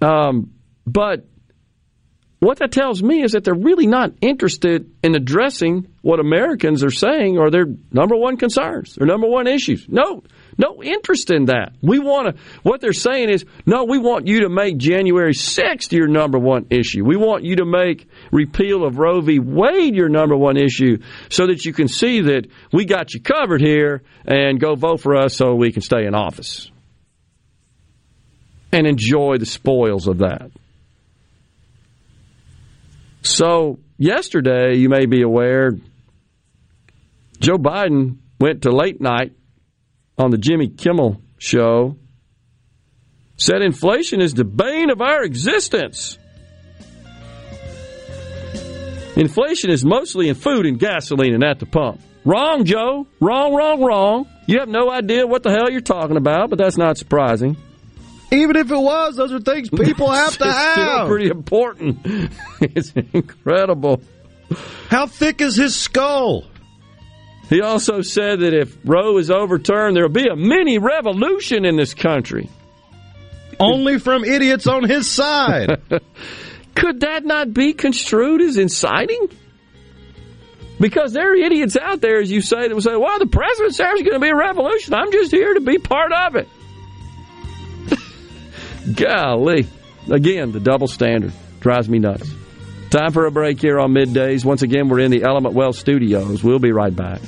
Um, 0.00 0.52
but 0.86 1.26
what 2.38 2.58
that 2.58 2.70
tells 2.70 3.02
me 3.02 3.22
is 3.22 3.32
that 3.32 3.44
they're 3.44 3.54
really 3.54 3.86
not 3.86 4.12
interested 4.20 4.90
in 5.02 5.14
addressing 5.14 5.88
what 6.02 6.20
Americans 6.20 6.84
are 6.84 6.90
saying 6.90 7.38
are 7.38 7.50
their 7.50 7.64
number 7.90 8.14
one 8.14 8.36
concerns, 8.36 8.94
their 8.94 9.06
number 9.06 9.26
one 9.26 9.46
issues. 9.46 9.86
No, 9.88 10.22
no 10.58 10.82
interest 10.82 11.30
in 11.30 11.46
that. 11.46 11.72
We 11.80 11.98
want 11.98 12.36
to, 12.36 12.42
what 12.62 12.82
they're 12.82 12.92
saying 12.92 13.30
is, 13.30 13.46
no, 13.64 13.84
we 13.84 13.96
want 13.96 14.26
you 14.26 14.40
to 14.40 14.50
make 14.50 14.76
January 14.76 15.32
6th 15.32 15.92
your 15.92 16.08
number 16.08 16.38
one 16.38 16.66
issue. 16.68 17.04
We 17.04 17.16
want 17.16 17.44
you 17.44 17.56
to 17.56 17.64
make 17.64 18.06
repeal 18.30 18.84
of 18.84 18.98
Roe 18.98 19.22
v. 19.22 19.38
Wade 19.38 19.94
your 19.94 20.10
number 20.10 20.36
one 20.36 20.58
issue 20.58 20.98
so 21.30 21.46
that 21.46 21.64
you 21.64 21.72
can 21.72 21.88
see 21.88 22.20
that 22.20 22.48
we 22.70 22.84
got 22.84 23.14
you 23.14 23.20
covered 23.20 23.62
here 23.62 24.02
and 24.26 24.60
go 24.60 24.74
vote 24.74 25.00
for 25.00 25.16
us 25.16 25.34
so 25.34 25.54
we 25.54 25.72
can 25.72 25.82
stay 25.82 26.04
in 26.04 26.14
office 26.14 26.70
and 28.72 28.86
enjoy 28.86 29.38
the 29.38 29.46
spoils 29.46 30.06
of 30.06 30.18
that. 30.18 30.50
So, 33.26 33.80
yesterday, 33.98 34.76
you 34.76 34.88
may 34.88 35.06
be 35.06 35.22
aware, 35.22 35.72
Joe 37.40 37.58
Biden 37.58 38.18
went 38.38 38.62
to 38.62 38.70
late 38.70 39.00
night 39.00 39.32
on 40.16 40.30
the 40.30 40.38
Jimmy 40.38 40.68
Kimmel 40.68 41.20
show, 41.36 41.96
said 43.36 43.62
inflation 43.62 44.20
is 44.20 44.34
the 44.34 44.44
bane 44.44 44.90
of 44.90 45.02
our 45.02 45.24
existence. 45.24 46.18
Inflation 49.16 49.70
is 49.70 49.84
mostly 49.84 50.28
in 50.28 50.36
food 50.36 50.64
and 50.64 50.78
gasoline 50.78 51.34
and 51.34 51.42
at 51.42 51.58
the 51.58 51.66
pump. 51.66 52.00
Wrong, 52.24 52.64
Joe. 52.64 53.08
Wrong, 53.20 53.54
wrong, 53.54 53.82
wrong. 53.82 54.26
You 54.46 54.60
have 54.60 54.68
no 54.68 54.88
idea 54.88 55.26
what 55.26 55.42
the 55.42 55.50
hell 55.50 55.68
you're 55.68 55.80
talking 55.80 56.16
about, 56.16 56.48
but 56.48 56.58
that's 56.58 56.76
not 56.76 56.96
surprising. 56.96 57.56
Even 58.32 58.56
if 58.56 58.70
it 58.70 58.76
was, 58.76 59.16
those 59.16 59.32
are 59.32 59.40
things 59.40 59.70
people 59.70 60.10
have 60.12 60.36
to 60.38 60.44
it's 60.44 60.56
have. 60.56 61.08
Pretty 61.08 61.28
important. 61.28 61.98
it's 62.60 62.92
incredible. 63.12 64.02
How 64.88 65.06
thick 65.06 65.40
is 65.40 65.56
his 65.56 65.74
skull? 65.74 66.44
He 67.48 67.60
also 67.60 68.02
said 68.02 68.40
that 68.40 68.52
if 68.54 68.76
Roe 68.84 69.18
is 69.18 69.30
overturned, 69.30 69.96
there'll 69.96 70.08
be 70.08 70.28
a 70.28 70.36
mini 70.36 70.78
revolution 70.78 71.64
in 71.64 71.76
this 71.76 71.94
country. 71.94 72.48
Only 73.60 73.98
from 73.98 74.24
idiots 74.24 74.66
on 74.66 74.84
his 74.84 75.08
side. 75.08 75.80
Could 76.74 77.00
that 77.00 77.24
not 77.24 77.54
be 77.54 77.72
construed 77.72 78.42
as 78.42 78.56
inciting? 78.56 79.28
Because 80.78 81.12
there 81.12 81.32
are 81.32 81.34
idiots 81.34 81.76
out 81.76 82.00
there, 82.02 82.20
as 82.20 82.30
you 82.30 82.42
say, 82.42 82.68
that 82.68 82.74
will 82.74 82.82
say, 82.82 82.96
well, 82.96 83.18
the 83.18 83.26
president 83.26 83.74
says 83.74 83.86
there's 83.86 84.02
going 84.02 84.12
to 84.12 84.20
be 84.20 84.28
a 84.28 84.36
revolution. 84.36 84.92
I'm 84.92 85.10
just 85.10 85.30
here 85.30 85.54
to 85.54 85.60
be 85.60 85.78
part 85.78 86.12
of 86.12 86.36
it. 86.36 86.48
Golly. 88.94 89.66
Again, 90.10 90.52
the 90.52 90.60
double 90.60 90.88
standard 90.88 91.32
drives 91.60 91.88
me 91.88 91.98
nuts. 91.98 92.30
Time 92.90 93.12
for 93.12 93.26
a 93.26 93.30
break 93.30 93.60
here 93.60 93.80
on 93.80 93.92
middays. 93.92 94.44
Once 94.44 94.62
again, 94.62 94.88
we're 94.88 95.00
in 95.00 95.10
the 95.10 95.24
Element 95.24 95.54
Well 95.54 95.72
studios. 95.72 96.44
We'll 96.44 96.60
be 96.60 96.72
right 96.72 96.94
back. 96.94 97.20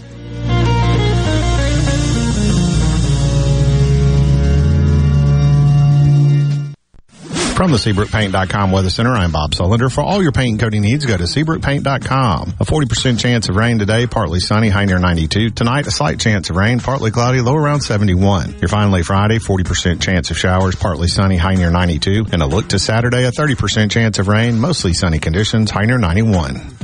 From 7.59 7.73
the 7.73 7.77
SeabrookPaint.com 7.77 8.71
Weather 8.71 8.89
Center, 8.89 9.11
I'm 9.15 9.33
Bob 9.33 9.51
Sullender. 9.51 9.93
For 9.93 10.01
all 10.01 10.23
your 10.23 10.31
paint 10.31 10.51
and 10.51 10.61
coating 10.61 10.83
needs, 10.83 11.05
go 11.05 11.17
to 11.17 11.25
SeabrookPaint.com. 11.25 12.55
A 12.61 12.65
40% 12.65 13.19
chance 13.19 13.49
of 13.49 13.57
rain 13.57 13.81
today, 13.81 14.07
partly 14.07 14.39
sunny, 14.39 14.69
high 14.69 14.85
near 14.85 15.01
92. 15.01 15.51
Tonight, 15.51 15.89
a 15.89 15.91
slight 15.91 16.21
chance 16.21 16.51
of 16.51 16.57
rain, 16.57 16.79
partly 16.79 17.11
cloudy, 17.11 17.41
low 17.41 17.57
around 17.57 17.81
71. 17.81 18.61
Your 18.61 18.69
finally 18.69 19.03
Friday, 19.03 19.41
40% 19.41 20.01
chance 20.01 20.31
of 20.31 20.39
showers, 20.39 20.77
partly 20.77 21.09
sunny, 21.09 21.37
high 21.37 21.57
near 21.57 21.73
92. 21.73 22.27
And 22.31 22.43
a 22.43 22.47
look 22.47 22.69
to 22.69 22.79
Saturday, 22.79 23.25
a 23.25 23.33
30% 23.33 23.91
chance 23.91 24.21
of 24.21 24.29
rain, 24.29 24.61
mostly 24.61 24.95
sunny 24.95 25.19
conditions, 25.19 25.73
high 25.73 25.87
near 25.87 25.99
91. 25.99 26.77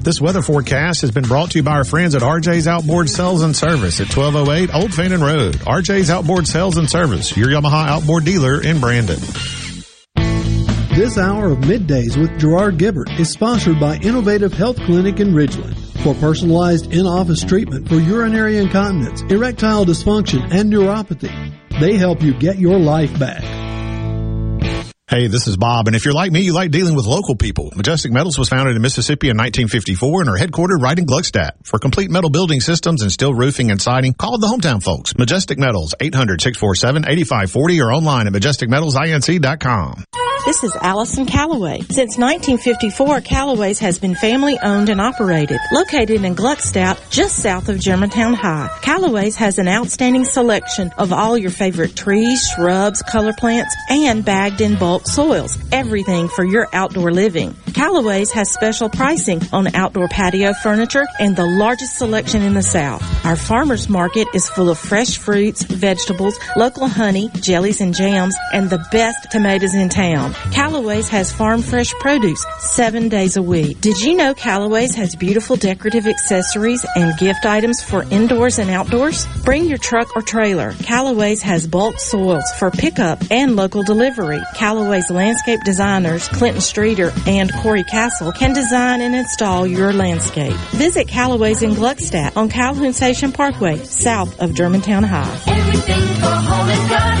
This 0.00 0.20
weather 0.20 0.42
forecast 0.42 1.00
has 1.00 1.12
been 1.12 1.24
brought 1.24 1.52
to 1.52 1.60
you 1.60 1.62
by 1.62 1.72
our 1.72 1.84
friends 1.84 2.14
at 2.14 2.20
RJ's 2.20 2.68
Outboard 2.68 3.08
Sales 3.08 3.40
and 3.40 3.56
Service 3.56 4.02
at 4.02 4.14
1208 4.14 4.74
Old 4.74 4.92
Fannin 4.92 5.22
Road. 5.22 5.54
RJ's 5.60 6.10
Outboard 6.10 6.46
Sales 6.46 6.76
and 6.76 6.90
Service, 6.90 7.34
your 7.38 7.48
Yamaha 7.48 7.88
outboard 7.88 8.26
dealer 8.26 8.62
in 8.62 8.80
Brandon. 8.80 9.18
This 11.00 11.16
hour 11.16 11.50
of 11.50 11.60
middays 11.60 12.18
with 12.18 12.38
Gerard 12.38 12.76
Gibbert 12.76 13.18
is 13.18 13.30
sponsored 13.30 13.80
by 13.80 13.96
Innovative 13.96 14.52
Health 14.52 14.76
Clinic 14.76 15.18
in 15.18 15.28
Ridgeland. 15.28 15.74
For 16.02 16.12
personalized 16.16 16.92
in-office 16.92 17.42
treatment 17.42 17.88
for 17.88 17.94
urinary 17.94 18.58
incontinence, 18.58 19.22
erectile 19.32 19.86
dysfunction, 19.86 20.52
and 20.52 20.70
neuropathy, 20.70 21.32
they 21.80 21.96
help 21.96 22.20
you 22.20 22.34
get 22.34 22.58
your 22.58 22.78
life 22.78 23.18
back. 23.18 23.42
Hey, 25.08 25.28
this 25.28 25.46
is 25.46 25.56
Bob, 25.56 25.86
and 25.86 25.96
if 25.96 26.04
you're 26.04 26.12
like 26.12 26.32
me, 26.32 26.42
you 26.42 26.52
like 26.52 26.70
dealing 26.70 26.94
with 26.94 27.06
local 27.06 27.34
people. 27.34 27.72
Majestic 27.74 28.12
Metals 28.12 28.38
was 28.38 28.50
founded 28.50 28.76
in 28.76 28.82
Mississippi 28.82 29.30
in 29.30 29.38
1954 29.38 30.20
and 30.20 30.28
are 30.28 30.36
headquartered 30.36 30.82
right 30.82 30.98
in 30.98 31.06
Gluckstadt. 31.06 31.52
For 31.64 31.78
complete 31.78 32.10
metal 32.10 32.28
building 32.28 32.60
systems 32.60 33.00
and 33.00 33.10
steel 33.10 33.32
roofing 33.32 33.70
and 33.70 33.80
siding, 33.80 34.12
call 34.12 34.36
the 34.36 34.48
hometown 34.48 34.82
folks. 34.82 35.16
Majestic 35.16 35.58
Metals, 35.58 35.94
800-647-8540 35.98 37.82
or 37.82 37.90
online 37.90 38.26
at 38.26 38.34
majesticmetalsinc.com. 38.34 40.04
This 40.50 40.64
is 40.64 40.76
Allison 40.82 41.26
Calloway. 41.26 41.78
Since 41.90 42.18
1954, 42.18 43.20
Calloway's 43.20 43.78
has 43.78 44.00
been 44.00 44.16
family 44.16 44.58
owned 44.58 44.88
and 44.88 45.00
operated. 45.00 45.60
Located 45.70 46.24
in 46.24 46.34
Gluckstadt, 46.34 46.98
just 47.08 47.36
south 47.36 47.68
of 47.68 47.78
Germantown 47.78 48.34
High, 48.34 48.68
Calloway's 48.82 49.36
has 49.36 49.58
an 49.58 49.68
outstanding 49.68 50.24
selection 50.24 50.90
of 50.98 51.12
all 51.12 51.38
your 51.38 51.52
favorite 51.52 51.94
trees, 51.94 52.44
shrubs, 52.48 53.00
color 53.00 53.32
plants, 53.32 53.76
and 53.90 54.24
bagged 54.24 54.60
in 54.60 54.74
bulk 54.74 55.06
soils. 55.06 55.56
Everything 55.70 56.28
for 56.28 56.44
your 56.44 56.66
outdoor 56.72 57.12
living. 57.12 57.54
Calloway's 57.72 58.32
has 58.32 58.50
special 58.50 58.88
pricing 58.88 59.40
on 59.52 59.72
outdoor 59.76 60.08
patio 60.08 60.52
furniture 60.52 61.06
and 61.20 61.36
the 61.36 61.46
largest 61.46 61.96
selection 61.96 62.42
in 62.42 62.54
the 62.54 62.62
South. 62.64 63.04
Our 63.24 63.36
farmers 63.36 63.88
market 63.88 64.26
is 64.34 64.50
full 64.50 64.68
of 64.68 64.80
fresh 64.80 65.16
fruits, 65.16 65.62
vegetables, 65.62 66.36
local 66.56 66.88
honey, 66.88 67.30
jellies 67.36 67.80
and 67.80 67.94
jams, 67.94 68.34
and 68.52 68.68
the 68.68 68.84
best 68.90 69.30
tomatoes 69.30 69.76
in 69.76 69.88
town. 69.88 70.34
Callaway's 70.52 71.08
has 71.08 71.32
farm 71.32 71.62
fresh 71.62 71.92
produce 71.94 72.44
seven 72.58 73.08
days 73.08 73.36
a 73.36 73.42
week. 73.42 73.80
Did 73.80 74.00
you 74.00 74.14
know 74.14 74.34
Callaway's 74.34 74.94
has 74.94 75.14
beautiful 75.14 75.56
decorative 75.56 76.06
accessories 76.06 76.84
and 76.96 77.18
gift 77.18 77.44
items 77.44 77.82
for 77.82 78.04
indoors 78.10 78.58
and 78.58 78.70
outdoors? 78.70 79.26
Bring 79.44 79.64
your 79.66 79.78
truck 79.78 80.16
or 80.16 80.22
trailer. 80.22 80.72
Callaway's 80.72 81.42
has 81.42 81.66
bulk 81.66 81.98
soils 81.98 82.44
for 82.58 82.70
pickup 82.70 83.22
and 83.30 83.56
local 83.56 83.82
delivery. 83.82 84.40
Callaway's 84.54 85.10
landscape 85.10 85.60
designers, 85.64 86.28
Clinton 86.28 86.60
Streeter 86.60 87.12
and 87.26 87.52
Corey 87.54 87.84
Castle, 87.84 88.32
can 88.32 88.52
design 88.52 89.00
and 89.00 89.14
install 89.14 89.66
your 89.66 89.92
landscape. 89.92 90.56
Visit 90.72 91.08
Callaway's 91.08 91.62
in 91.62 91.72
Gluckstadt 91.72 92.36
on 92.36 92.48
Calhoun 92.48 92.92
Station 92.92 93.32
Parkway, 93.32 93.76
south 93.84 94.40
of 94.40 94.54
Germantown 94.54 95.04
High. 95.04 95.40
Everything 95.46 96.06
for 96.16 96.26
home 96.26 96.68
and 96.68 96.90
garden. 96.90 97.20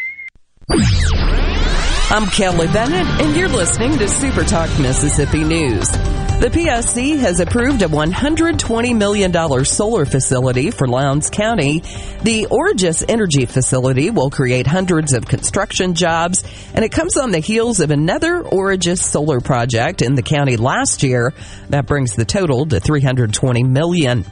I'm 2.13 2.27
Kelly 2.27 2.67
Bennett, 2.67 3.07
and 3.21 3.35
you're 3.35 3.49
listening 3.49 3.97
to 3.97 4.07
Super 4.07 4.43
Talk 4.43 4.69
Mississippi 4.79 5.43
News. 5.43 5.89
The 5.89 6.49
PSC 6.51 7.19
has 7.19 7.39
approved 7.39 7.81
a 7.81 7.87
$120 7.87 8.97
million 8.97 9.65
solar 9.65 10.05
facility 10.05 10.71
for 10.71 10.87
Lowndes 10.87 11.29
County. 11.29 11.79
The 12.23 12.47
Origis 12.49 13.03
Energy 13.07 13.45
Facility 13.45 14.09
will 14.09 14.29
create 14.29 14.67
hundreds 14.67 15.13
of 15.13 15.25
construction 15.25 15.93
jobs, 15.93 16.43
and 16.73 16.85
it 16.85 16.91
comes 16.91 17.17
on 17.17 17.31
the 17.31 17.39
heels 17.39 17.79
of 17.79 17.91
another 17.91 18.41
Origis 18.41 18.99
solar 18.99 19.39
project 19.39 20.01
in 20.01 20.15
the 20.15 20.23
county 20.23 20.57
last 20.57 21.03
year. 21.03 21.33
That 21.69 21.85
brings 21.85 22.15
the 22.15 22.25
total 22.25 22.65
to 22.67 22.79
$320 22.79 23.67
million. 23.67 24.25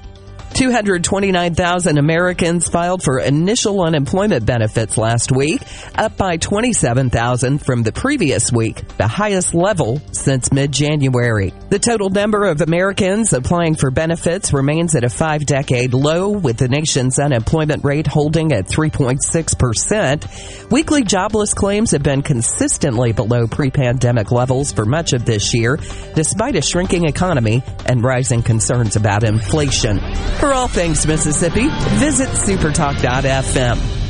229,000 0.53 1.97
Americans 1.97 2.67
filed 2.67 3.03
for 3.03 3.19
initial 3.19 3.81
unemployment 3.81 4.45
benefits 4.45 4.97
last 4.97 5.31
week, 5.31 5.61
up 5.95 6.17
by 6.17 6.37
27,000 6.37 7.59
from 7.59 7.83
the 7.83 7.91
previous 7.91 8.51
week, 8.51 8.85
the 8.97 9.07
highest 9.07 9.53
level 9.53 10.01
since 10.11 10.51
mid-January. 10.51 11.53
The 11.69 11.79
total 11.79 12.09
number 12.09 12.45
of 12.45 12.61
Americans 12.61 13.33
applying 13.33 13.75
for 13.75 13.91
benefits 13.91 14.53
remains 14.53 14.95
at 14.95 15.03
a 15.03 15.09
five-decade 15.09 15.93
low, 15.93 16.29
with 16.29 16.57
the 16.57 16.67
nation's 16.67 17.19
unemployment 17.19 17.83
rate 17.83 18.07
holding 18.07 18.51
at 18.51 18.67
3.6%. 18.67 20.71
Weekly 20.71 21.03
jobless 21.03 21.53
claims 21.53 21.91
have 21.91 22.03
been 22.03 22.21
consistently 22.21 23.11
below 23.11 23.47
pre-pandemic 23.47 24.31
levels 24.31 24.71
for 24.71 24.85
much 24.85 25.13
of 25.13 25.25
this 25.25 25.53
year, 25.53 25.77
despite 26.15 26.55
a 26.55 26.61
shrinking 26.61 27.05
economy 27.05 27.63
and 27.85 28.03
rising 28.03 28.41
concerns 28.41 28.95
about 28.95 29.23
inflation. 29.23 29.99
For 30.39 30.53
all 30.53 30.69
things 30.69 31.05
Mississippi, 31.05 31.67
visit 31.99 32.29
supertalk.fm. 32.29 34.08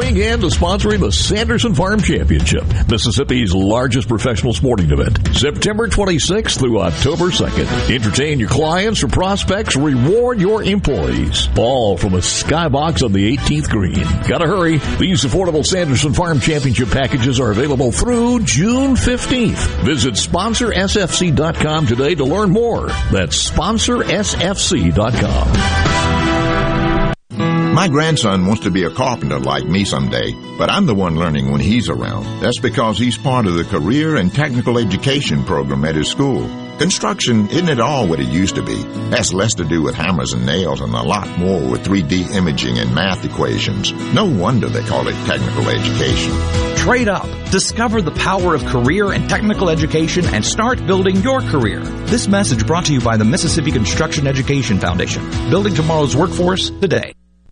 Swing 0.00 0.16
in 0.16 0.40
to 0.40 0.46
sponsoring 0.46 1.00
the 1.00 1.12
Sanderson 1.12 1.74
Farm 1.74 2.00
Championship, 2.00 2.64
Mississippi's 2.88 3.54
largest 3.54 4.08
professional 4.08 4.54
sporting 4.54 4.90
event, 4.90 5.18
September 5.36 5.88
26th 5.88 6.58
through 6.58 6.80
October 6.80 7.26
2nd. 7.26 7.94
Entertain 7.94 8.40
your 8.40 8.48
clients 8.48 9.02
or 9.02 9.08
prospects, 9.08 9.76
reward 9.76 10.40
your 10.40 10.62
employees. 10.62 11.48
Ball 11.48 11.98
from 11.98 12.14
a 12.14 12.18
skybox 12.18 13.04
on 13.04 13.12
the 13.12 13.36
18th 13.36 13.68
green. 13.68 14.06
Gotta 14.26 14.46
hurry. 14.46 14.78
These 14.98 15.24
affordable 15.24 15.66
Sanderson 15.66 16.14
Farm 16.14 16.40
Championship 16.40 16.88
packages 16.88 17.38
are 17.38 17.50
available 17.50 17.92
through 17.92 18.40
June 18.44 18.94
15th. 18.94 19.84
Visit 19.84 20.14
sponsorsfc.com 20.14 21.86
today 21.86 22.14
to 22.14 22.24
learn 22.24 22.48
more. 22.48 22.86
That's 23.12 23.50
sponsorsfc.com. 23.50 26.19
My 27.80 27.88
grandson 27.88 28.44
wants 28.44 28.64
to 28.64 28.70
be 28.70 28.84
a 28.84 28.90
carpenter 28.90 29.38
like 29.38 29.64
me 29.64 29.86
someday, 29.86 30.34
but 30.58 30.70
I'm 30.70 30.84
the 30.84 30.94
one 30.94 31.14
learning 31.14 31.50
when 31.50 31.62
he's 31.62 31.88
around. 31.88 32.24
That's 32.42 32.58
because 32.58 32.98
he's 32.98 33.16
part 33.16 33.46
of 33.46 33.54
the 33.54 33.64
career 33.64 34.16
and 34.16 34.30
technical 34.30 34.76
education 34.76 35.44
program 35.44 35.86
at 35.86 35.94
his 35.94 36.08
school. 36.08 36.46
Construction 36.76 37.48
isn't 37.48 37.70
at 37.70 37.80
all 37.80 38.06
what 38.06 38.20
it 38.20 38.28
used 38.28 38.56
to 38.56 38.62
be. 38.62 38.76
Has 39.16 39.32
less 39.32 39.54
to 39.54 39.64
do 39.64 39.80
with 39.80 39.94
hammers 39.94 40.34
and 40.34 40.44
nails 40.44 40.82
and 40.82 40.92
a 40.92 41.02
lot 41.02 41.26
more 41.38 41.70
with 41.70 41.82
3D 41.82 42.34
imaging 42.34 42.76
and 42.76 42.94
math 42.94 43.24
equations. 43.24 43.92
No 44.12 44.26
wonder 44.26 44.68
they 44.68 44.84
call 44.84 45.08
it 45.08 45.14
technical 45.24 45.66
education. 45.70 46.76
Trade 46.76 47.08
up. 47.08 47.26
Discover 47.50 48.02
the 48.02 48.10
power 48.10 48.54
of 48.54 48.62
career 48.66 49.10
and 49.10 49.26
technical 49.30 49.70
education 49.70 50.26
and 50.26 50.44
start 50.44 50.86
building 50.86 51.16
your 51.22 51.40
career. 51.40 51.80
This 51.80 52.28
message 52.28 52.66
brought 52.66 52.84
to 52.86 52.92
you 52.92 53.00
by 53.00 53.16
the 53.16 53.24
Mississippi 53.24 53.72
Construction 53.72 54.26
Education 54.26 54.78
Foundation. 54.78 55.26
Building 55.48 55.74
tomorrow's 55.74 56.14
workforce 56.14 56.68
today. 56.68 57.14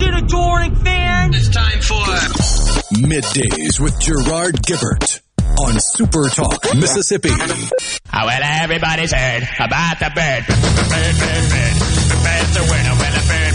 Get 0.00 0.14
adoring 0.14 0.74
fans! 0.76 1.36
It's 1.36 1.48
time 1.50 1.80
for 1.80 2.04
Middays 3.06 3.78
with 3.78 4.00
Gerard 4.00 4.56
Gibbert 4.62 5.20
on 5.60 5.78
Super 5.78 6.28
Talk 6.30 6.74
Mississippi. 6.74 7.28
Oh, 7.30 8.26
well, 8.26 8.40
everybody's 8.42 9.12
heard 9.12 9.42
about 9.58 9.98
the 9.98 10.10
bird. 10.14 10.46
Bird, 10.46 11.16
bird, 11.20 11.44
bird. 11.52 11.74
The 12.08 12.16
bird's 12.24 12.56
a 12.56 12.62
winner. 12.62 12.94
Well, 12.96 13.12
a 13.12 13.20
bird, 13.20 13.28
bird, 13.28 13.28
bird. 13.28 13.49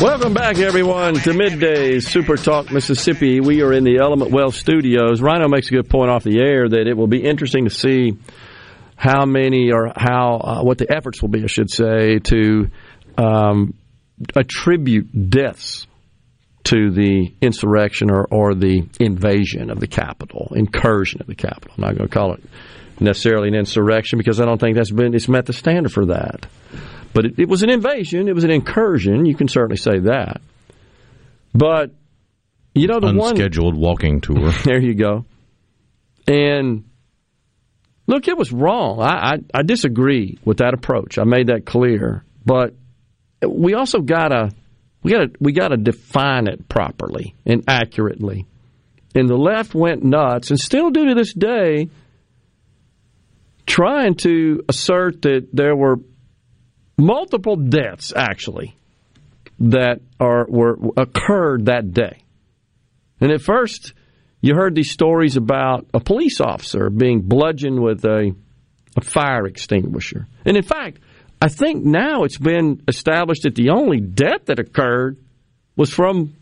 Welcome 0.00 0.32
back, 0.32 0.58
everyone, 0.58 1.12
to 1.12 1.30
Middays 1.32 2.04
Super 2.04 2.38
Talk 2.38 2.72
Mississippi. 2.72 3.38
We 3.40 3.60
are 3.60 3.70
in 3.70 3.84
the 3.84 3.98
Element 3.98 4.30
Wealth 4.30 4.54
Studios. 4.54 5.20
Rhino 5.20 5.46
makes 5.46 5.68
a 5.68 5.72
good 5.72 5.90
point 5.90 6.10
off 6.10 6.24
the 6.24 6.40
air 6.40 6.66
that 6.66 6.86
it 6.86 6.96
will 6.96 7.06
be 7.06 7.22
interesting 7.22 7.64
to 7.64 7.70
see 7.70 8.16
how 8.96 9.26
many 9.26 9.72
or 9.72 9.92
how 9.94 10.38
uh, 10.38 10.62
what 10.62 10.78
the 10.78 10.90
efforts 10.90 11.20
will 11.20 11.28
be, 11.28 11.44
I 11.44 11.48
should 11.48 11.70
say, 11.70 12.18
to 12.18 12.70
um, 13.18 13.74
attribute 14.34 15.28
deaths 15.28 15.86
to 16.64 16.90
the 16.90 17.34
insurrection 17.42 18.10
or, 18.10 18.24
or 18.24 18.54
the 18.54 18.88
invasion 18.98 19.70
of 19.70 19.80
the 19.80 19.86
Capitol, 19.86 20.52
incursion 20.56 21.20
of 21.20 21.26
the 21.26 21.34
Capitol. 21.34 21.74
I'm 21.76 21.82
not 21.82 21.94
going 21.94 22.08
to 22.08 22.14
call 22.14 22.32
it 22.32 22.42
necessarily 23.00 23.48
an 23.48 23.54
insurrection 23.54 24.18
because 24.18 24.40
I 24.40 24.44
don't 24.44 24.58
think 24.58 24.76
that's 24.76 24.90
been 24.90 25.14
it's 25.14 25.28
met 25.28 25.46
the 25.46 25.52
standard 25.52 25.92
for 25.92 26.06
that. 26.06 26.46
But 27.12 27.24
it, 27.24 27.38
it 27.38 27.48
was 27.48 27.62
an 27.62 27.70
invasion, 27.70 28.28
it 28.28 28.34
was 28.34 28.44
an 28.44 28.50
incursion. 28.50 29.26
You 29.26 29.34
can 29.34 29.48
certainly 29.48 29.76
say 29.76 29.98
that. 30.00 30.40
But 31.54 31.90
you 32.74 32.86
know 32.86 33.00
the 33.00 33.08
Unscheduled 33.08 33.76
walking 33.76 34.20
tour. 34.20 34.52
there 34.64 34.80
you 34.80 34.94
go. 34.94 35.24
And 36.28 36.84
look, 38.06 38.28
it 38.28 38.38
was 38.38 38.52
wrong. 38.52 39.00
I, 39.00 39.06
I 39.08 39.38
I 39.54 39.62
disagree 39.62 40.38
with 40.44 40.58
that 40.58 40.74
approach. 40.74 41.18
I 41.18 41.24
made 41.24 41.48
that 41.48 41.66
clear. 41.66 42.24
But 42.46 42.74
we 43.46 43.74
also 43.74 44.00
gotta 44.00 44.52
We 45.02 45.12
got 45.12 45.18
to 45.20 45.30
we 45.40 45.52
got 45.52 45.68
to 45.68 45.76
define 45.76 46.46
it 46.46 46.68
properly 46.68 47.34
and 47.46 47.64
accurately. 47.66 48.46
And 49.14 49.28
the 49.28 49.36
left 49.36 49.74
went 49.74 50.04
nuts, 50.04 50.50
and 50.50 50.58
still 50.58 50.90
do 50.90 51.06
to 51.06 51.14
this 51.14 51.32
day, 51.34 51.88
trying 53.70 54.16
to 54.16 54.62
assert 54.68 55.22
that 55.22 55.46
there 55.52 55.76
were 55.76 55.96
multiple 56.98 57.54
deaths 57.54 58.12
actually 58.14 58.74
that 59.60 60.00
are 60.18 60.44
were 60.48 60.76
occurred 60.96 61.66
that 61.66 61.92
day. 61.92 62.24
And 63.20 63.30
at 63.30 63.42
first, 63.42 63.92
you 64.40 64.56
heard 64.56 64.74
these 64.74 64.90
stories 64.90 65.36
about 65.36 65.86
a 65.94 66.00
police 66.00 66.40
officer 66.40 66.90
being 66.90 67.20
bludgeoned 67.20 67.80
with 67.80 68.04
a, 68.04 68.34
a 68.96 69.00
fire 69.02 69.46
extinguisher. 69.46 70.26
And 70.44 70.56
in 70.56 70.64
fact, 70.64 70.98
I 71.40 71.48
think 71.48 71.84
now 71.84 72.24
it's 72.24 72.38
been 72.38 72.82
established 72.88 73.44
that 73.44 73.54
the 73.54 73.70
only 73.70 74.00
death 74.00 74.46
that 74.46 74.58
occurred 74.58 75.16
was 75.76 75.90
from 75.90 76.34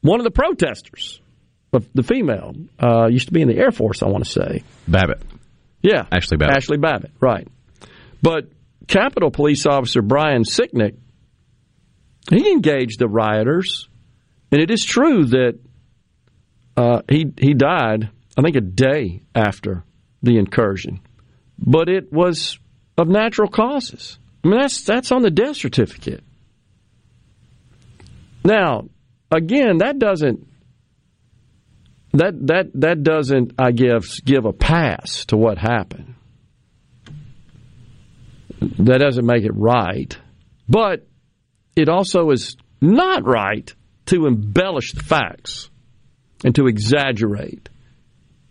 one 0.00 0.18
of 0.18 0.24
the 0.24 0.32
protesters, 0.32 1.20
the 1.94 2.02
female. 2.02 2.54
Uh, 2.82 3.06
used 3.06 3.28
to 3.28 3.32
be 3.32 3.40
in 3.40 3.48
the 3.48 3.56
Air 3.56 3.70
Force, 3.70 4.02
I 4.02 4.08
want 4.08 4.24
to 4.24 4.30
say. 4.30 4.64
Babbitt. 4.88 5.22
Yeah. 5.82 6.04
Ashli 6.04 6.38
Babbitt. 6.38 6.56
Ashli 6.56 6.80
Babbitt, 6.80 7.10
right. 7.20 7.48
But 8.22 8.50
Capitol 8.86 9.30
Police 9.30 9.66
Officer 9.66 10.02
Brian 10.02 10.44
Sicknick, 10.44 10.96
he 12.30 12.50
engaged 12.50 12.98
the 12.98 13.08
rioters. 13.08 13.88
And 14.50 14.60
it 14.60 14.70
is 14.70 14.84
true 14.84 15.24
that 15.26 15.58
uh, 16.76 17.02
he, 17.08 17.32
he 17.38 17.54
died, 17.54 18.10
I 18.36 18.42
think, 18.42 18.56
a 18.56 18.60
day 18.60 19.22
after 19.34 19.84
the 20.22 20.38
incursion. 20.38 21.00
But 21.58 21.88
it 21.88 22.12
was 22.12 22.58
of 22.96 23.08
natural 23.08 23.48
causes. 23.48 24.18
I 24.44 24.48
mean, 24.48 24.60
that's 24.60 24.82
that's 24.82 25.12
on 25.12 25.22
the 25.22 25.30
death 25.30 25.56
certificate. 25.56 26.22
Now, 28.44 28.88
again, 29.30 29.78
that 29.78 29.98
doesn't 29.98 30.46
that 32.12 32.46
that 32.46 32.70
that 32.74 33.02
doesn't 33.02 33.54
I 33.58 33.72
give 33.72 34.04
give 34.24 34.44
a 34.44 34.52
pass 34.52 35.24
to 35.26 35.36
what 35.36 35.58
happened. 35.58 36.14
That 38.78 38.98
doesn't 38.98 39.26
make 39.26 39.44
it 39.44 39.52
right. 39.54 40.16
But 40.68 41.06
it 41.74 41.88
also 41.88 42.30
is 42.30 42.56
not 42.80 43.24
right 43.24 43.72
to 44.06 44.26
embellish 44.26 44.92
the 44.92 45.02
facts 45.02 45.70
and 46.44 46.54
to 46.54 46.66
exaggerate 46.66 47.68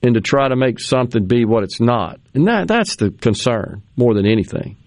and 0.03 0.15
to 0.15 0.21
try 0.21 0.47
to 0.47 0.55
make 0.55 0.79
something 0.79 1.25
be 1.25 1.45
what 1.45 1.63
it's 1.63 1.79
not. 1.79 2.19
And 2.33 2.47
that 2.47 2.67
that's 2.67 2.95
the 2.95 3.11
concern 3.11 3.83
more 3.95 4.13
than 4.13 4.25
anything. 4.25 4.77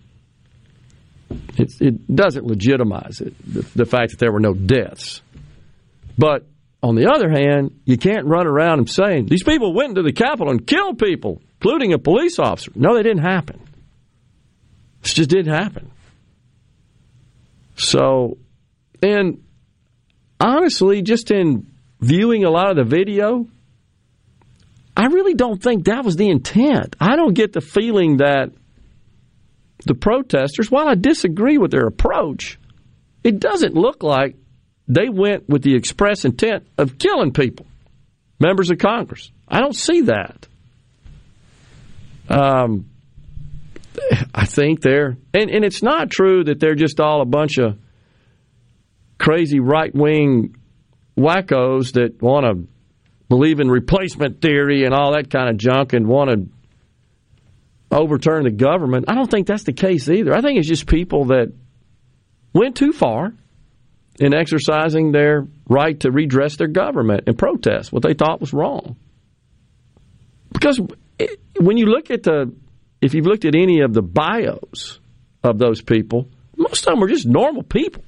It, 1.56 1.72
it 1.80 2.14
doesn't 2.14 2.44
legitimize 2.44 3.20
it, 3.20 3.34
the, 3.46 3.62
the 3.74 3.84
fact 3.84 4.10
that 4.10 4.18
there 4.18 4.32
were 4.32 4.40
no 4.40 4.54
deaths. 4.54 5.22
But 6.18 6.46
on 6.84 6.96
the 6.96 7.10
other 7.10 7.30
hand, 7.30 7.80
you 7.86 7.96
can't 7.96 8.26
run 8.26 8.46
around 8.46 8.78
and 8.80 8.90
saying 8.90 9.24
these 9.24 9.42
people 9.42 9.72
went 9.72 9.90
into 9.90 10.02
the 10.02 10.12
Capitol 10.12 10.50
and 10.50 10.66
killed 10.66 10.98
people, 10.98 11.40
including 11.54 11.94
a 11.94 11.98
police 11.98 12.38
officer. 12.38 12.72
No, 12.74 12.94
they 12.94 13.02
didn't 13.02 13.22
happen. 13.22 13.58
This 15.00 15.14
just 15.14 15.30
didn't 15.30 15.54
happen. 15.54 15.90
So, 17.76 18.36
and 19.02 19.42
honestly, 20.38 21.00
just 21.00 21.30
in 21.30 21.72
viewing 22.00 22.44
a 22.44 22.50
lot 22.50 22.70
of 22.70 22.76
the 22.76 22.84
video, 22.84 23.48
I 24.94 25.06
really 25.06 25.32
don't 25.32 25.62
think 25.62 25.86
that 25.86 26.04
was 26.04 26.16
the 26.16 26.28
intent. 26.28 26.96
I 27.00 27.16
don't 27.16 27.32
get 27.32 27.54
the 27.54 27.62
feeling 27.62 28.18
that 28.18 28.50
the 29.86 29.94
protesters, 29.94 30.70
while 30.70 30.86
I 30.86 30.96
disagree 30.96 31.56
with 31.56 31.70
their 31.70 31.86
approach, 31.86 32.58
it 33.22 33.40
doesn't 33.40 33.74
look 33.74 34.02
like 34.02 34.36
they 34.86 35.08
went 35.08 35.48
with 35.48 35.62
the 35.62 35.74
express 35.74 36.24
intent 36.24 36.66
of 36.76 36.98
killing 36.98 37.32
people, 37.32 37.66
members 38.38 38.70
of 38.70 38.78
Congress. 38.78 39.30
I 39.48 39.60
don't 39.60 39.74
see 39.74 40.02
that. 40.02 40.46
Um, 42.28 42.90
I 44.34 44.44
think 44.46 44.80
they're, 44.80 45.16
and, 45.32 45.50
and 45.50 45.64
it's 45.64 45.82
not 45.82 46.10
true 46.10 46.44
that 46.44 46.60
they're 46.60 46.74
just 46.74 47.00
all 47.00 47.22
a 47.22 47.26
bunch 47.26 47.58
of 47.58 47.78
crazy 49.18 49.60
right 49.60 49.94
wing 49.94 50.56
wackos 51.16 51.92
that 51.92 52.20
want 52.20 52.44
to 52.44 52.66
believe 53.28 53.60
in 53.60 53.68
replacement 53.68 54.40
theory 54.40 54.84
and 54.84 54.94
all 54.94 55.12
that 55.12 55.30
kind 55.30 55.48
of 55.48 55.56
junk 55.56 55.92
and 55.92 56.06
want 56.06 56.30
to 56.30 56.48
overturn 57.90 58.44
the 58.44 58.50
government. 58.50 59.06
I 59.08 59.14
don't 59.14 59.30
think 59.30 59.46
that's 59.46 59.62
the 59.62 59.72
case 59.72 60.08
either. 60.08 60.34
I 60.34 60.40
think 60.40 60.58
it's 60.58 60.68
just 60.68 60.86
people 60.86 61.26
that 61.26 61.52
went 62.52 62.76
too 62.76 62.92
far 62.92 63.32
in 64.20 64.34
exercising 64.34 65.12
their 65.12 65.46
right 65.68 65.98
to 66.00 66.10
redress 66.10 66.56
their 66.56 66.68
government 66.68 67.24
and 67.26 67.36
protest 67.36 67.92
what 67.92 68.02
they 68.02 68.14
thought 68.14 68.40
was 68.40 68.52
wrong. 68.52 68.96
Because 70.52 70.80
when 71.58 71.76
you 71.76 71.86
look 71.86 72.10
at 72.10 72.22
the, 72.22 72.54
if 73.00 73.14
you've 73.14 73.26
looked 73.26 73.44
at 73.44 73.54
any 73.54 73.80
of 73.80 73.92
the 73.92 74.02
bios 74.02 75.00
of 75.42 75.58
those 75.58 75.82
people, 75.82 76.28
most 76.56 76.86
of 76.86 76.92
them 76.92 77.00
were 77.00 77.08
just 77.08 77.26
normal 77.26 77.62
people. 77.62 78.04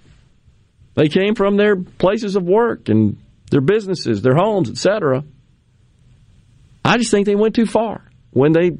They 0.94 1.08
came 1.08 1.34
from 1.34 1.56
their 1.56 1.76
places 1.76 2.36
of 2.36 2.44
work 2.44 2.88
and 2.88 3.18
their 3.50 3.60
businesses, 3.60 4.22
their 4.22 4.36
homes, 4.36 4.70
etc. 4.70 5.24
I 6.84 6.98
just 6.98 7.10
think 7.10 7.26
they 7.26 7.34
went 7.34 7.54
too 7.54 7.66
far 7.66 8.02
when 8.30 8.52
they 8.52 8.70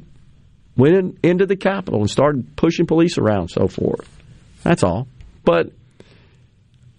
went 0.75 0.95
in, 0.95 1.19
into 1.23 1.45
the 1.45 1.57
Capitol 1.57 1.99
and 1.99 2.09
started 2.09 2.55
pushing 2.55 2.87
police 2.87 3.17
around 3.17 3.49
so 3.49 3.67
forth. 3.67 4.07
That's 4.63 4.83
all. 4.83 5.07
But 5.43 5.71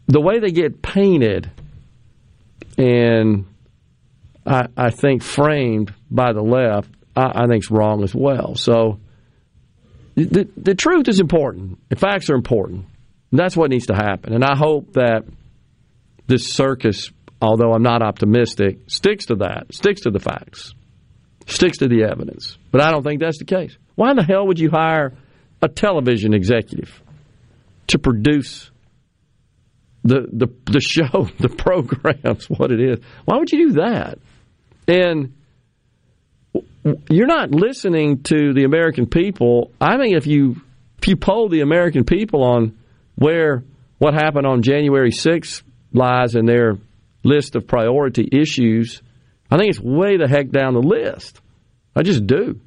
the 0.08 0.20
way 0.20 0.40
they 0.40 0.50
get 0.50 0.82
painted 0.82 1.50
and 2.76 3.46
I, 4.44 4.66
I 4.76 4.90
think 4.90 5.22
framed 5.22 5.94
by 6.10 6.32
the 6.32 6.42
left, 6.42 6.90
I, 7.14 7.44
I 7.44 7.46
think 7.46 7.64
is 7.64 7.70
wrong 7.70 8.02
as 8.02 8.14
well. 8.14 8.54
So 8.54 8.98
the, 10.16 10.48
the 10.56 10.74
truth 10.74 11.08
is 11.08 11.20
important. 11.20 11.78
The 11.88 11.96
facts 11.96 12.30
are 12.30 12.34
important. 12.34 12.86
That's 13.30 13.56
what 13.56 13.70
needs 13.70 13.86
to 13.86 13.94
happen. 13.94 14.32
And 14.32 14.42
I 14.42 14.56
hope 14.56 14.94
that 14.94 15.24
this 16.26 16.52
circus, 16.52 17.12
although 17.40 17.72
I'm 17.72 17.82
not 17.82 18.02
optimistic, 18.02 18.78
sticks 18.88 19.26
to 19.26 19.36
that, 19.36 19.74
sticks 19.74 20.02
to 20.02 20.10
the 20.10 20.18
facts 20.18 20.74
sticks 21.48 21.78
to 21.78 21.88
the 21.88 22.04
evidence. 22.04 22.56
But 22.70 22.82
I 22.82 22.90
don't 22.90 23.02
think 23.02 23.20
that's 23.20 23.38
the 23.38 23.44
case. 23.44 23.76
Why 23.94 24.10
in 24.10 24.16
the 24.16 24.22
hell 24.22 24.46
would 24.46 24.60
you 24.60 24.70
hire 24.70 25.14
a 25.60 25.68
television 25.68 26.34
executive 26.34 27.02
to 27.88 27.98
produce 27.98 28.70
the 30.04 30.28
the 30.32 30.48
the 30.70 30.80
show, 30.80 31.28
the 31.38 31.48
programs, 31.48 32.48
what 32.48 32.70
it 32.70 32.80
is? 32.80 33.00
Why 33.24 33.38
would 33.38 33.50
you 33.50 33.68
do 33.68 33.72
that? 33.80 34.18
And 34.86 35.34
you're 37.10 37.26
not 37.26 37.50
listening 37.50 38.22
to 38.24 38.52
the 38.54 38.64
American 38.64 39.06
people. 39.06 39.72
I 39.80 39.98
think 39.98 40.16
if 40.16 40.26
you 40.26 40.56
if 40.98 41.08
you 41.08 41.16
poll 41.16 41.48
the 41.48 41.60
American 41.60 42.04
people 42.04 42.42
on 42.42 42.78
where 43.14 43.64
what 43.98 44.14
happened 44.14 44.46
on 44.46 44.62
January 44.62 45.10
6th 45.10 45.62
lies 45.92 46.34
in 46.34 46.46
their 46.46 46.78
list 47.24 47.56
of 47.56 47.66
priority 47.66 48.28
issues, 48.30 49.02
I 49.50 49.56
think 49.56 49.70
it's 49.70 49.80
way 49.80 50.16
the 50.16 50.28
heck 50.28 50.50
down 50.50 50.74
the 50.74 50.80
list. 50.80 51.40
I 51.94 52.02
just 52.02 52.26
do. 52.26 52.60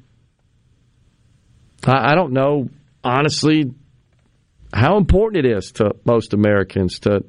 I, 1.84 2.12
I 2.12 2.14
don't 2.14 2.32
know, 2.32 2.68
honestly, 3.02 3.72
how 4.72 4.96
important 4.96 5.44
it 5.44 5.56
is 5.56 5.72
to 5.72 5.92
most 6.04 6.34
Americans 6.34 7.00
to 7.00 7.24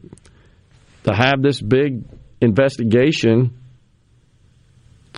to 1.04 1.14
have 1.14 1.42
this 1.42 1.62
big 1.62 2.06
investigation. 2.40 3.60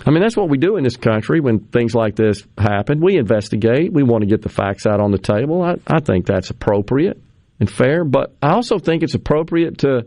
I 0.04 0.10
mean, 0.10 0.20
that's 0.20 0.36
what 0.36 0.50
we 0.50 0.58
do 0.58 0.76
in 0.76 0.84
this 0.84 0.96
country 0.96 1.40
when 1.40 1.60
things 1.60 1.94
like 1.94 2.16
this 2.16 2.44
happen. 2.58 3.00
We 3.00 3.16
investigate. 3.16 3.92
We 3.92 4.02
want 4.02 4.22
to 4.22 4.26
get 4.26 4.42
the 4.42 4.48
facts 4.48 4.86
out 4.86 5.00
on 5.00 5.10
the 5.10 5.18
table. 5.18 5.62
I, 5.62 5.76
I 5.86 6.00
think 6.00 6.26
that's 6.26 6.50
appropriate 6.50 7.20
and 7.60 7.70
fair, 7.70 8.04
but 8.04 8.34
I 8.42 8.50
also 8.50 8.78
think 8.78 9.02
it's 9.02 9.14
appropriate 9.14 9.78
to 9.78 10.06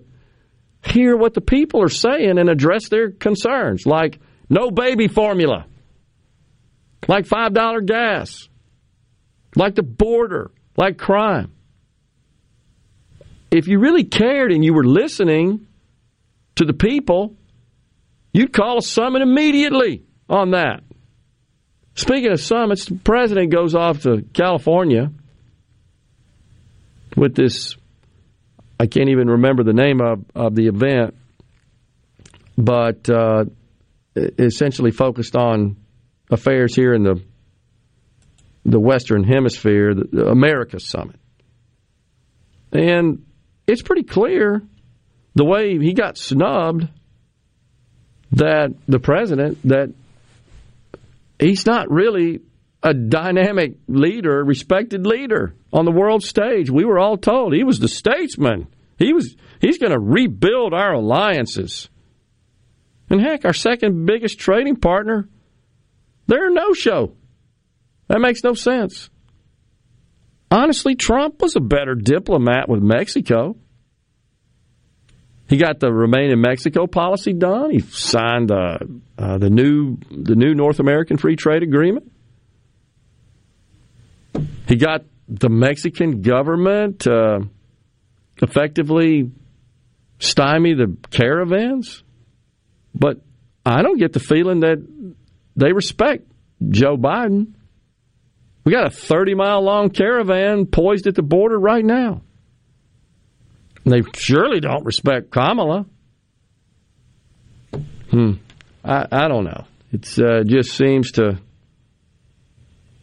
hear 0.83 1.17
what 1.17 1.33
the 1.33 1.41
people 1.41 1.81
are 1.81 1.89
saying 1.89 2.37
and 2.37 2.49
address 2.49 2.89
their 2.89 3.11
concerns, 3.11 3.85
like 3.85 4.19
no 4.49 4.69
baby 4.69 5.07
formula, 5.07 5.65
like 7.07 7.25
$5 7.25 7.85
gas, 7.85 8.47
like 9.55 9.75
the 9.75 9.83
border, 9.83 10.51
like 10.77 10.97
crime. 10.97 11.51
If 13.51 13.67
you 13.67 13.79
really 13.79 14.03
cared 14.03 14.51
and 14.51 14.63
you 14.63 14.73
were 14.73 14.85
listening 14.85 15.67
to 16.55 16.65
the 16.65 16.73
people, 16.73 17.35
you'd 18.33 18.53
call 18.53 18.77
a 18.77 18.81
summit 18.81 19.21
immediately 19.21 20.03
on 20.29 20.51
that. 20.51 20.83
Speaking 21.95 22.31
of 22.31 22.39
summits, 22.39 22.85
the 22.85 22.95
president 22.95 23.51
goes 23.51 23.75
off 23.75 24.01
to 24.03 24.23
California 24.33 25.11
with 27.15 27.35
this. 27.35 27.75
I 28.79 28.87
can't 28.87 29.09
even 29.09 29.29
remember 29.29 29.63
the 29.63 29.73
name 29.73 29.99
of, 29.99 30.23
of 30.35 30.55
the 30.55 30.67
event, 30.67 31.15
but 32.57 33.09
uh, 33.09 33.45
essentially 34.15 34.91
focused 34.91 35.35
on 35.35 35.77
affairs 36.29 36.75
here 36.75 36.93
in 36.93 37.03
the 37.03 37.21
the 38.65 38.79
Western 38.79 39.23
Hemisphere, 39.23 39.93
the 39.95 40.27
America 40.27 40.79
Summit. 40.79 41.19
And 42.71 43.25
it's 43.69 43.81
pretty 43.83 44.03
clear 44.03 44.63
the 45.35 45.45
way 45.45 45.77
he 45.77 45.93
got 45.93 46.17
snubbed 46.17 46.87
that 48.31 48.71
the 48.87 48.99
president 48.99 49.59
that 49.63 49.93
he's 51.39 51.65
not 51.65 51.89
really 51.91 52.41
a 52.81 52.93
dynamic 52.93 53.75
leader, 53.87 54.43
respected 54.43 55.05
leader 55.05 55.53
on 55.71 55.85
the 55.85 55.91
world 55.91 56.23
stage. 56.23 56.69
We 56.69 56.85
were 56.85 56.97
all 56.97 57.17
told 57.17 57.53
he 57.53 57.63
was 57.63 57.79
the 57.79 57.87
statesman. 57.87 58.67
He 58.97 59.13
was 59.13 59.35
he's 59.61 59.77
going 59.77 59.91
to 59.91 59.99
rebuild 59.99 60.73
our 60.73 60.93
alliances. 60.93 61.89
And 63.09 63.21
heck, 63.21 63.45
our 63.45 63.53
second 63.53 64.05
biggest 64.05 64.39
trading 64.39 64.77
partner, 64.77 65.27
they're 66.27 66.49
a 66.49 66.53
no-show. 66.53 67.13
That 68.07 68.19
makes 68.19 68.43
no 68.43 68.53
sense. 68.53 69.09
Honestly, 70.51 70.95
Trump 70.95 71.41
was 71.41 71.55
a 71.55 71.59
better 71.59 71.95
diplomat 71.95 72.67
with 72.67 72.81
Mexico. 72.81 73.55
He 75.47 75.57
got 75.57 75.79
the 75.79 75.91
Remain 75.91 76.31
in 76.31 76.41
Mexico 76.41 76.87
policy 76.87 77.33
done. 77.33 77.71
He 77.71 77.79
signed 77.79 78.51
uh, 78.51 78.77
uh, 79.17 79.37
the 79.37 79.49
new 79.49 79.97
the 80.11 80.35
new 80.35 80.53
North 80.53 80.79
American 80.79 81.17
Free 81.17 81.35
Trade 81.35 81.63
Agreement. 81.63 82.11
He 84.67 84.75
got 84.75 85.05
the 85.27 85.49
Mexican 85.49 86.21
government 86.21 87.07
uh, 87.07 87.39
effectively 88.41 89.31
stymie 90.19 90.75
the 90.75 90.95
caravans, 91.09 92.03
but 92.93 93.21
I 93.65 93.81
don't 93.81 93.97
get 93.97 94.13
the 94.13 94.19
feeling 94.19 94.61
that 94.61 94.77
they 95.55 95.73
respect 95.73 96.31
Joe 96.69 96.97
Biden. 96.97 97.53
We 98.69 98.75
got 98.75 98.85
a 98.85 98.91
30 98.91 99.33
mile 99.33 99.63
long 99.63 99.89
caravan 99.89 100.67
poised 100.67 101.07
at 101.07 101.15
the 101.15 101.23
border 101.23 101.57
right 101.57 101.83
now. 101.83 102.21
They 103.83 104.03
surely 104.15 104.59
don't 104.59 104.85
respect 104.85 105.31
Kamala. 105.31 105.87
Hmm. 108.11 108.33
I, 108.83 109.07
I 109.11 109.27
don't 109.27 109.45
know. 109.45 109.65
It 109.91 110.19
uh, 110.19 110.43
just 110.43 110.77
seems 110.77 111.13
to 111.13 111.39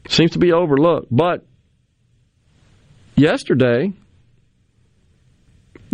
seems 0.07 0.31
to 0.35 0.39
be 0.39 0.53
overlooked. 0.53 1.09
But 1.11 1.45
yesterday, 3.17 3.93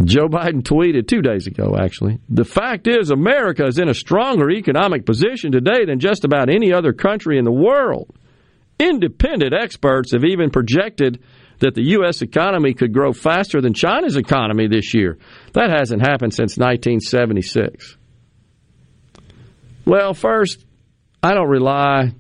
Joe 0.05 0.29
Biden 0.29 0.61
tweeted 0.61 1.09
two 1.09 1.23
days 1.23 1.47
ago, 1.47 1.79
actually. 1.81 2.19
The 2.29 2.45
fact 2.45 2.87
is, 2.87 3.09
America 3.09 3.65
is 3.65 3.79
in 3.79 3.89
a 3.89 3.95
stronger 3.95 4.51
economic 4.51 5.07
position 5.07 5.51
today 5.51 5.87
than 5.87 5.99
just 5.99 6.27
about 6.27 6.51
any 6.51 6.75
other 6.75 6.93
country 6.93 7.39
in 7.39 7.47
the 7.47 7.51
world. 7.51 8.15
Independent 8.79 9.55
experts 9.55 10.13
have 10.13 10.25
even 10.25 10.51
projected 10.51 11.23
that 11.61 11.75
the 11.75 11.83
U.S. 11.91 12.23
economy 12.23 12.75
could 12.75 12.93
grow 12.93 13.13
faster 13.13 13.61
than 13.61 13.73
China's 13.73 14.17
economy 14.17 14.67
this 14.67 14.95
year. 14.95 15.19
That 15.53 15.71
hasn't 15.71 16.03
happened 16.03 16.35
since 16.35 16.59
1976. 16.59 17.97
Well, 19.85 20.15
first, 20.15 20.65
I 21.23 21.35
don't 21.35 21.49
rely 21.49 22.13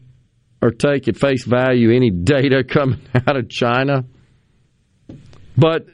or 0.60 0.70
take 0.70 1.08
at 1.08 1.16
face 1.16 1.44
value 1.44 1.94
any 1.94 2.10
data 2.10 2.62
coming 2.68 3.00
out 3.14 3.36
of 3.36 3.48
China. 3.48 4.04
But 5.56 5.86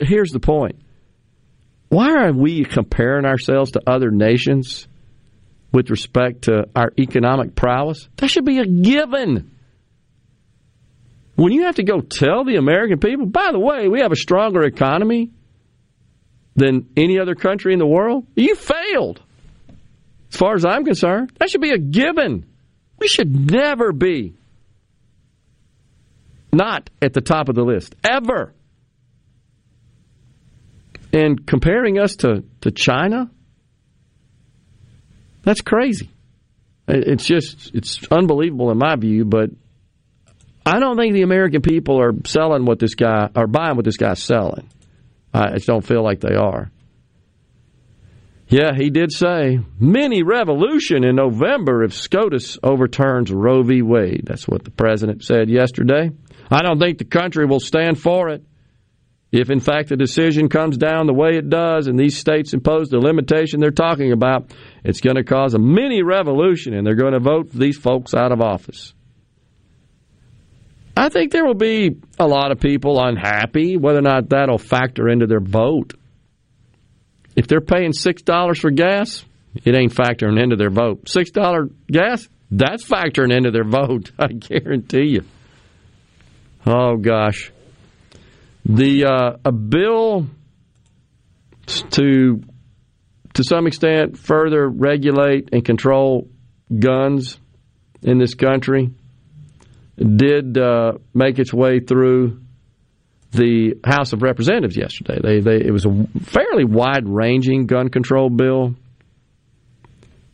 here's 0.00 0.30
the 0.30 0.40
point 0.40 0.76
why 1.88 2.12
are 2.12 2.32
we 2.32 2.64
comparing 2.64 3.24
ourselves 3.24 3.72
to 3.72 3.82
other 3.84 4.12
nations 4.12 4.86
with 5.72 5.90
respect 5.90 6.42
to 6.42 6.68
our 6.74 6.92
economic 6.96 7.56
prowess? 7.56 8.08
That 8.16 8.30
should 8.30 8.44
be 8.44 8.58
a 8.58 8.66
given. 8.66 9.50
When 11.40 11.54
you 11.54 11.62
have 11.62 11.76
to 11.76 11.82
go 11.82 12.02
tell 12.02 12.44
the 12.44 12.56
American 12.56 12.98
people, 12.98 13.24
by 13.24 13.48
the 13.50 13.58
way, 13.58 13.88
we 13.88 14.02
have 14.02 14.12
a 14.12 14.16
stronger 14.16 14.62
economy 14.62 15.30
than 16.54 16.90
any 16.98 17.18
other 17.18 17.34
country 17.34 17.72
in 17.72 17.78
the 17.78 17.86
world, 17.86 18.26
you 18.36 18.54
failed. 18.54 19.22
As 20.30 20.36
far 20.36 20.54
as 20.54 20.66
I'm 20.66 20.84
concerned, 20.84 21.32
that 21.38 21.48
should 21.48 21.62
be 21.62 21.70
a 21.70 21.78
given. 21.78 22.44
We 22.98 23.08
should 23.08 23.50
never 23.50 23.90
be 23.90 24.34
not 26.52 26.90
at 27.00 27.14
the 27.14 27.22
top 27.22 27.48
of 27.48 27.54
the 27.54 27.64
list, 27.64 27.94
ever. 28.04 28.52
And 31.10 31.46
comparing 31.46 31.98
us 31.98 32.16
to, 32.16 32.44
to 32.60 32.70
China, 32.70 33.30
that's 35.42 35.62
crazy. 35.62 36.10
It's 36.86 37.24
just, 37.24 37.70
it's 37.72 38.06
unbelievable 38.10 38.70
in 38.70 38.76
my 38.76 38.94
view, 38.96 39.24
but 39.24 39.48
I 40.64 40.78
don't 40.78 40.96
think 40.96 41.14
the 41.14 41.22
American 41.22 41.62
people 41.62 42.00
are 42.00 42.12
selling 42.24 42.64
what 42.64 42.78
this 42.78 42.94
guy, 42.94 43.30
are 43.34 43.46
buying 43.46 43.76
what 43.76 43.84
this 43.84 43.96
guy's 43.96 44.22
selling. 44.22 44.68
I 45.32 45.54
just 45.54 45.66
don't 45.66 45.84
feel 45.84 46.02
like 46.02 46.20
they 46.20 46.34
are. 46.34 46.70
Yeah, 48.48 48.74
he 48.76 48.90
did 48.90 49.12
say 49.12 49.60
mini 49.78 50.24
revolution 50.24 51.04
in 51.04 51.14
November 51.14 51.84
if 51.84 51.94
SCOTUS 51.94 52.58
overturns 52.64 53.30
Roe 53.30 53.62
v. 53.62 53.80
Wade. 53.80 54.22
That's 54.24 54.48
what 54.48 54.64
the 54.64 54.72
president 54.72 55.22
said 55.22 55.48
yesterday. 55.48 56.10
I 56.50 56.62
don't 56.62 56.80
think 56.80 56.98
the 56.98 57.04
country 57.04 57.46
will 57.46 57.60
stand 57.60 58.00
for 58.00 58.28
it. 58.28 58.42
If 59.30 59.50
in 59.50 59.60
fact 59.60 59.90
the 59.90 59.96
decision 59.96 60.48
comes 60.48 60.76
down 60.76 61.06
the 61.06 61.14
way 61.14 61.36
it 61.36 61.48
does 61.48 61.86
and 61.86 61.96
these 61.96 62.18
states 62.18 62.52
impose 62.52 62.88
the 62.88 62.98
limitation 62.98 63.60
they're 63.60 63.70
talking 63.70 64.10
about, 64.10 64.52
it's 64.82 65.00
going 65.00 65.14
to 65.14 65.22
cause 65.22 65.54
a 65.54 65.58
mini 65.60 66.02
revolution 66.02 66.74
and 66.74 66.84
they're 66.84 66.96
going 66.96 67.12
to 67.12 67.20
vote 67.20 67.52
these 67.52 67.78
folks 67.78 68.14
out 68.14 68.32
of 68.32 68.40
office. 68.40 68.94
I 70.96 71.08
think 71.08 71.32
there 71.32 71.44
will 71.44 71.54
be 71.54 71.96
a 72.18 72.26
lot 72.26 72.52
of 72.52 72.60
people 72.60 73.02
unhappy 73.02 73.76
whether 73.76 73.98
or 73.98 74.02
not 74.02 74.30
that'll 74.30 74.58
factor 74.58 75.08
into 75.08 75.26
their 75.26 75.40
vote. 75.40 75.94
If 77.36 77.46
they're 77.46 77.60
paying 77.60 77.92
$6 77.92 78.58
for 78.58 78.70
gas, 78.70 79.24
it 79.64 79.74
ain't 79.74 79.94
factoring 79.94 80.40
into 80.40 80.56
their 80.56 80.70
vote. 80.70 81.04
$6 81.04 81.70
gas, 81.90 82.28
that's 82.50 82.84
factoring 82.84 83.34
into 83.34 83.50
their 83.50 83.64
vote, 83.68 84.10
I 84.18 84.28
guarantee 84.28 85.10
you. 85.10 85.24
Oh, 86.66 86.96
gosh. 86.96 87.52
The 88.66 89.06
uh, 89.06 89.36
a 89.44 89.52
bill 89.52 90.26
to 91.66 92.42
to 93.32 93.44
some 93.44 93.66
extent 93.66 94.18
further 94.18 94.68
regulate 94.68 95.48
and 95.52 95.64
control 95.64 96.28
guns 96.78 97.38
in 98.02 98.18
this 98.18 98.34
country 98.34 98.90
did 100.00 100.56
uh, 100.56 100.92
make 101.14 101.38
its 101.38 101.52
way 101.52 101.80
through 101.80 102.40
the 103.32 103.74
House 103.84 104.12
of 104.12 104.22
Representatives 104.22 104.76
yesterday. 104.76 105.20
They, 105.22 105.40
they, 105.40 105.64
it 105.64 105.70
was 105.70 105.86
a 105.86 106.06
fairly 106.22 106.64
wide 106.64 107.06
ranging 107.06 107.66
gun 107.66 107.88
control 107.88 108.30
bill. 108.30 108.74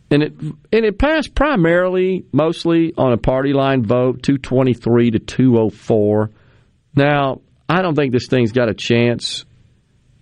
And 0.09 0.23
it 0.23 0.33
and 0.41 0.85
it 0.85 0.99
passed 0.99 1.35
primarily, 1.35 2.25
mostly 2.33 2.95
on 2.97 3.13
a 3.13 3.17
party 3.17 3.53
line 3.53 3.85
vote, 3.85 4.23
223 4.23 5.11
to 5.13 5.19
204. 5.19 6.31
Now, 6.95 7.41
I 7.69 7.83
don't 7.83 7.97
think 7.97 8.13
this 8.13 8.29
thing's 8.29 8.53
got 8.53 8.69
a 8.69 8.75
chance 8.75 9.45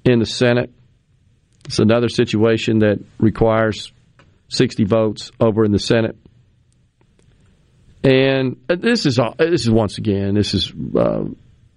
in 0.05 0.21
the 0.21 0.27
Senate. 0.27 0.73
It's 1.67 1.79
another 1.79 2.09
situation 2.09 2.79
that 2.79 2.99
requires 3.19 3.93
60 4.49 4.85
votes 4.85 5.31
over 5.39 5.65
in 5.65 5.73
the 5.73 5.79
Senate. 5.79 6.17
And 8.05 8.57
this 8.69 9.07
is 9.07 9.19
this 9.39 9.63
is 9.63 9.71
once 9.71 9.97
again 9.97 10.35
this 10.35 10.53
is 10.53 10.71
uh, 10.95 11.25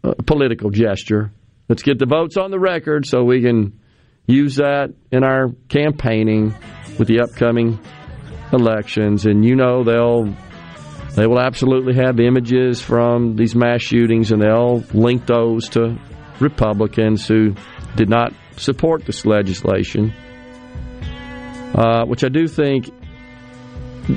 a 0.04 0.24
political 0.24 0.70
gesture. 0.70 1.32
Let's 1.70 1.84
get 1.84 2.00
the 2.00 2.06
votes 2.06 2.36
on 2.36 2.52
the 2.52 2.60
record 2.60 3.06
so 3.06 3.24
we 3.24 3.42
can 3.42 3.80
use 4.26 4.58
that 4.58 4.94
in 5.10 5.24
our 5.24 5.48
campaigning 5.70 6.54
with 7.00 7.08
the 7.08 7.22
upcoming 7.22 7.80
elections. 8.52 9.26
And 9.26 9.46
you 9.46 9.56
know 9.56 9.86
they'll 9.86 10.36
they 11.16 11.26
will 11.26 11.40
absolutely 11.40 11.96
have 11.96 12.20
images 12.20 12.82
from 12.82 13.38
these 13.38 13.56
mass 13.56 13.82
shootings, 13.82 14.32
and 14.32 14.42
they'll 14.42 14.84
link 14.94 15.26
those 15.26 15.70
to 15.70 15.98
Republicans 16.40 17.26
who 17.28 17.56
did 17.96 18.10
not 18.10 18.34
support 18.58 19.06
this 19.06 19.26
legislation, 19.26 20.14
uh, 21.74 22.06
which 22.06 22.24
I 22.24 22.30
do 22.30 22.48
think 22.48 22.92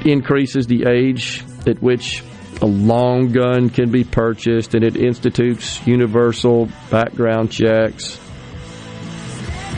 increases 0.05 0.67
the 0.67 0.87
age 0.89 1.45
at 1.67 1.83
which 1.83 2.23
a 2.63 2.67
long 2.67 3.33
gun 3.33 3.71
can 3.71 3.91
be 3.91 4.05
purchased, 4.05 4.75
and 4.75 4.85
it 4.85 4.97
institutes 4.97 5.85
universal 5.87 6.69
background 6.91 7.51
checks. 7.51 8.21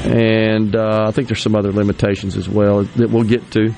And 0.04 0.74
uh, 0.74 1.04
I 1.06 1.12
think 1.12 1.28
there's 1.28 1.42
some 1.42 1.54
other 1.54 1.72
limitations 1.72 2.36
as 2.36 2.48
well 2.48 2.82
that 2.82 3.10
we'll 3.10 3.24
get 3.24 3.50
to. 3.52 3.72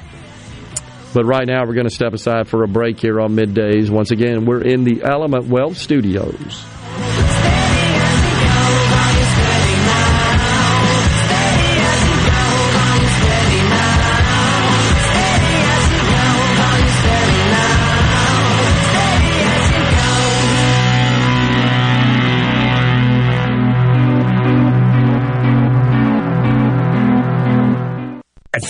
But 1.13 1.27
right 1.27 1.47
now, 1.47 1.65
we're 1.67 1.75
going 1.75 1.89
to 1.89 1.95
step 1.95 2.13
aside 2.13 2.49
for 2.49 2.65
a 2.65 2.69
break 2.69 2.99
here 2.99 3.21
on 3.21 3.37
middays. 3.37 3.91
Once 3.91 4.11
again, 4.11 4.47
we're 4.47 4.63
in 4.63 4.85
the 4.85 5.03
Element 5.05 5.47
Wealth 5.47 5.77
Studios. 5.77 6.65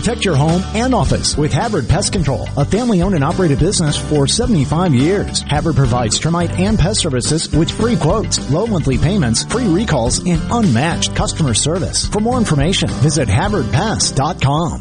Protect 0.00 0.24
your 0.24 0.34
home 0.34 0.62
and 0.74 0.94
office 0.94 1.36
with 1.36 1.52
Havard 1.52 1.86
Pest 1.86 2.14
Control, 2.14 2.48
a 2.56 2.64
family 2.64 3.02
owned 3.02 3.14
and 3.14 3.22
operated 3.22 3.58
business 3.58 3.98
for 3.98 4.26
75 4.26 4.94
years. 4.94 5.42
Havard 5.42 5.76
provides 5.76 6.18
termite 6.18 6.58
and 6.58 6.78
pest 6.78 7.00
services 7.00 7.54
with 7.54 7.70
free 7.70 7.96
quotes, 7.96 8.50
low 8.50 8.66
monthly 8.66 8.96
payments, 8.96 9.44
free 9.44 9.66
recalls, 9.66 10.26
and 10.26 10.40
unmatched 10.50 11.14
customer 11.14 11.52
service. 11.52 12.06
For 12.06 12.20
more 12.20 12.38
information, 12.38 12.88
visit 12.88 13.28
HavardPest.com. 13.28 14.80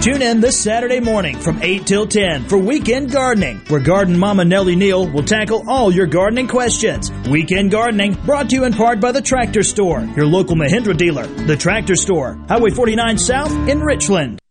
Tune 0.00 0.22
in 0.22 0.40
this 0.40 0.58
Saturday 0.58 1.00
morning 1.00 1.36
from 1.38 1.60
8 1.62 1.86
till 1.86 2.06
10 2.06 2.44
for 2.44 2.56
Weekend 2.56 3.10
Gardening, 3.10 3.60
where 3.68 3.80
Garden 3.80 4.18
Mama 4.18 4.46
Nellie 4.46 4.76
Neal 4.76 5.06
will 5.06 5.24
tackle 5.24 5.68
all 5.68 5.92
your 5.92 6.06
gardening 6.06 6.48
questions. 6.48 7.10
Weekend 7.28 7.70
Gardening 7.70 8.14
brought 8.24 8.48
to 8.50 8.56
you 8.56 8.64
in 8.64 8.72
part 8.72 9.00
by 9.00 9.12
the 9.12 9.20
Tractor 9.20 9.62
Store, 9.62 10.00
your 10.16 10.26
local 10.26 10.56
Mahindra 10.56 10.96
dealer. 10.96 11.26
The 11.26 11.56
Tractor 11.56 11.96
Store, 11.96 12.38
Highway 12.48 12.70
49 12.70 13.18
South 13.18 13.68
in 13.68 13.80
Richland. 13.80 14.38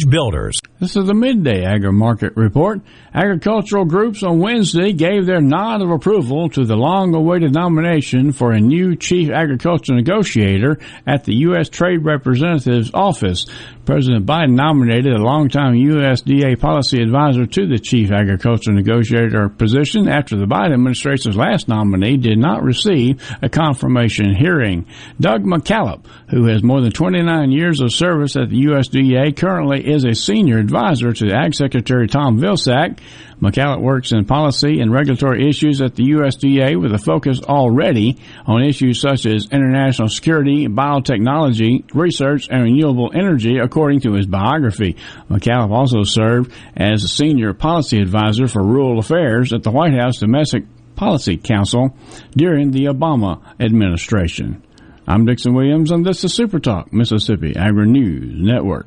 Builders. 0.00 0.58
This 0.80 0.96
is 0.96 1.06
the 1.06 1.14
midday 1.14 1.64
agri 1.64 1.92
market 1.92 2.32
report. 2.34 2.80
Agricultural 3.14 3.84
groups 3.84 4.22
on 4.22 4.38
Wednesday 4.38 4.92
gave 4.92 5.26
their 5.26 5.42
nod 5.42 5.82
of 5.82 5.90
approval 5.90 6.48
to 6.50 6.64
the 6.64 6.76
long 6.76 7.14
awaited 7.14 7.52
nomination 7.52 8.32
for 8.32 8.52
a 8.52 8.60
new 8.60 8.96
chief 8.96 9.28
agriculture 9.28 9.94
negotiator 9.94 10.78
at 11.06 11.24
the 11.24 11.34
U.S. 11.40 11.68
Trade 11.68 12.04
Representative's 12.04 12.90
office. 12.94 13.46
President 13.84 14.26
Biden 14.26 14.54
nominated 14.54 15.12
a 15.12 15.22
longtime 15.22 15.74
USDA 15.74 16.60
policy 16.60 17.02
advisor 17.02 17.46
to 17.46 17.66
the 17.66 17.80
chief 17.80 18.12
agriculture 18.12 18.70
negotiator 18.70 19.48
position 19.48 20.08
after 20.08 20.36
the 20.36 20.46
Biden 20.46 20.74
administration's 20.74 21.36
last 21.36 21.66
nominee 21.66 22.16
did 22.16 22.38
not 22.38 22.62
receive 22.62 23.20
a 23.42 23.48
confirmation 23.48 24.36
hearing. 24.36 24.86
Doug 25.20 25.42
McKalip, 25.42 26.04
who 26.30 26.46
has 26.46 26.62
more 26.62 26.80
than 26.80 26.92
29 26.92 27.50
years 27.50 27.80
of 27.80 27.92
service 27.92 28.36
at 28.36 28.50
the 28.50 28.66
USDA, 28.66 29.36
currently 29.36 29.84
is 29.84 30.04
a 30.04 30.14
senior 30.14 30.58
advisor 30.58 31.12
to 31.12 31.32
Ag 31.32 31.54
Secretary 31.54 32.06
Tom 32.06 32.38
Vilsack. 32.38 33.00
McKalip 33.42 33.80
works 33.80 34.12
in 34.12 34.24
policy 34.24 34.80
and 34.80 34.92
regulatory 34.92 35.48
issues 35.48 35.82
at 35.82 35.96
the 35.96 36.04
USDA 36.04 36.80
with 36.80 36.92
a 36.92 36.98
focus 36.98 37.40
already 37.42 38.18
on 38.46 38.62
issues 38.62 39.00
such 39.00 39.26
as 39.26 39.48
international 39.50 40.08
security, 40.08 40.68
biotechnology, 40.68 41.92
research, 41.92 42.46
and 42.48 42.62
renewable 42.62 43.10
energy, 43.12 43.58
according 43.58 44.00
to 44.02 44.12
his 44.12 44.26
biography. 44.26 44.96
McKalip 45.28 45.70
also 45.70 46.04
served 46.04 46.52
as 46.76 47.02
a 47.02 47.08
senior 47.08 47.52
policy 47.52 47.98
advisor 47.98 48.46
for 48.46 48.62
rural 48.62 49.00
affairs 49.00 49.52
at 49.52 49.64
the 49.64 49.72
White 49.72 49.94
House 49.94 50.18
Domestic 50.18 50.62
Policy 50.94 51.36
Council 51.36 51.96
during 52.36 52.70
the 52.70 52.84
Obama 52.84 53.42
administration. 53.58 54.62
I'm 55.08 55.26
Dixon 55.26 55.54
Williams, 55.54 55.90
and 55.90 56.06
this 56.06 56.22
is 56.22 56.32
Super 56.32 56.60
Talk, 56.60 56.92
Mississippi 56.92 57.56
Agri 57.56 57.88
News 57.88 58.40
Network. 58.40 58.86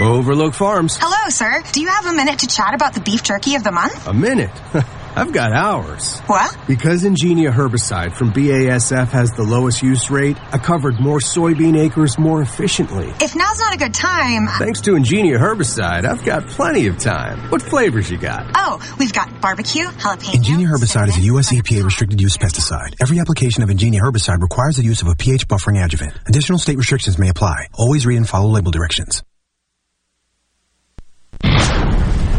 Overlook 0.00 0.54
Farms. 0.54 0.96
Hello, 1.00 1.30
sir. 1.30 1.62
Do 1.72 1.80
you 1.80 1.86
have 1.88 2.06
a 2.06 2.12
minute 2.12 2.40
to 2.40 2.48
chat 2.48 2.74
about 2.74 2.94
the 2.94 3.00
beef 3.00 3.22
jerky 3.22 3.54
of 3.54 3.62
the 3.62 3.70
month? 3.70 4.06
A 4.08 4.12
minute? 4.12 4.50
I've 5.16 5.32
got 5.32 5.52
hours. 5.52 6.18
What? 6.26 6.56
Because 6.66 7.04
Engenia 7.04 7.52
herbicide 7.52 8.12
from 8.12 8.32
BASF 8.32 9.08
has 9.10 9.30
the 9.30 9.44
lowest 9.44 9.80
use 9.84 10.10
rate, 10.10 10.36
I 10.52 10.58
covered 10.58 10.98
more 10.98 11.20
soybean 11.20 11.78
acres 11.78 12.18
more 12.18 12.42
efficiently. 12.42 13.12
If 13.20 13.36
now's 13.36 13.60
not 13.60 13.72
a 13.72 13.78
good 13.78 13.94
time. 13.94 14.48
Thanks 14.58 14.80
to 14.82 14.92
Engenia 14.92 15.38
herbicide, 15.38 16.04
I've 16.04 16.24
got 16.24 16.48
plenty 16.48 16.88
of 16.88 16.98
time. 16.98 17.48
What 17.50 17.62
flavors 17.62 18.10
you 18.10 18.18
got? 18.18 18.50
Oh, 18.56 18.80
we've 18.98 19.12
got 19.12 19.40
barbecue, 19.40 19.84
jalapeno. 19.84 20.34
Engenia 20.34 20.66
herbicide 20.66 21.06
is 21.08 21.18
a 21.18 21.26
U.S. 21.34 21.52
EPA 21.52 21.84
restricted 21.84 22.20
use 22.20 22.36
pesticide. 22.36 22.96
Every 23.00 23.20
application 23.20 23.62
of 23.62 23.68
Engenia 23.68 24.00
herbicide 24.00 24.42
requires 24.42 24.76
the 24.76 24.82
use 24.82 25.02
of 25.02 25.08
a 25.08 25.14
pH 25.14 25.46
buffering 25.46 25.82
adjuvant. 25.84 26.14
Additional 26.26 26.58
state 26.58 26.78
restrictions 26.78 27.16
may 27.16 27.28
apply. 27.28 27.68
Always 27.74 28.04
read 28.04 28.16
and 28.16 28.28
follow 28.28 28.48
label 28.50 28.72
directions. 28.72 29.22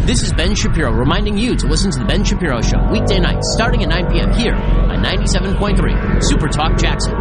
This 0.05 0.21
is 0.21 0.31
Ben 0.33 0.53
Shapiro 0.53 0.91
reminding 0.91 1.35
you 1.35 1.55
to 1.55 1.65
listen 1.65 1.89
to 1.89 1.97
The 1.97 2.05
Ben 2.05 2.23
Shapiro 2.23 2.61
Show 2.61 2.77
weekday 2.91 3.17
nights 3.17 3.51
starting 3.53 3.81
at 3.81 3.89
9 3.89 4.11
p.m. 4.11 4.33
here 4.33 4.53
on 4.53 5.03
97.3 5.03 6.23
Super 6.23 6.47
Talk 6.47 6.77
Jackson. 6.77 7.13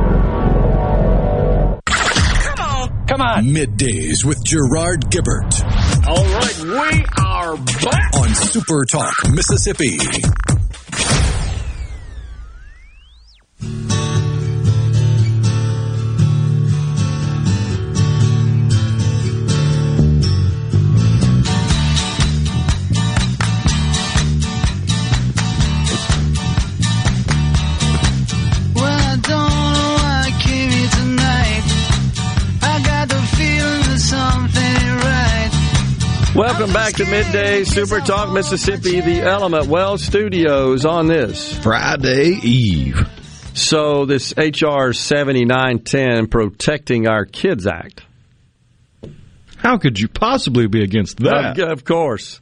Come 1.86 2.60
on. 2.60 3.06
Come 3.06 3.20
on. 3.22 3.44
Middays 3.46 4.22
with 4.22 4.44
Gerard 4.44 5.10
Gibbert. 5.10 5.64
All 6.06 6.24
right, 6.24 6.58
we 6.60 7.04
are 7.24 7.56
back 7.56 8.14
on 8.16 8.34
Super 8.34 8.84
Talk, 8.84 9.14
Mississippi. 9.30 9.98
Welcome 36.34 36.72
back 36.72 36.94
to 36.94 37.04
Midday 37.04 37.62
Super 37.62 38.00
Talk 38.00 38.32
Mississippi, 38.32 39.00
the 39.00 39.20
Element 39.20 39.68
Wealth 39.68 40.00
Studios 40.00 40.84
on 40.84 41.06
this 41.06 41.56
Friday 41.62 42.40
Eve. 42.42 43.08
So, 43.54 44.04
this 44.04 44.34
HR 44.36 44.92
7910, 44.92 46.26
Protecting 46.26 47.06
Our 47.06 47.24
Kids 47.24 47.68
Act. 47.68 48.02
How 49.58 49.78
could 49.78 50.00
you 50.00 50.08
possibly 50.08 50.66
be 50.66 50.82
against 50.82 51.18
that? 51.18 51.56
Of, 51.56 51.68
of 51.68 51.84
course, 51.84 52.40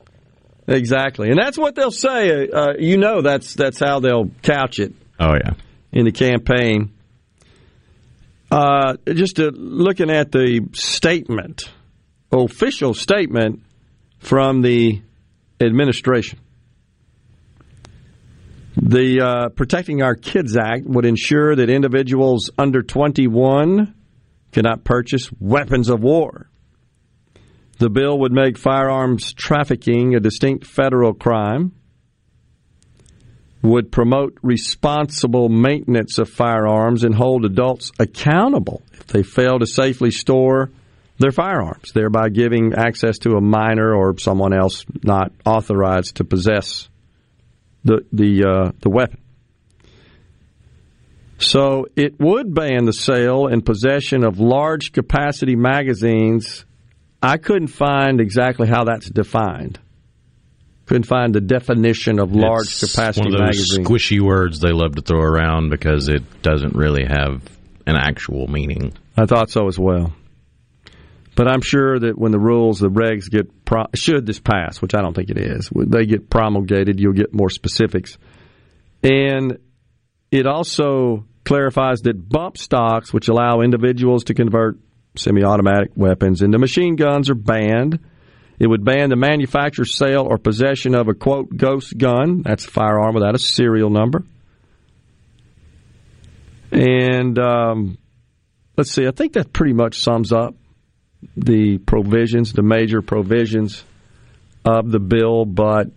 exactly, 0.67 1.29
and 1.29 1.39
that's 1.39 1.59
what 1.59 1.75
they'll 1.75 1.91
say. 1.91 2.49
Uh, 2.49 2.73
you 2.79 2.97
know, 2.97 3.21
that's 3.21 3.53
that's 3.53 3.79
how 3.79 4.01
they'll 4.01 4.31
couch 4.41 4.79
it. 4.79 4.95
Oh 5.21 5.35
yeah, 5.35 5.53
in 5.93 6.07
the 6.07 6.13
campaign. 6.13 6.95
Uh, 8.51 8.97
just 9.13 9.39
uh, 9.39 9.51
looking 9.53 10.09
at 10.09 10.33
the 10.33 10.67
statement, 10.73 11.71
official 12.33 12.95
statement 12.95 13.61
from 14.23 14.63
the 14.63 15.03
administration. 15.61 16.39
The 18.77 19.21
uh, 19.21 19.49
Protecting 19.51 20.03
Our 20.03 20.15
Kids 20.15 20.57
Act 20.57 20.87
would 20.87 21.05
ensure 21.05 21.55
that 21.57 21.69
individuals 21.69 22.51
under 22.57 22.83
21 22.83 23.95
cannot 24.53 24.85
purchase 24.85 25.29
weapons 25.41 25.91
of 25.91 26.01
war. 26.01 26.49
The 27.79 27.91
bill 27.91 28.21
would 28.21 28.33
make 28.33 28.57
firearms 28.57 29.33
trafficking 29.33 30.15
a 30.15 30.21
distinct 30.21 30.67
federal 30.67 31.15
crime, 31.15 31.73
would 33.61 33.91
promote 33.91 34.39
responsible 34.43 35.49
maintenance 35.49 36.19
of 36.19 36.29
firearms 36.29 37.03
and 37.05 37.15
hold 37.15 37.45
adults 37.45 37.91
accountable 37.99 38.83
if 38.93 39.09
they 39.09 39.23
fail 39.23 39.59
to 39.59 39.67
safely 39.67 40.11
store 40.13 40.71
their 41.19 41.33
firearms, 41.33 41.93
thereby 41.93 42.29
giving 42.29 42.75
access 42.75 43.19
to 43.19 43.37
a 43.37 43.41
minor 43.41 43.95
or 43.95 44.19
someone 44.19 44.53
else 44.53 44.85
not 45.05 45.33
authorized 45.45 46.17
to 46.17 46.25
possess 46.25 46.89
the 47.85 48.05
the 48.13 48.45
uh, 48.45 48.73
the 48.81 48.91
weapon. 48.91 49.19
So 51.39 51.87
it 51.97 52.21
would 52.21 52.55
ban 52.55 52.85
the 52.85 52.93
sale 52.93 53.49
and 53.49 53.65
possession 53.65 54.25
of 54.25 54.39
large 54.39 54.93
capacity 54.93 55.57
magazines. 55.57 56.65
I 57.21 57.37
couldn't 57.37 57.69
find 57.69 58.21
exactly 58.21 58.69
how 58.69 58.85
that's 58.85 59.11
defined. 59.11 59.81
Couldn't 60.87 61.07
find 61.07 61.35
the 61.35 61.41
definition 61.41 62.19
of 62.19 62.33
large 62.33 62.67
It's 62.67 62.93
capacity 62.93 63.31
one 63.31 63.35
of 63.35 63.47
those 63.47 63.79
magazine. 63.79 63.85
squishy 63.85 64.21
words 64.21 64.61
they 64.61 64.73
love 64.73 64.97
to 64.97 65.03
throw 65.03 65.21
around 65.21 65.71
because 65.71 66.09
it 66.09 66.43
doesn't 66.43 66.75
really 66.75 67.05
have 67.05 67.43
an 67.87 67.97
actual 67.97 68.47
meaning. 68.49 68.93
I 69.17 69.27
thought 69.27 69.51
so 69.51 69.67
as 69.69 69.79
well. 69.79 70.13
But 71.35 71.49
I'm 71.49 71.63
sure 71.63 71.99
that 71.99 72.19
when 72.19 72.31
the 72.31 72.39
rules, 72.39 72.79
the 72.79 72.91
regs 72.91 73.31
get 73.31 73.65
pro- 73.65 73.87
should 73.95 74.27
this 74.27 74.39
pass, 74.39 74.83
which 74.83 74.95
I 74.95 75.01
don't 75.01 75.15
think 75.15 75.31
it 75.31 75.39
is, 75.39 75.69
when 75.69 75.89
they 75.89 76.05
get 76.05 76.29
promulgated, 76.29 77.01
you'll 77.01 77.15
get 77.15 77.33
more 77.33 77.49
specifics. 77.49 78.19
And 79.03 79.59
it 80.31 80.47
also 80.47 81.25
clarifies 81.45 82.03
that 82.03 82.29
bump 82.29 82.59
stocks, 82.59 83.13
which 83.13 83.29
allow 83.29 83.61
individuals 83.61 84.25
to 84.25 84.35
convert 84.35 84.79
semi-automatic 85.17 85.93
weapons 85.97 86.43
into 86.43 86.59
machine 86.59 86.97
guns, 86.97 87.31
are 87.31 87.35
banned. 87.35 87.99
It 88.59 88.67
would 88.67 88.85
ban 88.85 89.09
the 89.09 89.17
manufacture, 89.17 89.85
sale, 89.85 90.27
or 90.29 90.39
possession 90.39 90.95
of 90.95 91.09
a 91.09 91.15
quote 91.15 91.55
ghost 91.57 91.97
gun. 91.97 92.43
That's 92.43 92.67
a 92.67 92.71
firearm 92.71 93.15
without 93.15 93.35
a 93.35 93.39
serial 93.39 93.91
number. 93.91 94.25
And 96.71 97.39
um, 97.39 97.99
let's 98.77 98.93
see, 98.93 99.07
I 99.07 99.11
think 99.11 99.33
that 99.33 99.53
pretty 99.53 99.73
much 99.73 99.99
sums 100.01 100.33
up 100.33 100.55
the 101.37 101.79
provisions, 101.79 102.53
the 102.53 102.63
major 102.63 103.03
provisions 103.03 103.85
of 104.65 104.91
the 104.91 105.01
bill. 105.01 105.45
But 105.45 105.89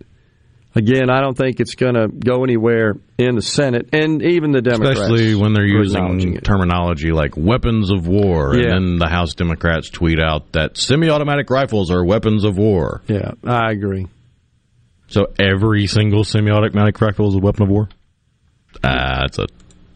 again, 0.74 1.10
I 1.10 1.20
don't 1.20 1.36
think 1.36 1.60
it's 1.60 1.74
going 1.74 1.94
to 1.94 2.08
go 2.08 2.44
anywhere 2.44 2.94
in 3.18 3.34
the 3.36 3.42
Senate, 3.42 3.88
and 3.92 4.22
even 4.22 4.52
the 4.52 4.62
Democrats, 4.62 5.00
Especially 5.00 5.34
when 5.34 5.52
they're 5.52 5.64
using 5.64 6.38
terminology 6.38 7.12
like 7.12 7.36
weapons 7.36 7.90
of 7.90 8.06
war. 8.06 8.56
Yeah. 8.56 8.76
And 8.76 8.88
then 8.88 8.98
the 8.98 9.08
House 9.08 9.34
Democrats 9.34 9.90
tweet 9.90 10.20
out 10.20 10.52
that 10.52 10.76
semi 10.76 11.08
automatic 11.08 11.50
rifles 11.50 11.90
are 11.90 12.04
weapons 12.04 12.44
of 12.44 12.58
war. 12.58 13.02
Yeah, 13.08 13.32
I 13.44 13.70
agree. 13.72 14.06
So 15.08 15.32
every 15.38 15.86
single 15.86 16.24
semi 16.24 16.50
automatic 16.50 17.00
rifle 17.00 17.28
is 17.28 17.36
a 17.36 17.38
weapon 17.38 17.64
of 17.64 17.68
war? 17.68 17.88
Ah, 18.82 19.20
that's 19.22 19.38
a 19.38 19.46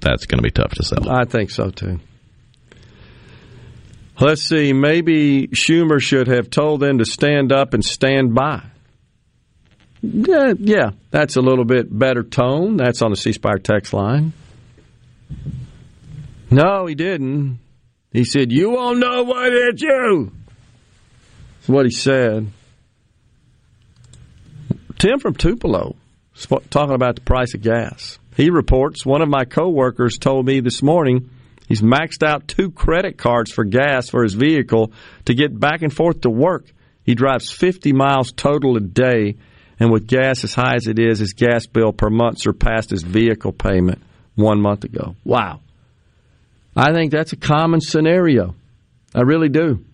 that's 0.00 0.26
going 0.26 0.38
to 0.38 0.42
be 0.42 0.50
tough 0.50 0.72
to 0.72 0.82
sell. 0.82 1.10
I 1.10 1.24
think 1.24 1.50
so 1.50 1.70
too. 1.70 2.00
Let's 4.20 4.42
see. 4.42 4.74
Maybe 4.74 5.48
Schumer 5.48 6.00
should 6.00 6.28
have 6.28 6.50
told 6.50 6.80
them 6.80 6.98
to 6.98 7.06
stand 7.06 7.52
up 7.52 7.72
and 7.72 7.82
stand 7.82 8.34
by. 8.34 8.62
Yeah, 10.02 10.54
yeah, 10.58 10.90
that's 11.10 11.36
a 11.36 11.40
little 11.40 11.64
bit 11.64 11.86
better 11.96 12.22
tone. 12.22 12.76
That's 12.76 13.02
on 13.02 13.10
the 13.10 13.16
C 13.16 13.32
Spire 13.32 13.58
text 13.58 13.92
line. 13.92 14.32
No, 16.50 16.86
he 16.86 16.94
didn't. 16.94 17.58
He 18.12 18.24
said, 18.24 18.50
"You 18.52 18.70
won't 18.70 18.98
know 18.98 19.22
what 19.24 19.52
hit 19.52 19.80
you." 19.80 20.32
That's 21.58 21.68
what 21.68 21.86
he 21.86 21.92
said. 21.92 22.48
Tim 24.98 25.18
from 25.18 25.34
Tupelo 25.34 25.96
talking 26.70 26.94
about 26.94 27.14
the 27.16 27.22
price 27.22 27.54
of 27.54 27.62
gas. 27.62 28.18
He 28.36 28.50
reports 28.50 29.04
one 29.04 29.22
of 29.22 29.28
my 29.28 29.44
coworkers 29.44 30.18
told 30.18 30.46
me 30.46 30.60
this 30.60 30.82
morning 30.82 31.30
he's 31.70 31.80
maxed 31.80 32.26
out 32.26 32.48
two 32.48 32.70
credit 32.70 33.16
cards 33.16 33.50
for 33.50 33.64
gas 33.64 34.10
for 34.10 34.22
his 34.22 34.34
vehicle 34.34 34.92
to 35.24 35.34
get 35.34 35.58
back 35.58 35.80
and 35.80 35.94
forth 35.94 36.22
to 36.22 36.30
work. 36.30 36.66
He 37.04 37.14
drives 37.14 37.50
50 37.50 37.94
miles 37.94 38.32
total 38.32 38.76
a 38.76 38.80
day, 38.80 39.36
and 39.78 39.90
with 39.90 40.06
gas 40.06 40.44
as 40.44 40.52
high 40.52 40.74
as 40.74 40.88
it 40.88 40.98
is, 40.98 41.20
his 41.20 41.32
gas 41.32 41.66
bill 41.66 41.92
per 41.92 42.10
month 42.10 42.40
surpassed 42.40 42.90
his 42.90 43.02
vehicle 43.02 43.52
payment 43.52 44.02
one 44.34 44.60
month 44.60 44.84
ago. 44.84 45.14
Wow. 45.24 45.60
I 46.76 46.92
think 46.92 47.12
that's 47.12 47.32
a 47.32 47.36
common 47.36 47.80
scenario. 47.80 48.54
I 49.14 49.22
really 49.22 49.48
do. 49.48 49.84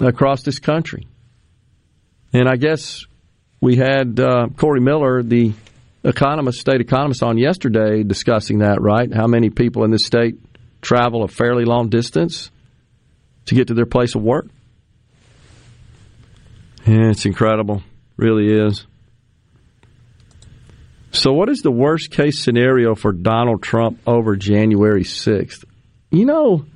Across 0.00 0.42
this 0.42 0.58
country. 0.58 1.06
And 2.32 2.48
I 2.48 2.56
guess 2.56 3.04
we 3.60 3.76
had 3.76 4.20
uh, 4.20 4.48
Corey 4.56 4.80
Miller, 4.80 5.22
the 5.22 5.54
economist, 6.06 6.60
state 6.60 6.80
economist, 6.80 7.22
on 7.22 7.36
yesterday 7.36 8.02
discussing 8.02 8.60
that, 8.60 8.80
right? 8.80 9.12
How 9.12 9.26
many 9.26 9.50
people 9.50 9.84
in 9.84 9.90
this 9.90 10.06
state 10.06 10.36
travel 10.80 11.24
a 11.24 11.28
fairly 11.28 11.64
long 11.64 11.88
distance 11.88 12.50
to 13.46 13.54
get 13.54 13.68
to 13.68 13.74
their 13.74 13.86
place 13.86 14.14
of 14.14 14.22
work? 14.22 14.46
Yeah, 16.86 17.10
it's 17.10 17.26
incredible. 17.26 17.82
Really 18.16 18.52
is. 18.52 18.86
So, 21.10 21.32
what 21.32 21.48
is 21.48 21.62
the 21.62 21.70
worst 21.70 22.10
case 22.10 22.40
scenario 22.40 22.94
for 22.94 23.12
Donald 23.12 23.62
Trump 23.62 23.98
over 24.06 24.36
January 24.36 25.02
6th? 25.02 25.64
You 26.10 26.24
know, 26.24 26.66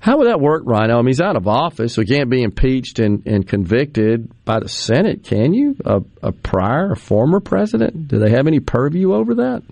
how 0.00 0.16
would 0.18 0.28
that 0.28 0.40
work, 0.40 0.62
Rhino? 0.64 0.94
I 0.94 0.96
mean, 0.98 1.08
he's 1.08 1.20
out 1.20 1.36
of 1.36 1.46
office, 1.46 1.92
so 1.94 2.00
he 2.00 2.08
can't 2.08 2.30
be 2.30 2.42
impeached 2.42 2.98
and, 2.98 3.26
and 3.26 3.46
convicted 3.46 4.32
by 4.46 4.58
the 4.58 4.68
Senate, 4.68 5.24
can 5.24 5.52
you? 5.52 5.76
A, 5.84 6.00
a 6.22 6.32
prior, 6.32 6.92
a 6.92 6.96
former 6.96 7.38
president? 7.38 8.08
Do 8.08 8.18
they 8.18 8.30
have 8.30 8.46
any 8.46 8.60
purview 8.60 9.12
over 9.12 9.34
that? 9.36 9.62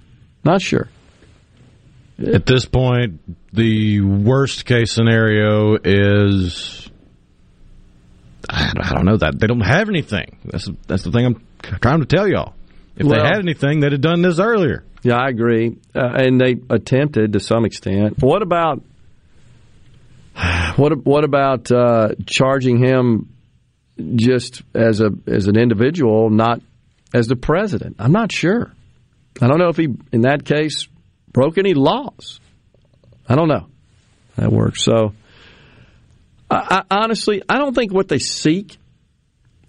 Not 0.45 0.61
sure. 0.61 0.89
At 2.19 2.45
this 2.47 2.67
point, 2.67 3.21
the 3.55 4.01
worst 4.03 4.67
case 4.67 4.93
scenario 4.93 5.79
is 5.83 6.91
I 8.51 8.73
I 8.77 8.95
don't 8.95 9.05
know 9.05 9.17
that 9.19 9.39
they 9.39 9.47
don't 9.47 9.61
have 9.61 9.89
anything. 9.89 10.37
That's 10.45 10.69
that's 10.87 11.05
the 11.05 11.13
thing 11.13 11.27
I'm 11.27 11.47
trying 11.81 12.01
to 12.01 12.07
tell 12.07 12.27
y'all. 12.29 12.55
If 12.97 13.07
Well- 13.07 13.19
they 13.21 13.25
had 13.25 13.39
anything, 13.39 13.81
they'd 13.81 13.93
have 13.93 14.01
done 14.01 14.23
this 14.23 14.39
earlier. 14.41 14.85
Yeah, 15.03 15.15
I 15.17 15.29
agree. 15.29 15.77
Uh, 15.95 16.01
and 16.17 16.41
they 16.41 16.57
attempted 16.69 17.35
to 17.35 17.41
some 17.41 17.65
extent. 17.65 18.21
What 18.21 18.43
about 18.43 18.83
what 20.77 21.05
what 21.05 21.25
about 21.25 21.71
uh, 21.71 22.11
charging 22.27 22.85
him 22.85 23.35
just 24.15 24.63
as 24.75 25.01
a 25.01 25.11
as 25.27 25.47
an 25.47 25.59
individual, 25.59 26.31
not 26.31 26.61
as 27.13 27.27
the 27.27 27.37
president? 27.37 27.97
I'm 27.99 28.13
not 28.13 28.33
sure. 28.33 28.73
I 29.41 29.47
don't 29.47 29.59
know 29.59 29.69
if 29.69 29.77
he, 29.77 29.89
in 30.13 30.23
that 30.23 30.45
case, 30.45 30.89
broke 31.33 31.59
any 31.59 31.75
laws. 31.75 32.41
I 33.29 33.37
don't 33.37 33.49
know. 33.49 33.69
That 34.37 34.51
works. 34.51 34.83
So, 34.83 35.13
I, 36.51 36.83
I, 36.91 37.03
honestly, 37.03 37.43
I 37.49 37.59
don't 37.59 37.75
think 37.75 37.93
what 37.93 38.09
they 38.09 38.19
seek 38.19 38.79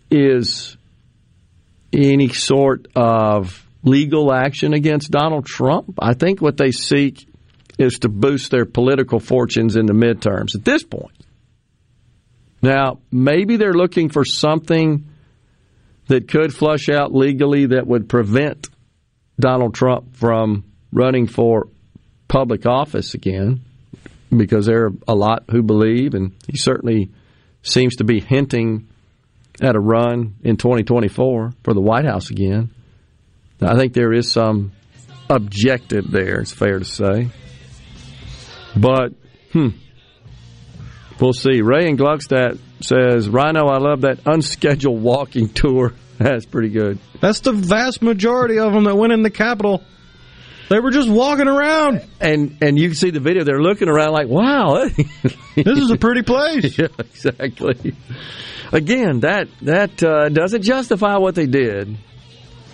is 0.09 0.77
any 1.93 2.29
sort 2.29 2.87
of 2.95 3.65
legal 3.83 4.33
action 4.33 4.73
against 4.73 5.11
Donald 5.11 5.45
Trump. 5.45 5.99
I 5.99 6.13
think 6.13 6.41
what 6.41 6.57
they 6.57 6.71
seek 6.71 7.28
is 7.79 7.99
to 7.99 8.09
boost 8.09 8.51
their 8.51 8.65
political 8.65 9.19
fortunes 9.19 9.75
in 9.75 9.87
the 9.87 9.93
midterms 9.93 10.53
at 10.53 10.63
this 10.63 10.83
point. 10.83 11.15
Now, 12.61 12.99
maybe 13.09 13.55
they're 13.55 13.73
looking 13.73 14.09
for 14.09 14.25
something 14.25 15.05
that 16.07 16.27
could 16.27 16.53
flush 16.53 16.89
out 16.89 17.15
legally 17.15 17.67
that 17.67 17.87
would 17.87 18.09
prevent 18.09 18.67
Donald 19.39 19.73
Trump 19.73 20.17
from 20.17 20.65
running 20.91 21.27
for 21.27 21.69
public 22.27 22.65
office 22.65 23.13
again, 23.13 23.61
because 24.35 24.65
there 24.65 24.87
are 24.87 24.91
a 25.07 25.15
lot 25.15 25.45
who 25.49 25.63
believe, 25.63 26.13
and 26.15 26.35
he 26.47 26.57
certainly 26.57 27.09
seems 27.63 27.95
to 27.95 28.03
be 28.03 28.19
hinting 28.19 28.89
at 29.61 29.75
a 29.75 29.79
run 29.79 30.35
in 30.43 30.57
2024 30.57 31.53
for 31.63 31.73
the 31.73 31.81
White 31.81 32.05
House 32.05 32.29
again. 32.29 32.71
I 33.61 33.75
think 33.77 33.93
there 33.93 34.13
is 34.13 34.31
some 34.31 34.73
objective 35.29 36.11
there, 36.11 36.41
it's 36.41 36.53
fair 36.53 36.79
to 36.79 36.85
say. 36.85 37.29
But, 38.79 39.13
hmm, 39.51 39.69
We'll 41.19 41.33
see. 41.33 41.61
Ray 41.61 41.89
in 41.89 41.97
Gluckstadt 41.97 42.57
says, 42.81 43.27
Rhino, 43.27 43.67
I 43.67 43.77
love 43.77 44.01
that 44.01 44.19
unscheduled 44.25 45.01
walking 45.01 45.49
tour. 45.49 45.93
That's 46.17 46.45
pretty 46.45 46.69
good. 46.69 46.99
That's 47.19 47.41
the 47.41 47.51
vast 47.51 48.01
majority 48.01 48.59
of 48.59 48.73
them 48.73 48.85
that 48.85 48.95
went 48.95 49.13
in 49.13 49.21
the 49.21 49.29
Capitol. 49.29 49.83
They 50.69 50.79
were 50.79 50.91
just 50.91 51.09
walking 51.09 51.47
around, 51.47 52.05
and 52.19 52.57
and 52.61 52.77
you 52.77 52.89
can 52.89 52.95
see 52.95 53.09
the 53.09 53.19
video. 53.19 53.43
They're 53.43 53.61
looking 53.61 53.89
around 53.89 54.11
like, 54.11 54.27
"Wow, 54.27 54.87
this 55.55 55.79
is 55.79 55.89
a 55.89 55.97
pretty 55.97 56.21
place." 56.21 56.77
yeah, 56.77 56.89
exactly. 56.99 57.95
Again, 58.71 59.21
that 59.21 59.47
that 59.63 60.03
uh, 60.03 60.29
doesn't 60.29 60.61
justify 60.61 61.17
what 61.17 61.33
they 61.33 61.47
did. 61.47 61.97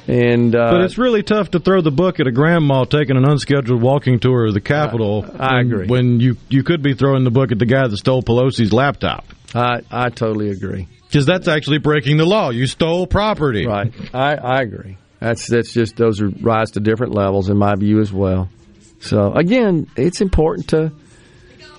And 0.08 0.56
uh, 0.56 0.72
but 0.72 0.82
it's 0.82 0.98
really 0.98 1.24
tough 1.24 1.52
to 1.52 1.60
throw 1.60 1.82
the 1.82 1.92
book 1.92 2.20
at 2.20 2.28
a 2.28 2.32
grandma 2.32 2.84
taking 2.84 3.18
an 3.18 3.26
unscheduled 3.26 3.82
walking 3.82 4.20
tour 4.20 4.46
of 4.46 4.54
the 4.54 4.62
Capitol. 4.62 5.26
I, 5.40 5.58
I 5.58 5.62
agree. 5.62 5.88
When 5.88 6.20
you 6.20 6.38
you 6.48 6.64
could 6.64 6.84
be 6.84 6.94
throwing 6.94 7.24
the 7.24 7.32
book 7.32 7.52
at 7.52 7.60
the 7.60 7.66
guy 7.66 7.88
that 7.88 7.98
stole 7.98 8.22
Pelosi's 8.22 8.72
laptop. 8.72 9.26
I 9.56 9.82
I 9.90 10.10
totally 10.10 10.50
agree. 10.50 10.88
Because 11.08 11.26
that's 11.26 11.48
actually 11.48 11.78
breaking 11.78 12.18
the 12.18 12.26
law. 12.26 12.50
You 12.50 12.68
stole 12.68 13.08
property. 13.08 13.66
Right. 13.66 13.94
I, 14.14 14.36
I 14.36 14.62
agree. 14.62 14.98
That's 15.20 15.48
that's 15.48 15.74
just 15.74 15.96
those 15.96 16.22
are 16.22 16.28
rise 16.28 16.72
to 16.72 16.80
different 16.80 17.14
levels 17.14 17.50
in 17.50 17.58
my 17.58 17.76
view 17.76 18.00
as 18.00 18.12
well. 18.12 18.50
So 19.00 19.34
again, 19.34 19.88
it's 19.96 20.22
important 20.22 20.70
to 20.70 20.92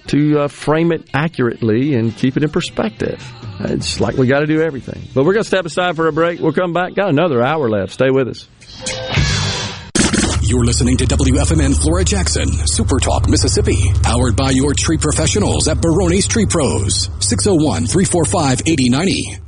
to 0.09 0.41
uh, 0.41 0.49
frame 0.49 0.93
it 0.93 1.09
accurately 1.15 1.95
and 1.95 2.17
keep 2.17 2.37
it 2.37 2.43
in 2.43 2.51
perspective. 2.51 3.23
It's 3.61 4.01
like 4.01 4.17
we 4.17 4.27
got 4.27 4.41
to 4.41 4.47
do 4.47 4.61
everything. 4.61 5.03
But 5.15 5.25
we're 5.25 5.33
going 5.33 5.45
to 5.45 5.49
step 5.49 5.65
aside 5.65 5.97
for 5.97 6.09
a 6.09 6.13
break. 6.13 6.41
We'll 6.41 6.53
come 6.53 6.73
back. 6.73 6.95
Got 6.95 7.09
another 7.11 7.43
hour 7.43 7.69
left. 7.69 7.93
Stay 7.93 8.11
with 8.11 8.29
us. 8.29 8.49
You're 10.43 10.65
listening 10.65 10.97
to 10.99 11.05
WFMN 11.07 11.75
Flora 11.83 12.05
Jackson, 12.05 12.47
Super 12.69 13.01
Talk, 13.01 13.29
Mississippi, 13.29 13.93
powered 14.03 14.37
by 14.37 14.51
your 14.51 14.75
tree 14.75 14.97
professionals 14.97 15.67
at 15.67 15.81
Barone's 15.81 16.29
Tree 16.29 16.47
Pros, 16.47 17.11
601 17.19 17.87
345 17.87 18.61
8090. 18.65 19.46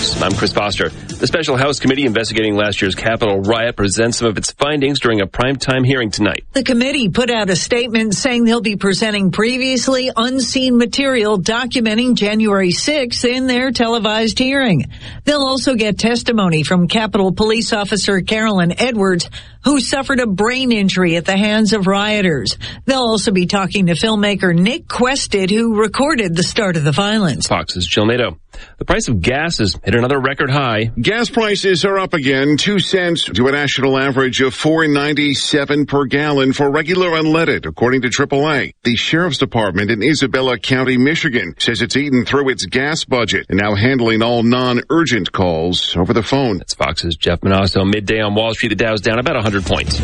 News. 0.00 0.22
I'm 0.22 0.32
Chris 0.32 0.52
Foster. 0.52 0.88
The 0.88 1.26
Special 1.26 1.56
House 1.56 1.78
Committee 1.78 2.06
investigating 2.06 2.54
last 2.54 2.80
year's 2.80 2.94
Capitol 2.94 3.40
riot 3.40 3.76
presents 3.76 4.18
some 4.18 4.28
of 4.28 4.38
its 4.38 4.50
findings 4.50 4.98
during 4.98 5.20
a 5.20 5.26
primetime 5.26 5.84
hearing 5.84 6.10
tonight. 6.10 6.44
The 6.52 6.62
committee 6.62 7.10
put 7.10 7.30
out 7.30 7.50
a 7.50 7.56
statement 7.56 8.14
saying 8.14 8.44
they'll 8.44 8.62
be 8.62 8.76
presenting 8.76 9.30
previously 9.30 10.10
unseen 10.16 10.78
material 10.78 11.38
documenting 11.38 12.14
January 12.14 12.70
6th 12.70 13.24
in 13.24 13.46
their 13.46 13.72
televised 13.72 14.38
hearing. 14.38 14.86
They'll 15.24 15.42
also 15.42 15.74
get 15.74 15.98
testimony 15.98 16.62
from 16.62 16.88
Capitol 16.88 17.32
Police 17.32 17.72
Officer 17.72 18.22
Caroline 18.22 18.72
Edwards, 18.78 19.28
who 19.64 19.80
suffered 19.80 20.20
a 20.20 20.26
brain 20.26 20.72
injury 20.72 21.16
at 21.16 21.26
the 21.26 21.36
hands 21.36 21.74
of 21.74 21.86
rioters. 21.86 22.56
They'll 22.86 23.00
also 23.00 23.32
be 23.32 23.46
talking 23.46 23.86
to 23.86 23.92
filmmaker 23.92 24.54
Nick 24.54 24.88
Quested, 24.88 25.50
who 25.50 25.78
recorded 25.78 26.34
the 26.34 26.42
start 26.42 26.76
of 26.76 26.84
the 26.84 26.92
violence. 26.92 27.46
Fox's 27.46 27.86
Jill 27.86 28.06
Nato. 28.06 28.38
The 28.78 28.84
price 28.84 29.08
of 29.08 29.20
gas 29.20 29.58
has 29.58 29.78
hit 29.82 29.94
another 29.94 30.18
record 30.18 30.50
high. 30.50 30.90
Gas 31.00 31.30
prices 31.30 31.84
are 31.84 31.98
up 31.98 32.14
again, 32.14 32.56
two 32.56 32.78
cents 32.78 33.24
to 33.24 33.48
a 33.48 33.52
national 33.52 33.98
average 33.98 34.40
of 34.40 34.54
four 34.54 34.86
ninety 34.86 35.34
seven 35.34 35.86
per 35.86 36.04
gallon 36.06 36.52
for 36.52 36.70
regular 36.70 37.10
unleaded, 37.10 37.66
according 37.66 38.02
to 38.02 38.08
AAA. 38.08 38.74
The 38.82 38.96
sheriff's 38.96 39.38
department 39.38 39.90
in 39.90 40.02
Isabella 40.02 40.58
County, 40.58 40.96
Michigan, 40.96 41.54
says 41.58 41.82
it's 41.82 41.96
eaten 41.96 42.24
through 42.24 42.48
its 42.50 42.66
gas 42.66 43.04
budget 43.04 43.46
and 43.48 43.58
now 43.58 43.74
handling 43.74 44.22
all 44.22 44.42
non-urgent 44.42 45.32
calls 45.32 45.96
over 45.96 46.12
the 46.12 46.22
phone. 46.22 46.58
That's 46.58 46.74
Fox's 46.74 47.16
Jeff 47.16 47.40
Monosso. 47.40 47.84
Midday 47.84 48.20
on 48.20 48.34
Wall 48.34 48.54
Street, 48.54 48.70
the 48.70 48.76
Dow's 48.76 49.00
down 49.00 49.18
about 49.18 49.34
100 49.34 49.64
points. 49.64 49.98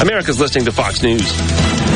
America's 0.00 0.40
listening 0.40 0.64
to 0.66 0.72
Fox 0.72 1.02
News. 1.02 1.95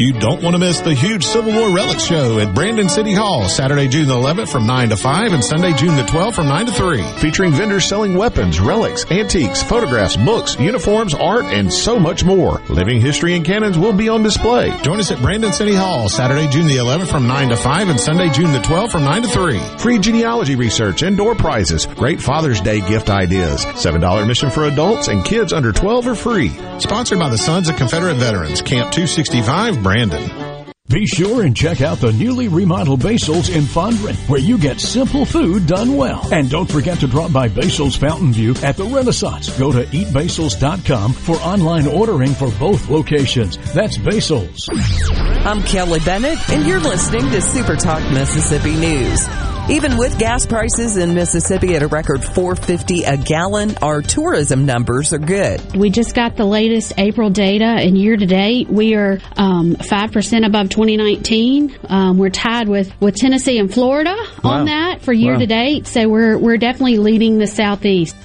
You 0.00 0.12
don't 0.12 0.40
want 0.44 0.54
to 0.54 0.60
miss 0.60 0.78
the 0.78 0.94
huge 0.94 1.26
Civil 1.26 1.52
War 1.52 1.74
Relic 1.74 1.98
Show 1.98 2.38
at 2.38 2.54
Brandon 2.54 2.88
City 2.88 3.12
Hall, 3.12 3.48
Saturday, 3.48 3.88
June 3.88 4.06
the 4.06 4.14
11th 4.14 4.48
from 4.48 4.64
9 4.64 4.90
to 4.90 4.96
5 4.96 5.32
and 5.32 5.44
Sunday, 5.44 5.72
June 5.72 5.96
the 5.96 6.04
12th 6.04 6.34
from 6.34 6.46
9 6.46 6.66
to 6.66 6.72
3. 6.72 7.02
Featuring 7.18 7.50
vendors 7.50 7.84
selling 7.84 8.14
weapons, 8.14 8.60
relics, 8.60 9.04
antiques, 9.10 9.60
photographs, 9.60 10.16
books, 10.16 10.56
uniforms, 10.60 11.14
art, 11.14 11.46
and 11.46 11.72
so 11.72 11.98
much 11.98 12.22
more. 12.22 12.62
Living 12.68 13.00
history 13.00 13.34
and 13.34 13.44
cannons 13.44 13.76
will 13.76 13.92
be 13.92 14.08
on 14.08 14.22
display. 14.22 14.70
Join 14.82 15.00
us 15.00 15.10
at 15.10 15.20
Brandon 15.20 15.52
City 15.52 15.74
Hall, 15.74 16.08
Saturday, 16.08 16.46
June 16.46 16.68
the 16.68 16.76
11th 16.76 17.10
from 17.10 17.26
9 17.26 17.48
to 17.48 17.56
5 17.56 17.88
and 17.88 17.98
Sunday, 17.98 18.30
June 18.30 18.52
the 18.52 18.60
12th 18.60 18.92
from 18.92 19.02
9 19.02 19.22
to 19.22 19.28
3. 19.28 19.58
Free 19.78 19.98
genealogy 19.98 20.54
research 20.54 21.02
indoor 21.02 21.34
prizes. 21.34 21.86
Great 21.86 22.20
Father's 22.20 22.60
Day 22.60 22.82
gift 22.82 23.10
ideas. 23.10 23.64
$7 23.64 24.20
admission 24.20 24.52
for 24.52 24.66
adults 24.66 25.08
and 25.08 25.24
kids 25.24 25.52
under 25.52 25.72
12 25.72 26.06
are 26.06 26.14
free. 26.14 26.50
Sponsored 26.78 27.18
by 27.18 27.30
the 27.30 27.36
Sons 27.36 27.68
of 27.68 27.74
Confederate 27.74 28.14
Veterans, 28.14 28.62
Camp 28.62 28.92
265, 28.92 29.82
Brandon. 29.88 30.66
Be 30.90 31.06
sure 31.06 31.44
and 31.44 31.56
check 31.56 31.80
out 31.80 31.96
the 31.96 32.12
newly 32.12 32.48
remodeled 32.48 33.02
Basil's 33.02 33.48
in 33.48 33.62
Fondren, 33.62 34.14
where 34.28 34.38
you 34.38 34.58
get 34.58 34.80
simple 34.80 35.24
food 35.24 35.66
done 35.66 35.96
well. 35.96 36.28
And 36.30 36.50
don't 36.50 36.70
forget 36.70 37.00
to 37.00 37.06
drop 37.06 37.32
by 37.32 37.48
Basil's 37.48 37.96
Fountain 37.96 38.34
View 38.34 38.54
at 38.62 38.76
the 38.76 38.84
Renaissance. 38.84 39.48
Go 39.58 39.72
to 39.72 39.84
eatbasils.com 39.84 41.14
for 41.14 41.36
online 41.36 41.86
ordering 41.86 42.34
for 42.34 42.50
both 42.58 42.90
locations. 42.90 43.56
That's 43.72 43.96
Basil's. 43.96 44.68
I'm 44.70 45.62
Kelly 45.62 46.00
Bennett, 46.00 46.38
and 46.50 46.66
you're 46.66 46.80
listening 46.80 47.30
to 47.30 47.40
Super 47.40 47.76
Talk 47.76 48.02
Mississippi 48.12 48.76
News. 48.76 49.26
Even 49.70 49.98
with 49.98 50.18
gas 50.18 50.46
prices 50.46 50.96
in 50.96 51.12
Mississippi 51.12 51.76
at 51.76 51.82
a 51.82 51.88
record 51.88 52.24
450 52.24 53.04
a 53.04 53.18
gallon, 53.18 53.76
our 53.82 54.00
tourism 54.00 54.64
numbers 54.64 55.12
are 55.12 55.18
good. 55.18 55.60
We 55.76 55.90
just 55.90 56.14
got 56.14 56.36
the 56.36 56.46
latest 56.46 56.94
April 56.96 57.28
data 57.28 57.66
and 57.66 57.96
year 57.98 58.16
to 58.16 58.24
date 58.24 58.70
we 58.70 58.94
are 58.94 59.18
um, 59.36 59.74
5% 59.76 60.46
above 60.46 60.70
2019. 60.70 61.76
Um, 61.86 62.16
we're 62.16 62.30
tied 62.30 62.66
with, 62.68 62.98
with 62.98 63.16
Tennessee 63.16 63.58
and 63.58 63.72
Florida 63.72 64.16
Wow. 64.42 64.50
on 64.60 64.64
that 64.66 65.02
for 65.02 65.12
year 65.12 65.34
Wow. 65.34 65.40
to 65.40 65.46
date. 65.46 65.86
So 65.86 66.08
we're, 66.08 66.38
we're 66.38 66.56
definitely 66.56 66.96
leading 66.96 67.36
the 67.38 67.46
Southeast. 67.46 68.16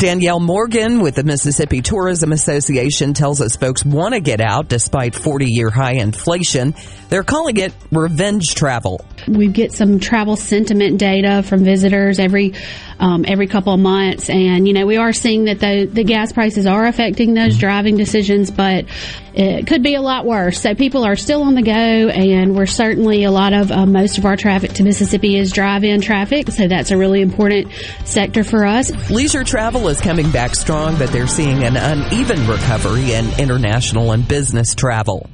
Danielle 0.00 0.40
Morgan 0.40 1.02
with 1.02 1.14
the 1.14 1.24
Mississippi 1.24 1.82
Tourism 1.82 2.32
Association 2.32 3.12
tells 3.12 3.42
us 3.42 3.56
folks 3.56 3.84
want 3.84 4.14
to 4.14 4.20
get 4.20 4.40
out 4.40 4.66
despite 4.66 5.14
40 5.14 5.44
year 5.44 5.68
high 5.68 5.92
inflation. 5.92 6.74
They're 7.10 7.22
calling 7.22 7.58
it 7.58 7.74
revenge 7.92 8.54
travel. 8.54 9.04
We 9.28 9.48
get 9.48 9.74
some 9.74 10.00
travel 10.00 10.36
sentiment 10.36 10.98
data 10.98 11.42
from 11.42 11.64
visitors 11.64 12.18
every 12.18 12.54
um, 12.98 13.24
every 13.26 13.46
couple 13.46 13.74
of 13.74 13.80
months, 13.80 14.30
and 14.30 14.66
you 14.66 14.74
know 14.74 14.86
we 14.86 14.96
are 14.96 15.12
seeing 15.12 15.44
that 15.46 15.58
the 15.58 15.86
the 15.86 16.04
gas 16.04 16.32
prices 16.32 16.66
are 16.66 16.86
affecting 16.86 17.34
those 17.34 17.58
driving 17.58 17.96
decisions, 17.96 18.50
but 18.50 18.86
it 19.34 19.66
could 19.66 19.82
be 19.82 19.94
a 19.94 20.02
lot 20.02 20.26
worse. 20.26 20.60
So 20.60 20.74
people 20.74 21.04
are 21.04 21.16
still 21.16 21.42
on 21.42 21.54
the 21.54 21.62
go, 21.62 21.72
and 21.72 22.56
we're 22.56 22.66
certainly 22.66 23.24
a 23.24 23.30
lot 23.30 23.52
of 23.52 23.70
uh, 23.70 23.86
most 23.86 24.18
of 24.18 24.24
our 24.24 24.36
traffic 24.36 24.72
to 24.74 24.82
Mississippi 24.82 25.36
is 25.36 25.52
drive-in 25.52 26.00
traffic, 26.00 26.50
so 26.50 26.68
that's 26.68 26.90
a 26.90 26.96
really 26.96 27.20
important 27.20 27.72
sector 28.04 28.44
for 28.44 28.64
us. 28.64 28.90
Leisure 29.10 29.44
travel 29.44 29.88
is 29.90 30.00
coming 30.00 30.30
back 30.30 30.54
strong, 30.54 30.96
but 30.96 31.10
they're 31.10 31.26
seeing 31.26 31.64
an 31.64 31.76
uneven 31.76 32.46
recovery 32.46 33.12
in 33.12 33.28
international 33.38 34.12
and 34.12 34.26
business 34.26 34.74
travel. 34.74 35.28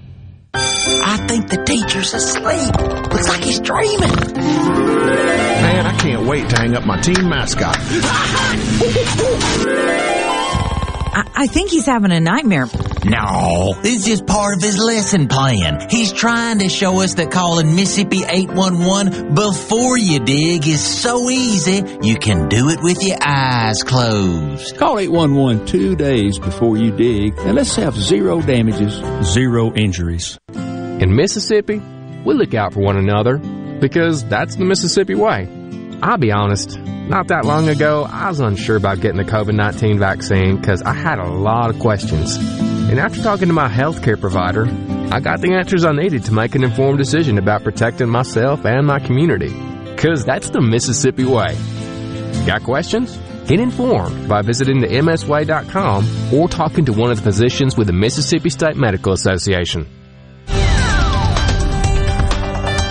I 0.55 1.25
think 1.29 1.51
the 1.51 1.63
teacher's 1.65 2.15
asleep. 2.15 2.75
Looks 3.13 3.29
like 3.29 3.45
he's 3.45 3.61
dreaming. 3.61 4.17
Man, 4.35 5.87
I 5.87 5.97
can't 5.99 6.27
wait 6.27 6.49
to 6.51 6.57
hang 6.57 6.75
up 6.75 6.85
my 6.87 6.99
team 7.01 7.29
mascot. 7.29 7.77
I, 11.17 11.27
I 11.35 11.47
think 11.47 11.71
he's 11.71 11.87
having 11.87 12.13
a 12.13 12.21
nightmare. 12.21 12.67
No, 13.07 13.75
this 13.81 14.01
is 14.01 14.05
just 14.05 14.27
part 14.27 14.55
of 14.55 14.63
his 14.63 14.77
lesson 14.77 15.29
plan. 15.29 15.89
He's 15.89 16.13
trying 16.13 16.59
to 16.59 16.69
show 16.69 17.01
us 17.01 17.15
that 17.15 17.31
calling 17.31 17.75
Mississippi 17.75 18.23
811 18.29 19.35
before 19.35 19.97
you 19.97 20.21
dig 20.21 20.67
is 20.67 20.85
so 20.85 21.31
easy, 21.31 21.83
you 22.03 22.17
can 22.17 22.51
do 22.51 22.69
it 22.69 22.81
with 22.83 23.03
your 23.03 23.17
eyes 23.23 23.83
closed. 23.83 24.77
Call 24.77 24.99
811 24.99 25.67
two 25.67 25.97
days 25.97 26.39
before 26.39 26.77
you 26.77 26.95
dig, 26.95 27.33
and 27.39 27.55
let's 27.55 27.75
have 27.77 27.97
zero 27.97 28.43
damages, 28.43 29.03
zero 29.27 29.73
injuries. 29.73 30.39
In 30.55 31.17
Mississippi, 31.17 31.81
we 32.27 32.35
look 32.35 32.53
out 32.53 32.75
for 32.75 32.81
one 32.81 32.99
another 32.99 33.39
because 33.81 34.23
that's 34.29 34.57
the 34.57 34.67
Mississippi 34.67 35.15
way. 35.15 35.49
I'll 36.03 36.19
be 36.19 36.31
honest, 36.31 36.79
not 36.79 37.29
that 37.29 37.45
long 37.45 37.69
ago, 37.69 38.07
I 38.11 38.29
was 38.29 38.41
unsure 38.41 38.77
about 38.77 39.01
getting 39.01 39.17
the 39.17 39.25
COVID 39.25 39.55
19 39.55 39.99
vaccine 39.99 40.57
because 40.57 40.83
I 40.83 40.93
had 40.93 41.19
a 41.19 41.29
lot 41.29 41.71
of 41.71 41.79
questions. 41.79 42.37
And 42.37 43.01
after 43.01 43.23
talking 43.23 43.49
to 43.49 43.55
my 43.55 43.69
healthcare 43.69 44.21
provider, 44.21 44.67
I 45.11 45.21
got 45.21 45.41
the 45.41 45.55
answers 45.55 45.85
I 45.85 45.93
needed 45.93 46.25
to 46.27 46.35
make 46.35 46.55
an 46.55 46.65
informed 46.65 46.99
decision 46.99 47.39
about 47.39 47.65
protecting 47.65 48.09
myself 48.09 48.65
and 48.65 48.87
my 48.87 48.99
community. 48.99 49.53
Because 49.95 50.25
that's 50.25 50.51
the 50.51 50.61
Mississippi 50.61 51.25
way. 51.25 51.57
Got 52.47 52.63
questions? 52.65 53.17
Get 53.47 53.61
informed 53.61 54.29
by 54.29 54.43
visiting 54.43 54.81
the 54.81 54.89
msway.com 54.89 56.35
or 56.35 56.49
talking 56.49 56.85
to 56.85 56.93
one 56.93 57.11
of 57.11 57.17
the 57.17 57.23
physicians 57.23 57.77
with 57.77 57.87
the 57.87 57.93
Mississippi 57.93 58.51
State 58.51 58.77
Medical 58.77 59.13
Association. 59.13 59.87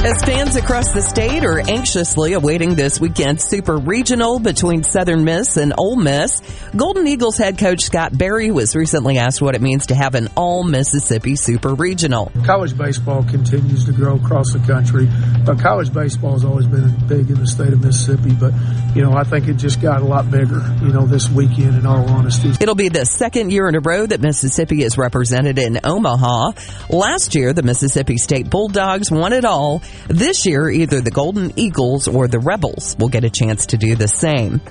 As 0.06 0.24
fans 0.24 0.56
across 0.56 0.92
the 0.92 1.02
state 1.02 1.44
are 1.44 1.60
anxiously 1.68 2.34
awaiting 2.34 2.76
this 2.76 3.00
weekend's 3.00 3.44
super 3.44 3.76
regional 3.76 4.38
between 4.38 4.84
Southern 4.84 5.24
Miss 5.24 5.58
and 5.58 5.74
Ole 5.80 5.96
Miss, 5.96 6.44
Golden 6.76 7.08
Eagles 7.08 7.40
head 7.40 7.58
coach 7.58 7.82
Scott 7.82 8.16
Berry 8.16 8.52
was 8.52 8.76
recently 8.76 9.18
asked 9.18 9.42
what 9.42 9.56
it 9.56 9.64
means 9.64 9.88
to 9.88 9.96
have 9.96 10.14
an 10.14 10.30
all 10.36 10.64
Mississippi 10.64 11.36
super 11.36 11.74
regional. 11.74 12.32
College 12.46 12.78
baseball 12.78 13.24
continues 13.24 13.86
to 13.86 13.94
grow 13.94 14.18
across 14.18 14.54
the 14.54 14.60
country, 14.60 15.10
but 15.44 15.58
college 15.58 15.92
baseball 15.92 16.34
has 16.34 16.46
always 16.46 16.68
been 16.68 16.94
big 17.08 17.32
in 17.32 17.40
the 17.40 17.48
state 17.48 17.74
of 17.74 17.84
Mississippi. 17.84 18.36
But, 18.40 18.54
you 18.96 19.02
know, 19.02 19.14
I 19.14 19.24
think 19.24 19.48
it 19.48 19.56
just 19.56 19.82
got 19.82 20.04
a 20.04 20.06
lot 20.06 20.30
bigger, 20.30 20.62
you 20.84 20.90
know, 20.90 21.08
this 21.08 21.32
weekend 21.32 21.78
in 21.78 21.88
all 21.88 22.08
honesty. 22.08 22.52
It'll 22.62 22.76
be 22.76 22.90
the 22.90 23.08
second 23.08 23.52
year 23.52 23.68
in 23.68 23.74
a 23.74 23.80
row 23.80 24.06
that 24.06 24.22
Mississippi 24.22 24.84
is 24.84 25.00
represented 25.00 25.58
in 25.58 25.80
Omaha. 25.84 26.52
Last 26.92 27.34
year, 27.34 27.54
the 27.54 27.64
Mississippi 27.64 28.18
State 28.18 28.52
Bulldogs 28.52 29.10
won 29.10 29.34
it 29.34 29.46
all. 29.46 29.82
This 30.08 30.46
year, 30.46 30.70
either 30.70 31.02
the 31.02 31.12
Golden 31.12 31.52
Eagles 31.58 32.08
or 32.08 32.28
the 32.28 32.40
Rebels 32.40 32.96
will 33.00 33.10
get 33.10 33.24
a 33.24 33.30
chance 33.30 33.68
to 33.68 33.78
do 33.78 33.96
the 33.96 34.08
same. 34.08 34.62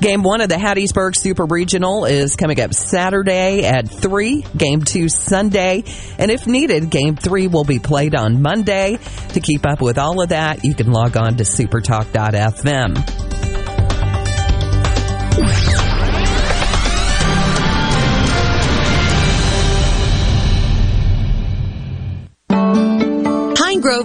Game 0.00 0.22
one 0.22 0.40
of 0.40 0.48
the 0.48 0.54
Hattiesburg 0.54 1.16
Super 1.16 1.44
Regional 1.44 2.04
is 2.04 2.36
coming 2.36 2.60
up 2.60 2.72
Saturday 2.72 3.64
at 3.64 3.88
3. 3.88 4.44
Game 4.56 4.82
two 4.82 5.08
Sunday. 5.08 5.82
And 6.18 6.30
if 6.30 6.46
needed, 6.46 6.88
game 6.88 7.16
three 7.16 7.48
will 7.48 7.64
be 7.64 7.80
played 7.80 8.14
on 8.14 8.40
Monday. 8.40 8.98
To 9.30 9.40
keep 9.40 9.66
up 9.66 9.80
with 9.80 9.98
all 9.98 10.22
of 10.22 10.28
that, 10.28 10.64
you 10.64 10.74
can 10.74 10.92
log 10.92 11.16
on 11.16 11.36
to 11.38 11.44
supertalk.fm. 11.44 13.27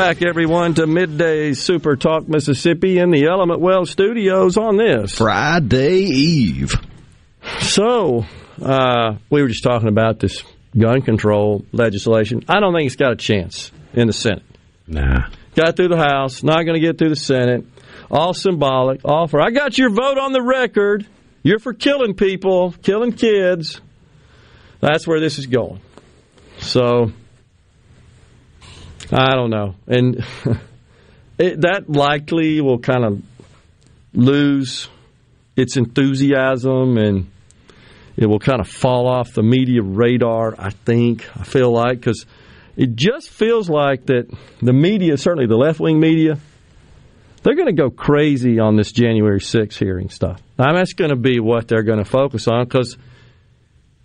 Back, 0.00 0.22
everyone, 0.22 0.72
to 0.76 0.86
Midday 0.86 1.52
Super 1.52 1.94
Talk 1.94 2.26
Mississippi 2.26 2.96
in 2.96 3.10
the 3.10 3.26
Element 3.26 3.60
Wealth 3.60 3.90
studios 3.90 4.56
on 4.56 4.78
this 4.78 5.18
Friday 5.18 6.04
Eve. 6.04 6.72
So, 7.58 8.24
uh, 8.62 9.16
we 9.28 9.42
were 9.42 9.48
just 9.48 9.62
talking 9.62 9.88
about 9.88 10.18
this 10.18 10.42
gun 10.74 11.02
control 11.02 11.66
legislation. 11.72 12.42
I 12.48 12.60
don't 12.60 12.74
think 12.74 12.86
it's 12.86 12.96
got 12.96 13.12
a 13.12 13.16
chance 13.16 13.72
in 13.92 14.06
the 14.06 14.14
Senate. 14.14 14.42
Nah. 14.86 15.28
Got 15.54 15.76
through 15.76 15.88
the 15.88 15.98
House, 15.98 16.42
not 16.42 16.64
going 16.64 16.80
to 16.80 16.86
get 16.86 16.96
through 16.96 17.10
the 17.10 17.16
Senate. 17.16 17.66
All 18.10 18.32
symbolic, 18.32 19.02
all 19.04 19.26
for. 19.26 19.38
I 19.42 19.50
got 19.50 19.76
your 19.76 19.90
vote 19.90 20.16
on 20.16 20.32
the 20.32 20.42
record. 20.42 21.06
You're 21.42 21.58
for 21.58 21.74
killing 21.74 22.14
people, 22.14 22.74
killing 22.82 23.12
kids. 23.12 23.82
That's 24.80 25.06
where 25.06 25.20
this 25.20 25.38
is 25.38 25.44
going. 25.44 25.82
So, 26.58 27.12
I 29.12 29.34
don't 29.34 29.50
know. 29.50 29.74
And 29.86 30.24
it, 31.38 31.62
that 31.62 31.84
likely 31.88 32.60
will 32.60 32.78
kind 32.78 33.04
of 33.04 33.22
lose 34.12 34.88
its 35.56 35.76
enthusiasm 35.76 36.96
and 36.96 37.30
it 38.16 38.26
will 38.26 38.38
kind 38.38 38.60
of 38.60 38.68
fall 38.68 39.06
off 39.06 39.32
the 39.32 39.42
media 39.42 39.82
radar, 39.82 40.54
I 40.58 40.70
think. 40.70 41.28
I 41.38 41.44
feel 41.44 41.72
like, 41.72 42.00
because 42.00 42.26
it 42.76 42.94
just 42.94 43.30
feels 43.30 43.68
like 43.68 44.06
that 44.06 44.26
the 44.60 44.72
media, 44.72 45.16
certainly 45.16 45.46
the 45.46 45.56
left 45.56 45.80
wing 45.80 45.98
media, 45.98 46.38
they're 47.42 47.54
going 47.54 47.66
to 47.66 47.72
go 47.72 47.90
crazy 47.90 48.58
on 48.58 48.76
this 48.76 48.92
January 48.92 49.40
6th 49.40 49.78
hearing 49.78 50.10
stuff. 50.10 50.42
I 50.58 50.66
mean, 50.66 50.76
that's 50.76 50.92
going 50.92 51.10
to 51.10 51.16
be 51.16 51.40
what 51.40 51.68
they're 51.68 51.82
going 51.82 51.98
to 51.98 52.04
focus 52.04 52.46
on 52.46 52.64
because 52.64 52.98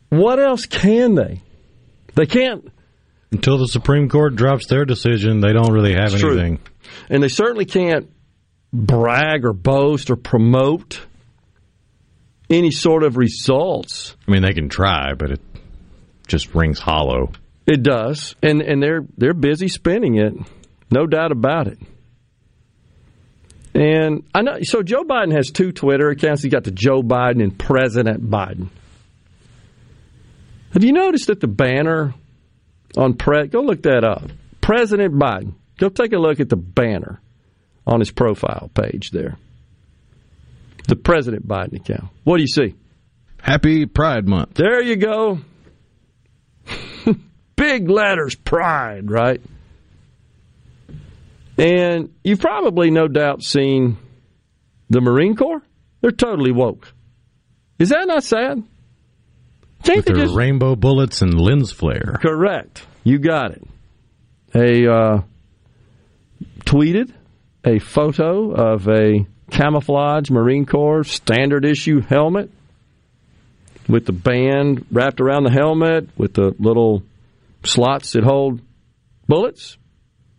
what 0.10 0.40
else 0.40 0.66
can 0.66 1.16
they? 1.16 1.42
They 2.16 2.26
can't 2.26 2.72
Until 3.36 3.58
the 3.58 3.68
Supreme 3.68 4.08
Court 4.08 4.36
drops 4.36 4.68
their 4.68 4.86
decision, 4.86 5.42
they 5.42 5.52
don't 5.52 5.74
really 5.74 5.94
have 5.94 6.14
It's 6.14 6.22
true. 6.22 6.32
anything. 6.40 6.60
And 7.10 7.22
they 7.22 7.28
certainly 7.28 7.66
can't 7.66 8.10
brag 8.72 9.44
or 9.44 9.52
boast 9.52 10.10
or 10.10 10.16
promote 10.16 11.06
any 12.50 12.72
sort 12.72 13.04
of 13.04 13.18
results. 13.18 14.16
I 14.26 14.32
mean, 14.32 14.42
they 14.42 14.54
can 14.54 14.70
try, 14.70 15.14
but 15.18 15.32
it 15.32 15.42
just 16.28 16.56
rings 16.56 16.80
hollow. 16.80 17.32
It 17.68 17.84
does, 17.84 18.36
and 18.42 18.62
and 18.62 18.82
they're 18.82 19.02
they're 19.18 19.34
busy 19.34 19.68
spending 19.68 20.16
it, 20.18 20.34
no 20.90 21.06
doubt 21.08 21.32
about 21.32 21.68
it. 21.68 21.80
And 23.74 24.24
I 24.34 24.44
know. 24.44 24.60
So 24.62 24.82
Joe 24.82 25.04
Biden 25.04 25.34
has 25.36 25.50
two 25.52 25.72
Twitter 25.74 26.10
accounts. 26.10 26.42
He's 26.44 26.54
got 26.54 26.64
the 26.64 26.72
Joe 26.72 27.02
Biden 27.02 27.44
and 27.44 27.58
President 27.58 28.24
Biden. 28.30 28.70
Have 30.72 30.84
you 30.84 30.94
noticed 30.94 31.28
that 31.28 31.42
the 31.42 31.48
banner 31.48 32.14
on 32.98 33.14
pre 33.14 33.48
go 33.48 33.62
look 33.62 33.84
that 33.84 34.04
up. 34.04 34.24
President 34.62 35.14
Biden. 35.14 35.54
Go 35.78 35.90
take 35.90 36.14
a 36.14 36.18
look 36.18 36.40
at 36.40 36.50
the 36.50 36.56
banner 36.56 37.22
on 37.86 38.00
his 38.00 38.12
profile 38.12 38.72
page 38.74 39.12
there. 39.12 39.38
The 40.88 40.96
President 40.96 41.48
Biden 41.48 41.76
account. 41.76 42.10
What 42.24 42.38
do 42.38 42.42
you 42.42 42.48
see? 42.48 42.76
Happy 43.42 43.86
Pride 43.86 44.28
Month. 44.28 44.56
There 44.56 44.82
you 44.82 44.96
go. 44.96 45.40
Big 47.56 47.90
letters, 47.90 48.36
pride, 48.36 49.10
right? 49.10 49.42
And 51.58 52.14
you've 52.24 52.40
probably 52.40 52.92
no 52.92 53.08
doubt 53.08 53.44
seen 53.44 53.98
the 54.90 55.02
Marine 55.02 55.36
Corps. 55.36 55.62
They're 56.02 56.12
totally 56.12 56.52
woke. 56.52 56.92
Is 57.80 57.90
that 57.90 58.08
not 58.08 58.24
sad? 58.24 58.64
With 59.88 60.06
their 60.06 60.16
just... 60.16 60.36
rainbow 60.36 60.76
bullets 60.76 61.22
and 61.22 61.40
lens 61.40 61.72
flare. 61.72 62.18
Correct. 62.22 62.86
You 63.04 63.20
got 63.20 63.52
it. 63.52 63.64
A 64.56 64.92
uh, 64.92 65.22
tweeted 66.62 67.14
a 67.66 67.80
photo 67.80 68.52
of 68.52 68.88
a 68.88 69.26
camouflage 69.52 70.30
Marine 70.30 70.66
Corps 70.66 71.04
standard 71.04 71.66
issue 71.66 72.02
helmet 72.02 72.50
with 73.88 74.06
the 74.06 74.14
band 74.14 74.86
wrapped 74.92 75.22
around 75.22 75.44
the 75.44 75.52
helmet 75.52 76.10
with 76.18 76.34
the 76.34 76.56
little 76.60 77.04
slots 77.64 78.14
that 78.14 78.24
hold 78.24 78.62
bullets. 79.28 79.78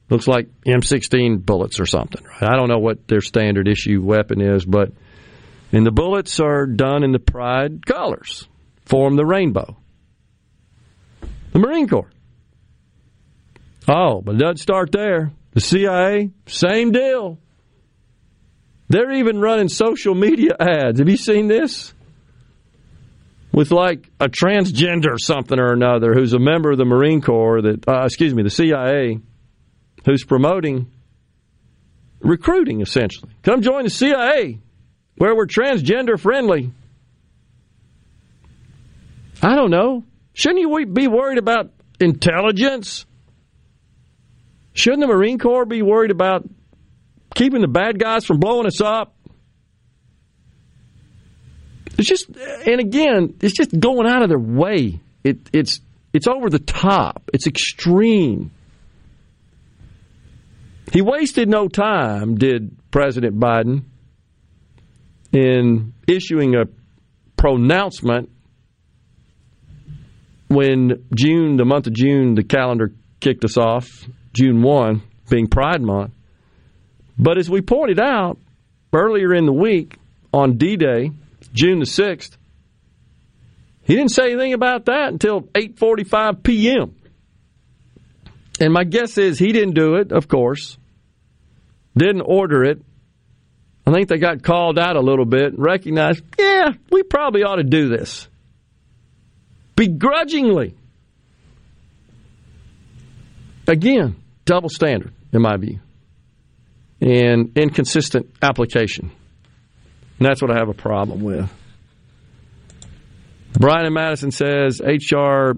Looks 0.08 0.28
like 0.28 0.48
M16 0.64 1.44
bullets 1.44 1.80
or 1.80 1.86
something. 1.86 2.24
Right? 2.24 2.50
I 2.50 2.56
don't 2.56 2.68
know 2.68 2.78
what 2.78 3.08
their 3.08 3.20
standard 3.20 3.68
issue 3.68 4.00
weapon 4.02 4.40
is, 4.40 4.64
but 4.64 4.92
and 5.72 5.84
the 5.84 5.90
bullets 5.90 6.38
are 6.38 6.66
done 6.66 7.02
in 7.02 7.10
the 7.10 7.18
pride 7.18 7.84
colors, 7.84 8.46
form 8.86 9.16
the 9.16 9.26
rainbow. 9.26 9.76
The 11.52 11.58
Marine 11.58 11.88
Corps. 11.88 12.10
Oh, 13.88 14.20
but 14.20 14.34
it 14.34 14.38
doesn't 14.38 14.58
start 14.58 14.90
there. 14.92 15.32
The 15.52 15.60
CIA, 15.60 16.30
same 16.46 16.92
deal. 16.92 17.38
They're 18.88 19.12
even 19.12 19.40
running 19.40 19.68
social 19.68 20.14
media 20.14 20.56
ads. 20.58 20.98
Have 20.98 21.08
you 21.08 21.16
seen 21.16 21.48
this? 21.48 21.92
With 23.52 23.70
like 23.70 24.10
a 24.20 24.28
transgender 24.28 25.18
something 25.18 25.58
or 25.58 25.72
another 25.72 26.12
who's 26.12 26.34
a 26.34 26.38
member 26.38 26.72
of 26.72 26.78
the 26.78 26.84
Marine 26.84 27.22
Corps 27.22 27.62
that, 27.62 27.88
uh, 27.88 28.04
excuse 28.04 28.34
me, 28.34 28.42
the 28.42 28.50
CIA, 28.50 29.18
who's 30.04 30.24
promoting 30.24 30.90
recruiting 32.20 32.80
essentially. 32.80 33.30
Come 33.42 33.62
join 33.62 33.84
the 33.84 33.90
CIA 33.90 34.58
where 35.16 35.34
we're 35.34 35.46
transgender 35.46 36.18
friendly. 36.18 36.72
I 39.46 39.54
don't 39.54 39.70
know. 39.70 40.02
Shouldn't 40.32 40.60
you 40.60 40.86
be 40.86 41.06
worried 41.06 41.38
about 41.38 41.70
intelligence? 42.00 43.06
Shouldn't 44.72 45.02
the 45.02 45.06
Marine 45.06 45.38
Corps 45.38 45.64
be 45.64 45.82
worried 45.82 46.10
about 46.10 46.48
keeping 47.32 47.60
the 47.60 47.68
bad 47.68 48.00
guys 48.00 48.24
from 48.24 48.40
blowing 48.40 48.66
us 48.66 48.80
up? 48.80 49.14
It's 51.96 52.08
just, 52.08 52.28
and 52.66 52.80
again, 52.80 53.36
it's 53.40 53.54
just 53.54 53.70
going 53.78 54.08
out 54.08 54.22
of 54.22 54.28
their 54.30 54.36
way. 54.36 54.98
It, 55.22 55.48
it's 55.52 55.80
it's 56.12 56.26
over 56.26 56.50
the 56.50 56.58
top. 56.58 57.30
It's 57.32 57.46
extreme. 57.46 58.50
He 60.92 61.02
wasted 61.02 61.48
no 61.48 61.68
time, 61.68 62.34
did 62.34 62.74
President 62.90 63.38
Biden, 63.38 63.84
in 65.30 65.94
issuing 66.08 66.56
a 66.56 66.64
pronouncement 67.36 68.30
when 70.56 71.04
June, 71.14 71.58
the 71.58 71.66
month 71.66 71.86
of 71.86 71.92
June, 71.92 72.34
the 72.34 72.42
calendar 72.42 72.90
kicked 73.20 73.44
us 73.44 73.58
off, 73.58 73.86
June 74.32 74.62
1 74.62 75.02
being 75.28 75.48
Pride 75.48 75.82
Month. 75.82 76.14
But 77.18 77.36
as 77.36 77.50
we 77.50 77.60
pointed 77.60 78.00
out 78.00 78.38
earlier 78.90 79.34
in 79.34 79.44
the 79.44 79.52
week 79.52 79.96
on 80.32 80.56
D 80.56 80.76
Day, 80.76 81.10
June 81.52 81.78
the 81.80 81.84
6th, 81.84 82.38
he 83.82 83.96
didn't 83.96 84.12
say 84.12 84.32
anything 84.32 84.54
about 84.54 84.86
that 84.86 85.12
until 85.12 85.42
8:45 85.42 86.42
p.m. 86.42 86.96
And 88.58 88.72
my 88.72 88.84
guess 88.84 89.18
is 89.18 89.38
he 89.38 89.52
didn't 89.52 89.74
do 89.74 89.96
it, 89.96 90.10
of 90.10 90.26
course. 90.26 90.78
Didn't 91.94 92.22
order 92.22 92.64
it. 92.64 92.80
I 93.86 93.92
think 93.92 94.08
they 94.08 94.16
got 94.16 94.42
called 94.42 94.78
out 94.78 94.96
a 94.96 95.00
little 95.00 95.26
bit 95.26 95.52
and 95.52 95.58
recognized, 95.58 96.24
yeah, 96.38 96.72
we 96.90 97.02
probably 97.02 97.42
ought 97.42 97.56
to 97.56 97.62
do 97.62 97.88
this. 97.88 98.26
Begrudgingly. 99.76 100.74
Again, 103.68 104.16
double 104.44 104.68
standard, 104.68 105.12
in 105.32 105.42
my 105.42 105.56
view, 105.56 105.80
and 107.00 107.56
inconsistent 107.56 108.30
application. 108.40 109.10
And 110.18 110.26
that's 110.26 110.40
what 110.40 110.50
I 110.50 110.54
have 110.54 110.68
a 110.68 110.74
problem 110.74 111.22
with. 111.22 111.52
Brian 113.58 113.86
and 113.86 113.94
Madison 113.94 114.30
says 114.30 114.80
HR 114.80 115.52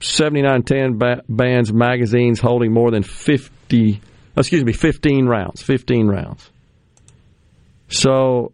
7910 0.00 1.22
bans 1.28 1.72
magazines 1.72 2.40
holding 2.40 2.72
more 2.72 2.90
than 2.90 3.02
50, 3.02 4.00
excuse 4.36 4.64
me, 4.64 4.72
15 4.72 5.26
rounds. 5.26 5.62
15 5.62 6.06
rounds. 6.08 6.50
So 7.88 8.52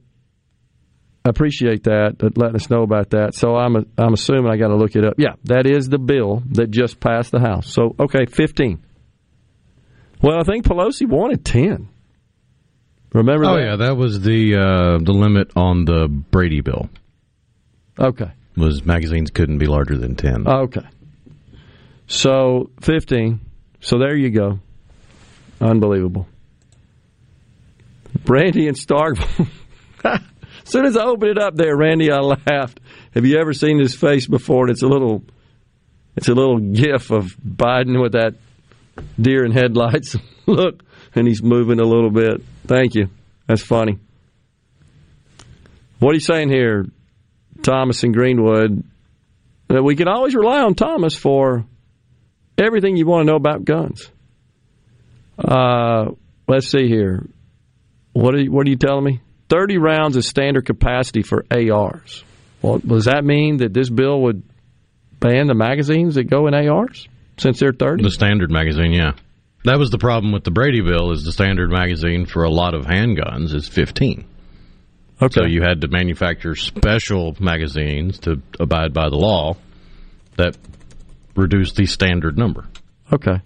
I 1.28 1.30
appreciate 1.30 1.84
that, 1.84 2.20
that 2.20 2.38
letting 2.38 2.56
us 2.56 2.70
know 2.70 2.82
about 2.82 3.10
that. 3.10 3.34
So 3.34 3.54
I'm 3.54 3.76
a, 3.76 3.84
I'm 3.98 4.14
assuming 4.14 4.50
I 4.50 4.56
got 4.56 4.68
to 4.68 4.76
look 4.76 4.96
it 4.96 5.04
up. 5.04 5.14
Yeah, 5.18 5.34
that 5.44 5.66
is 5.66 5.86
the 5.90 5.98
bill 5.98 6.42
that 6.52 6.70
just 6.70 7.00
passed 7.00 7.32
the 7.32 7.38
House. 7.38 7.70
So 7.70 7.94
okay, 8.00 8.24
15. 8.24 8.82
Well, 10.22 10.40
I 10.40 10.44
think 10.44 10.64
Pelosi 10.64 11.06
wanted 11.06 11.44
10. 11.44 11.86
Remember 13.12 13.44
oh, 13.44 13.56
that? 13.56 13.62
yeah, 13.62 13.76
that 13.76 13.96
was 13.98 14.22
the 14.22 14.56
uh, 14.56 15.04
the 15.04 15.12
limit 15.12 15.52
on 15.54 15.84
the 15.84 16.08
Brady 16.08 16.62
bill. 16.62 16.88
Okay. 17.98 18.32
Was 18.56 18.86
magazines 18.86 19.30
couldn't 19.30 19.58
be 19.58 19.66
larger 19.66 19.98
than 19.98 20.16
10. 20.16 20.48
Okay. 20.48 20.86
So 22.06 22.70
15. 22.80 23.38
So 23.80 23.98
there 23.98 24.16
you 24.16 24.30
go. 24.30 24.60
Unbelievable. 25.60 26.26
Randy 28.26 28.66
and 28.66 28.78
Stark. 28.78 29.18
soon 30.70 30.86
as 30.86 30.96
I 30.96 31.04
opened 31.04 31.30
it 31.32 31.38
up 31.38 31.54
there, 31.54 31.76
Randy, 31.76 32.10
I 32.10 32.18
laughed. 32.20 32.80
Have 33.14 33.24
you 33.24 33.38
ever 33.38 33.52
seen 33.52 33.78
his 33.78 33.94
face 33.94 34.26
before? 34.26 34.68
It's 34.68 34.82
a 34.82 34.86
little, 34.86 35.24
it's 36.16 36.28
a 36.28 36.34
little 36.34 36.58
gif 36.58 37.10
of 37.10 37.36
Biden 37.36 38.00
with 38.00 38.12
that 38.12 38.34
deer 39.20 39.44
in 39.44 39.52
headlights 39.52 40.16
look, 40.46 40.82
and 41.14 41.26
he's 41.26 41.42
moving 41.42 41.80
a 41.80 41.84
little 41.84 42.10
bit. 42.10 42.42
Thank 42.66 42.94
you. 42.94 43.08
That's 43.46 43.62
funny. 43.62 43.98
What 45.98 46.10
are 46.10 46.14
you 46.14 46.20
saying 46.20 46.50
here, 46.50 46.86
Thomas 47.62 48.02
and 48.04 48.14
Greenwood? 48.14 48.84
That 49.68 49.82
we 49.82 49.96
can 49.96 50.08
always 50.08 50.34
rely 50.34 50.60
on 50.60 50.74
Thomas 50.74 51.14
for 51.14 51.64
everything 52.56 52.96
you 52.96 53.06
want 53.06 53.26
to 53.26 53.32
know 53.32 53.36
about 53.36 53.64
guns. 53.64 54.10
Uh, 55.38 56.12
let's 56.46 56.70
see 56.70 56.88
here. 56.88 57.26
What 58.12 58.34
are 58.34 58.40
you, 58.40 58.50
what 58.50 58.66
are 58.66 58.70
you 58.70 58.76
telling 58.76 59.04
me? 59.04 59.20
30 59.48 59.78
rounds 59.78 60.16
is 60.16 60.26
standard 60.26 60.66
capacity 60.66 61.22
for 61.22 61.44
ARs. 61.50 62.24
Well, 62.62 62.78
does 62.78 63.04
that 63.04 63.24
mean 63.24 63.58
that 63.58 63.72
this 63.72 63.88
bill 63.88 64.22
would 64.22 64.42
ban 65.20 65.46
the 65.46 65.54
magazines 65.54 66.16
that 66.16 66.24
go 66.24 66.46
in 66.46 66.54
ARs 66.54 67.08
since 67.36 67.60
they're 67.60 67.72
30? 67.72 68.02
The 68.02 68.10
standard 68.10 68.50
magazine, 68.50 68.92
yeah. 68.92 69.12
That 69.64 69.78
was 69.78 69.90
the 69.90 69.98
problem 69.98 70.32
with 70.32 70.44
the 70.44 70.50
Brady 70.50 70.80
bill 70.80 71.12
is 71.12 71.24
the 71.24 71.32
standard 71.32 71.70
magazine 71.70 72.26
for 72.26 72.44
a 72.44 72.50
lot 72.50 72.74
of 72.74 72.86
handguns 72.86 73.54
is 73.54 73.68
15. 73.68 74.24
Okay. 75.20 75.40
So 75.40 75.46
you 75.46 75.62
had 75.62 75.80
to 75.80 75.88
manufacture 75.88 76.54
special 76.54 77.36
magazines 77.40 78.20
to 78.20 78.40
abide 78.60 78.94
by 78.94 79.08
the 79.08 79.16
law 79.16 79.56
that 80.36 80.56
reduced 81.34 81.74
the 81.74 81.86
standard 81.86 82.38
number. 82.38 82.66
Okay. 83.12 83.40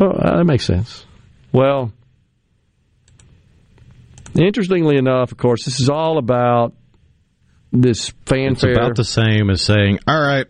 Oh, 0.00 0.12
that 0.22 0.44
makes 0.46 0.64
sense. 0.64 1.04
Well, 1.52 1.92
Interestingly 4.34 4.96
enough, 4.96 5.32
of 5.32 5.38
course, 5.38 5.64
this 5.64 5.80
is 5.80 5.88
all 5.88 6.18
about 6.18 6.74
this 7.72 8.12
fanfare. 8.26 8.70
It's 8.70 8.78
about 8.78 8.96
the 8.96 9.04
same 9.04 9.50
as 9.50 9.62
saying, 9.62 10.00
all 10.06 10.20
right, 10.20 10.46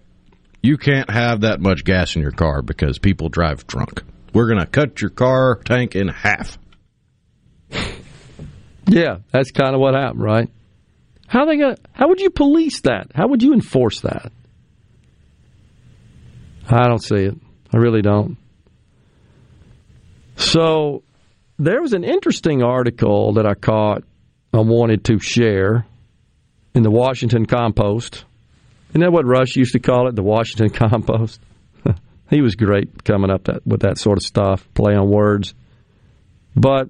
you 0.63 0.79
can't 0.79 1.11
have 1.11 1.43
that 1.43 1.61
much 1.61 1.85
gas 1.85 2.17
in 2.17 2.23
your 2.23 2.31
car 2.31 2.63
because 2.63 2.99
people 2.99 3.29
drive 3.29 3.67
drunk. 3.67 4.03
We're 4.33 4.47
going 4.49 4.61
to 4.61 4.67
cut 4.67 5.01
your 5.01 5.11
car 5.11 5.61
tank 5.65 5.95
in 5.95 6.09
half. 6.09 6.59
yeah, 8.87 9.19
that's 9.31 9.51
kind 9.51 9.75
of 9.75 9.81
what 9.81 9.95
happened, 9.95 10.23
right? 10.23 10.51
How 11.27 11.47
they 11.47 11.57
gonna, 11.57 11.77
how 11.93 12.09
would 12.09 12.21
you 12.21 12.31
police 12.31 12.81
that? 12.83 13.09
How 13.15 13.29
would 13.29 13.43
you 13.43 13.53
enforce 13.53 14.01
that? 14.01 14.33
I 16.69 16.89
don't 16.89 17.03
see 17.03 17.17
it. 17.17 17.35
I 17.73 17.77
really 17.77 18.03
don't. 18.03 18.37
So 20.37 21.03
there 21.65 21.81
was 21.81 21.93
an 21.95 22.05
interesting 22.05 22.63
article 22.63 23.35
that 23.35 23.47
I 23.47 23.55
caught 23.55 24.05
I 24.53 24.61
wanted 24.61 25.05
to 25.07 25.19
share 25.19 25.87
in 26.75 26.83
the 26.83 26.91
Washington 26.91 27.47
Compost 27.47 28.25
Isn't 28.91 29.01
that 29.01 29.13
what 29.13 29.27
Rush 29.27 29.57
used 29.57 29.73
to 29.73 29.81
call 29.81 30.09
it? 30.09 30.15
The 30.15 30.23
Washington 30.23 30.71
compost. 30.91 31.41
he 32.31 32.41
was 32.43 32.55
great 32.55 33.05
coming 33.05 33.31
up 33.31 33.45
that, 33.45 33.67
with 33.67 33.81
that 33.81 33.99
sort 33.99 34.19
of 34.19 34.25
stuff, 34.25 34.69
play 34.75 34.95
on 34.95 35.11
words. 35.11 35.55
But 36.55 36.89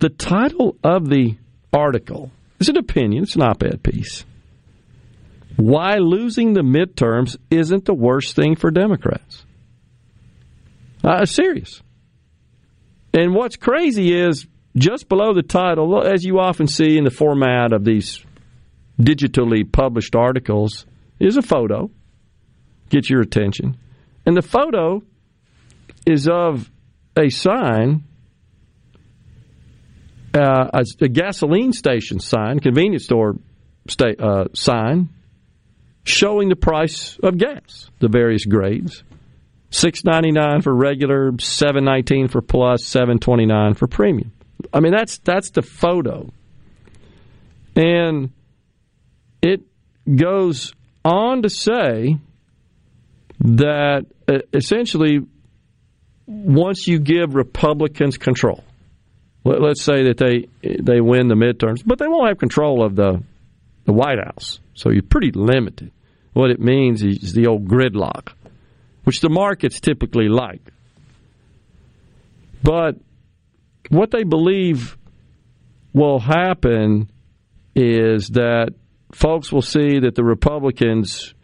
the 0.00 0.08
title 0.08 0.76
of 0.82 1.08
the 1.08 1.36
article 1.72 2.30
is 2.58 2.68
an 2.68 2.76
opinion. 2.76 3.22
It's 3.24 3.36
an 3.36 3.42
op-ed 3.42 3.82
piece. 3.82 4.24
Why 5.56 5.98
losing 5.98 6.54
the 6.54 6.62
midterms 6.62 7.36
isn't 7.50 7.84
the 7.84 7.94
worst 7.94 8.34
thing 8.34 8.56
for 8.56 8.70
Democrats. 8.70 9.44
Uh, 11.04 11.26
serious. 11.26 11.82
And 13.14 13.34
what's 13.34 13.56
crazy 13.56 14.14
is 14.14 14.46
just 14.76 15.08
below 15.08 15.34
the 15.34 15.42
title, 15.42 16.02
as 16.02 16.24
you 16.24 16.38
often 16.38 16.66
see 16.66 16.96
in 16.96 17.04
the 17.04 17.10
format 17.10 17.72
of 17.72 17.84
these 17.84 18.24
digitally 18.98 19.70
published 19.70 20.16
articles, 20.16 20.86
is 21.20 21.36
a 21.36 21.42
photo. 21.42 21.90
Get 22.88 23.10
your 23.10 23.20
attention. 23.20 23.76
And 24.24 24.36
the 24.36 24.42
photo 24.42 25.02
is 26.06 26.28
of 26.28 26.70
a 27.16 27.28
sign, 27.28 28.04
uh, 30.34 30.82
a, 31.00 31.08
gasoline 31.08 31.72
station 31.72 32.18
sign, 32.18 32.60
convenience 32.60 33.04
store 33.04 33.36
sta- 33.88 34.18
uh, 34.18 34.44
sign, 34.54 35.10
showing 36.04 36.48
the 36.48 36.56
price 36.56 37.18
of 37.22 37.36
gas, 37.36 37.90
the 38.00 38.08
various 38.08 38.44
grades. 38.46 39.04
Six 39.72 40.04
ninety 40.04 40.32
nine 40.32 40.60
for 40.60 40.72
regular, 40.72 41.32
seven 41.40 41.84
nineteen 41.84 42.28
for 42.28 42.42
plus, 42.42 42.84
seven 42.84 43.18
twenty 43.18 43.46
nine 43.46 43.72
for 43.72 43.86
premium. 43.86 44.30
I 44.70 44.80
mean 44.80 44.92
that's 44.92 45.16
that's 45.18 45.50
the 45.50 45.62
photo, 45.62 46.28
and 47.74 48.30
it 49.40 49.62
goes 50.14 50.74
on 51.06 51.40
to 51.42 51.48
say 51.48 52.18
that 53.40 54.04
uh, 54.28 54.38
essentially 54.52 55.20
once 56.26 56.86
you 56.86 56.98
give 56.98 57.34
Republicans 57.34 58.18
control, 58.18 58.62
let, 59.42 59.62
us 59.62 59.80
say 59.80 60.04
that 60.04 60.18
they 60.18 60.48
they 60.62 61.00
win 61.00 61.28
the 61.28 61.34
midterms, 61.34 61.82
but 61.84 61.98
they 61.98 62.08
won't 62.08 62.28
have 62.28 62.36
control 62.36 62.84
of 62.84 62.94
the 62.94 63.22
the 63.86 63.92
White 63.94 64.18
House, 64.22 64.60
so 64.74 64.90
you're 64.90 65.02
pretty 65.02 65.32
limited. 65.32 65.90
What 66.34 66.50
it 66.50 66.60
means 66.60 67.02
is 67.02 67.32
the 67.32 67.46
old 67.46 67.66
gridlock 67.66 68.32
which 69.04 69.20
the 69.20 69.28
markets 69.28 69.80
typically 69.80 70.28
like. 70.28 70.72
But 72.62 72.96
what 73.88 74.10
they 74.10 74.24
believe 74.24 74.96
will 75.92 76.18
happen 76.18 77.10
is 77.74 78.28
that 78.28 78.74
folks 79.12 79.52
will 79.52 79.62
see 79.62 80.00
that 80.00 80.14
the 80.14 80.24
Republicans 80.24 81.34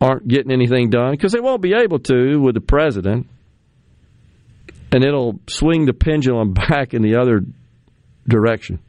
aren't 0.00 0.26
getting 0.26 0.50
anything 0.50 0.90
done 0.90 1.10
because 1.12 1.32
they 1.32 1.40
won't 1.40 1.60
be 1.60 1.74
able 1.74 1.98
to 1.98 2.40
with 2.40 2.54
the 2.54 2.60
president. 2.60 3.26
And 4.92 5.04
it'll 5.04 5.38
swing 5.48 5.86
the 5.86 5.92
pendulum 5.92 6.52
back 6.68 6.94
in 6.94 7.02
the 7.02 7.16
other 7.16 7.40
direction. 8.26 8.80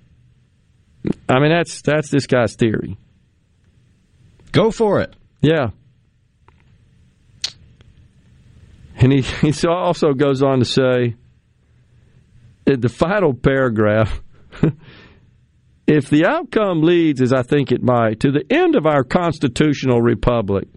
I 1.27 1.39
mean, 1.39 1.52
that's 1.52 1.81
that's 1.81 2.10
this 2.10 2.27
guy's 2.27 2.56
theory. 2.56 2.98
Go 4.52 4.72
for 4.72 5.02
it. 5.02 5.15
Yeah. 5.41 5.69
And 9.02 9.11
he, 9.11 9.22
he 9.52 9.68
also 9.68 10.14
goes 10.14 10.41
on 10.41 10.60
to 10.60 10.65
say, 10.65 11.15
in 12.68 12.80
the 12.80 12.90
final 12.90 13.34
paragraph, 13.34 14.22
if 15.88 16.10
the 16.10 16.26
outcome 16.26 16.82
leads, 16.84 17.22
as 17.22 17.34
I 17.34 17.41
think 17.41 17.72
it 17.72 17.82
might, 17.82 18.22
to 18.22 18.32
the 18.32 18.45
end 18.49 18.76
of 18.76 18.86
our 18.86 19.03
constitutional 19.03 20.02
republic, 20.02 20.68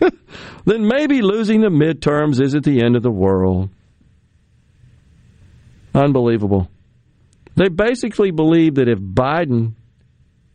then 0.64 0.88
maybe 0.88 1.22
losing 1.22 1.60
the 1.60 1.68
midterms 1.68 2.40
isn't 2.42 2.64
the 2.64 2.82
end 2.82 2.96
of 2.96 3.02
the 3.02 3.10
world. 3.10 3.70
Unbelievable. 5.94 6.68
They 7.54 7.68
basically 7.68 8.30
believe 8.30 8.74
that 8.74 8.88
if 8.88 8.98
Biden 8.98 9.74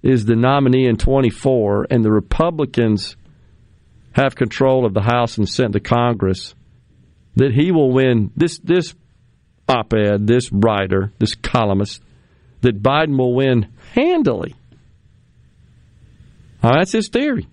is 0.04 0.26
the 0.26 0.36
nominee 0.36 0.88
in 0.88 0.98
24 0.98 1.88
and 1.90 2.04
the 2.04 2.12
Republicans 2.12 3.16
have 4.14 4.36
control 4.36 4.86
of 4.86 4.94
the 4.94 5.02
House 5.02 5.38
and 5.38 5.48
sent 5.48 5.74
to 5.74 5.80
Congress, 5.80 6.54
that 7.36 7.54
he 7.54 7.72
will 7.72 7.92
win 7.92 8.32
this 8.36 8.60
this 8.60 8.94
op-ed, 9.68 10.28
this 10.28 10.52
writer, 10.52 11.12
this 11.20 11.36
columnist, 11.36 12.02
that 12.62 12.82
Biden 12.82 13.18
will 13.18 13.34
win 13.34 13.72
handily. 13.94 14.56
Now, 16.62 16.74
that's 16.74 16.92
his 16.92 17.10
theory. 17.10 17.48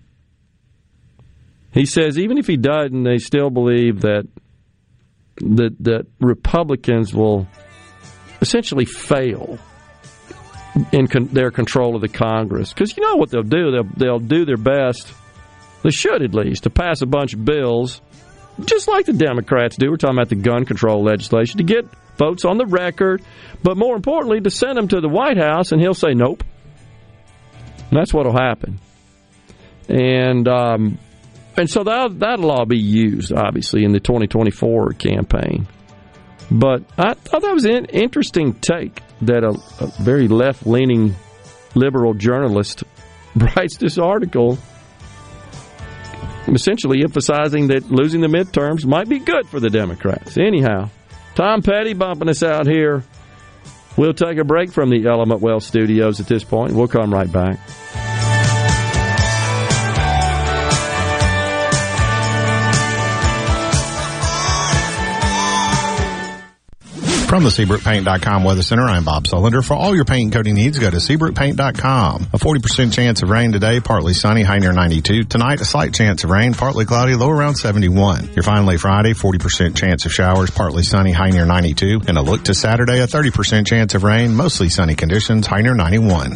He 1.71 1.85
says 1.85 2.17
even 2.17 2.37
if 2.37 2.47
he 2.47 2.57
doesn't, 2.57 3.03
they 3.03 3.17
still 3.17 3.49
believe 3.49 4.01
that 4.01 4.27
that 5.37 5.75
that 5.79 6.07
Republicans 6.19 7.13
will 7.13 7.47
essentially 8.41 8.85
fail 8.85 9.57
in 10.91 11.07
con- 11.07 11.27
their 11.27 11.51
control 11.51 11.95
of 11.95 12.01
the 12.01 12.07
Congress 12.07 12.73
because 12.73 12.95
you 12.95 13.03
know 13.03 13.15
what 13.15 13.29
they'll 13.29 13.41
do 13.41 13.71
they'll 13.71 13.89
they'll 13.97 14.19
do 14.19 14.45
their 14.45 14.57
best 14.57 15.11
they 15.83 15.91
should 15.91 16.21
at 16.21 16.33
least, 16.33 16.63
to 16.63 16.69
pass 16.69 17.01
a 17.01 17.05
bunch 17.05 17.33
of 17.33 17.45
bills, 17.45 18.01
just 18.65 18.87
like 18.87 19.05
the 19.05 19.13
Democrats 19.13 19.77
do. 19.77 19.89
We're 19.89 19.97
talking 19.97 20.17
about 20.17 20.29
the 20.29 20.35
gun 20.35 20.65
control 20.65 21.03
legislation, 21.03 21.57
to 21.57 21.63
get 21.63 21.85
votes 22.17 22.45
on 22.45 22.57
the 22.57 22.65
record, 22.65 23.23
but 23.63 23.77
more 23.77 23.95
importantly, 23.95 24.41
to 24.41 24.49
send 24.49 24.77
them 24.77 24.87
to 24.89 25.01
the 25.01 25.09
White 25.09 25.37
House, 25.37 25.71
and 25.71 25.81
he'll 25.81 25.93
say 25.93 26.13
nope. 26.13 26.43
And 27.89 27.99
that's 27.99 28.13
what 28.13 28.25
will 28.25 28.37
happen. 28.37 28.79
And 29.87 30.47
um, 30.47 30.99
and 31.57 31.69
so 31.69 31.83
that 31.83 32.19
that'll 32.19 32.51
all 32.51 32.65
be 32.65 32.77
used, 32.77 33.33
obviously, 33.33 33.83
in 33.83 33.91
the 33.91 33.99
2024 33.99 34.93
campaign. 34.93 35.67
But 36.51 36.83
I 36.97 37.13
thought 37.13 37.41
that 37.41 37.53
was 37.53 37.65
an 37.65 37.85
interesting 37.85 38.53
take 38.53 39.01
that 39.21 39.43
a, 39.43 39.57
a 39.83 39.87
very 40.01 40.27
left 40.27 40.65
leaning 40.65 41.15
liberal 41.75 42.13
journalist 42.13 42.83
writes 43.35 43.77
this 43.77 43.97
article 43.97 44.57
essentially 46.55 47.03
emphasizing 47.03 47.67
that 47.67 47.89
losing 47.91 48.21
the 48.21 48.27
midterms 48.27 48.85
might 48.85 49.09
be 49.09 49.19
good 49.19 49.47
for 49.47 49.59
the 49.59 49.69
Democrats. 49.69 50.37
Anyhow, 50.37 50.89
Tom 51.35 51.61
Petty 51.61 51.93
bumping 51.93 52.29
us 52.29 52.43
out 52.43 52.67
here. 52.67 53.03
We'll 53.97 54.13
take 54.13 54.37
a 54.37 54.43
break 54.43 54.71
from 54.71 54.89
the 54.89 55.07
Element 55.07 55.41
Wealth 55.41 55.63
studios 55.63 56.19
at 56.19 56.27
this 56.27 56.43
point. 56.43 56.73
We'll 56.73 56.87
come 56.87 57.13
right 57.13 57.31
back. 57.31 58.08
From 67.29 67.43
the 67.43 67.51
SeabrookPaint.com 67.51 68.43
Weather 68.43 68.63
Center, 68.63 68.85
I'm 68.85 69.05
Bob 69.05 69.25
Sullender. 69.25 69.63
For 69.63 69.75
all 69.75 69.93
your 69.93 70.03
paint 70.03 70.23
and 70.23 70.33
coating 70.33 70.55
needs, 70.55 70.79
go 70.79 70.89
to 70.89 70.97
SeabrookPaint.com. 70.97 72.23
A 72.33 72.39
40% 72.39 72.91
chance 72.91 73.21
of 73.21 73.29
rain 73.29 73.51
today, 73.51 73.79
partly 73.79 74.15
sunny, 74.15 74.41
high 74.41 74.57
near 74.57 74.73
92. 74.73 75.25
Tonight, 75.25 75.61
a 75.61 75.65
slight 75.65 75.93
chance 75.93 76.23
of 76.23 76.31
rain, 76.31 76.55
partly 76.55 76.85
cloudy, 76.85 77.13
low 77.13 77.29
around 77.29 77.53
71. 77.53 78.31
Your 78.33 78.41
finally 78.41 78.77
Friday, 78.77 79.13
40% 79.13 79.77
chance 79.77 80.07
of 80.07 80.11
showers, 80.11 80.49
partly 80.49 80.81
sunny, 80.81 81.11
high 81.11 81.29
near 81.29 81.45
92. 81.45 82.01
And 82.07 82.17
a 82.17 82.23
look 82.23 82.45
to 82.45 82.55
Saturday, 82.55 82.99
a 82.99 83.05
30% 83.05 83.67
chance 83.67 83.93
of 83.93 84.03
rain, 84.03 84.35
mostly 84.35 84.69
sunny 84.69 84.95
conditions, 84.95 85.45
high 85.45 85.61
near 85.61 85.75
91. 85.75 86.35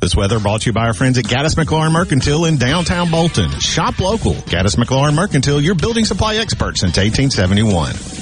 This 0.00 0.16
weather 0.16 0.40
brought 0.40 0.62
to 0.62 0.70
you 0.70 0.72
by 0.72 0.86
our 0.86 0.94
friends 0.94 1.18
at 1.18 1.26
Gaddis 1.26 1.62
McLaurin 1.62 1.92
Mercantile 1.92 2.46
in 2.46 2.56
downtown 2.56 3.10
Bolton. 3.10 3.50
Shop 3.60 3.98
local. 4.00 4.32
Gaddis 4.32 4.76
McLaurin 4.76 5.14
Mercantile, 5.14 5.60
your 5.60 5.74
building 5.74 6.06
supply 6.06 6.36
expert 6.36 6.78
since 6.78 6.96
1871 6.96 8.21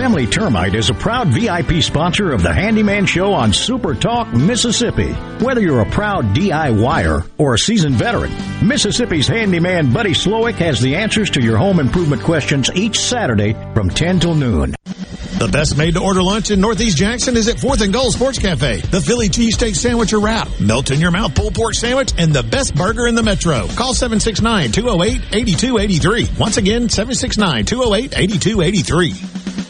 Family 0.00 0.26
Termite 0.26 0.74
is 0.74 0.88
a 0.88 0.94
proud 0.94 1.28
VIP 1.28 1.82
sponsor 1.82 2.32
of 2.32 2.42
the 2.42 2.54
Handyman 2.54 3.04
Show 3.04 3.34
on 3.34 3.52
Super 3.52 3.94
Talk, 3.94 4.32
Mississippi. 4.32 5.12
Whether 5.44 5.60
you're 5.60 5.82
a 5.82 5.90
proud 5.90 6.34
DIYer 6.34 7.28
or 7.36 7.52
a 7.52 7.58
seasoned 7.58 7.96
veteran, 7.96 8.32
Mississippi's 8.66 9.28
handyman 9.28 9.92
Buddy 9.92 10.12
Slowick 10.12 10.54
has 10.54 10.80
the 10.80 10.96
answers 10.96 11.28
to 11.32 11.42
your 11.42 11.58
home 11.58 11.78
improvement 11.78 12.22
questions 12.22 12.70
each 12.74 12.98
Saturday 12.98 13.52
from 13.74 13.90
10 13.90 14.20
till 14.20 14.34
noon. 14.34 14.74
The 15.38 15.50
best 15.52 15.76
made 15.76 15.96
to 15.96 16.00
order 16.00 16.22
lunch 16.22 16.50
in 16.50 16.62
Northeast 16.62 16.96
Jackson 16.96 17.36
is 17.36 17.48
at 17.48 17.56
4th 17.56 17.82
and 17.82 17.92
Goal 17.92 18.10
Sports 18.10 18.38
Cafe. 18.38 18.80
The 18.80 19.02
Philly 19.02 19.28
cheesesteak 19.28 19.76
sandwich 19.76 20.14
or 20.14 20.20
wrap, 20.20 20.48
melt 20.60 20.90
in 20.90 20.98
your 20.98 21.10
mouth 21.10 21.34
pulled 21.34 21.54
pork 21.54 21.74
sandwich, 21.74 22.14
and 22.16 22.32
the 22.32 22.42
best 22.42 22.74
burger 22.74 23.06
in 23.06 23.14
the 23.14 23.22
metro. 23.22 23.66
Call 23.76 23.92
769-208-8283. 23.92 26.38
Once 26.38 26.56
again, 26.56 26.88
769-208-8283. 26.88 29.69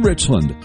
Richland. 0.01 0.55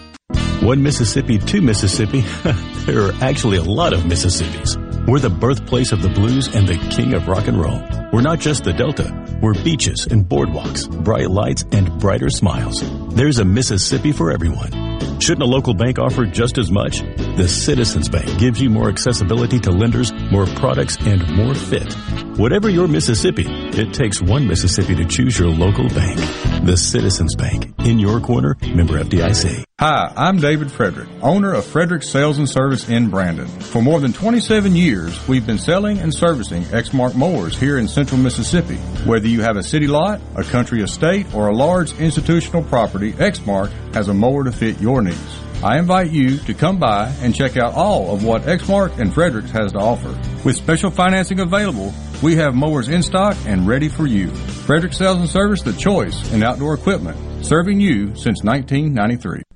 One 0.62 0.82
Mississippi, 0.82 1.38
two 1.38 1.60
Mississippi. 1.60 2.20
there 2.86 3.02
are 3.02 3.12
actually 3.20 3.58
a 3.58 3.62
lot 3.62 3.92
of 3.92 4.00
Mississippis. 4.00 5.06
We're 5.06 5.20
the 5.20 5.30
birthplace 5.30 5.92
of 5.92 6.02
the 6.02 6.08
blues 6.08 6.54
and 6.54 6.66
the 6.66 6.78
king 6.90 7.14
of 7.14 7.28
rock 7.28 7.46
and 7.46 7.60
roll. 7.60 7.80
We're 8.12 8.22
not 8.22 8.40
just 8.40 8.64
the 8.64 8.72
Delta. 8.72 9.38
We're 9.42 9.54
beaches 9.62 10.06
and 10.06 10.24
boardwalks, 10.24 10.88
bright 11.04 11.30
lights 11.30 11.64
and 11.72 12.00
brighter 12.00 12.30
smiles. 12.30 12.82
There's 13.14 13.38
a 13.38 13.44
Mississippi 13.44 14.12
for 14.12 14.30
everyone. 14.30 15.20
Shouldn't 15.20 15.42
a 15.42 15.46
local 15.46 15.74
bank 15.74 15.98
offer 15.98 16.24
just 16.24 16.58
as 16.58 16.70
much? 16.70 17.00
The 17.36 17.48
Citizens 17.48 18.08
Bank 18.08 18.38
gives 18.38 18.60
you 18.60 18.70
more 18.70 18.88
accessibility 18.88 19.58
to 19.60 19.70
lenders, 19.70 20.12
more 20.30 20.46
products, 20.46 20.96
and 21.00 21.26
more 21.34 21.54
fit. 21.54 21.92
Whatever 22.38 22.68
your 22.68 22.86
Mississippi, 22.86 23.44
it 23.46 23.94
takes 23.94 24.20
one 24.20 24.46
Mississippi 24.46 24.94
to 24.94 25.06
choose 25.06 25.38
your 25.38 25.48
local 25.48 25.88
bank. 25.88 26.20
The 26.64 26.76
Citizens 26.76 27.34
Bank. 27.34 27.72
In 27.86 27.98
your 27.98 28.20
corner, 28.20 28.56
member 28.74 29.02
FDIC. 29.02 29.64
Hi, 29.78 30.12
I'm 30.16 30.38
David 30.38 30.70
Frederick, 30.70 31.08
owner 31.22 31.52
of 31.52 31.64
Frederick 31.64 32.02
Sales 32.02 32.38
and 32.38 32.48
Service 32.48 32.88
in 32.88 33.10
Brandon. 33.10 33.46
For 33.46 33.82
more 33.82 34.00
than 34.00 34.12
27 34.12 34.74
years, 34.74 35.28
we've 35.28 35.46
been 35.46 35.58
selling 35.58 35.98
and 35.98 36.12
servicing 36.14 36.62
Exmark 36.64 37.14
mowers 37.14 37.58
here 37.58 37.78
in 37.78 37.86
central 37.96 38.20
Mississippi. 38.20 38.76
Whether 39.06 39.26
you 39.26 39.40
have 39.40 39.56
a 39.56 39.62
city 39.62 39.86
lot, 39.86 40.20
a 40.34 40.44
country 40.44 40.82
estate, 40.82 41.34
or 41.34 41.48
a 41.48 41.56
large 41.56 41.98
institutional 41.98 42.62
property, 42.62 43.14
Exmark 43.14 43.70
has 43.94 44.08
a 44.08 44.12
mower 44.12 44.44
to 44.44 44.52
fit 44.52 44.78
your 44.82 45.00
needs. 45.00 45.40
I 45.64 45.78
invite 45.78 46.10
you 46.10 46.36
to 46.40 46.52
come 46.52 46.78
by 46.78 47.08
and 47.22 47.34
check 47.34 47.56
out 47.56 47.72
all 47.72 48.14
of 48.14 48.22
what 48.22 48.42
Exmark 48.42 48.98
and 48.98 49.14
Fredericks 49.14 49.50
has 49.52 49.72
to 49.72 49.78
offer. 49.78 50.14
With 50.44 50.56
special 50.56 50.90
financing 50.90 51.40
available, 51.40 51.94
we 52.22 52.36
have 52.36 52.54
mowers 52.54 52.90
in 52.90 53.02
stock 53.02 53.34
and 53.46 53.66
ready 53.66 53.88
for 53.88 54.06
you. 54.06 54.28
Frederick 54.66 54.92
Sales 54.92 55.16
and 55.16 55.28
Service, 55.30 55.62
the 55.62 55.72
choice 55.72 56.30
in 56.34 56.42
outdoor 56.42 56.74
equipment, 56.74 57.16
serving 57.46 57.80
you 57.80 58.08
since 58.08 58.44
1993. 58.44 59.55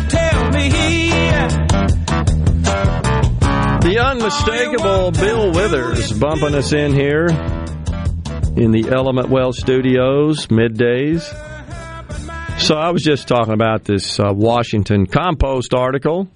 To 0.00 0.06
tell 0.08 0.50
me 0.50 0.68
The 3.82 3.98
unmistakable 3.98 5.10
Bill 5.10 5.52
Withers 5.52 6.12
bumping 6.12 6.54
us 6.54 6.72
in 6.72 6.94
here 6.94 7.26
in 8.56 8.70
the 8.72 8.90
Element 8.94 9.28
Wealth 9.28 9.56
Studios, 9.56 10.46
middays. 10.46 11.22
So 12.60 12.76
I 12.76 12.90
was 12.90 13.02
just 13.02 13.28
talking 13.28 13.52
about 13.52 13.84
this 13.84 14.18
uh, 14.18 14.32
Washington 14.32 15.06
Compost 15.06 15.74
article 15.74 16.28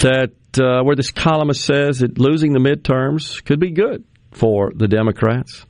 that 0.00 0.32
uh, 0.58 0.82
where 0.84 0.96
this 0.96 1.10
columnist 1.10 1.64
says 1.64 1.98
that 1.98 2.18
losing 2.18 2.52
the 2.52 2.60
midterms 2.60 3.44
could 3.44 3.60
be 3.60 3.72
good 3.72 4.04
for 4.30 4.72
the 4.74 4.88
Democrats. 4.88 5.66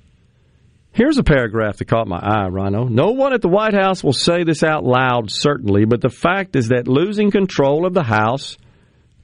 Here's 0.95 1.17
a 1.17 1.23
paragraph 1.23 1.79
that 1.79 1.89
caught 1.89 2.07
my 2.07 2.19
eye, 2.19 2.49
Rhino. 2.49 2.85
No 2.85 3.13
one 3.13 3.33
at 3.33 3.41
the 3.41 3.49
White 3.49 3.73
House 3.73 4.05
will 4.05 4.13
say 4.13 4.45
this 4.45 4.63
out 4.63 4.85
loud, 4.85 5.31
certainly, 5.31 5.87
but 5.87 6.03
the 6.03 6.11
fact 6.11 6.55
is 6.55 6.69
that 6.69 6.87
losing 6.87 7.31
control 7.31 7.87
of 7.87 7.95
the 7.95 8.03
House, 8.03 8.59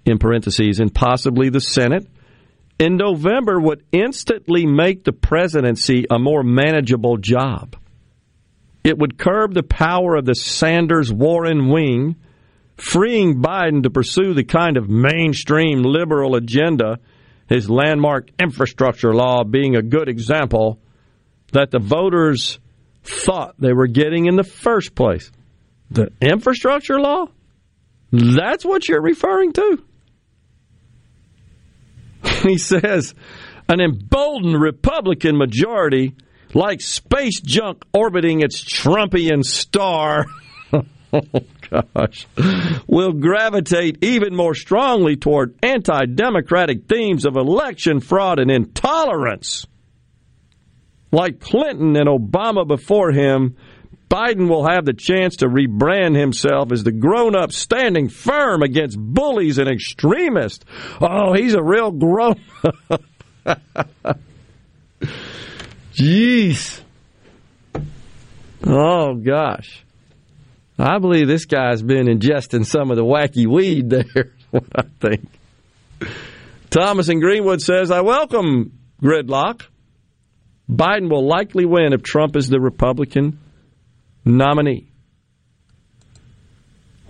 in 0.06 0.16
parentheses, 0.16 0.80
and 0.80 0.94
possibly 0.94 1.50
the 1.50 1.60
Senate, 1.60 2.06
in 2.78 2.96
November 2.96 3.60
would 3.60 3.84
instantly 3.92 4.64
make 4.64 5.04
the 5.04 5.12
presidency 5.12 6.06
a 6.10 6.18
more 6.18 6.42
manageable 6.42 7.18
job. 7.18 7.76
It 8.82 8.96
would 8.96 9.18
curb 9.18 9.52
the 9.52 9.62
power 9.62 10.16
of 10.16 10.24
the 10.24 10.34
Sanders 10.34 11.12
Warren 11.12 11.68
wing, 11.68 12.16
freeing 12.76 13.42
Biden 13.42 13.82
to 13.82 13.90
pursue 13.90 14.32
the 14.32 14.44
kind 14.44 14.78
of 14.78 14.88
mainstream 14.88 15.82
liberal 15.82 16.34
agenda, 16.34 16.98
his 17.46 17.68
landmark 17.68 18.30
infrastructure 18.40 19.12
law 19.12 19.44
being 19.44 19.76
a 19.76 19.82
good 19.82 20.08
example, 20.08 20.80
that 21.52 21.70
the 21.70 21.78
voters 21.78 22.58
thought 23.02 23.54
they 23.58 23.72
were 23.72 23.86
getting 23.86 24.26
in 24.26 24.36
the 24.36 24.44
first 24.44 24.94
place. 24.94 25.30
The 25.90 26.12
infrastructure 26.20 27.00
law? 27.00 27.26
That's 28.12 28.64
what 28.64 28.88
you're 28.88 29.02
referring 29.02 29.52
to? 29.54 29.82
he 32.42 32.58
says 32.58 33.14
an 33.68 33.80
emboldened 33.80 34.60
Republican 34.60 35.36
majority, 35.36 36.14
like 36.54 36.80
space 36.80 37.40
junk 37.40 37.84
orbiting 37.92 38.40
its 38.40 38.62
Trumpian 38.62 39.44
star, 39.44 40.26
oh 41.12 41.22
gosh, 41.70 42.26
will 42.86 43.12
gravitate 43.12 44.02
even 44.02 44.34
more 44.34 44.54
strongly 44.54 45.16
toward 45.16 45.54
anti 45.62 46.06
democratic 46.06 46.86
themes 46.86 47.24
of 47.24 47.36
election 47.36 48.00
fraud 48.00 48.38
and 48.38 48.50
intolerance. 48.50 49.66
Like 51.10 51.40
Clinton 51.40 51.96
and 51.96 52.08
Obama 52.08 52.66
before 52.66 53.12
him, 53.12 53.56
Biden 54.10 54.48
will 54.48 54.66
have 54.66 54.84
the 54.84 54.94
chance 54.94 55.36
to 55.36 55.46
rebrand 55.46 56.16
himself 56.16 56.72
as 56.72 56.82
the 56.82 56.92
grown 56.92 57.36
up 57.36 57.52
standing 57.52 58.08
firm 58.08 58.62
against 58.62 58.98
bullies 58.98 59.58
and 59.58 59.68
extremists. 59.68 60.64
Oh, 61.00 61.34
he's 61.34 61.54
a 61.54 61.62
real 61.62 61.90
grown. 61.90 62.40
Jeez. 65.92 66.80
Oh, 68.66 69.14
gosh. 69.14 69.84
I 70.78 70.98
believe 70.98 71.26
this 71.26 71.44
guy's 71.44 71.82
been 71.82 72.06
ingesting 72.06 72.64
some 72.64 72.90
of 72.90 72.96
the 72.96 73.04
wacky 73.04 73.46
weed 73.46 73.90
there, 73.90 74.32
what 74.50 74.64
I 74.74 74.82
think. 75.00 75.28
Thomas 76.70 77.08
in 77.08 77.20
Greenwood 77.20 77.60
says, 77.60 77.90
I 77.90 78.00
welcome 78.02 78.78
gridlock. 79.02 79.62
Biden 80.70 81.10
will 81.10 81.26
likely 81.26 81.64
win 81.64 81.92
if 81.92 82.02
Trump 82.02 82.36
is 82.36 82.48
the 82.48 82.60
Republican 82.60 83.40
nominee. 84.24 84.90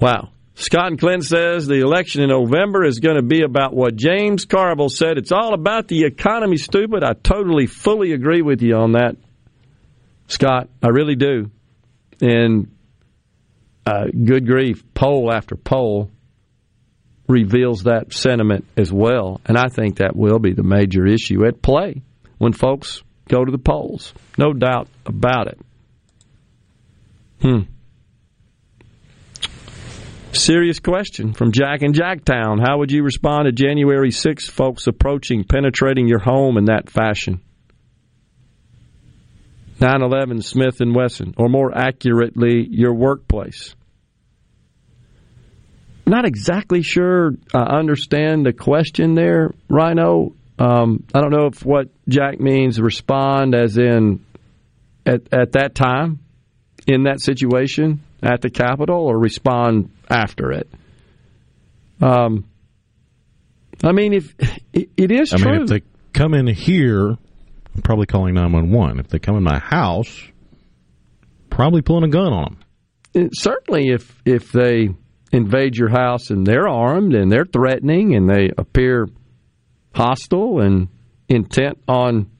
Wow. 0.01 0.31
Scott 0.55 0.89
and 0.89 0.99
Clint 0.99 1.25
says 1.25 1.67
the 1.67 1.81
election 1.81 2.23
in 2.23 2.31
November 2.31 2.85
is 2.85 2.99
going 2.99 3.17
to 3.17 3.23
be 3.23 3.43
about 3.43 3.75
what 3.75 3.95
James 3.95 4.45
Carville 4.45 4.89
said. 4.89 5.17
It's 5.17 5.33
all 5.33 5.55
about 5.55 5.87
the 5.87 6.05
economy, 6.05 6.57
stupid. 6.57 7.05
I 7.05 7.13
totally, 7.13 7.67
fully 7.67 8.13
agree 8.13 8.43
with 8.43 8.61
you 8.61 8.75
on 8.75 8.93
that, 8.93 9.17
Scott. 10.27 10.69
I 10.83 10.89
really 10.89 11.15
do. 11.15 11.51
And 12.21 12.73
uh, 13.87 14.07
good 14.07 14.47
grief, 14.47 14.83
poll 14.95 15.33
after 15.33 15.55
poll 15.55 16.11
reveals 17.29 17.85
that 17.85 18.13
sentiment 18.13 18.67
as 18.77 18.93
well. 18.93 19.41
And 19.47 19.57
I 19.57 19.69
think 19.69 19.99
that 19.99 20.17
will 20.17 20.41
be 20.41 20.55
the 20.55 20.65
major 20.65 21.07
issue 21.07 21.47
at 21.47 21.63
play 21.63 22.03
when 22.39 22.53
folks 22.53 23.03
go 23.29 23.45
to 23.45 23.51
the 23.51 23.59
polls. 23.59 24.13
No 24.37 24.53
doubt 24.53 24.89
about 25.07 25.49
it. 25.49 25.61
Hmm. 27.41 27.61
Serious 30.33 30.79
question 30.79 31.33
from 31.33 31.53
Jack 31.53 31.83
in 31.83 31.93
Jacktown. 31.93 32.61
How 32.61 32.79
would 32.79 32.93
you 32.93 33.03
respond 33.03 33.47
to 33.47 33.53
January 33.53 34.11
6th 34.11 34.51
folks 34.51 34.87
approaching, 34.87 35.45
penetrating 35.45 36.07
your 36.07 36.21
home 36.21 36.57
in 36.59 36.67
that 36.67 36.91
fashion? 36.91 37.41
9/11 39.81 40.43
Smith 40.43 40.81
and 40.81 40.95
Wesson, 40.95 41.35
or 41.37 41.49
more 41.49 41.77
accurately, 41.77 42.67
your 42.69 42.95
workplace. 42.95 43.75
Not 46.07 46.25
exactly 46.25 46.83
sure 46.83 47.33
I 47.55 47.79
understand 47.79 48.45
the 48.45 48.53
question 48.53 49.15
there, 49.15 49.55
Rhino. 49.69 50.35
Um, 50.59 51.05
I 51.15 51.21
don't 51.21 51.31
know 51.31 51.47
if 51.47 51.65
what 51.65 51.89
Jack 52.09 52.41
means 52.41 52.81
respond 52.81 53.55
as 53.55 53.79
in 53.79 54.25
at, 55.07 55.33
at 55.33 55.53
that 55.53 55.75
time 55.75 56.21
in 56.87 57.05
that 57.05 57.21
situation 57.21 58.03
at 58.23 58.41
the 58.41 58.51
Capitol 58.51 59.07
or 59.07 59.19
respond 59.19 59.91
after 60.11 60.53
it. 60.53 60.69
Um, 62.01 62.45
I 63.83 63.93
mean, 63.93 64.13
if 64.13 64.35
it, 64.73 64.91
it 64.97 65.13
is 65.13 65.31
true. 65.31 65.39
I 65.39 65.43
true. 65.43 65.53
mean, 65.53 65.63
if 65.63 65.69
they 65.69 65.83
come 66.13 66.35
in 66.35 66.47
here, 66.49 67.11
I'm 67.11 67.83
probably 67.83 68.07
calling 68.07 68.35
911. 68.35 68.99
If 68.99 69.09
they 69.09 69.19
come 69.19 69.37
in 69.37 69.45
my 69.45 69.59
house, 69.59 70.21
probably 71.51 71.83
pulling 71.83 72.05
a 72.05 72.09
gun 72.09 72.33
on 72.33 72.45
them. 72.45 73.27
Uh, 73.27 73.29
certainly 73.33 73.91
if 73.91 74.21
if 74.25 74.53
they 74.53 74.89
invade 75.33 75.77
your 75.77 75.89
house 75.89 76.31
and 76.31 76.47
they're 76.47 76.69
armed 76.69 77.15
and 77.15 77.31
they're 77.31 77.45
threatening 77.45 78.15
and 78.15 78.29
they 78.29 78.51
appear 78.57 79.09
hostile 79.99 80.61
and 80.61 80.87
intent 81.29 81.77
on 81.89 82.31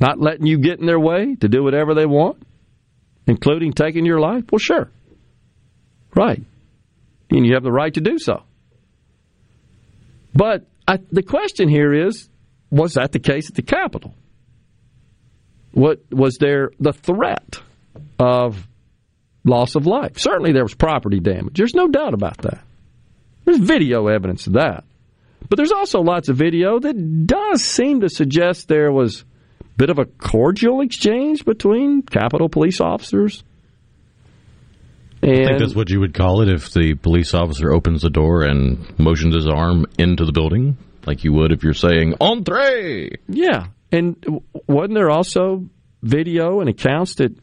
not 0.00 0.18
letting 0.18 0.46
you 0.46 0.58
get 0.58 0.80
in 0.80 0.86
their 0.86 0.98
way 0.98 1.36
to 1.36 1.48
do 1.48 1.62
whatever 1.62 1.94
they 1.94 2.06
want, 2.06 2.42
including 3.26 3.74
taking 3.74 4.06
your 4.06 4.18
life, 4.18 4.44
well, 4.50 4.58
sure. 4.58 4.90
Right. 6.16 6.42
And 7.30 7.46
you 7.46 7.54
have 7.54 7.62
the 7.62 7.70
right 7.70 7.92
to 7.92 8.00
do 8.00 8.18
so. 8.18 8.42
But 10.34 10.64
I, 10.88 10.98
the 11.12 11.22
question 11.22 11.68
here 11.68 11.92
is 11.92 12.28
was 12.70 12.94
that 12.94 13.12
the 13.12 13.18
case 13.18 13.50
at 13.50 13.54
the 13.54 13.62
Capitol? 13.62 14.14
What 15.72 16.00
was 16.10 16.38
there 16.40 16.70
the 16.80 16.92
threat 16.92 17.60
of 18.18 18.66
loss 19.44 19.74
of 19.74 19.86
life? 19.86 20.18
Certainly 20.18 20.52
there 20.52 20.64
was 20.64 20.74
property 20.74 21.20
damage. 21.20 21.56
There's 21.56 21.74
no 21.74 21.88
doubt 21.88 22.14
about 22.14 22.38
that. 22.38 22.64
There's 23.44 23.58
video 23.58 24.06
evidence 24.06 24.46
of 24.46 24.54
that. 24.54 24.84
But 25.48 25.56
there's 25.56 25.72
also 25.72 26.00
lots 26.00 26.28
of 26.28 26.36
video 26.36 26.78
that 26.78 27.26
does 27.26 27.62
seem 27.62 28.00
to 28.00 28.08
suggest 28.08 28.68
there 28.68 28.92
was 28.92 29.24
a 29.60 29.64
bit 29.76 29.90
of 29.90 29.98
a 29.98 30.04
cordial 30.04 30.80
exchange 30.80 31.44
between 31.44 32.02
Capitol 32.02 32.48
police 32.48 32.80
officers. 32.80 33.44
I 35.22 35.46
think 35.46 35.58
that's 35.58 35.74
what 35.74 35.88
you 35.88 36.00
would 36.00 36.12
call 36.12 36.42
it 36.42 36.50
if 36.50 36.72
the 36.72 36.94
police 36.94 37.32
officer 37.32 37.72
opens 37.72 38.02
the 38.02 38.10
door 38.10 38.42
and 38.42 38.98
motions 38.98 39.34
his 39.34 39.48
arm 39.48 39.86
into 39.98 40.26
the 40.26 40.32
building, 40.32 40.76
like 41.06 41.24
you 41.24 41.32
would 41.32 41.50
if 41.50 41.62
you're 41.62 41.72
saying 41.72 42.14
entree. 42.20 43.16
Yeah, 43.28 43.68
and 43.90 44.42
wasn't 44.66 44.94
there 44.94 45.10
also 45.10 45.64
video 46.02 46.60
and 46.60 46.68
accounts 46.68 47.14
that 47.16 47.34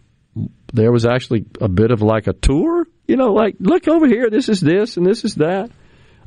there 0.74 0.92
was 0.92 1.08
actually 1.08 1.46
a 1.60 1.68
bit 1.68 1.90
of 1.90 2.04
like 2.04 2.28
a 2.28 2.34
tour? 2.34 2.86
You 3.08 3.16
know, 3.16 3.34
like 3.34 3.56
look 3.60 3.88
over 3.88 4.06
here, 4.08 4.30
this 4.30 4.48
is 4.48 4.62
this 4.62 4.98
and 4.98 5.06
this 5.06 5.26
is 5.26 5.36
that. 5.36 5.72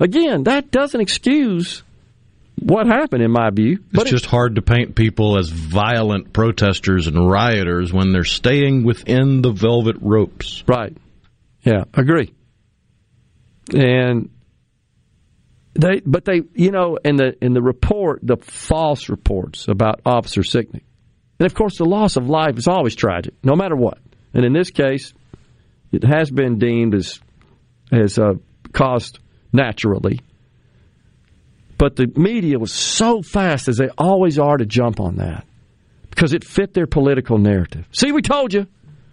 Again, 0.00 0.44
that 0.44 0.70
doesn't 0.70 1.00
excuse 1.00 1.82
what 2.56 2.86
happened 2.86 3.22
in 3.22 3.30
my 3.30 3.50
view. 3.50 3.78
It's 3.92 4.10
just 4.10 4.26
hard 4.26 4.56
to 4.56 4.62
paint 4.62 4.94
people 4.94 5.38
as 5.38 5.48
violent 5.48 6.32
protesters 6.32 7.06
and 7.06 7.28
rioters 7.30 7.92
when 7.92 8.12
they're 8.12 8.24
staying 8.24 8.84
within 8.84 9.42
the 9.42 9.50
velvet 9.50 9.96
ropes. 10.00 10.62
Right. 10.66 10.96
Yeah, 11.62 11.84
agree. 11.94 12.32
And 13.74 14.30
they, 15.74 16.00
but 16.04 16.24
they, 16.24 16.42
you 16.54 16.70
know, 16.70 16.98
in 17.04 17.16
the 17.16 17.36
in 17.42 17.52
the 17.52 17.62
report, 17.62 18.20
the 18.22 18.36
false 18.36 19.08
reports 19.08 19.66
about 19.68 20.00
Officer 20.04 20.42
Sicknick, 20.42 20.84
and 21.38 21.46
of 21.46 21.54
course, 21.54 21.78
the 21.78 21.84
loss 21.84 22.16
of 22.16 22.28
life 22.28 22.58
is 22.58 22.68
always 22.68 22.94
tragic, 22.94 23.34
no 23.42 23.54
matter 23.54 23.74
what. 23.74 23.98
And 24.34 24.44
in 24.44 24.52
this 24.52 24.70
case, 24.70 25.14
it 25.90 26.04
has 26.04 26.30
been 26.30 26.58
deemed 26.58 26.94
as 26.94 27.18
as 27.90 28.18
uh, 28.18 28.34
caused 28.72 29.18
naturally. 29.54 30.20
But 31.78 31.96
the 31.96 32.12
media 32.16 32.58
was 32.58 32.72
so 32.72 33.22
fast, 33.22 33.68
as 33.68 33.78
they 33.78 33.88
always 33.96 34.38
are, 34.38 34.56
to 34.56 34.66
jump 34.66 35.00
on 35.00 35.16
that 35.16 35.46
because 36.10 36.32
it 36.32 36.44
fit 36.44 36.74
their 36.74 36.86
political 36.86 37.38
narrative. 37.38 37.86
See, 37.92 38.12
we 38.12 38.22
told 38.22 38.52
you, 38.52 38.66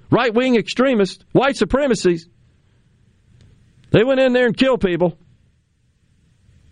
right 0.10 0.34
wing 0.34 0.56
extremists, 0.56 1.24
white 1.32 1.56
supremacies. 1.56 2.28
They 3.92 4.04
went 4.04 4.20
in 4.20 4.34
there 4.34 4.46
and 4.46 4.56
killed 4.56 4.82
people. 4.82 5.18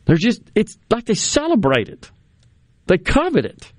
They're 0.05 0.17
just, 0.17 0.41
it's 0.55 0.77
like 0.89 1.05
they 1.05 1.15
celebrate 1.15 1.89
it. 1.89 2.09
They 2.87 2.97
covet 2.97 3.45
it. 3.45 3.71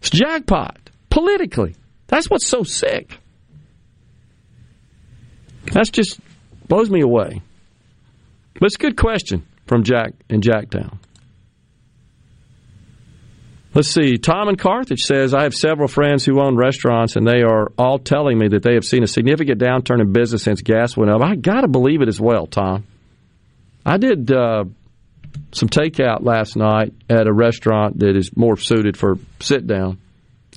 It's 0.00 0.10
jackpot, 0.10 0.90
politically. 1.10 1.76
That's 2.06 2.28
what's 2.28 2.46
so 2.46 2.62
sick. 2.62 3.18
That's 5.72 5.90
just 5.90 6.20
blows 6.68 6.90
me 6.90 7.00
away. 7.00 7.42
But 8.64 8.68
it's 8.68 8.76
a 8.76 8.78
good 8.78 8.96
question 8.96 9.46
from 9.66 9.82
Jack 9.82 10.14
in 10.30 10.40
Jacktown. 10.40 10.96
Let's 13.74 13.90
see. 13.90 14.16
Tom 14.16 14.48
in 14.48 14.56
Carthage 14.56 15.02
says, 15.02 15.34
I 15.34 15.42
have 15.42 15.52
several 15.52 15.86
friends 15.86 16.24
who 16.24 16.40
own 16.40 16.56
restaurants, 16.56 17.16
and 17.16 17.26
they 17.26 17.42
are 17.42 17.70
all 17.76 17.98
telling 17.98 18.38
me 18.38 18.48
that 18.48 18.62
they 18.62 18.72
have 18.72 18.86
seen 18.86 19.02
a 19.02 19.06
significant 19.06 19.60
downturn 19.60 20.00
in 20.00 20.14
business 20.14 20.44
since 20.44 20.62
gas 20.62 20.96
went 20.96 21.10
up. 21.10 21.20
I 21.20 21.34
got 21.34 21.60
to 21.60 21.68
believe 21.68 22.00
it 22.00 22.08
as 22.08 22.18
well, 22.18 22.46
Tom. 22.46 22.86
I 23.84 23.98
did 23.98 24.32
uh, 24.32 24.64
some 25.52 25.68
takeout 25.68 26.22
last 26.22 26.56
night 26.56 26.94
at 27.10 27.26
a 27.26 27.34
restaurant 27.34 27.98
that 27.98 28.16
is 28.16 28.34
more 28.34 28.56
suited 28.56 28.96
for 28.96 29.16
sit 29.40 29.66
down. 29.66 29.98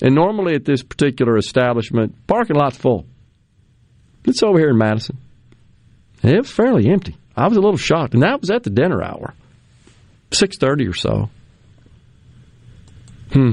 And 0.02 0.16
normally 0.16 0.56
at 0.56 0.64
this 0.64 0.82
particular 0.82 1.36
establishment, 1.36 2.26
parking 2.26 2.56
lot's 2.56 2.78
full. 2.78 3.06
It's 4.24 4.44
over 4.44 4.58
here 4.58 4.70
in 4.70 4.78
Madison. 4.78 5.18
And 6.24 6.32
it 6.32 6.38
was 6.38 6.50
fairly 6.50 6.90
empty. 6.90 7.18
I 7.38 7.48
was 7.48 7.56
a 7.56 7.62
little 7.62 7.78
shocked, 7.78 8.16
and 8.16 8.24
that 8.24 8.42
was 8.42 8.50
at 8.50 8.64
the 8.64 8.72
dinner 8.72 9.04
hour, 9.04 9.36
six 10.32 10.58
thirty 10.58 10.88
or 10.88 10.94
so. 10.94 11.30
Hmm. 13.32 13.52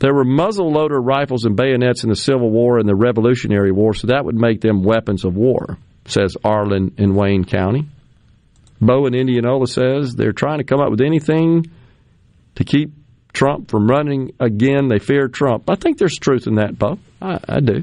There 0.00 0.14
were 0.14 0.24
muzzle 0.24 0.70
loader 0.70 1.00
rifles 1.00 1.44
and 1.44 1.56
bayonets 1.56 2.04
in 2.04 2.10
the 2.10 2.14
Civil 2.14 2.50
War 2.50 2.78
and 2.78 2.88
the 2.88 2.94
Revolutionary 2.94 3.72
War, 3.72 3.94
so 3.94 4.08
that 4.08 4.24
would 4.24 4.36
make 4.36 4.60
them 4.60 4.84
weapons 4.84 5.24
of 5.24 5.34
war, 5.34 5.78
says 6.04 6.36
Arlen 6.44 6.94
in 6.98 7.14
Wayne 7.14 7.44
County. 7.44 7.86
Bo 8.80 9.06
in 9.06 9.14
Indianola 9.14 9.66
says 9.66 10.14
they're 10.14 10.32
trying 10.32 10.58
to 10.58 10.64
come 10.64 10.80
up 10.80 10.90
with 10.90 11.00
anything 11.00 11.66
to 12.56 12.64
keep 12.64 12.92
Trump 13.32 13.70
from 13.70 13.88
running 13.88 14.32
again. 14.38 14.88
They 14.88 14.98
fear 14.98 15.26
Trump. 15.26 15.68
I 15.68 15.74
think 15.74 15.98
there's 15.98 16.16
truth 16.16 16.46
in 16.46 16.56
that, 16.56 16.78
Bo. 16.78 16.98
I, 17.20 17.40
I 17.48 17.60
do. 17.60 17.82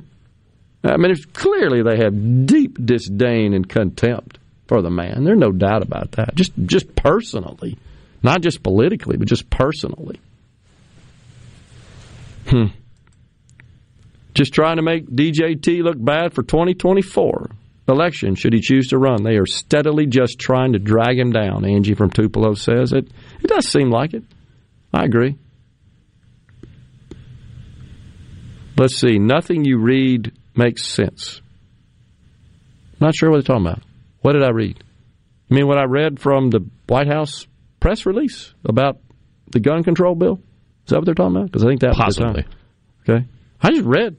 I 0.84 0.98
mean, 0.98 1.12
it's 1.12 1.26
clearly 1.26 1.82
they 1.82 1.98
have 2.04 2.46
deep 2.46 2.78
disdain 2.86 3.54
and 3.54 3.68
contempt 3.68 4.38
for 4.68 4.82
the 4.82 4.90
man. 4.90 5.24
There's 5.24 5.40
no 5.40 5.52
doubt 5.52 5.84
about 5.84 6.14
that. 6.14 6.36
Just 6.36 6.52
just 6.66 6.96
personally, 6.96 7.78
not 8.24 8.42
just 8.42 8.64
politically, 8.64 9.18
but 9.18 9.28
just 9.28 9.50
personally. 9.50 10.20
Hmm. 12.48 12.68
Just 14.34 14.54
trying 14.54 14.78
to 14.78 14.84
make 14.84 15.08
DJT 15.08 15.82
look 15.82 16.04
bad 16.04 16.34
for 16.34 16.44
2024 16.44 17.50
election 17.88 18.36
should 18.36 18.54
he 18.54 18.60
choose 18.60 18.90
to 18.90 18.98
run. 18.98 19.24
They 19.24 19.38
are 19.38 19.46
steadily 19.46 20.08
just 20.08 20.40
trying 20.40 20.74
to 20.74 20.80
drag 20.80 21.18
him 21.18 21.32
down. 21.32 21.66
Angie 21.66 21.94
from 21.94 22.10
Tupelo 22.10 22.54
says 22.54 22.94
it. 22.94 23.08
It 23.42 23.48
does 23.48 23.68
seem 23.68 23.90
like 23.90 24.14
it. 24.14 24.24
I 24.94 25.06
agree. 25.06 25.38
Let's 28.78 28.98
see. 28.98 29.20
Nothing 29.20 29.64
you 29.64 29.78
read 29.78 30.34
makes 30.56 30.86
sense. 30.86 31.42
Not 33.00 33.16
sure 33.16 33.30
what 33.30 33.38
they're 33.38 33.56
talking 33.56 33.68
about. 33.68 33.84
What 34.26 34.34
did 34.34 34.42
I 34.42 34.50
read? 34.50 34.84
You 35.50 35.56
mean, 35.56 35.68
what 35.68 35.78
I 35.78 35.84
read 35.84 36.20
from 36.20 36.50
the 36.50 36.68
White 36.88 37.06
House 37.06 37.46
press 37.80 38.08
release 38.08 38.56
about 38.68 38.98
the 39.52 39.60
gun 39.60 39.84
control 39.84 40.16
bill? 40.16 40.40
Is 40.86 40.90
that 40.90 40.96
what 40.96 41.06
they're 41.06 41.14
talking 41.14 41.36
about? 41.36 41.46
Because 41.52 41.64
I 41.64 41.68
think 41.68 41.82
that 41.82 41.94
Possibly. 41.94 42.26
was 42.26 42.36
the 42.36 42.42
time. 42.42 42.52
Okay. 43.08 43.28
I 43.62 43.70
just 43.70 43.84
read 43.84 44.18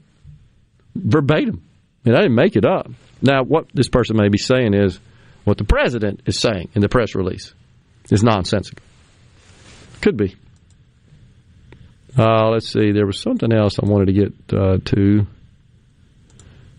verbatim. 0.95 1.61
I 2.05 2.09
mean, 2.09 2.17
I 2.17 2.21
didn't 2.21 2.35
make 2.35 2.55
it 2.55 2.65
up. 2.65 2.89
Now, 3.21 3.43
what 3.43 3.65
this 3.73 3.89
person 3.89 4.15
may 4.15 4.29
be 4.29 4.37
saying 4.37 4.75
is 4.75 4.97
what 5.43 5.57
the 5.57 5.65
president 5.65 6.21
is 6.25 6.39
saying 6.39 6.69
in 6.73 6.79
the 6.79 6.87
press 6.87 7.13
release 7.13 7.53
is 8.09 8.23
nonsensical. 8.23 8.81
Could 9.99 10.15
be. 10.15 10.37
Uh, 12.17 12.47
let's 12.51 12.71
see. 12.71 12.93
There 12.93 13.05
was 13.05 13.19
something 13.19 13.51
else 13.51 13.77
I 13.77 13.85
wanted 13.85 14.05
to 14.05 14.13
get 14.13 14.57
uh, 14.57 14.77
to. 14.85 15.27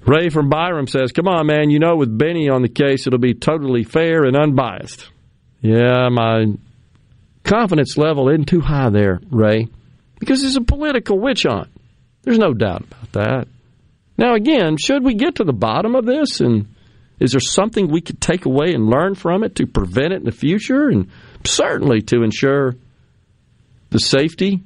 Ray 0.09 0.31
from 0.31 0.49
Byram 0.49 0.87
says, 0.87 1.12
Come 1.12 1.28
on, 1.28 1.47
man. 1.47 1.69
You 1.69 1.78
know, 1.78 1.97
with 1.97 2.17
Bennie 2.17 2.49
on 2.49 2.62
the 2.62 2.69
case, 2.69 3.07
it'll 3.07 3.19
be 3.19 3.35
totally 3.35 3.85
fair 3.85 4.25
and 4.25 4.37
unbiased. 4.37 5.11
Yeah, 5.61 6.09
my 6.09 6.47
confidence 7.45 7.99
level 7.99 8.28
isn't 8.31 8.47
too 8.47 8.61
high 8.61 8.89
there, 8.89 9.20
Ray, 9.31 9.69
because 10.19 10.43
it's 10.45 10.57
a 10.57 10.62
political 10.62 11.19
witch 11.19 11.43
hunt. 11.43 11.69
There's 12.23 12.39
no 12.39 12.55
doubt 12.55 12.83
about 12.83 13.12
that. 13.12 13.49
Now, 14.17 14.35
again, 14.35 14.77
should 14.78 15.05
we 15.05 15.15
get 15.15 15.37
to 15.37 15.45
the 15.45 15.53
bottom 15.53 15.95
of 15.95 16.07
this 16.07 16.41
and 16.41 16.67
Is 17.20 17.33
there 17.33 17.41
something 17.41 17.89
we 17.89 18.01
could 18.01 18.20
take 18.20 18.45
away 18.45 18.73
and 18.73 18.89
learn 18.89 19.15
from 19.15 19.43
it 19.43 19.57
to 19.57 19.67
prevent 19.67 20.12
it 20.12 20.20
in 20.20 20.25
the 20.25 20.33
future 20.33 20.89
and 20.89 21.11
certainly 21.45 22.01
to 22.03 22.23
ensure 22.23 22.75
the 23.91 23.99
safety 23.99 24.62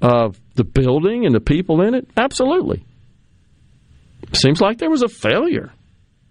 of 0.00 0.38
the 0.54 0.64
building 0.64 1.26
and 1.26 1.34
the 1.34 1.40
people 1.40 1.82
in 1.82 1.94
it? 1.94 2.08
Absolutely. 2.16 2.84
Seems 4.32 4.60
like 4.60 4.78
there 4.78 4.90
was 4.90 5.02
a 5.02 5.08
failure 5.08 5.72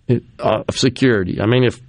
uh, 0.10 0.64
of 0.68 0.78
security. 0.78 1.42
I 1.42 1.46
mean, 1.46 1.64
if 1.64 1.82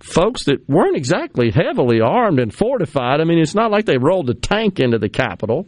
folks 0.00 0.44
that 0.44 0.68
weren't 0.68 0.96
exactly 0.96 1.50
heavily 1.50 2.00
armed 2.00 2.38
and 2.38 2.52
fortified, 2.52 3.20
I 3.20 3.24
mean, 3.24 3.38
it's 3.38 3.54
not 3.54 3.70
like 3.70 3.86
they 3.86 3.98
rolled 3.98 4.28
a 4.30 4.34
tank 4.34 4.80
into 4.80 4.98
the 4.98 5.08
Capitol. 5.08 5.66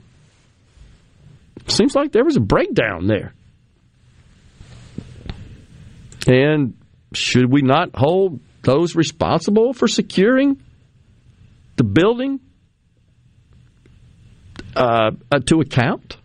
Seems 1.68 1.94
like 1.94 2.12
there 2.12 2.24
was 2.24 2.36
a 2.36 2.40
breakdown 2.40 3.06
there. 3.06 3.32
And 6.26 6.76
should 7.14 7.50
we 7.50 7.62
not 7.62 7.90
hold 7.94 8.40
those 8.62 8.96
responsible 8.96 9.72
for 9.72 9.86
securing 9.86 10.60
the 11.76 11.84
building 11.84 12.40
uh, 14.74 15.12
uh, 15.30 15.38
to 15.46 15.60
account? 15.60 16.16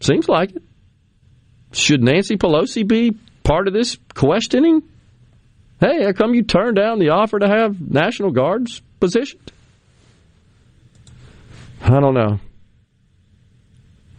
Seems 0.00 0.28
like 0.28 0.54
it. 0.54 0.62
Should 1.72 2.02
Nancy 2.02 2.36
Pelosi 2.36 2.86
be 2.86 3.16
part 3.44 3.66
of 3.66 3.74
this 3.74 3.96
questioning? 4.14 4.82
Hey, 5.80 6.04
how 6.04 6.12
come 6.12 6.34
you 6.34 6.42
turned 6.42 6.76
down 6.76 6.98
the 6.98 7.10
offer 7.10 7.38
to 7.38 7.48
have 7.48 7.80
National 7.80 8.30
Guards 8.30 8.82
positioned? 9.00 9.52
I 11.80 11.98
don't 12.00 12.14
know. 12.14 12.38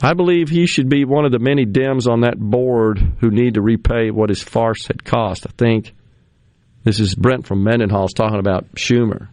I 0.01 0.13
believe 0.13 0.49
he 0.49 0.67
should 0.67 0.89
be 0.89 1.05
one 1.05 1.23
of 1.23 1.31
the 1.31 1.39
many 1.39 1.65
Dems 1.65 2.09
on 2.09 2.21
that 2.21 2.37
board 2.37 2.99
who 3.21 3.29
need 3.29 3.53
to 3.53 3.61
repay 3.61 4.11
what 4.11 4.27
his 4.27 4.43
farce 4.43 4.87
had 4.87 5.05
cost. 5.05 5.47
I 5.47 5.51
think 5.57 5.93
this 6.83 6.99
is 6.99 7.15
Brent 7.15 7.47
from 7.47 7.63
Mendenhall's 7.63 8.13
talking 8.13 8.39
about 8.39 8.69
Schumer. 8.75 9.29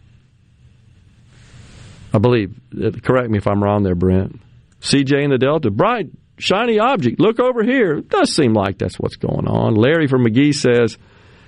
I 2.13 2.19
believe. 2.19 2.57
Uh, 2.73 2.91
correct 3.03 3.29
me 3.29 3.37
if 3.37 3.47
I'm 3.47 3.61
wrong 3.61 3.83
there, 3.83 3.95
Brent. 3.95 4.39
CJ 4.79 5.23
in 5.23 5.29
the 5.29 5.37
Delta, 5.37 5.69
bright, 5.69 6.07
shiny 6.41 6.79
object. 6.79 7.19
Look 7.19 7.39
over 7.39 7.63
here. 7.63 7.97
It 7.97 8.09
does 8.09 8.33
seem 8.33 8.53
like 8.53 8.77
that's 8.77 8.99
what's 8.99 9.15
going 9.15 9.47
on. 9.47 9.75
Larry 9.75 10.07
from 10.07 10.23
Magee 10.23 10.51
says, 10.53 10.97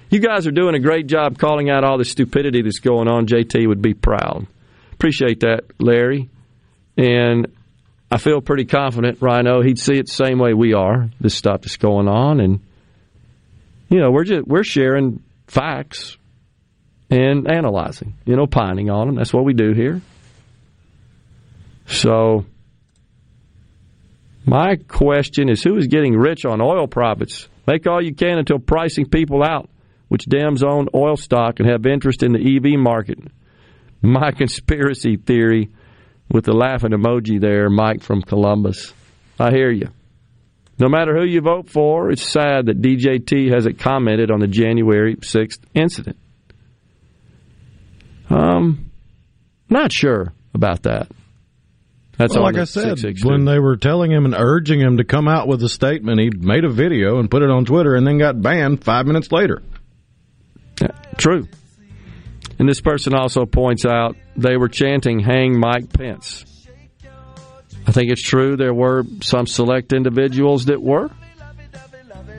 You 0.10 0.20
guys 0.20 0.48
are 0.48 0.52
doing 0.52 0.76
a 0.76 0.80
great 0.80 1.08
job 1.08 1.38
calling 1.38 1.70
out 1.70 1.84
all 1.84 1.98
the 1.98 2.06
stupidity 2.06 2.62
that's 2.62 2.80
going 2.80 3.08
on. 3.08 3.26
JT 3.26 3.68
would 3.68 3.82
be 3.82 3.94
proud. 3.94 4.46
Appreciate 4.94 5.42
that, 5.42 5.64
Larry. 5.80 6.30
And 6.96 7.48
I 8.12 8.18
feel 8.18 8.42
pretty 8.42 8.66
confident, 8.66 9.18
Rhino, 9.22 9.62
he'd 9.62 9.80
see 9.80 9.98
it 9.98 10.06
the 10.06 10.14
same 10.14 10.38
way 10.38 10.54
we 10.54 10.74
are, 10.74 11.10
this 11.20 11.34
stuff 11.34 11.62
that's 11.62 11.78
going 11.78 12.08
on. 12.08 12.40
And, 12.40 12.60
you 13.90 14.00
know, 14.00 14.12
we're 14.12 14.24
just, 14.24 14.48
we're 14.48 14.64
sharing 14.64 15.24
facts 15.48 16.18
and 17.10 17.50
analyzing, 17.52 18.14
you 18.26 18.36
know, 18.36 18.46
pining 18.46 18.92
on 18.92 19.08
them. 19.08 19.16
That's 19.16 19.34
what 19.34 19.46
we 19.46 19.54
do 19.54 19.74
here. 19.74 20.02
So, 21.88 22.46
my 24.46 24.76
question 24.76 25.50
is 25.50 25.64
who 25.64 25.78
is 25.78 25.88
getting 25.88 26.16
rich 26.16 26.46
on 26.46 26.62
oil 26.62 26.88
profits? 26.88 27.48
Make 27.66 27.88
all 27.88 28.04
you 28.04 28.14
can 28.14 28.38
until 28.38 28.60
pricing 28.60 29.06
people 29.06 29.44
out, 29.44 29.70
which 30.10 30.26
Dems 30.26 30.64
own 30.64 30.88
oil 30.94 31.16
stock 31.16 31.60
and 31.60 31.70
have 31.70 31.86
interest 31.86 32.24
in 32.24 32.34
the 32.34 32.40
EV 32.40 32.80
market. 32.80 33.20
My 34.02 34.32
conspiracy 34.38 35.18
theory 35.18 35.70
with 36.30 36.46
the 36.46 36.54
laughing 36.54 36.92
emoji 36.92 37.40
there, 37.40 37.70
Mike 37.70 38.02
from 38.02 38.22
Columbus. 38.22 38.94
I 39.40 39.52
hear 39.52 39.72
you. 39.72 39.90
No 40.80 40.90
matter 40.90 41.16
who 41.16 41.26
you 41.26 41.42
vote 41.42 41.70
for, 41.70 42.12
it's 42.12 42.24
sad 42.24 42.66
that 42.66 42.82
DJT 42.82 43.54
hasn't 43.54 43.80
commented 43.80 44.32
on 44.32 44.40
the 44.40 44.48
January 44.48 45.16
6th 45.16 45.60
incident. 45.74 46.18
Um, 48.30 48.92
not 49.70 49.92
sure 49.92 50.34
about 50.54 50.84
that. 50.84 51.08
That's 52.18 52.36
well, 52.36 52.44
like 52.44 52.58
I 52.58 52.66
said, 52.66 53.00
when 53.24 53.46
they 53.46 53.58
were 53.58 53.76
telling 53.76 54.12
him 54.12 54.26
and 54.26 54.36
urging 54.38 54.80
him 54.80 54.98
to 54.98 55.04
come 55.04 55.28
out 55.28 55.48
with 55.48 55.64
a 55.64 55.70
statement, 55.70 56.20
he 56.20 56.30
made 56.30 56.64
a 56.64 56.70
video 56.70 57.20
and 57.20 57.30
put 57.30 57.42
it 57.42 57.50
on 57.50 57.66
Twitter 57.66 57.96
and 57.96 58.06
then 58.06 58.20
got 58.20 58.40
banned 58.40 58.84
five 58.84 59.08
minutes 59.08 59.32
later. 59.32 59.64
Yeah, 60.80 60.90
true. 61.18 61.48
And 62.60 62.70
this 62.70 62.82
person 62.82 63.16
also 63.16 63.46
points 63.46 63.84
out 63.86 64.16
they 64.36 64.58
were 64.58 64.70
chanting, 64.70 65.20
Hang 65.20 65.60
Mike 65.60 65.92
Pence. 65.92 66.46
I 67.86 67.92
think 67.92 68.12
it's 68.12 68.22
true 68.22 68.56
there 68.56 68.74
were 68.74 69.04
some 69.22 69.48
select 69.48 69.92
individuals 69.92 70.66
that 70.66 70.82
were. 70.82 71.10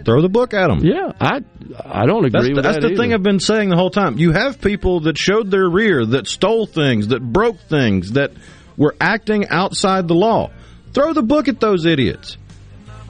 Throw 0.05 0.21
the 0.21 0.29
book 0.29 0.55
at 0.55 0.69
them. 0.69 0.85
Yeah, 0.85 1.13
I 1.19 1.41
I 1.83 2.05
don't 2.07 2.27
agree 2.27 2.31
that's 2.31 2.49
with 2.49 2.57
the, 2.57 2.63
that. 2.63 2.81
That's 2.81 2.93
the 2.93 2.97
thing 2.97 3.15
I've 3.15 3.23
been 3.23 3.41
saying 3.41 3.71
the 3.71 3.77
whole 3.77 3.91
time. 3.91 4.19
You 4.19 4.33
have 4.33 4.61
people 4.61 5.01
that 5.01 5.17
showed 5.17 5.51
their 5.51 5.69
rear, 5.69 6.05
that 6.05 6.27
stole 6.27 6.67
things, 6.67 7.09
that 7.09 7.21
broke 7.23 7.59
things, 7.59 8.13
that 8.13 8.33
were 8.77 8.95
acting 9.01 9.49
outside 9.49 10.09
the 10.09 10.15
law. 10.15 10.51
Throw 10.93 11.13
the 11.13 11.23
book 11.23 11.49
at 11.49 11.61
those 11.61 11.87
idiots. 11.87 12.37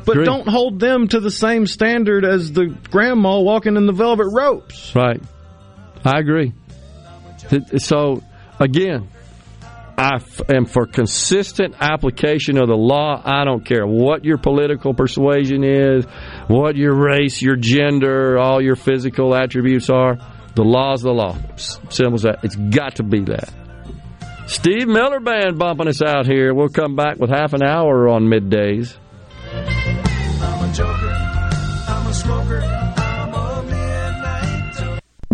But 0.04 0.16
agree. 0.16 0.24
don't 0.26 0.48
hold 0.48 0.80
them 0.80 1.08
to 1.08 1.20
the 1.20 1.30
same 1.30 1.66
standard 1.66 2.24
as 2.24 2.52
the 2.52 2.66
grandma 2.90 3.40
walking 3.40 3.76
in 3.76 3.86
the 3.86 3.92
velvet 3.92 4.28
ropes. 4.30 4.94
Right. 4.94 5.22
I 6.04 6.18
agree. 6.18 6.52
So, 7.78 8.22
again, 8.60 9.08
I 9.96 10.20
am 10.54 10.66
for 10.66 10.86
consistent 10.86 11.76
application 11.80 12.58
of 12.58 12.68
the 12.68 12.76
law. 12.76 13.20
I 13.24 13.44
don't 13.44 13.64
care 13.64 13.86
what 13.86 14.24
your 14.24 14.38
political 14.38 14.92
persuasion 14.92 15.64
is, 15.64 16.04
what 16.48 16.76
your 16.76 16.94
race, 16.94 17.40
your 17.40 17.56
gender, 17.56 18.38
all 18.38 18.60
your 18.60 18.76
physical 18.76 19.34
attributes 19.34 19.88
are. 19.88 20.18
The 20.54 20.64
law 20.64 20.94
is 20.94 21.02
the 21.02 21.12
law. 21.12 21.36
Simple 21.56 22.14
as 22.14 22.22
that. 22.22 22.40
It's 22.42 22.56
got 22.56 22.96
to 22.96 23.02
be 23.02 23.24
that. 23.24 23.52
Steve 24.46 24.88
Miller 24.88 25.20
Band 25.20 25.58
bumping 25.58 25.88
us 25.88 26.02
out 26.02 26.26
here. 26.26 26.54
We'll 26.54 26.68
come 26.68 26.96
back 26.96 27.18
with 27.18 27.30
half 27.30 27.52
an 27.54 27.62
hour 27.62 28.08
on 28.08 28.24
middays. 28.24 28.96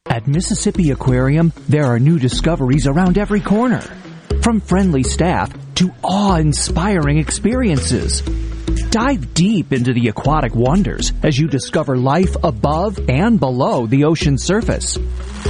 At 0.07 0.29
Mississippi 0.29 0.93
Aquarium, 0.93 1.53
there 1.69 1.87
are 1.87 1.99
new 1.99 2.21
discoveries 2.21 2.87
around 2.87 3.19
every 3.19 3.41
corner. 3.41 3.83
From 4.43 4.61
friendly 4.61 5.03
staff 5.03 5.64
to 5.77 5.93
awe-inspiring 6.03 7.19
experiences. 7.19 8.23
Dive 8.91 9.35
deep 9.35 9.73
into 9.73 9.93
the 9.93 10.09
aquatic 10.09 10.55
wonders 10.55 11.13
as 11.23 11.39
you 11.39 11.49
discover 11.49 11.97
life 11.97 12.37
above 12.43 12.99
and 13.09 13.41
below 13.41 13.87
the 13.87 14.05
ocean 14.05 14.39
surface. 14.39 14.97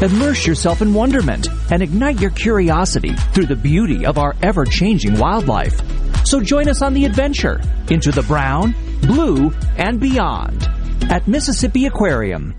Immerse 0.00 0.46
yourself 0.46 0.82
in 0.82 0.94
wonderment 0.94 1.48
and 1.70 1.82
ignite 1.82 2.20
your 2.20 2.30
curiosity 2.30 3.12
through 3.32 3.46
the 3.46 3.56
beauty 3.56 4.06
of 4.06 4.18
our 4.18 4.34
ever-changing 4.42 5.18
wildlife. 5.18 5.80
So 6.26 6.40
join 6.40 6.68
us 6.68 6.80
on 6.80 6.94
the 6.94 7.04
adventure 7.04 7.60
into 7.90 8.10
the 8.10 8.22
brown, 8.22 8.74
blue, 9.02 9.52
and 9.76 10.00
beyond 10.00 10.66
at 11.10 11.28
Mississippi 11.28 11.86
Aquarium. 11.86 12.56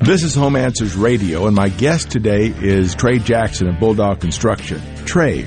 This 0.00 0.24
is 0.24 0.34
Home 0.34 0.56
Answers 0.56 0.96
Radio, 0.96 1.46
and 1.46 1.54
my 1.54 1.68
guest 1.68 2.10
today 2.10 2.52
is 2.60 2.96
Trey 2.96 3.20
Jackson 3.20 3.68
of 3.68 3.78
Bulldog 3.78 4.20
Construction. 4.20 4.82
Trey, 5.04 5.46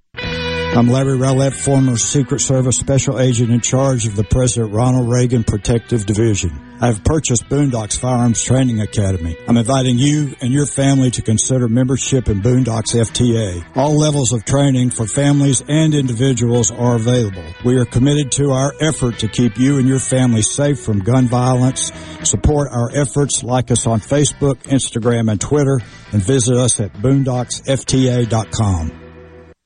I'm 0.73 0.87
Larry 0.87 1.17
Rowlett, 1.17 1.53
former 1.53 1.97
Secret 1.97 2.39
Service 2.39 2.77
Special 2.77 3.19
Agent 3.19 3.51
in 3.51 3.59
charge 3.59 4.07
of 4.07 4.15
the 4.15 4.23
President 4.23 4.73
Ronald 4.73 5.11
Reagan 5.11 5.43
Protective 5.43 6.05
Division. 6.05 6.77
I 6.79 6.85
have 6.87 7.03
purchased 7.03 7.49
Boondocks 7.49 7.99
Firearms 7.99 8.41
Training 8.41 8.79
Academy. 8.79 9.35
I'm 9.49 9.57
inviting 9.57 9.97
you 9.97 10.33
and 10.39 10.53
your 10.53 10.65
family 10.65 11.11
to 11.11 11.21
consider 11.21 11.67
membership 11.67 12.29
in 12.29 12.41
Boondocks 12.41 12.95
FTA. 12.95 13.65
All 13.75 13.97
levels 13.97 14.31
of 14.31 14.45
training 14.45 14.91
for 14.91 15.05
families 15.05 15.61
and 15.67 15.93
individuals 15.93 16.71
are 16.71 16.95
available. 16.95 17.43
We 17.65 17.77
are 17.77 17.83
committed 17.83 18.31
to 18.33 18.51
our 18.51 18.73
effort 18.79 19.19
to 19.19 19.27
keep 19.27 19.59
you 19.59 19.77
and 19.77 19.89
your 19.89 19.99
family 19.99 20.41
safe 20.41 20.79
from 20.79 20.99
gun 20.99 21.27
violence. 21.27 21.91
Support 22.23 22.69
our 22.71 22.89
efforts, 22.95 23.43
like 23.43 23.71
us 23.71 23.87
on 23.87 23.99
Facebook, 23.99 24.63
Instagram, 24.63 25.29
and 25.29 25.41
Twitter, 25.41 25.81
and 26.13 26.23
visit 26.23 26.55
us 26.55 26.79
at 26.79 26.93
boondocksfta.com. 26.93 29.10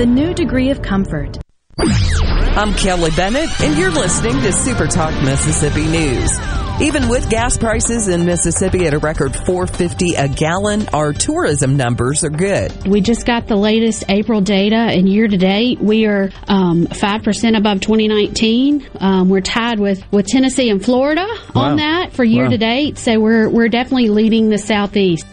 Rheem, 0.00 0.06
the 0.06 0.06
new 0.06 0.34
degree 0.34 0.70
of 0.70 0.82
comfort. 0.82 1.38
I'm 1.78 2.74
Kelly 2.74 3.10
Bennett, 3.16 3.48
and 3.60 3.78
you're 3.78 3.90
listening 3.90 4.34
to 4.42 4.52
Super 4.52 4.86
Talk 4.86 5.14
Mississippi 5.22 5.86
News. 5.86 6.38
Even 6.80 7.08
with 7.08 7.28
gas 7.28 7.58
prices 7.58 8.08
in 8.08 8.24
Mississippi 8.24 8.86
at 8.86 8.94
a 8.94 8.98
record 8.98 9.36
450 9.36 10.14
a 10.14 10.28
gallon, 10.28 10.88
our 10.94 11.12
tourism 11.12 11.76
numbers 11.76 12.24
are 12.24 12.30
good. 12.30 12.86
We 12.86 13.02
just 13.02 13.26
got 13.26 13.46
the 13.46 13.56
latest 13.56 14.04
April 14.08 14.40
data, 14.40 14.76
and 14.76 15.06
year 15.08 15.28
to 15.28 15.36
date, 15.36 15.78
we 15.80 16.06
are 16.06 16.30
um, 16.48 16.86
5% 16.86 17.58
above 17.58 17.80
2019. 17.82 18.88
Um, 18.98 19.28
we're 19.28 19.42
tied 19.42 19.78
with, 19.78 20.02
with 20.10 20.26
Tennessee 20.26 20.70
and 20.70 20.82
Florida 20.82 21.26
Wow. 21.54 21.62
on 21.62 21.76
that 21.76 22.12
for 22.14 22.24
year 22.24 22.44
Wow. 22.44 22.50
to 22.50 22.58
date, 22.58 22.98
so 22.98 23.20
we're, 23.20 23.48
we're 23.50 23.68
definitely 23.68 24.08
leading 24.08 24.48
the 24.48 24.58
Southeast. 24.58 25.26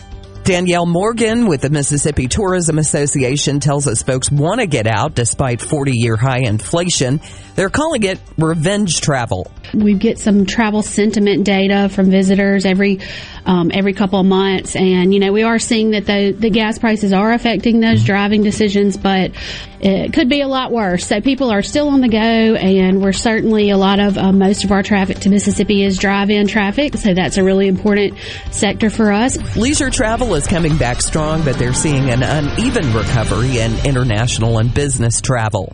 Danielle 0.48 0.86
Morgan 0.86 1.48
with 1.48 1.60
the 1.60 1.70
Mississippi 1.70 2.30
Tourism 2.30 2.78
Association 2.78 3.60
tells 3.60 3.86
us 3.86 4.02
folks 4.02 4.32
want 4.32 4.62
to 4.62 4.66
get 4.66 4.88
out 4.88 5.14
despite 5.14 5.60
40 5.60 5.92
year 5.94 6.16
high 6.16 6.40
inflation. 6.40 7.20
They're 7.56 7.70
calling 7.70 8.04
it 8.04 8.18
revenge 8.38 9.02
travel. 9.02 9.52
We 9.74 9.96
get 9.96 10.20
some 10.20 10.46
travel 10.46 10.84
sentiment 10.84 11.44
data 11.44 11.90
from 11.90 12.10
visitors 12.10 12.66
every 12.66 13.00
um, 13.48 13.72
every 13.74 13.94
couple 13.94 14.20
of 14.20 14.26
months, 14.26 14.76
and 14.76 15.14
you 15.14 15.20
know 15.20 15.32
we 15.32 15.44
are 15.44 15.58
seeing 15.58 15.92
that 15.92 16.06
the 16.06 16.34
the 16.34 16.50
gas 16.50 16.78
prices 16.78 17.14
are 17.14 17.32
affecting 17.32 17.80
those 17.80 18.04
driving 18.04 18.44
decisions, 18.44 18.98
but 18.98 19.32
it 19.80 20.14
could 20.14 20.28
be 20.28 20.42
a 20.42 20.48
lot 20.48 20.72
worse. 20.72 21.08
So 21.08 21.22
people 21.22 21.50
are 21.50 21.62
still 21.62 21.88
on 21.88 22.02
the 22.02 22.10
go, 22.10 22.18
and 22.18 23.02
we're 23.02 23.14
certainly 23.14 23.70
a 23.70 23.78
lot 23.78 24.00
of 24.00 24.18
uh, 24.18 24.34
most 24.34 24.66
of 24.66 24.72
our 24.72 24.84
traffic 24.84 25.20
to 25.20 25.30
Mississippi 25.30 25.84
is 25.84 25.98
drive-in 25.98 26.48
traffic, 26.48 26.98
so 26.98 27.14
that's 27.14 27.38
a 27.38 27.44
really 27.44 27.68
important 27.68 28.18
sector 28.52 28.90
for 28.90 29.12
us. 29.12 29.38
Leisure 29.56 29.90
travel 29.90 30.36
is 30.36 30.46
coming 30.46 30.78
back 30.78 31.02
strong, 31.02 31.44
but 31.44 31.58
they're 31.58 31.74
seeing 31.74 32.10
an 32.10 32.24
uneven 32.24 32.94
recovery 32.94 33.60
in 33.60 33.74
international 33.86 34.60
and 34.60 34.74
business 34.74 35.22
travel. 35.22 35.74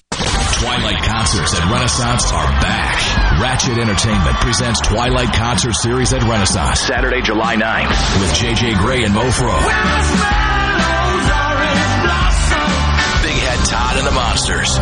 Twilight 0.61 1.01
concerts 1.01 1.57
at 1.57 1.71
Renaissance 1.71 2.31
are 2.31 2.45
back. 2.61 3.01
Ratchet 3.41 3.79
Entertainment 3.79 4.35
presents 4.37 4.79
Twilight 4.81 5.33
Concert 5.33 5.73
Series 5.73 6.13
at 6.13 6.21
Renaissance. 6.21 6.81
Saturday, 6.81 7.23
July 7.23 7.55
9th 7.55 8.21
with 8.21 8.29
JJ 8.37 8.77
Grey 8.77 9.03
and 9.03 9.11
Mofro. 9.15 9.57
Big 13.25 13.37
Head 13.41 13.65
Todd 13.65 13.97
and 13.97 14.05
the 14.05 14.11
Monsters. 14.11 14.77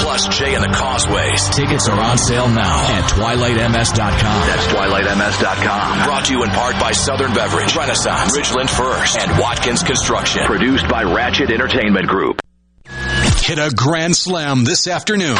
Plus 0.00 0.28
Jay 0.28 0.54
and 0.54 0.64
the 0.64 0.72
Causeways. 0.74 1.54
Tickets 1.54 1.88
are 1.88 2.00
on 2.00 2.16
sale 2.16 2.48
now 2.48 2.86
at 2.88 3.04
twilightms.com. 3.10 4.46
That's 4.48 4.66
twilightms.com. 4.68 6.04
Brought 6.06 6.24
to 6.24 6.32
you 6.32 6.42
in 6.44 6.50
part 6.50 6.80
by 6.80 6.92
Southern 6.92 7.34
Beverage, 7.34 7.76
Renaissance, 7.76 8.34
Ridgeland 8.34 8.70
First, 8.70 9.18
and 9.18 9.38
Watkins 9.38 9.82
Construction. 9.82 10.44
Produced 10.46 10.88
by 10.88 11.02
Ratchet 11.02 11.50
Entertainment 11.50 12.08
Group. 12.08 12.41
Hit 13.42 13.58
a 13.58 13.70
grand 13.74 14.14
slam 14.14 14.64
this 14.64 14.86
afternoon. 14.86 15.36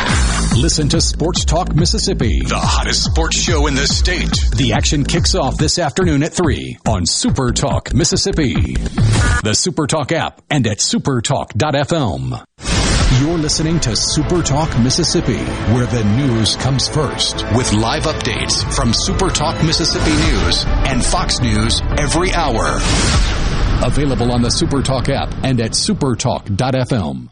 Listen 0.56 0.88
to 0.88 1.00
Sports 1.00 1.44
Talk 1.44 1.72
Mississippi, 1.74 2.40
the 2.40 2.58
hottest 2.58 3.04
sports 3.04 3.36
show 3.38 3.68
in 3.68 3.76
the 3.76 3.86
state. 3.86 4.28
The 4.56 4.72
action 4.72 5.04
kicks 5.04 5.36
off 5.36 5.56
this 5.56 5.78
afternoon 5.78 6.24
at 6.24 6.32
3 6.32 6.78
on 6.84 7.06
Super 7.06 7.52
Talk 7.52 7.94
Mississippi. 7.94 8.54
The 9.44 9.54
Super 9.54 9.86
Talk 9.86 10.10
app 10.10 10.42
and 10.50 10.66
at 10.66 10.78
supertalk.fm. 10.78 12.44
You're 13.20 13.38
listening 13.38 13.78
to 13.80 13.94
Super 13.94 14.42
Talk 14.42 14.76
Mississippi, 14.80 15.38
where 15.72 15.86
the 15.86 16.02
news 16.16 16.56
comes 16.56 16.88
first, 16.88 17.44
with 17.54 17.72
live 17.72 18.02
updates 18.04 18.64
from 18.74 18.92
Super 18.92 19.28
Talk 19.30 19.64
Mississippi 19.64 20.10
News 20.10 20.64
and 20.66 21.04
Fox 21.04 21.40
News 21.40 21.80
every 21.98 22.32
hour. 22.32 22.80
Available 23.84 24.32
on 24.32 24.42
the 24.42 24.50
Super 24.50 24.82
Talk 24.82 25.08
app 25.08 25.32
and 25.44 25.60
at 25.60 25.70
supertalk.fm. 25.70 27.31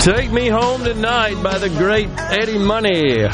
Take 0.00 0.32
Me 0.32 0.48
Home 0.48 0.82
Tonight 0.82 1.42
by 1.42 1.58
the 1.58 1.68
great 1.68 2.08
Eddie 2.16 2.58
Money. 2.58 3.28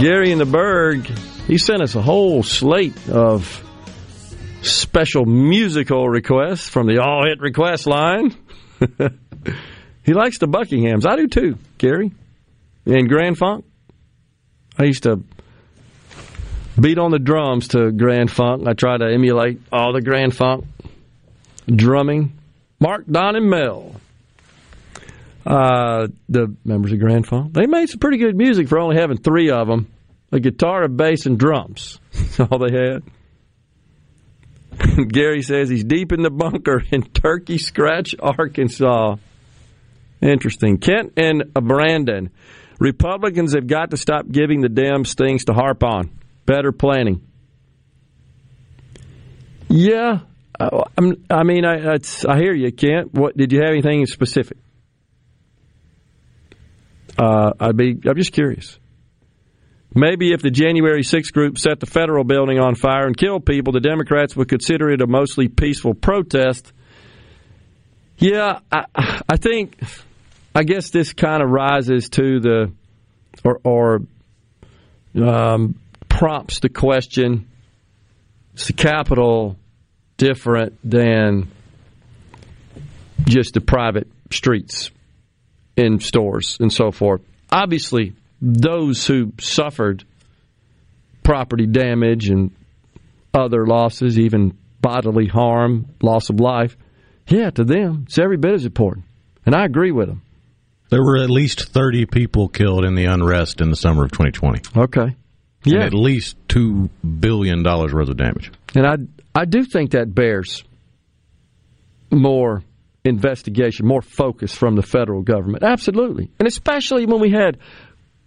Gary 0.00 0.32
in 0.32 0.38
the 0.38 0.46
Berg, 0.46 1.06
he 1.46 1.58
sent 1.58 1.82
us 1.82 1.94
a 1.94 2.00
whole 2.00 2.42
slate 2.42 2.96
of 3.10 3.62
special 4.62 5.26
musical 5.26 6.08
requests 6.08 6.66
from 6.66 6.86
the 6.86 7.02
All 7.02 7.26
Hit 7.26 7.40
Request 7.40 7.86
line. 7.86 8.34
he 10.02 10.14
likes 10.14 10.38
the 10.38 10.48
Buckinghams. 10.48 11.06
I 11.06 11.16
do 11.16 11.28
too, 11.28 11.58
Gary. 11.76 12.10
And 12.86 13.06
Grand 13.06 13.36
Funk. 13.36 13.66
I 14.78 14.84
used 14.84 15.02
to 15.02 15.22
beat 16.80 16.96
on 16.96 17.10
the 17.10 17.18
drums 17.18 17.68
to 17.68 17.92
Grand 17.92 18.30
Funk. 18.30 18.66
I 18.66 18.72
try 18.72 18.96
to 18.96 19.12
emulate 19.12 19.60
all 19.70 19.92
the 19.92 20.00
Grand 20.00 20.34
Funk 20.34 20.64
drumming. 21.66 22.32
Mark, 22.80 23.04
Don, 23.06 23.36
and 23.36 23.50
Mel. 23.50 24.00
Uh, 25.44 26.06
the 26.28 26.54
members 26.64 26.92
of 26.92 27.00
Grand 27.00 27.26
Funk, 27.26 27.52
they 27.52 27.66
made 27.66 27.88
some 27.88 27.98
pretty 27.98 28.18
good 28.18 28.36
music 28.36 28.68
for 28.68 28.78
only 28.78 28.96
having 28.96 29.18
three 29.18 29.50
of 29.50 29.66
them 29.66 29.88
a 30.30 30.40
guitar, 30.40 30.84
a 30.84 30.88
bass, 30.88 31.26
and 31.26 31.38
drums. 31.38 32.00
That's 32.12 32.40
all 32.40 32.58
they 32.58 32.74
had. 32.74 33.02
Gary 35.08 35.42
says 35.42 35.68
he's 35.68 35.84
deep 35.84 36.12
in 36.12 36.22
the 36.22 36.30
bunker 36.30 36.82
in 36.90 37.02
Turkey 37.02 37.58
Scratch, 37.58 38.14
Arkansas. 38.18 39.16
Interesting. 40.22 40.78
Kent 40.78 41.12
and 41.16 41.52
Brandon. 41.52 42.30
Republicans 42.78 43.54
have 43.54 43.66
got 43.66 43.90
to 43.90 43.96
stop 43.96 44.28
giving 44.30 44.60
the 44.62 44.68
Dems 44.68 45.14
things 45.14 45.44
to 45.44 45.52
harp 45.52 45.84
on. 45.84 46.10
Better 46.46 46.72
planning. 46.72 47.20
Yeah, 49.68 50.20
uh, 50.58 50.84
I 51.30 51.42
mean, 51.44 51.64
I, 51.64 51.96
I 52.28 52.36
hear 52.36 52.52
you, 52.52 52.72
Kent. 52.72 53.14
What 53.14 53.36
did 53.36 53.52
you 53.52 53.60
have 53.60 53.70
anything 53.70 54.04
specific? 54.06 54.58
Uh, 57.18 57.52
I'd 57.58 57.76
be. 57.76 57.98
I'm 58.04 58.16
just 58.16 58.32
curious. 58.32 58.78
Maybe 59.94 60.32
if 60.32 60.40
the 60.40 60.50
January 60.50 61.02
6th 61.02 61.32
group 61.32 61.58
set 61.58 61.78
the 61.78 61.86
federal 61.86 62.24
building 62.24 62.58
on 62.58 62.74
fire 62.74 63.06
and 63.06 63.16
killed 63.16 63.44
people, 63.44 63.74
the 63.74 63.80
Democrats 63.80 64.34
would 64.34 64.48
consider 64.48 64.90
it 64.90 65.02
a 65.02 65.06
mostly 65.06 65.48
peaceful 65.48 65.92
protest. 65.92 66.72
Yeah, 68.16 68.60
I, 68.70 68.86
I 69.28 69.36
think, 69.36 69.78
I 70.54 70.62
guess 70.62 70.90
this 70.90 71.12
kind 71.12 71.42
of 71.42 71.50
rises 71.50 72.08
to 72.10 72.40
the, 72.40 72.72
or, 73.44 73.60
or 73.64 74.00
um, 75.20 75.78
prompts 76.08 76.60
the 76.60 76.70
question 76.70 77.48
is 78.54 78.68
the 78.68 78.72
Capitol 78.72 79.56
different 80.16 80.78
than 80.82 81.48
just 83.24 83.54
the 83.54 83.60
private 83.60 84.08
streets 84.30 84.90
in 85.76 86.00
stores 86.00 86.56
and 86.60 86.72
so 86.72 86.90
forth? 86.90 87.22
Obviously, 87.50 88.14
those 88.40 89.06
who 89.06 89.32
suffered 89.40 90.04
property 91.22 91.66
damage 91.66 92.28
and 92.28 92.50
other 93.34 93.66
losses, 93.66 94.18
even 94.18 94.56
bodily 94.80 95.26
harm, 95.26 95.86
loss 96.02 96.28
of 96.28 96.40
life, 96.40 96.76
yeah, 97.28 97.50
to 97.50 97.64
them, 97.64 98.04
it's 98.06 98.18
every 98.18 98.36
bit 98.36 98.54
as 98.54 98.64
important. 98.64 99.04
And 99.46 99.54
I 99.54 99.64
agree 99.64 99.92
with 99.92 100.08
them. 100.08 100.22
There 100.90 101.02
were 101.02 101.16
at 101.18 101.30
least 101.30 101.70
30 101.70 102.06
people 102.06 102.48
killed 102.48 102.84
in 102.84 102.94
the 102.94 103.06
unrest 103.06 103.60
in 103.60 103.70
the 103.70 103.76
summer 103.76 104.04
of 104.04 104.12
2020. 104.12 104.60
Okay. 104.76 105.16
Yeah. 105.64 105.76
And 105.76 105.82
at 105.84 105.94
least 105.94 106.36
$2 106.48 106.90
billion 107.20 107.62
worth 107.62 108.08
of 108.08 108.16
damage. 108.16 108.50
And 108.74 108.86
I, 108.86 108.96
I 109.34 109.44
do 109.44 109.64
think 109.64 109.92
that 109.92 110.14
bears 110.14 110.64
more 112.10 112.62
investigation, 113.04 113.86
more 113.86 114.02
focus 114.02 114.54
from 114.54 114.76
the 114.76 114.82
federal 114.82 115.22
government. 115.22 115.64
Absolutely. 115.64 116.30
And 116.38 116.46
especially 116.46 117.06
when 117.06 117.20
we 117.20 117.30
had 117.30 117.58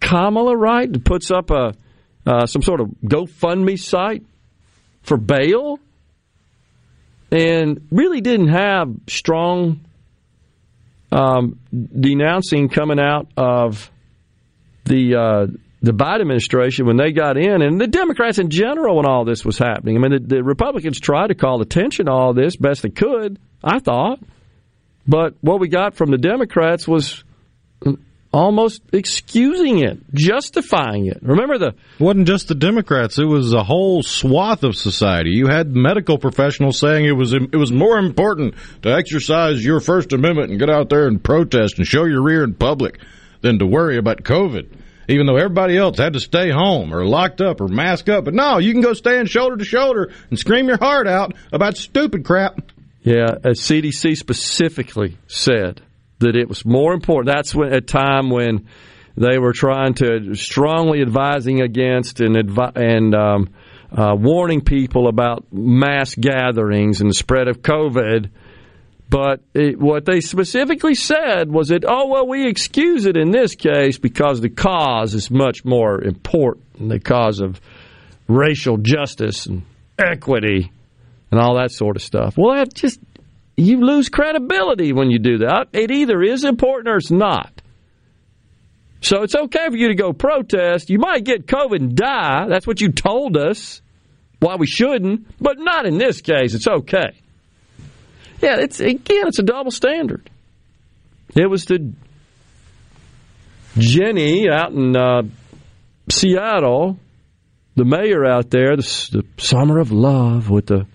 Kamala, 0.00 0.56
right, 0.56 1.04
puts 1.04 1.30
up 1.30 1.50
a 1.50 1.74
uh, 2.26 2.46
some 2.46 2.62
sort 2.62 2.80
of 2.80 2.88
GoFundMe 3.04 3.78
site 3.78 4.24
for 5.02 5.16
bail, 5.16 5.78
and 7.30 7.86
really 7.90 8.20
didn't 8.20 8.48
have 8.48 8.88
strong 9.08 9.80
um, 11.12 11.60
denouncing 11.72 12.68
coming 12.68 12.98
out 12.98 13.28
of 13.36 13.90
the 14.84 15.14
uh, 15.14 15.46
the 15.82 15.92
Biden 15.92 16.22
administration 16.22 16.86
when 16.86 16.96
they 16.96 17.12
got 17.12 17.36
in, 17.36 17.62
and 17.62 17.80
the 17.80 17.86
Democrats 17.86 18.38
in 18.38 18.50
general 18.50 18.96
when 18.96 19.06
all 19.06 19.24
this 19.24 19.44
was 19.44 19.56
happening. 19.56 19.96
I 19.96 20.00
mean, 20.00 20.22
the, 20.22 20.36
the 20.36 20.42
Republicans 20.42 20.98
tried 20.98 21.28
to 21.28 21.34
call 21.34 21.60
attention 21.60 22.06
to 22.06 22.12
all 22.12 22.34
this 22.34 22.56
best 22.56 22.82
they 22.82 22.90
could, 22.90 23.38
I 23.62 23.78
thought, 23.78 24.18
but 25.06 25.34
what 25.40 25.60
we 25.60 25.68
got 25.68 25.94
from 25.94 26.10
the 26.10 26.18
Democrats 26.18 26.86
was 26.86 27.24
almost 28.32 28.82
excusing 28.92 29.78
it, 29.78 29.98
justifying 30.12 31.06
it. 31.06 31.18
Remember 31.22 31.58
the 31.58 31.68
it 31.68 32.00
wasn't 32.00 32.26
just 32.26 32.48
the 32.48 32.54
Democrats; 32.54 33.18
it 33.18 33.24
was 33.24 33.52
a 33.52 33.64
whole 33.64 34.02
swath 34.02 34.62
of 34.62 34.76
society. 34.76 35.30
You 35.30 35.46
had 35.46 35.74
medical 35.74 36.18
professionals 36.18 36.78
saying 36.78 37.06
it 37.06 37.12
was 37.12 37.32
it 37.32 37.56
was 37.56 37.72
more 37.72 37.98
important 37.98 38.54
to 38.82 38.92
exercise 38.92 39.64
your 39.64 39.80
First 39.80 40.12
Amendment 40.12 40.50
and 40.50 40.58
get 40.58 40.70
out 40.70 40.90
there 40.90 41.06
and 41.06 41.22
protest 41.22 41.78
and 41.78 41.86
show 41.86 42.04
your 42.04 42.22
rear 42.22 42.44
in 42.44 42.54
public 42.54 43.00
than 43.40 43.58
to 43.58 43.66
worry 43.66 43.96
about 43.96 44.18
COVID. 44.18 44.68
Even 45.08 45.26
though 45.26 45.36
everybody 45.36 45.76
else 45.78 45.98
had 45.98 46.14
to 46.14 46.20
stay 46.20 46.50
home 46.50 46.92
or 46.92 47.06
locked 47.06 47.40
up 47.40 47.60
or 47.60 47.68
mask 47.68 48.08
up, 48.08 48.24
but 48.24 48.34
no, 48.34 48.58
you 48.58 48.72
can 48.72 48.82
go 48.82 48.92
stand 48.92 49.30
shoulder 49.30 49.56
to 49.56 49.64
shoulder 49.64 50.12
and 50.30 50.38
scream 50.38 50.66
your 50.66 50.78
heart 50.78 51.06
out 51.06 51.32
about 51.52 51.76
stupid 51.76 52.24
crap. 52.24 52.60
Yeah, 53.06 53.36
CDC 53.44 54.16
specifically 54.16 55.16
said, 55.28 55.80
that 56.18 56.36
it 56.36 56.48
was 56.48 56.64
more 56.64 56.92
important. 56.92 57.34
That's 57.34 57.54
when, 57.54 57.72
a 57.72 57.80
time 57.80 58.30
when 58.30 58.66
they 59.16 59.38
were 59.38 59.52
trying 59.52 59.94
to 59.94 60.34
strongly 60.34 61.02
advising 61.02 61.60
against 61.60 62.20
and 62.20 62.36
advi- 62.36 62.76
and 62.76 63.14
um, 63.14 63.48
uh, 63.92 64.14
warning 64.18 64.60
people 64.60 65.08
about 65.08 65.46
mass 65.52 66.14
gatherings 66.14 67.00
and 67.00 67.10
the 67.10 67.14
spread 67.14 67.48
of 67.48 67.62
COVID. 67.62 68.30
But 69.08 69.40
it, 69.54 69.78
what 69.78 70.04
they 70.04 70.20
specifically 70.20 70.96
said 70.96 71.48
was 71.48 71.68
that, 71.68 71.84
oh, 71.86 72.08
well, 72.08 72.26
we 72.26 72.48
excuse 72.48 73.06
it 73.06 73.16
in 73.16 73.30
this 73.30 73.54
case 73.54 73.98
because 73.98 74.40
the 74.40 74.50
cause 74.50 75.14
is 75.14 75.30
much 75.30 75.64
more 75.64 76.02
important, 76.02 76.88
the 76.88 76.98
cause 76.98 77.40
of 77.40 77.60
racial 78.26 78.78
justice 78.78 79.46
and 79.46 79.62
equity 79.96 80.72
and 81.30 81.40
all 81.40 81.56
that 81.56 81.72
sort 81.72 81.96
of 81.96 82.02
stuff. 82.02 82.36
Well, 82.36 82.56
that 82.56 82.74
just 82.74 83.00
you 83.56 83.80
lose 83.80 84.08
credibility 84.08 84.92
when 84.92 85.10
you 85.10 85.18
do 85.18 85.38
that. 85.38 85.68
It 85.72 85.90
either 85.90 86.22
is 86.22 86.44
important 86.44 86.88
or 86.88 86.96
it's 86.96 87.10
not. 87.10 87.50
So 89.00 89.22
it's 89.22 89.34
okay 89.34 89.68
for 89.68 89.76
you 89.76 89.88
to 89.88 89.94
go 89.94 90.12
protest. 90.12 90.90
You 90.90 90.98
might 90.98 91.24
get 91.24 91.46
COVID 91.46 91.76
and 91.76 91.96
die. 91.96 92.46
That's 92.48 92.66
what 92.66 92.80
you 92.80 92.92
told 92.92 93.36
us. 93.36 93.80
Why 94.40 94.56
we 94.56 94.66
shouldn't, 94.66 95.26
but 95.40 95.58
not 95.58 95.86
in 95.86 95.96
this 95.96 96.20
case. 96.20 96.54
It's 96.54 96.68
okay. 96.68 97.20
Yeah, 98.42 98.56
it's 98.58 98.80
again, 98.80 99.28
it's 99.28 99.38
a 99.38 99.42
double 99.42 99.70
standard. 99.70 100.28
It 101.34 101.48
was 101.48 101.64
to 101.66 101.92
Jenny 103.78 104.48
out 104.50 104.72
in 104.72 104.94
uh, 104.96 105.22
Seattle, 106.10 106.98
the 107.76 107.84
mayor 107.84 108.24
out 108.26 108.50
there, 108.50 108.76
the, 108.76 108.82
the 109.12 109.24
summer 109.38 109.78
of 109.78 109.90
love 109.90 110.50
with 110.50 110.66
the 110.66 110.86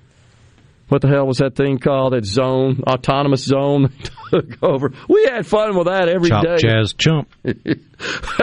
what 0.92 1.02
the 1.02 1.08
hell 1.08 1.26
was 1.26 1.38
that 1.38 1.56
thing 1.56 1.78
called? 1.80 2.12
That 2.12 2.26
zone, 2.26 2.84
autonomous 2.86 3.46
zone 3.46 3.94
took 4.30 4.62
over. 4.62 4.92
We 5.08 5.24
had 5.24 5.48
fun 5.48 5.78
with 5.78 5.88
that 5.88 6.10
every 6.10 6.28
Chop, 6.28 6.44
day. 6.44 6.58
Jazz, 6.58 6.94
chump. 6.94 7.30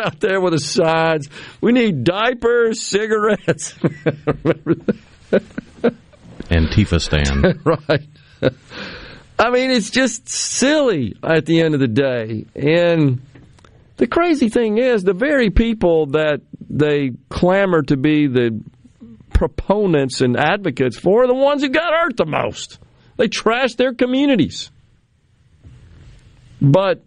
Out 0.03 0.19
there 0.21 0.41
with 0.41 0.55
the 0.55 0.59
signs. 0.59 1.29
We 1.61 1.73
need 1.73 2.05
diapers, 2.05 2.81
cigarettes. 2.81 3.75
Antifa 6.49 6.99
stand. 7.03 7.61
right. 7.67 8.09
I 9.39 9.51
mean, 9.51 9.71
it's 9.71 9.91
just 9.91 10.27
silly 10.27 11.17
at 11.23 11.45
the 11.45 11.61
end 11.61 11.75
of 11.75 11.81
the 11.81 11.87
day. 11.87 12.47
And 12.57 13.21
the 13.99 14.07
crazy 14.07 14.49
thing 14.49 14.79
is, 14.79 15.05
the 15.05 15.13
very 15.13 15.51
people 15.51 16.07
that 16.13 16.41
they 16.71 17.11
clamor 17.29 17.83
to 17.83 17.99
be 17.99 18.27
the 18.27 18.59
proponents 19.39 20.21
and 20.21 20.37
advocates 20.37 20.99
for 20.99 21.23
are 21.23 21.27
the 21.29 21.35
ones 21.35 21.63
who 21.63 21.69
got 21.69 21.93
hurt 21.93 22.17
the 22.17 22.27
most. 22.27 22.81
They 23.17 23.29
trashed 23.29 23.77
their 23.77 23.95
communities. 23.95 24.69
But 26.61 27.05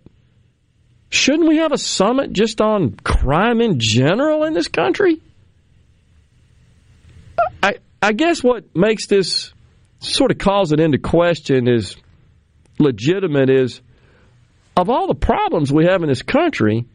shouldn't 1.09 1.49
we 1.49 1.57
have 1.57 1.73
a 1.73 1.77
summit 1.77 2.31
just 2.31 2.61
on 2.61 2.95
crime 3.03 3.59
in 3.59 3.79
general 3.79 4.45
in 4.45 4.53
this 4.53 4.69
country? 4.69 5.21
I 7.61 7.73
I 8.01 8.13
guess 8.13 8.41
what 8.41 8.73
makes 8.73 9.07
this 9.07 9.51
sort 9.99 10.31
of 10.31 10.37
calls 10.37 10.71
it 10.71 10.79
into 10.79 10.99
question 10.99 11.67
is 11.67 11.97
legitimate 12.79 13.49
is 13.49 13.81
of 14.77 14.89
all 14.89 15.07
the 15.07 15.15
problems 15.15 15.69
we 15.69 15.85
have 15.85 16.01
in 16.01 16.07
this 16.07 16.21
country, 16.21 16.85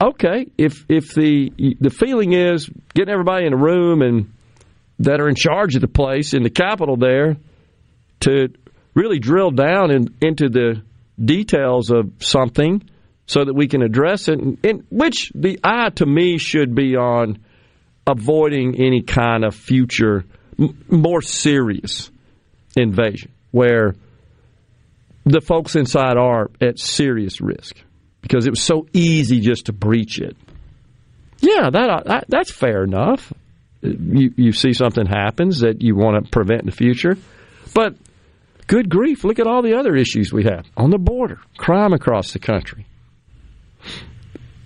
okay, 0.00 0.50
if 0.58 0.84
if 0.88 1.14
the 1.14 1.76
the 1.80 1.90
feeling 1.90 2.32
is 2.32 2.68
getting 2.94 3.12
everybody 3.12 3.46
in 3.46 3.52
a 3.52 3.56
room 3.56 4.02
and 4.02 4.32
that 4.98 5.20
are 5.20 5.28
in 5.28 5.34
charge 5.34 5.74
of 5.74 5.80
the 5.80 5.88
place 5.88 6.34
in 6.34 6.42
the 6.42 6.50
capital 6.50 6.96
there 6.96 7.36
to 8.20 8.48
really 8.94 9.18
drill 9.18 9.50
down 9.50 9.90
in, 9.90 10.14
into 10.20 10.48
the 10.48 10.82
details 11.22 11.90
of 11.90 12.12
something 12.18 12.82
so 13.26 13.44
that 13.44 13.54
we 13.54 13.66
can 13.66 13.82
address 13.82 14.28
it, 14.28 14.38
in 14.62 14.84
which 14.90 15.32
the 15.34 15.58
eye 15.64 15.90
to 15.90 16.06
me 16.06 16.38
should 16.38 16.74
be 16.74 16.96
on 16.96 17.38
avoiding 18.06 18.76
any 18.80 19.02
kind 19.02 19.44
of 19.44 19.54
future 19.54 20.24
more 20.88 21.22
serious 21.22 22.10
invasion 22.76 23.30
where 23.50 23.94
the 25.24 25.40
folks 25.40 25.76
inside 25.76 26.16
are 26.16 26.50
at 26.60 26.78
serious 26.78 27.40
risk 27.40 27.76
because 28.22 28.46
it 28.46 28.50
was 28.50 28.62
so 28.62 28.86
easy 28.92 29.40
just 29.40 29.66
to 29.66 29.72
breach 29.72 30.18
it. 30.18 30.36
Yeah, 31.40 31.70
that, 31.70 31.90
uh, 31.90 32.02
that 32.06 32.24
that's 32.28 32.50
fair 32.50 32.84
enough. 32.84 33.32
You 33.82 34.32
you 34.36 34.52
see 34.52 34.72
something 34.72 35.06
happens 35.06 35.60
that 35.60 35.82
you 35.82 35.96
want 35.96 36.24
to 36.24 36.30
prevent 36.30 36.60
in 36.60 36.66
the 36.66 36.72
future, 36.72 37.18
but 37.74 37.96
Good 38.72 38.88
grief, 38.88 39.24
look 39.24 39.38
at 39.38 39.46
all 39.46 39.60
the 39.60 39.78
other 39.78 39.94
issues 39.94 40.32
we 40.32 40.44
have 40.44 40.66
on 40.76 40.88
the 40.88 40.98
border, 40.98 41.38
crime 41.58 41.92
across 41.92 42.32
the 42.32 42.38
country, 42.38 42.86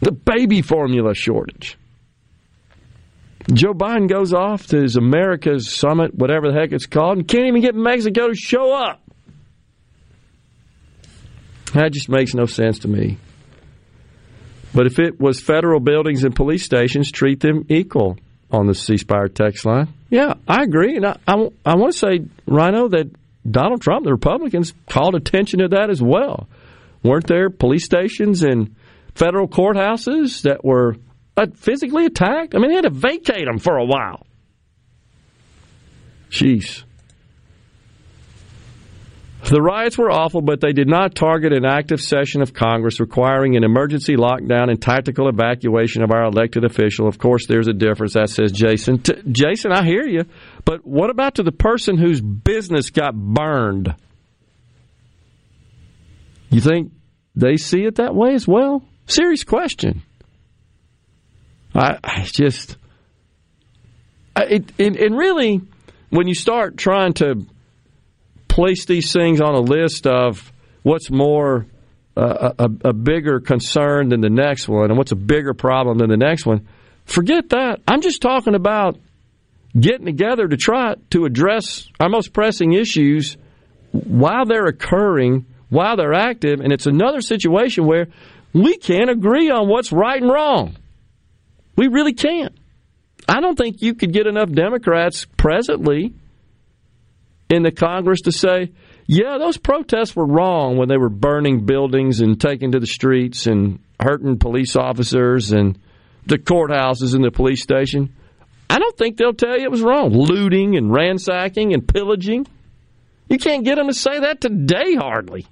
the 0.01 0.12
baby 0.12 0.62
formula 0.62 1.15
shortage. 1.15 1.78
Joe 3.52 3.75
Biden 3.75 4.09
goes 4.09 4.33
off 4.33 4.67
to 4.68 4.81
his 4.81 4.97
America's 4.97 5.73
Summit, 5.73 6.15
whatever 6.15 6.52
the 6.52 6.59
heck 6.59 6.73
it's 6.73 6.86
called, 6.86 7.18
and 7.18 7.28
can't 7.28 7.47
even 7.47 7.62
get 7.62 7.75
Mexico 7.75 8.28
to 8.28 8.35
show 8.35 8.73
up. 8.73 9.02
That 11.75 11.93
just 11.93 12.09
makes 12.09 12.35
no 12.35 12.47
sense 12.47 12.81
to 12.81 12.89
me. 12.89 13.18
But 14.76 14.84
if 14.84 14.98
it 14.98 15.18
was 15.18 15.40
federal 15.40 15.80
buildings 15.80 16.22
and 16.22 16.36
police 16.36 16.62
stations, 16.62 17.10
treat 17.10 17.40
them 17.40 17.64
equal 17.70 18.18
on 18.50 18.66
the 18.66 18.74
ceasefire 18.74 19.34
text 19.34 19.64
line. 19.64 19.88
Yeah, 20.10 20.34
I 20.46 20.64
agree. 20.64 20.96
And 20.96 21.06
I, 21.06 21.16
I, 21.26 21.48
I 21.64 21.76
want 21.76 21.94
to 21.94 21.98
say, 21.98 22.26
Rhino, 22.46 22.86
that 22.88 23.10
Donald 23.50 23.80
Trump, 23.80 24.05
the 24.05 24.12
Republicans, 24.12 24.74
called 24.86 25.14
attention 25.14 25.60
to 25.60 25.68
that 25.68 25.88
as 25.88 26.02
well. 26.02 26.46
Weren't 27.02 27.26
there 27.26 27.48
police 27.48 27.86
stations 27.86 28.42
and 28.42 28.76
federal 29.14 29.48
courthouses 29.48 30.42
that 30.42 30.62
were 30.62 30.96
uh, 31.38 31.46
physically 31.55 32.05
attacked? 32.05 32.55
I 32.55 32.58
mean, 32.58 32.68
they 32.68 32.74
had 32.74 32.84
to 32.84 32.90
vacate 32.90 33.46
them 33.46 33.58
for 33.58 33.78
a 33.78 33.84
while. 33.86 34.26
Jeez. 36.28 36.84
The 39.49 39.62
riots 39.62 39.97
were 39.97 40.10
awful, 40.10 40.42
but 40.42 40.60
they 40.60 40.73
did 40.73 40.89
not 40.89 41.15
target 41.15 41.52
an 41.52 41.65
active 41.65 42.00
session 42.00 42.42
of 42.42 42.52
Congress 42.52 42.99
requiring 42.99 43.57
an 43.57 43.62
emergency 43.62 44.16
lockdown 44.16 44.70
and 44.70 44.83
tactical 44.83 45.28
evacuation 45.28 46.02
of 46.02 46.10
our 46.10 46.25
elected 46.25 46.65
official. 46.65 47.07
Of 47.07 47.18
course, 47.18 47.47
there's 47.47 47.68
a 47.68 47.73
difference, 47.73 48.15
that 48.15 48.28
says 48.31 48.50
Jason. 48.50 48.99
T- 48.99 49.23
Jason, 49.31 49.70
I 49.70 49.84
hear 49.84 50.05
you, 50.05 50.25
but 50.65 50.84
what 50.84 51.10
about 51.10 51.36
to 51.36 51.44
the 51.44 51.52
person 51.52 51.97
whose 51.97 52.20
business 52.20 52.91
got 52.91 53.15
burned? 53.15 53.94
You 56.50 56.60
think 56.60 56.92
they 57.36 57.57
see 57.57 57.84
it 57.84 57.97
that 57.97 58.16
way 58.16 58.34
as 58.34 58.49
well? 58.49 58.83
Serious 59.07 59.44
question. 59.44 60.02
I, 61.73 61.99
I 62.02 62.23
just, 62.23 62.76
I, 64.34 64.42
it, 64.44 64.73
and, 64.81 64.97
and 64.97 65.16
really, 65.16 65.60
when 66.10 66.26
you 66.26 66.34
start 66.34 66.76
trying 66.76 67.12
to 67.15 67.47
place 68.57 68.86
these 68.86 69.12
things 69.12 69.43
on 69.43 69.55
a 69.55 69.60
list 69.60 70.07
of 70.07 70.51
what's 70.83 71.10
more 71.10 71.67
uh, 72.17 72.52
a, 72.59 72.70
a, 72.89 72.93
bigger 72.94 73.39
concern 73.39 74.09
than 74.09 74.23
the 74.23 74.31
next 74.31 74.67
one 74.67 74.89
and 74.89 74.97
what's 74.97 75.12
a 75.12 75.17
bigger 75.17 75.52
problem 75.52 75.99
than 75.99 76.09
the 76.09 76.17
next 76.17 76.47
one, 76.47 76.67
forget 77.05 77.51
that. 77.51 77.83
I'm 77.86 78.01
just 78.01 78.23
talking 78.23 78.55
about 78.55 78.99
getting 79.78 80.07
together 80.07 80.49
to 80.49 80.57
try 80.57 80.94
to 81.10 81.26
address 81.26 81.86
our 82.01 82.09
most 82.09 82.33
pressing 82.33 82.73
issues 82.73 83.36
while 83.93 84.47
they're 84.47 84.65
occurring, 84.65 85.44
while 85.68 85.99
they're 85.99 86.15
active, 86.15 86.60
and 86.60 86.73
it's 86.73 86.86
another 86.86 87.20
situation 87.20 87.85
where 87.85 88.07
we 88.55 88.78
can't 88.78 89.10
agree 89.10 89.51
on 89.51 89.68
what's 89.68 89.93
right 89.93 90.23
and 90.23 90.33
wrong. 90.33 90.76
We 91.76 91.89
really 91.89 92.15
can't. 92.15 92.57
I 93.28 93.43
don't 93.43 93.59
think 93.59 93.83
you 93.83 93.93
could 93.93 94.15
get 94.15 94.26
enough 94.26 94.51
Democrats 94.51 95.26
presently 95.36 96.15
in 97.49 97.62
the 97.62 97.70
Congress 97.70 98.23
to 98.23 98.33
say, 98.33 98.73
yeah, 99.07 99.39
those 99.39 99.57
protests 99.57 100.16
were 100.16 100.26
wrong 100.26 100.76
when 100.76 100.89
they 100.89 100.97
were 100.97 101.08
burning 101.08 101.65
buildings 101.65 102.20
and 102.20 102.41
taking 102.41 102.73
to 102.73 102.81
the 102.81 102.86
streets 102.86 103.47
and 103.47 103.78
hurting 104.00 104.39
police 104.39 104.75
officers 104.76 105.52
and 105.52 105.78
the 106.26 106.39
courthouses 106.39 107.15
and 107.15 107.25
the 107.25 107.31
police 107.31 107.62
station. 107.62 108.15
I 108.68 108.78
don't 108.78 108.97
think 108.97 109.16
they'll 109.16 109.33
tell 109.33 109.57
you 109.57 109.65
it 109.65 109.70
was 109.70 109.81
wrong. 109.81 110.10
Looting 110.12 110.76
and 110.76 110.92
ransacking 110.92 111.73
and 111.73 111.86
pillaging. 111.86 112.47
You 113.28 113.39
can't 113.39 113.65
get 113.65 113.76
them 113.76 113.86
to 113.86 113.94
say 113.94 114.20
that 114.20 114.41
today, 114.41 114.94
hardly. 114.97 115.47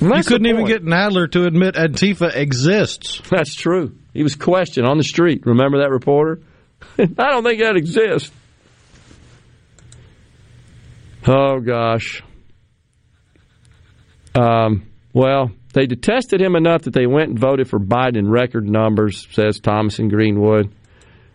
You 0.00 0.22
couldn't 0.22 0.46
even 0.46 0.66
get 0.66 0.82
Nadler 0.82 1.30
to 1.32 1.44
admit 1.44 1.74
Antifa 1.74 2.34
exists. 2.34 3.20
That's 3.30 3.54
true. 3.54 3.96
He 4.14 4.22
was 4.22 4.34
questioned 4.34 4.86
on 4.86 4.96
the 4.96 5.04
street. 5.04 5.44
Remember 5.44 5.80
that 5.80 5.90
reporter? 5.90 6.40
I 6.98 7.04
don't 7.04 7.42
think 7.42 7.60
that 7.60 7.76
exists. 7.76 8.32
Oh, 11.26 11.60
gosh. 11.60 12.22
Um, 14.34 14.86
well, 15.12 15.50
they 15.74 15.86
detested 15.86 16.40
him 16.40 16.56
enough 16.56 16.82
that 16.82 16.94
they 16.94 17.06
went 17.06 17.30
and 17.30 17.38
voted 17.38 17.68
for 17.68 17.78
Biden 17.78 18.16
in 18.16 18.30
record 18.30 18.68
numbers, 18.68 19.26
says 19.32 19.60
Thomas 19.60 19.98
and 19.98 20.10
Greenwood. 20.10 20.72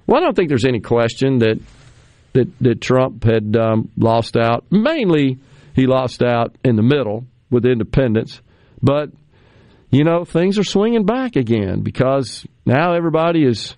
Well, 0.08 0.18
I 0.18 0.26
don't 0.26 0.36
think 0.36 0.50
there's 0.50 0.66
any 0.66 0.80
question 0.80 1.40
that 1.40 1.60
that, 2.34 2.48
that 2.60 2.82
Trump 2.82 3.24
had 3.24 3.56
um, 3.56 3.92
lost 3.96 4.36
out. 4.36 4.66
Mainly, 4.70 5.40
he 5.74 5.88
lost 5.88 6.22
out 6.22 6.58
in 6.66 6.76
the 6.76 6.84
middle 6.84 7.26
with 7.50 7.66
independents. 7.66 8.42
But, 8.82 9.10
you 9.90 10.04
know, 10.04 10.26
things 10.26 10.60
are 10.60 10.64
swinging 10.64 11.06
back 11.06 11.38
again 11.38 11.82
because 11.82 12.46
now 12.66 12.94
everybody 12.94 13.46
is 13.46 13.78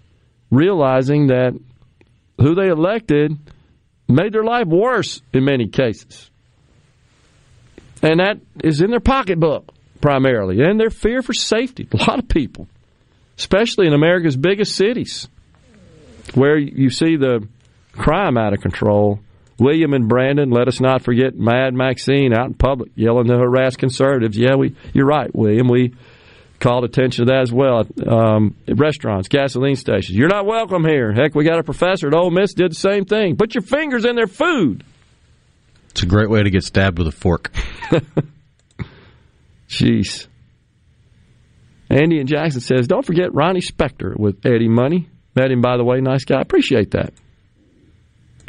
realizing 0.49 1.27
that 1.27 1.53
who 2.39 2.55
they 2.55 2.69
elected– 2.69 3.37
made 4.07 4.33
their 4.33 4.43
life 4.43 4.67
worse 4.67 5.21
in 5.33 5.45
many 5.45 5.67
cases. 5.67 6.29
And 8.01 8.19
that 8.19 8.39
is 8.63 8.81
in 8.81 8.91
their 8.91 8.99
pocketbook 8.99 9.73
primarily, 10.01 10.61
and 10.61 10.79
their 10.79 10.89
fear 10.89 11.21
for 11.21 11.33
safety. 11.33 11.87
A 11.91 11.97
lot 11.97 12.19
of 12.19 12.29
people, 12.29 12.67
especially 13.37 13.87
in 13.87 13.93
America's 13.93 14.37
biggest 14.37 14.75
cities, 14.75 15.27
where 16.33 16.57
you 16.57 16.89
see 16.89 17.15
the 17.15 17.47
crime 17.93 18.37
out 18.37 18.53
of 18.53 18.61
control. 18.61 19.19
William 19.59 19.93
and 19.93 20.07
Brandon, 20.07 20.51
let 20.51 20.67
us 20.67 20.79
not 20.79 21.01
forget 21.01 21.35
Mad 21.35 21.73
Maxine 21.73 22.31
out 22.31 22.45
in 22.45 22.53
public 22.53 22.91
yelling 22.93 23.25
to 23.25 23.37
harass 23.37 23.75
conservatives. 23.75 24.37
Yeah, 24.37 24.55
we, 24.55 24.75
you're 24.93 25.07
right, 25.07 25.33
William. 25.33 25.67
We 25.67 25.95
called 26.59 26.83
attention 26.83 27.25
to 27.25 27.31
that 27.31 27.41
as 27.41 27.51
well. 27.51 27.87
Um, 28.05 28.55
restaurants, 28.67 29.27
gasoline 29.27 29.75
stations. 29.75 30.17
You're 30.17 30.29
not 30.29 30.45
welcome 30.45 30.83
here. 30.83 31.13
Heck, 31.13 31.35
we 31.35 31.43
got 31.43 31.59
a 31.59 31.63
professor 31.63 32.07
at 32.07 32.13
Ole 32.13 32.31
Miss 32.31 32.53
did 32.53 32.71
the 32.71 32.75
same 32.75 33.05
thing. 33.05 33.37
Put 33.37 33.55
your 33.55 33.61
fingers 33.61 34.05
in 34.05 34.15
their 34.15 34.27
food. 34.27 34.83
It's 35.91 36.03
a 36.03 36.05
great 36.05 36.29
way 36.29 36.43
to 36.43 36.49
get 36.49 36.63
stabbed 36.63 36.97
with 36.99 37.07
a 37.07 37.11
fork. 37.11 37.51
Jeez. 39.69 40.27
Andy 41.89 42.19
and 42.19 42.27
Jackson 42.27 42.61
says, 42.61 42.87
don't 42.87 43.05
forget 43.05 43.33
Ronnie 43.33 43.61
Spector 43.61 44.17
with 44.17 44.45
Eddie 44.45 44.67
Money. 44.67 45.09
Met 45.35 45.51
him, 45.51 45.61
by 45.61 45.77
the 45.77 45.83
way, 45.83 46.01
nice 46.01 46.25
guy. 46.25 46.41
Appreciate 46.41 46.91
that. 46.91 47.13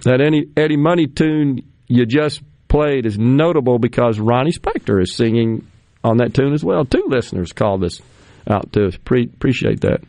That 0.04 0.20
Eddie 0.56 0.76
Money 0.76 1.06
tune 1.06 1.70
you 1.86 2.06
just 2.06 2.42
played 2.68 3.06
is 3.06 3.18
notable 3.18 3.78
because 3.78 4.18
Ronnie 4.18 4.52
Spector 4.52 5.02
is 5.02 5.14
singing 5.14 5.66
on 6.08 6.18
that 6.18 6.34
tune 6.34 6.52
as 6.52 6.64
well. 6.64 6.84
Two 6.84 7.04
listeners 7.08 7.52
called 7.52 7.84
us 7.84 8.00
out 8.48 8.72
to. 8.72 8.90
Pre- 9.04 9.24
appreciate 9.24 9.82
that. 9.82 10.00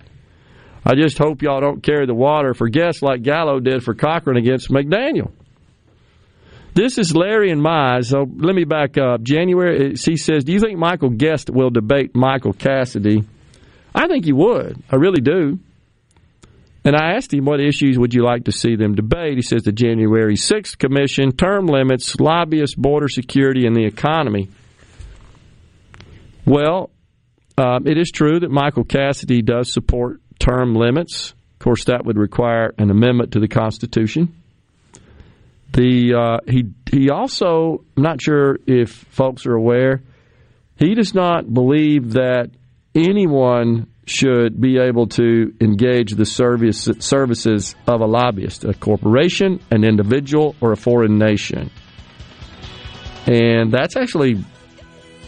I 0.85 0.95
just 0.95 1.17
hope 1.17 1.41
y'all 1.41 1.59
don't 1.59 1.83
carry 1.83 2.05
the 2.05 2.15
water 2.15 2.53
for 2.53 2.69
guests 2.69 3.01
like 3.01 3.21
Gallo 3.21 3.59
did 3.59 3.83
for 3.83 3.93
Cochran 3.93 4.37
against 4.37 4.69
McDaniel. 4.69 5.31
This 6.73 6.97
is 6.97 7.15
Larry 7.15 7.51
and 7.51 7.61
Mize. 7.61 8.05
So 8.05 8.25
let 8.37 8.55
me 8.55 8.63
back 8.63 8.97
up. 8.97 9.21
January, 9.21 9.91
eh, 9.91 9.95
he 9.99 10.15
says, 10.15 10.43
Do 10.45 10.53
you 10.53 10.59
think 10.59 10.77
Michael 10.77 11.09
Guest 11.09 11.49
will 11.49 11.69
debate 11.69 12.15
Michael 12.15 12.53
Cassidy? 12.53 13.23
I 13.93 14.07
think 14.07 14.25
he 14.25 14.33
would. 14.33 14.81
I 14.89 14.95
really 14.95 15.21
do. 15.21 15.59
And 16.85 16.95
I 16.95 17.15
asked 17.15 17.33
him, 17.33 17.45
What 17.45 17.59
issues 17.59 17.99
would 17.99 18.13
you 18.13 18.23
like 18.23 18.45
to 18.45 18.51
see 18.51 18.75
them 18.75 18.95
debate? 18.95 19.35
He 19.35 19.41
says, 19.41 19.63
The 19.63 19.71
January 19.73 20.35
6th 20.35 20.77
Commission, 20.77 21.33
term 21.33 21.65
limits, 21.65 22.19
lobbyists, 22.19 22.75
border 22.75 23.09
security, 23.09 23.65
and 23.65 23.75
the 23.75 23.85
economy. 23.85 24.49
Well, 26.45 26.91
um, 27.57 27.87
it 27.87 27.97
is 27.97 28.11
true 28.11 28.39
that 28.39 28.49
Michael 28.49 28.83
Cassidy 28.83 29.41
does 29.41 29.71
support 29.71 30.21
term 30.39 30.75
limits. 30.75 31.33
Of 31.53 31.59
course, 31.59 31.85
that 31.85 32.05
would 32.05 32.17
require 32.17 32.73
an 32.77 32.89
amendment 32.89 33.33
to 33.33 33.39
the 33.39 33.47
Constitution. 33.47 34.33
The 35.73 36.15
uh, 36.15 36.51
he 36.51 36.65
he 36.89 37.09
also 37.09 37.83
I'm 37.95 38.03
not 38.03 38.21
sure 38.21 38.57
if 38.65 38.89
folks 38.89 39.45
are 39.45 39.53
aware 39.53 40.01
he 40.79 40.95
does 40.95 41.13
not 41.13 41.53
believe 41.53 42.13
that 42.13 42.51
anyone 42.95 43.87
should 44.05 44.59
be 44.59 44.79
able 44.79 45.07
to 45.07 45.53
engage 45.59 46.13
the 46.13 46.25
service 46.25 46.89
services 46.99 47.75
of 47.85 48.01
a 48.01 48.05
lobbyist, 48.05 48.63
a 48.63 48.73
corporation, 48.73 49.59
an 49.71 49.83
individual, 49.83 50.55
or 50.61 50.71
a 50.71 50.77
foreign 50.77 51.19
nation. 51.19 51.69
And 53.27 53.71
that's 53.71 53.95
actually 53.97 54.43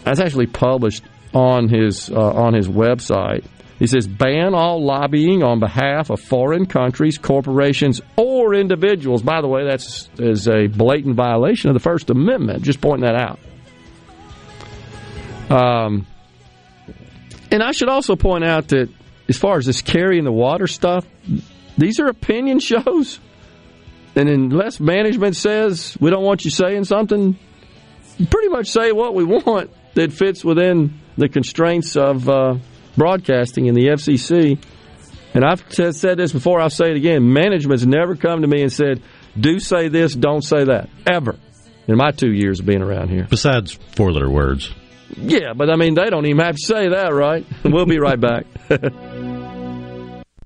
that's 0.03 0.19
actually 0.19 0.47
published 0.47 1.03
on 1.33 1.69
his 1.69 2.09
uh, 2.09 2.33
on 2.33 2.53
his 2.53 2.67
website. 2.67 3.45
He 3.79 3.87
says 3.87 4.05
ban 4.05 4.53
all 4.53 4.83
lobbying 4.83 5.41
on 5.41 5.59
behalf 5.59 6.11
of 6.11 6.19
foreign 6.19 6.67
countries, 6.67 7.17
corporations, 7.17 7.99
or 8.15 8.53
individuals. 8.53 9.23
By 9.23 9.41
the 9.41 9.47
way, 9.47 9.65
that's 9.65 10.07
is 10.19 10.47
a 10.47 10.67
blatant 10.67 11.15
violation 11.15 11.69
of 11.69 11.73
the 11.73 11.79
First 11.79 12.09
Amendment. 12.09 12.61
Just 12.63 12.79
pointing 12.79 13.05
that 13.05 13.15
out. 13.15 13.39
Um, 15.49 16.05
and 17.51 17.63
I 17.63 17.71
should 17.71 17.89
also 17.89 18.15
point 18.15 18.43
out 18.43 18.67
that 18.69 18.89
as 19.27 19.37
far 19.37 19.57
as 19.57 19.65
this 19.65 19.81
carrying 19.81 20.25
the 20.25 20.31
water 20.31 20.67
stuff, 20.67 21.05
these 21.77 21.99
are 21.99 22.07
opinion 22.07 22.59
shows. 22.59 23.19
And 24.15 24.29
unless 24.29 24.79
management 24.79 25.35
says 25.35 25.97
we 25.99 26.09
don't 26.09 26.23
want 26.23 26.45
you 26.45 26.51
saying 26.51 26.83
something, 26.83 27.37
pretty 28.29 28.49
much 28.49 28.67
say 28.67 28.91
what 28.91 29.15
we 29.15 29.23
want 29.23 29.71
that 29.95 30.13
fits 30.13 30.43
within 30.43 30.99
the 31.17 31.29
constraints 31.29 31.95
of 31.95 32.27
uh, 32.29 32.55
broadcasting 32.97 33.65
in 33.65 33.75
the 33.75 33.87
FCC. 33.87 34.63
And 35.33 35.45
I've 35.45 35.67
t- 35.69 35.91
said 35.93 36.17
this 36.17 36.33
before, 36.33 36.59
I'll 36.59 36.69
say 36.69 36.91
it 36.91 36.97
again. 36.97 37.31
Management's 37.31 37.85
never 37.85 38.15
come 38.15 38.41
to 38.41 38.47
me 38.47 38.61
and 38.61 38.71
said, 38.71 39.01
do 39.39 39.59
say 39.59 39.87
this, 39.87 40.13
don't 40.13 40.41
say 40.41 40.65
that. 40.65 40.89
Ever. 41.05 41.37
In 41.87 41.97
my 41.97 42.11
two 42.11 42.31
years 42.31 42.59
of 42.59 42.65
being 42.65 42.81
around 42.81 43.09
here. 43.09 43.27
Besides 43.29 43.73
four 43.95 44.11
letter 44.11 44.29
words. 44.29 44.71
Yeah, 45.17 45.53
but 45.53 45.69
I 45.69 45.75
mean, 45.75 45.95
they 45.95 46.09
don't 46.09 46.25
even 46.25 46.43
have 46.43 46.55
to 46.55 46.65
say 46.65 46.89
that, 46.89 47.13
right? 47.13 47.45
We'll 47.63 47.85
be 47.85 47.99
right 47.99 48.19
back. 48.19 48.45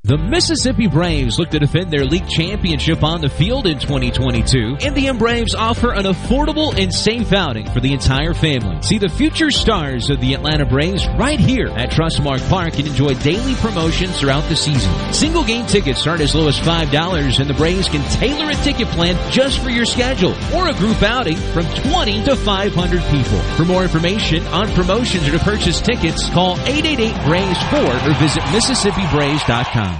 The 0.05 0.19
Mississippi 0.19 0.85
Braves 0.85 1.39
look 1.39 1.49
to 1.49 1.57
defend 1.57 1.89
their 1.89 2.05
league 2.05 2.29
championship 2.29 3.01
on 3.01 3.21
the 3.21 3.27
field 3.27 3.65
in 3.65 3.79
2022. 3.79 4.77
Indian 4.79 5.17
Braves 5.17 5.55
offer 5.55 5.93
an 5.93 6.03
affordable 6.03 6.77
and 6.79 6.93
safe 6.93 7.33
outing 7.33 7.65
for 7.71 7.79
the 7.79 7.91
entire 7.91 8.35
family. 8.35 8.79
See 8.83 8.99
the 8.99 9.09
future 9.09 9.49
stars 9.49 10.11
of 10.11 10.21
the 10.21 10.35
Atlanta 10.35 10.63
Braves 10.63 11.07
right 11.17 11.39
here 11.39 11.69
at 11.69 11.89
Trustmark 11.89 12.47
Park 12.49 12.77
and 12.77 12.87
enjoy 12.87 13.15
daily 13.15 13.55
promotions 13.55 14.19
throughout 14.19 14.47
the 14.47 14.55
season. 14.55 14.93
Single 15.11 15.43
game 15.43 15.65
tickets 15.65 16.01
start 16.01 16.21
as 16.21 16.35
low 16.35 16.47
as 16.49 16.59
$5 16.59 17.39
and 17.39 17.49
the 17.49 17.55
Braves 17.55 17.89
can 17.89 18.07
tailor 18.11 18.51
a 18.51 18.55
ticket 18.63 18.87
plan 18.89 19.15
just 19.31 19.57
for 19.57 19.71
your 19.71 19.85
schedule 19.85 20.35
or 20.53 20.67
a 20.67 20.73
group 20.75 21.01
outing 21.01 21.37
from 21.37 21.65
20 21.89 22.25
to 22.25 22.35
500 22.35 23.01
people. 23.05 23.39
For 23.57 23.65
more 23.65 23.81
information 23.81 24.45
on 24.47 24.71
promotions 24.73 25.27
or 25.27 25.31
to 25.31 25.39
purchase 25.39 25.81
tickets, 25.81 26.29
call 26.29 26.57
888-BRAVES-4 26.57 28.07
or 28.07 28.19
visit 28.19 28.43
MississippiBraves.com. 28.43 29.94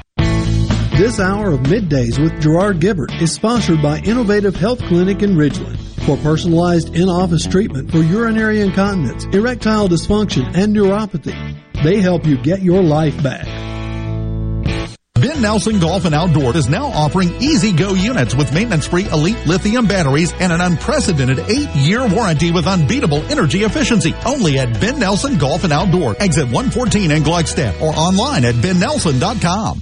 This 0.98 1.20
hour 1.20 1.52
of 1.52 1.60
middays 1.60 2.18
with 2.18 2.42
Gerard 2.42 2.80
Gibbert 2.80 3.22
is 3.22 3.34
sponsored 3.34 3.82
by 3.82 4.00
Innovative 4.00 4.56
Health 4.56 4.80
Clinic 4.84 5.22
in 5.24 5.36
Ridgeland. 5.36 5.78
For 6.06 6.16
personalized 6.16 6.96
in-office 6.96 7.48
treatment 7.48 7.92
for 7.92 7.98
urinary 7.98 8.62
incontinence, 8.62 9.26
erectile 9.36 9.90
dysfunction, 9.90 10.56
and 10.56 10.74
neuropathy, 10.74 11.36
they 11.84 12.00
help 12.00 12.26
you 12.26 12.38
get 12.38 12.62
your 12.62 12.82
life 12.82 13.22
back. 13.22 13.46
Ben 15.16 15.42
Nelson 15.42 15.82
Golf 15.82 16.06
and 16.06 16.16
Outdoor 16.16 16.56
is 16.56 16.70
now 16.70 16.86
offering 16.86 17.42
easy 17.42 17.74
go 17.74 17.94
units 17.94 18.34
with 18.34 18.54
maintenance-free 18.54 19.10
elite 19.10 19.46
lithium 19.46 19.88
batteries 19.88 20.32
and 20.40 20.54
an 20.54 20.62
unprecedented 20.62 21.40
eight-year 21.40 22.08
warranty 22.08 22.54
with 22.54 22.68
unbeatable 22.68 23.22
energy 23.30 23.64
efficiency. 23.64 24.16
Only 24.26 24.60
at 24.60 24.80
Ben 24.80 24.98
Nelson 25.00 25.38
Golf 25.38 25.66
and 25.66 25.74
Outdoor, 25.74 26.16
exit 26.22 26.46
114 26.46 27.12
in 27.12 27.22
Gluckstadt 27.22 27.82
or 27.82 27.94
online 27.94 28.46
at 28.46 28.56
bennelson.com. 28.56 29.82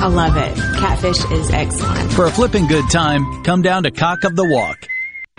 I 0.00 0.06
love 0.06 0.36
it. 0.36 0.56
Catfish 0.78 1.24
is 1.32 1.50
excellent. 1.50 2.12
For 2.12 2.26
a 2.26 2.30
flipping 2.30 2.68
good 2.68 2.88
time, 2.88 3.42
come 3.42 3.62
down 3.62 3.82
to 3.82 3.90
Cock 3.90 4.22
of 4.24 4.36
the 4.36 4.48
Walk. 4.48 4.86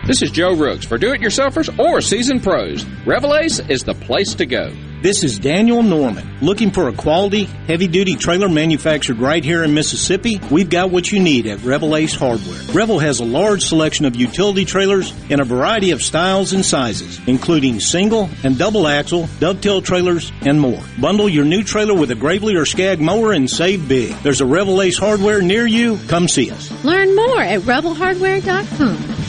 This 0.06 0.22
is 0.22 0.32
Joe 0.32 0.54
Rooks. 0.54 0.86
For 0.86 0.98
do-it-yourselfers 0.98 1.80
or 1.80 2.02
seasoned 2.02 2.44
pros, 2.44 2.86
Revell 3.06 3.36
Ace 3.36 3.60
is 3.70 3.84
the 3.84 3.94
place 3.94 4.34
to 4.36 4.46
go. 4.46 4.74
This 5.02 5.24
is 5.24 5.40
Daniel 5.40 5.82
Norman. 5.82 6.28
Looking 6.42 6.72
for 6.72 6.90
a 6.90 6.94
quality, 6.94 7.46
heavy-duty 7.46 8.18
trailer 8.18 8.50
manufactured 8.50 9.20
right 9.20 9.42
here 9.42 9.64
in 9.64 9.74
Mississippi? 9.74 10.42
We've 10.52 10.70
got 10.70 10.92
what 10.92 11.10
you 11.10 11.22
need 11.22 11.48
at 11.48 11.64
Revel 11.64 11.96
Ace 11.96 12.14
Hardware. 12.14 12.60
Revel 12.74 13.00
has 13.00 13.22
a 13.22 13.26
large 13.26 13.64
selection 13.64 14.04
of 14.04 14.18
utility 14.18 14.66
trailers 14.66 15.14
in 15.30 15.40
a 15.40 15.46
variety 15.46 15.92
of 15.92 16.04
styles 16.04 16.52
and 16.52 16.66
sizes, 16.66 17.22
including 17.28 17.80
single 17.80 18.30
and 18.44 18.58
double 18.58 18.90
axle, 18.90 19.30
dovetail 19.40 19.82
trailers, 19.82 20.34
and 20.42 20.60
more. 20.60 20.84
Bundle 21.00 21.30
your 21.30 21.46
new 21.46 21.64
trailer 21.64 21.94
with 21.94 22.12
a 22.12 22.16
Gravely 22.16 22.56
or 22.56 22.66
Skag 22.66 23.00
mower 23.00 23.32
and 23.32 23.50
save 23.50 23.88
big. 23.88 24.14
There's 24.18 24.42
a 24.42 24.46
Revel 24.46 24.82
Ace 24.82 24.98
Hardware 24.98 25.42
near 25.42 25.66
you. 25.66 25.98
Come 26.10 26.28
see 26.28 26.52
us. 26.52 26.70
Learn 26.84 27.16
more 27.16 27.42
at 27.42 27.62
rebelhardware.com. 27.62 29.29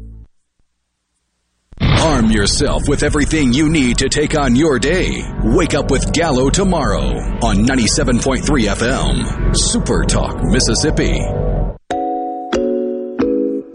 Arm 1.81 2.31
yourself 2.31 2.87
with 2.87 3.03
everything 3.03 3.53
you 3.53 3.69
need 3.69 3.97
to 3.99 4.09
take 4.09 4.37
on 4.37 4.55
your 4.55 4.79
day. 4.79 5.23
Wake 5.43 5.73
up 5.73 5.89
with 5.91 6.11
Gallo 6.13 6.49
tomorrow 6.49 7.07
on 7.43 7.57
97.3 7.65 8.41
FM. 8.43 9.55
Super 9.55 10.03
Talk, 10.03 10.43
Mississippi. 10.43 11.13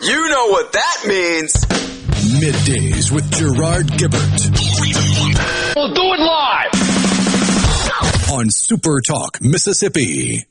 You 0.03 0.29
know 0.29 0.47
what 0.49 0.73
that 0.73 1.05
means. 1.07 1.53
Middays 2.41 3.11
with 3.13 3.31
Gerard 3.33 3.87
Gibbert. 3.87 4.51
We'll 5.75 5.95
do 5.95 6.03
it 6.03 6.21
live. 6.21 6.73
On 8.33 8.51
Super 8.51 9.01
Talk, 9.01 9.41
Mississippi. 9.41 10.45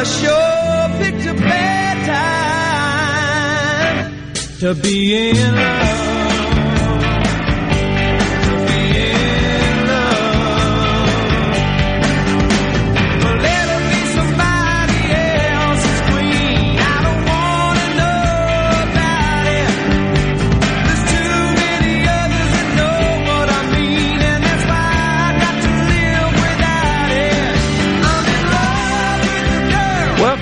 I 0.00 0.04
sure 0.04 0.88
picked 0.98 1.26
a 1.26 1.34
bad 1.34 1.96
time 4.06 4.32
to 4.60 4.74
be 4.74 5.28
in 5.28 5.54
love. 5.54 5.99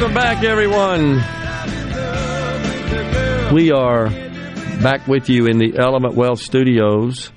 Welcome 0.09 0.25
back, 0.25 0.43
everyone. 0.43 1.17
We 3.55 3.73
are 3.73 4.09
back 4.81 5.07
with 5.07 5.29
you 5.29 5.45
in 5.45 5.59
the 5.59 5.77
Element 5.77 6.15
Wealth 6.15 6.41
Studios. 6.41 7.31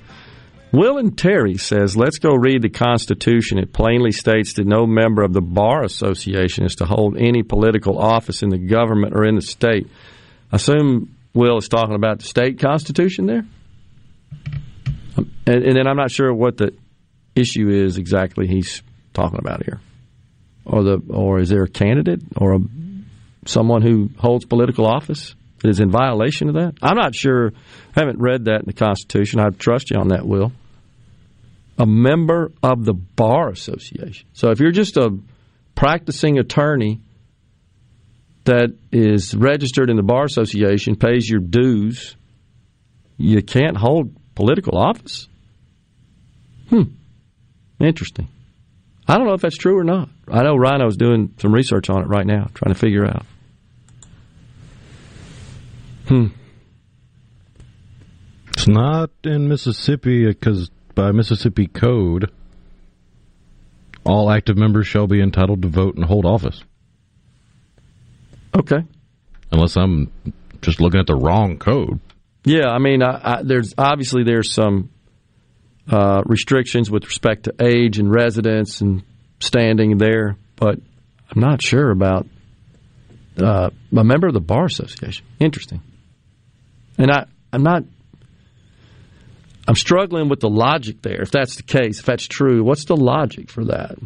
Will 0.72 0.96
and 0.96 1.16
Terry 1.16 1.58
says, 1.58 1.98
let's 1.98 2.18
go 2.18 2.30
read 2.30 2.62
the 2.62 2.70
Constitution. 2.70 3.58
It 3.58 3.74
plainly 3.74 4.10
states 4.10 4.54
that 4.54 4.66
no 4.66 4.86
member 4.86 5.22
of 5.22 5.34
the 5.34 5.42
Bar 5.42 5.84
Association 5.84 6.64
is 6.64 6.76
to 6.76 6.86
hold 6.86 7.18
any 7.18 7.42
political 7.42 7.98
office 7.98 8.42
in 8.42 8.48
the 8.48 8.56
government 8.56 9.12
or 9.14 9.26
in 9.26 9.34
the 9.34 9.42
state. 9.42 9.86
I 10.50 10.56
assume 10.56 11.14
Will 11.34 11.58
is 11.58 11.68
talking 11.68 11.94
about 11.94 12.20
the 12.20 12.24
state 12.24 12.58
constitution 12.58 13.26
there? 13.26 13.44
Um, 15.18 15.30
And, 15.46 15.62
and 15.62 15.76
then 15.76 15.86
I'm 15.86 15.98
not 15.98 16.10
sure 16.10 16.32
what 16.32 16.56
the 16.56 16.74
issue 17.34 17.68
is 17.68 17.98
exactly 17.98 18.46
he's 18.46 18.82
talking 19.12 19.40
about 19.40 19.62
here. 19.62 19.78
Or 20.64 20.82
the 20.82 21.02
or 21.10 21.40
is 21.40 21.48
there 21.48 21.64
a 21.64 21.68
candidate 21.68 22.22
or 22.36 22.54
a, 22.54 22.58
someone 23.46 23.82
who 23.82 24.10
holds 24.18 24.44
political 24.44 24.86
office 24.86 25.34
that 25.60 25.68
is 25.68 25.80
in 25.80 25.90
violation 25.90 26.48
of 26.48 26.54
that? 26.54 26.74
I'm 26.82 26.96
not 26.96 27.14
sure. 27.14 27.52
I 27.96 28.00
haven't 28.00 28.20
read 28.20 28.44
that 28.44 28.60
in 28.60 28.66
the 28.66 28.72
Constitution. 28.72 29.40
I 29.40 29.50
trust 29.50 29.90
you 29.90 29.98
on 29.98 30.08
that, 30.08 30.26
Will. 30.26 30.52
A 31.78 31.86
member 31.86 32.52
of 32.62 32.84
the 32.84 32.94
Bar 32.94 33.50
Association. 33.50 34.28
So 34.34 34.50
if 34.50 34.60
you're 34.60 34.70
just 34.70 34.96
a 34.96 35.18
practicing 35.74 36.38
attorney 36.38 37.00
that 38.44 38.76
is 38.90 39.34
registered 39.34 39.90
in 39.90 39.96
the 39.96 40.02
Bar 40.02 40.24
Association, 40.24 40.96
pays 40.96 41.28
your 41.28 41.40
dues, 41.40 42.16
you 43.16 43.42
can't 43.42 43.76
hold 43.76 44.16
political 44.34 44.76
office? 44.76 45.28
Hmm. 46.68 46.82
Interesting. 47.80 48.28
I 49.12 49.18
don't 49.18 49.26
know 49.26 49.34
if 49.34 49.42
that's 49.42 49.58
true 49.58 49.78
or 49.78 49.84
not. 49.84 50.08
I 50.26 50.42
know 50.42 50.56
Rhino's 50.56 50.96
doing 50.96 51.34
some 51.36 51.52
research 51.52 51.90
on 51.90 52.00
it 52.00 52.06
right 52.06 52.26
now, 52.26 52.48
trying 52.54 52.72
to 52.72 52.80
figure 52.80 53.04
out. 53.04 53.26
Hmm. 56.08 56.28
It's 58.48 58.66
not 58.66 59.10
in 59.22 59.48
Mississippi 59.48 60.24
because 60.24 60.70
by 60.94 61.12
Mississippi 61.12 61.66
code, 61.66 62.32
all 64.02 64.30
active 64.30 64.56
members 64.56 64.86
shall 64.86 65.06
be 65.06 65.20
entitled 65.20 65.60
to 65.60 65.68
vote 65.68 65.96
and 65.96 66.06
hold 66.06 66.24
office. 66.24 66.64
Okay. 68.56 68.82
Unless 69.50 69.76
I'm 69.76 70.10
just 70.62 70.80
looking 70.80 71.00
at 71.00 71.06
the 71.06 71.16
wrong 71.16 71.58
code. 71.58 72.00
Yeah, 72.44 72.70
I 72.70 72.78
mean, 72.78 73.02
I, 73.02 73.20
I, 73.22 73.42
there's 73.42 73.74
obviously 73.76 74.24
there's 74.24 74.54
some 74.54 74.88
uh, 75.90 76.22
restrictions 76.26 76.90
with 76.90 77.04
respect 77.04 77.44
to 77.44 77.54
age 77.60 77.98
and 77.98 78.12
residence 78.12 78.80
and 78.80 79.02
standing 79.40 79.98
there, 79.98 80.36
but 80.56 80.78
I'm 81.30 81.40
not 81.40 81.62
sure 81.62 81.90
about 81.90 82.26
uh, 83.40 83.70
a 83.96 84.04
member 84.04 84.26
of 84.26 84.34
the 84.34 84.40
bar 84.40 84.66
association. 84.66 85.24
Interesting. 85.40 85.82
And 86.98 87.10
I, 87.10 87.26
I'm 87.52 87.62
not. 87.62 87.84
I'm 89.66 89.76
struggling 89.76 90.28
with 90.28 90.40
the 90.40 90.50
logic 90.50 91.02
there. 91.02 91.22
If 91.22 91.30
that's 91.30 91.56
the 91.56 91.62
case, 91.62 92.00
if 92.00 92.04
that's 92.04 92.26
true, 92.26 92.64
what's 92.64 92.84
the 92.84 92.96
logic 92.96 93.48
for 93.48 93.64
that? 93.66 93.96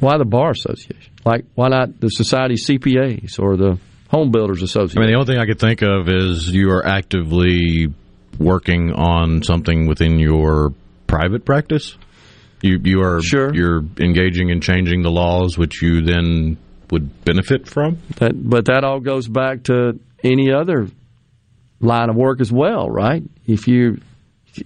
Why 0.00 0.16
the 0.18 0.24
bar 0.24 0.50
association? 0.50 1.12
Like, 1.24 1.44
why 1.54 1.68
not 1.68 2.00
the 2.00 2.08
society 2.08 2.54
CPAs 2.54 3.38
or 3.38 3.56
the 3.56 3.78
Home 4.08 4.30
Builders 4.30 4.62
Association? 4.62 4.98
I 4.98 5.00
mean, 5.02 5.12
the 5.12 5.18
only 5.18 5.32
thing 5.32 5.40
I 5.40 5.46
could 5.46 5.58
think 5.58 5.82
of 5.82 6.08
is 6.08 6.48
you 6.48 6.70
are 6.70 6.86
actively 6.86 7.88
working 8.38 8.92
on 8.92 9.42
something 9.42 9.86
within 9.86 10.18
your 10.18 10.72
private 11.06 11.44
practice. 11.44 11.96
You 12.62 12.80
you 12.82 13.02
are 13.02 13.20
sure. 13.20 13.54
you're 13.54 13.82
engaging 13.98 14.50
in 14.50 14.60
changing 14.60 15.02
the 15.02 15.10
laws, 15.10 15.58
which 15.58 15.82
you 15.82 16.02
then 16.02 16.56
would 16.90 17.24
benefit 17.24 17.68
from. 17.68 17.98
That, 18.16 18.32
but 18.34 18.66
that 18.66 18.84
all 18.84 19.00
goes 19.00 19.28
back 19.28 19.64
to 19.64 19.98
any 20.22 20.52
other 20.52 20.88
line 21.80 22.08
of 22.08 22.16
work 22.16 22.40
as 22.40 22.50
well, 22.50 22.88
right? 22.88 23.22
If 23.46 23.68
you 23.68 24.00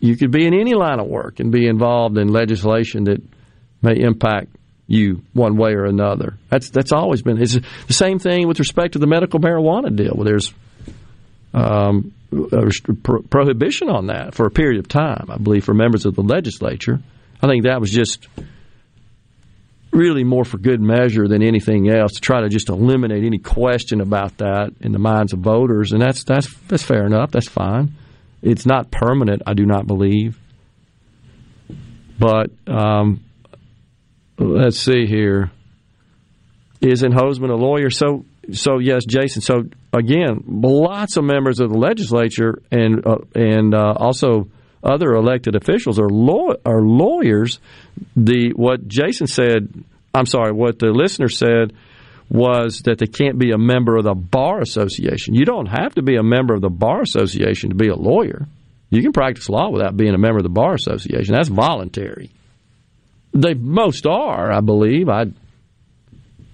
you 0.00 0.16
could 0.16 0.31
be 0.31 0.47
in 0.47 0.55
any 0.55 0.74
line 0.74 1.00
of 1.00 1.08
work 1.08 1.40
and 1.40 1.50
be 1.50 1.66
involved 1.66 2.16
in 2.16 2.28
legislation 2.28 3.05
that 3.05 3.20
may 3.82 3.99
impact 4.00 4.49
you 4.86 5.23
one 5.32 5.57
way 5.57 5.73
or 5.73 5.84
another. 5.84 6.36
That's 6.49 6.70
that's 6.70 6.92
always 6.92 7.23
been 7.23 7.40
it's 7.40 7.58
the 7.86 7.92
same 7.92 8.18
thing 8.18 8.47
with 8.47 8.58
respect 8.58 8.92
to 8.92 8.99
the 8.99 9.07
medical 9.07 9.40
marijuana 9.40 9.94
deal. 9.94 10.15
Where 10.15 10.24
there's 10.24 10.52
um, 11.53 12.12
pro- 13.03 13.23
prohibition 13.23 13.89
on 13.89 14.07
that 14.07 14.35
for 14.35 14.47
a 14.47 14.51
period 14.51 14.79
of 14.79 14.89
time, 14.89 15.27
I 15.29 15.37
believe, 15.37 15.65
for 15.65 15.75
members 15.75 16.07
of 16.07 16.15
the 16.15 16.23
legislature. 16.23 17.01
I 17.43 17.47
think 17.47 17.65
that 17.65 17.81
was 17.81 17.91
just 17.91 18.29
really 19.93 20.23
more 20.25 20.45
for 20.45 20.59
good 20.59 20.81
measure 20.81 21.27
than 21.27 21.43
anything 21.43 21.89
else 21.89 22.12
to 22.12 22.20
try 22.20 22.43
to 22.43 22.49
just 22.49 22.69
eliminate 22.69 23.25
any 23.25 23.39
question 23.39 24.01
about 24.01 24.39
that 24.39 24.73
in 24.81 24.93
the 24.93 24.99
minds 24.99 25.33
of 25.33 25.41
voters, 25.41 25.93
and 25.93 26.01
that's 26.01 26.25
that's 26.25 26.53
that's 26.69 26.83
fair 26.83 27.07
enough. 27.07 27.31
That's 27.33 27.49
fine. 27.49 27.95
It's 28.43 28.65
not 28.65 28.91
permanent, 28.91 29.43
I 29.47 29.55
do 29.55 29.67
not 29.67 29.87
believe. 29.87 30.39
But 32.19 32.51
um, 32.67 33.25
let's 34.39 34.79
see 34.79 35.07
here. 35.07 35.51
Isn't 36.81 37.12
Hosemann 37.12 37.51
a 37.51 37.57
lawyer? 37.57 37.91
So 37.91 38.25
so 38.53 38.79
yes, 38.79 39.05
Jason. 39.05 39.43
So 39.43 39.65
again, 39.93 40.45
lots 40.47 41.17
of 41.17 41.25
members 41.25 41.61
of 41.61 41.70
the 41.70 41.79
legislature 41.79 42.62
and 42.70 43.07
uh, 43.07 43.19
and 43.35 43.75
uh, 43.75 43.95
also 43.97 44.49
other 44.83 45.12
elected 45.12 45.57
officials 45.57 45.99
are 45.99 46.09
law- 46.09 46.55
are 46.65 46.83
lawyers. 46.83 47.59
The 48.17 48.53
what 48.55 48.87
Jason 48.89 49.27
said, 49.27 49.85
I'm 50.15 50.27
sorry, 50.27 50.53
what 50.53 50.79
the 50.79 50.91
listener 50.91 51.29
said 51.29 51.73
was 52.31 52.83
that 52.85 52.99
they 52.99 53.07
can't 53.07 53.39
be 53.39 53.51
a 53.51 53.59
member 53.59 53.97
of 53.97 54.05
the 54.05 54.15
bar 54.15 54.61
association. 54.61 55.35
You 55.35 55.45
don't 55.45 55.67
have 55.67 55.97
to 55.97 56.03
be 56.03 56.17
a 56.17 56.23
member 56.23 56.55
of 56.55 56.61
the 56.61 56.70
bar 56.70 57.03
association 57.03 57.70
to 57.70 57.75
be 57.75 57.89
a 57.89 57.97
lawyer. 57.97 58.47
You 58.89 59.03
can 59.03 59.12
practice 59.12 59.49
law 59.49 59.70
without 59.70 59.97
being 59.97 60.15
a 60.15 60.19
member 60.19 60.39
of 60.39 60.45
the 60.45 60.49
bar 60.49 60.75
association. 60.75 61.35
That's 61.35 61.49
voluntary. 61.49 62.31
They 63.33 63.55
most 63.55 64.07
are, 64.07 64.51
I 64.51 64.61
believe. 64.61 65.09
I 65.09 65.27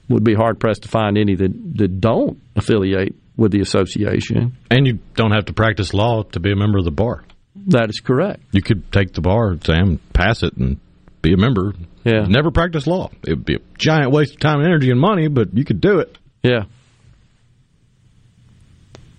would 0.09 0.25
be 0.25 0.35
hard 0.35 0.61
pressed 0.61 0.83
to 0.83 0.89
find 0.89 1.19
any 1.19 1.35
that, 1.35 1.79
that 1.79 2.01
don't 2.01 2.41
affiliate 2.55 3.15
with 3.37 3.53
the 3.53 3.61
association. 3.61 4.57
And 4.71 4.87
you 4.87 4.99
don't 5.15 5.33
have 5.33 5.47
to 5.47 5.53
practice 5.53 5.93
law 5.93 6.23
to 6.23 6.41
be 6.41 6.53
a 6.53 6.57
member 6.57 6.79
of 6.79 6.85
the 6.85 6.91
bar. 6.91 7.25
That 7.69 7.91
is 7.91 8.01
correct. 8.01 8.43
You 8.53 8.63
could 8.63 8.93
take 8.93 9.13
the 9.13 9.21
bar 9.21 9.53
exam, 9.53 9.99
pass 10.13 10.43
it, 10.43 10.57
and 10.57 10.79
be 11.23 11.33
a 11.33 11.37
member. 11.37 11.75
Yeah. 12.05 12.27
Never 12.29 12.51
practice 12.51 12.87
law. 12.87 13.11
It 13.27 13.31
would 13.31 13.45
be 13.45 13.57
a 13.57 13.61
giant 13.79 14.13
waste 14.13 14.35
of 14.35 14.41
time, 14.41 14.61
energy, 14.61 14.91
and 14.91 15.01
money, 15.01 15.29
but 15.29 15.55
you 15.57 15.65
could 15.65 15.81
do 15.81 15.99
it. 15.99 16.17
Yeah. 16.43 16.65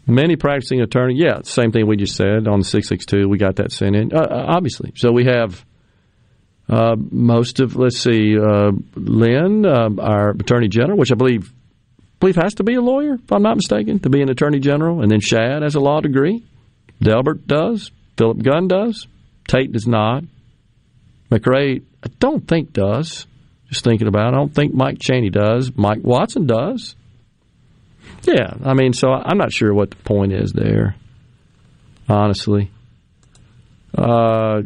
Many 0.10 0.38
practicing 0.38 0.80
attorneys, 0.80 1.20
yeah, 1.20 1.42
same 1.44 1.74
thing 1.74 1.86
we 1.86 1.98
just 1.98 2.16
said 2.16 2.48
on 2.48 2.60
the 2.60 2.66
662. 2.66 3.28
We 3.28 3.38
got 3.38 3.58
that 3.58 3.74
sent 3.74 3.94
in, 3.94 4.14
uh, 4.16 4.26
obviously. 4.32 4.94
So 4.96 5.12
we 5.12 5.26
have 5.26 5.66
uh, 6.70 6.96
most 6.98 7.60
of, 7.60 7.76
let's 7.76 8.00
see, 8.00 8.38
uh, 8.38 8.72
Lynn, 8.96 9.66
uh, 9.66 9.90
our 10.00 10.32
attorney 10.32 10.68
general, 10.68 10.98
which 10.98 11.12
I 11.12 11.16
believe 11.16 11.52
believe 12.20 12.36
has 12.36 12.56
to 12.56 12.64
be 12.64 12.76
a 12.76 12.82
lawyer, 12.82 13.16
if 13.16 13.32
I'm 13.32 13.44
not 13.44 13.58
mistaken, 13.58 14.00
to 14.00 14.10
be 14.10 14.22
an 14.22 14.30
attorney 14.30 14.60
general. 14.60 15.02
And 15.02 15.12
then 15.12 15.20
Shad 15.20 15.62
has 15.62 15.76
a 15.76 15.80
law 15.80 16.02
degree. 16.02 16.44
Delbert 17.02 17.48
does. 17.48 17.92
Philip 18.18 18.42
Gunn 18.42 18.68
does. 18.68 19.08
Tate 19.48 19.72
does 19.72 19.88
not. 19.88 20.24
McRae, 21.30 21.84
I 22.04 22.08
don't 22.20 22.48
think 22.48 22.74
does. 22.74 23.28
Just 23.70 23.84
thinking 23.84 24.08
about 24.08 24.34
it, 24.34 24.36
I 24.36 24.38
don't 24.38 24.54
think 24.54 24.74
Mike 24.74 24.98
Chaney 25.00 25.30
does. 25.30 25.72
Mike 25.76 26.00
Watson 26.02 26.48
does. 26.48 26.96
Yeah, 28.24 28.54
I 28.64 28.74
mean, 28.74 28.94
so 28.94 29.10
I'm 29.10 29.38
not 29.38 29.52
sure 29.52 29.74
what 29.74 29.90
the 29.90 29.98
point 29.98 30.34
is 30.34 30.54
there, 30.54 30.96
honestly. 32.08 32.72
Uh, 33.96 34.62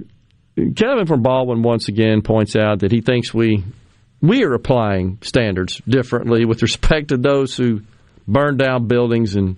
Kevin 0.75 1.05
from 1.07 1.21
Baldwin 1.21 1.63
once 1.63 1.87
again 1.87 2.21
points 2.21 2.55
out 2.55 2.79
that 2.79 2.91
he 2.91 3.01
thinks 3.01 3.33
we 3.33 3.63
we 4.21 4.43
are 4.43 4.53
applying 4.53 5.17
standards 5.21 5.81
differently 5.87 6.45
with 6.45 6.61
respect 6.61 7.09
to 7.09 7.17
those 7.17 7.55
who 7.57 7.81
burn 8.27 8.57
down 8.57 8.87
buildings 8.87 9.35
and 9.35 9.57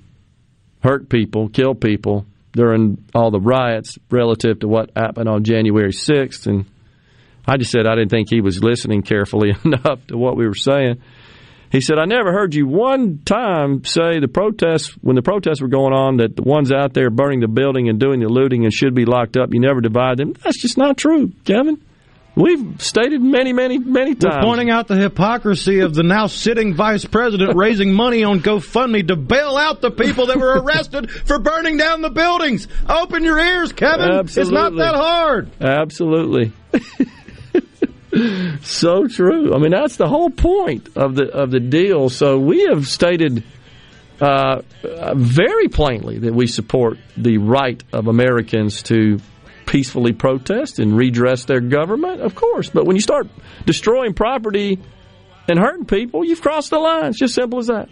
hurt 0.82 1.09
people, 1.09 1.49
kill 1.49 1.75
people 1.75 2.25
during 2.53 3.03
all 3.14 3.32
the 3.32 3.40
riots 3.40 3.98
relative 4.09 4.59
to 4.59 4.67
what 4.67 4.91
happened 4.95 5.27
on 5.27 5.43
January 5.43 5.91
6th. 5.91 6.48
And 6.48 6.65
I 7.45 7.57
just 7.57 7.72
said 7.72 7.85
I 7.85 7.95
didn't 7.95 8.11
think 8.11 8.30
he 8.30 8.41
was 8.41 8.64
listening 8.64 9.01
carefully 9.01 9.49
enough 9.65 10.06
to 10.07 10.17
what 10.17 10.38
we 10.38 10.48
were 10.48 10.56
saying. 10.56 11.01
He 11.73 11.81
said, 11.81 11.97
I 11.97 12.05
never 12.05 12.31
heard 12.31 12.53
you 12.53 12.67
one 12.67 13.21
time 13.25 13.83
say 13.83 14.19
the 14.19 14.27
protests, 14.27 14.91
when 15.01 15.15
the 15.15 15.23
protests 15.23 15.59
were 15.59 15.67
going 15.67 15.91
on, 15.91 16.17
that 16.17 16.35
the 16.35 16.43
ones 16.43 16.71
out 16.71 16.93
there 16.93 17.09
burning 17.09 17.39
the 17.39 17.47
building 17.47 17.89
and 17.89 17.99
doing 17.99 18.19
the 18.19 18.27
looting 18.27 18.63
and 18.63 18.71
should 18.71 18.93
be 18.93 19.05
locked 19.05 19.37
up, 19.37 19.55
you 19.55 19.59
never 19.59 19.81
divide 19.81 20.17
them. 20.17 20.33
That's 20.43 20.61
just 20.61 20.77
not 20.77 20.97
true, 20.97 21.31
Kevin. 21.45 21.83
We've 22.35 22.79
stated 22.79 23.23
many, 23.23 23.53
many, 23.53 23.79
many 23.79 24.11
We're 24.11 24.29
times. 24.29 24.45
pointing 24.45 24.69
out 24.69 24.87
the 24.87 24.97
hypocrisy 24.97 25.79
of 25.79 25.95
the 25.95 26.03
now 26.03 26.27
sitting 26.27 26.75
vice 26.75 27.05
president 27.05 27.53
raising 27.55 27.91
money 27.91 28.23
on 28.23 28.41
GoFundMe 28.41 29.07
to 29.07 29.15
bail 29.15 29.57
out 29.57 29.81
the 29.81 29.89
people 29.89 30.27
that 30.27 30.37
were 30.37 30.61
arrested 30.61 31.09
for 31.09 31.39
burning 31.39 31.77
down 31.77 32.03
the 32.03 32.11
buildings. 32.11 32.67
Open 32.87 33.23
your 33.23 33.39
ears, 33.39 33.73
Kevin. 33.73 34.11
It's 34.19 34.37
not 34.37 34.75
that 34.75 34.93
hard. 34.93 35.49
Absolutely. 35.59 36.51
so 38.61 39.08
true. 39.08 39.53
I 39.53 39.58
mean, 39.58 39.72
that's 39.72 39.95
the 39.95 40.08
whole 40.08 40.30
point 40.30 40.90
of 40.95 41.16
the 41.16 41.30
of 41.30 41.51
the 41.51 41.59
deal. 41.59 42.09
So 42.09 42.38
we 42.38 42.67
have 42.67 42.88
stated 42.88 43.43
uh, 44.22 44.61
very 45.16 45.67
plainly 45.67 46.19
that 46.19 46.33
we 46.33 46.48
support 46.48 46.98
the 47.17 47.38
right 47.38 47.82
of 47.92 48.08
Americans 48.08 48.83
to 48.83 49.19
peacefully 49.66 50.14
protest 50.14 50.80
and 50.80 50.95
redress 50.95 51.45
their 51.45 51.61
government, 51.61 52.22
of 52.22 52.35
course. 52.35 52.69
But 52.69 52.85
when 52.85 52.95
you 52.95 53.01
start 53.01 53.27
destroying 53.66 54.14
property 54.14 54.80
and 55.48 55.58
hurting 55.58 55.85
people, 55.85 56.24
you've 56.24 56.42
crossed 56.42 56.69
the 56.69 56.80
line. 56.80 57.08
It's 57.08 57.19
just 57.19 57.33
simple 57.33 57.59
as 57.59 57.67
that. 57.67 57.90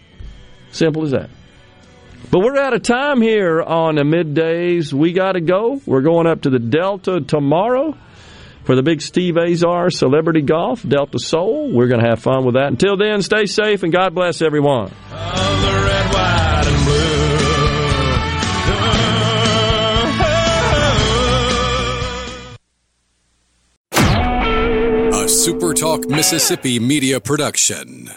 Simple 0.71 1.03
as 1.03 1.11
that. 1.11 1.29
But 2.29 2.39
we're 2.39 2.57
out 2.57 2.73
of 2.73 2.83
time 2.83 3.21
here 3.21 3.61
on 3.61 3.95
the 3.95 4.03
middays. 4.03 4.93
We 4.93 5.11
got 5.11 5.33
to 5.33 5.41
go. 5.41 5.81
We're 5.85 6.01
going 6.01 6.27
up 6.27 6.43
to 6.43 6.49
the 6.49 6.59
Delta 6.59 7.19
tomorrow 7.19 7.97
for 8.63 8.75
the 8.75 8.83
big 8.83 9.01
Steve 9.01 9.37
Azar 9.37 9.89
Celebrity 9.89 10.41
Golf 10.41 10.87
Delta 10.87 11.19
Soul. 11.19 11.71
We're 11.71 11.87
going 11.87 12.01
to 12.01 12.09
have 12.09 12.19
fun 12.21 12.45
with 12.45 12.55
that. 12.55 12.67
Until 12.67 12.97
then, 12.97 13.21
stay 13.21 13.45
safe 13.45 13.83
and 13.83 13.91
God 13.91 14.13
bless 14.13 14.41
everyone. 14.41 14.91
A 23.93 25.25
SuperTalk 25.25 26.09
Mississippi 26.09 26.79
media 26.79 27.19
production. 27.19 28.09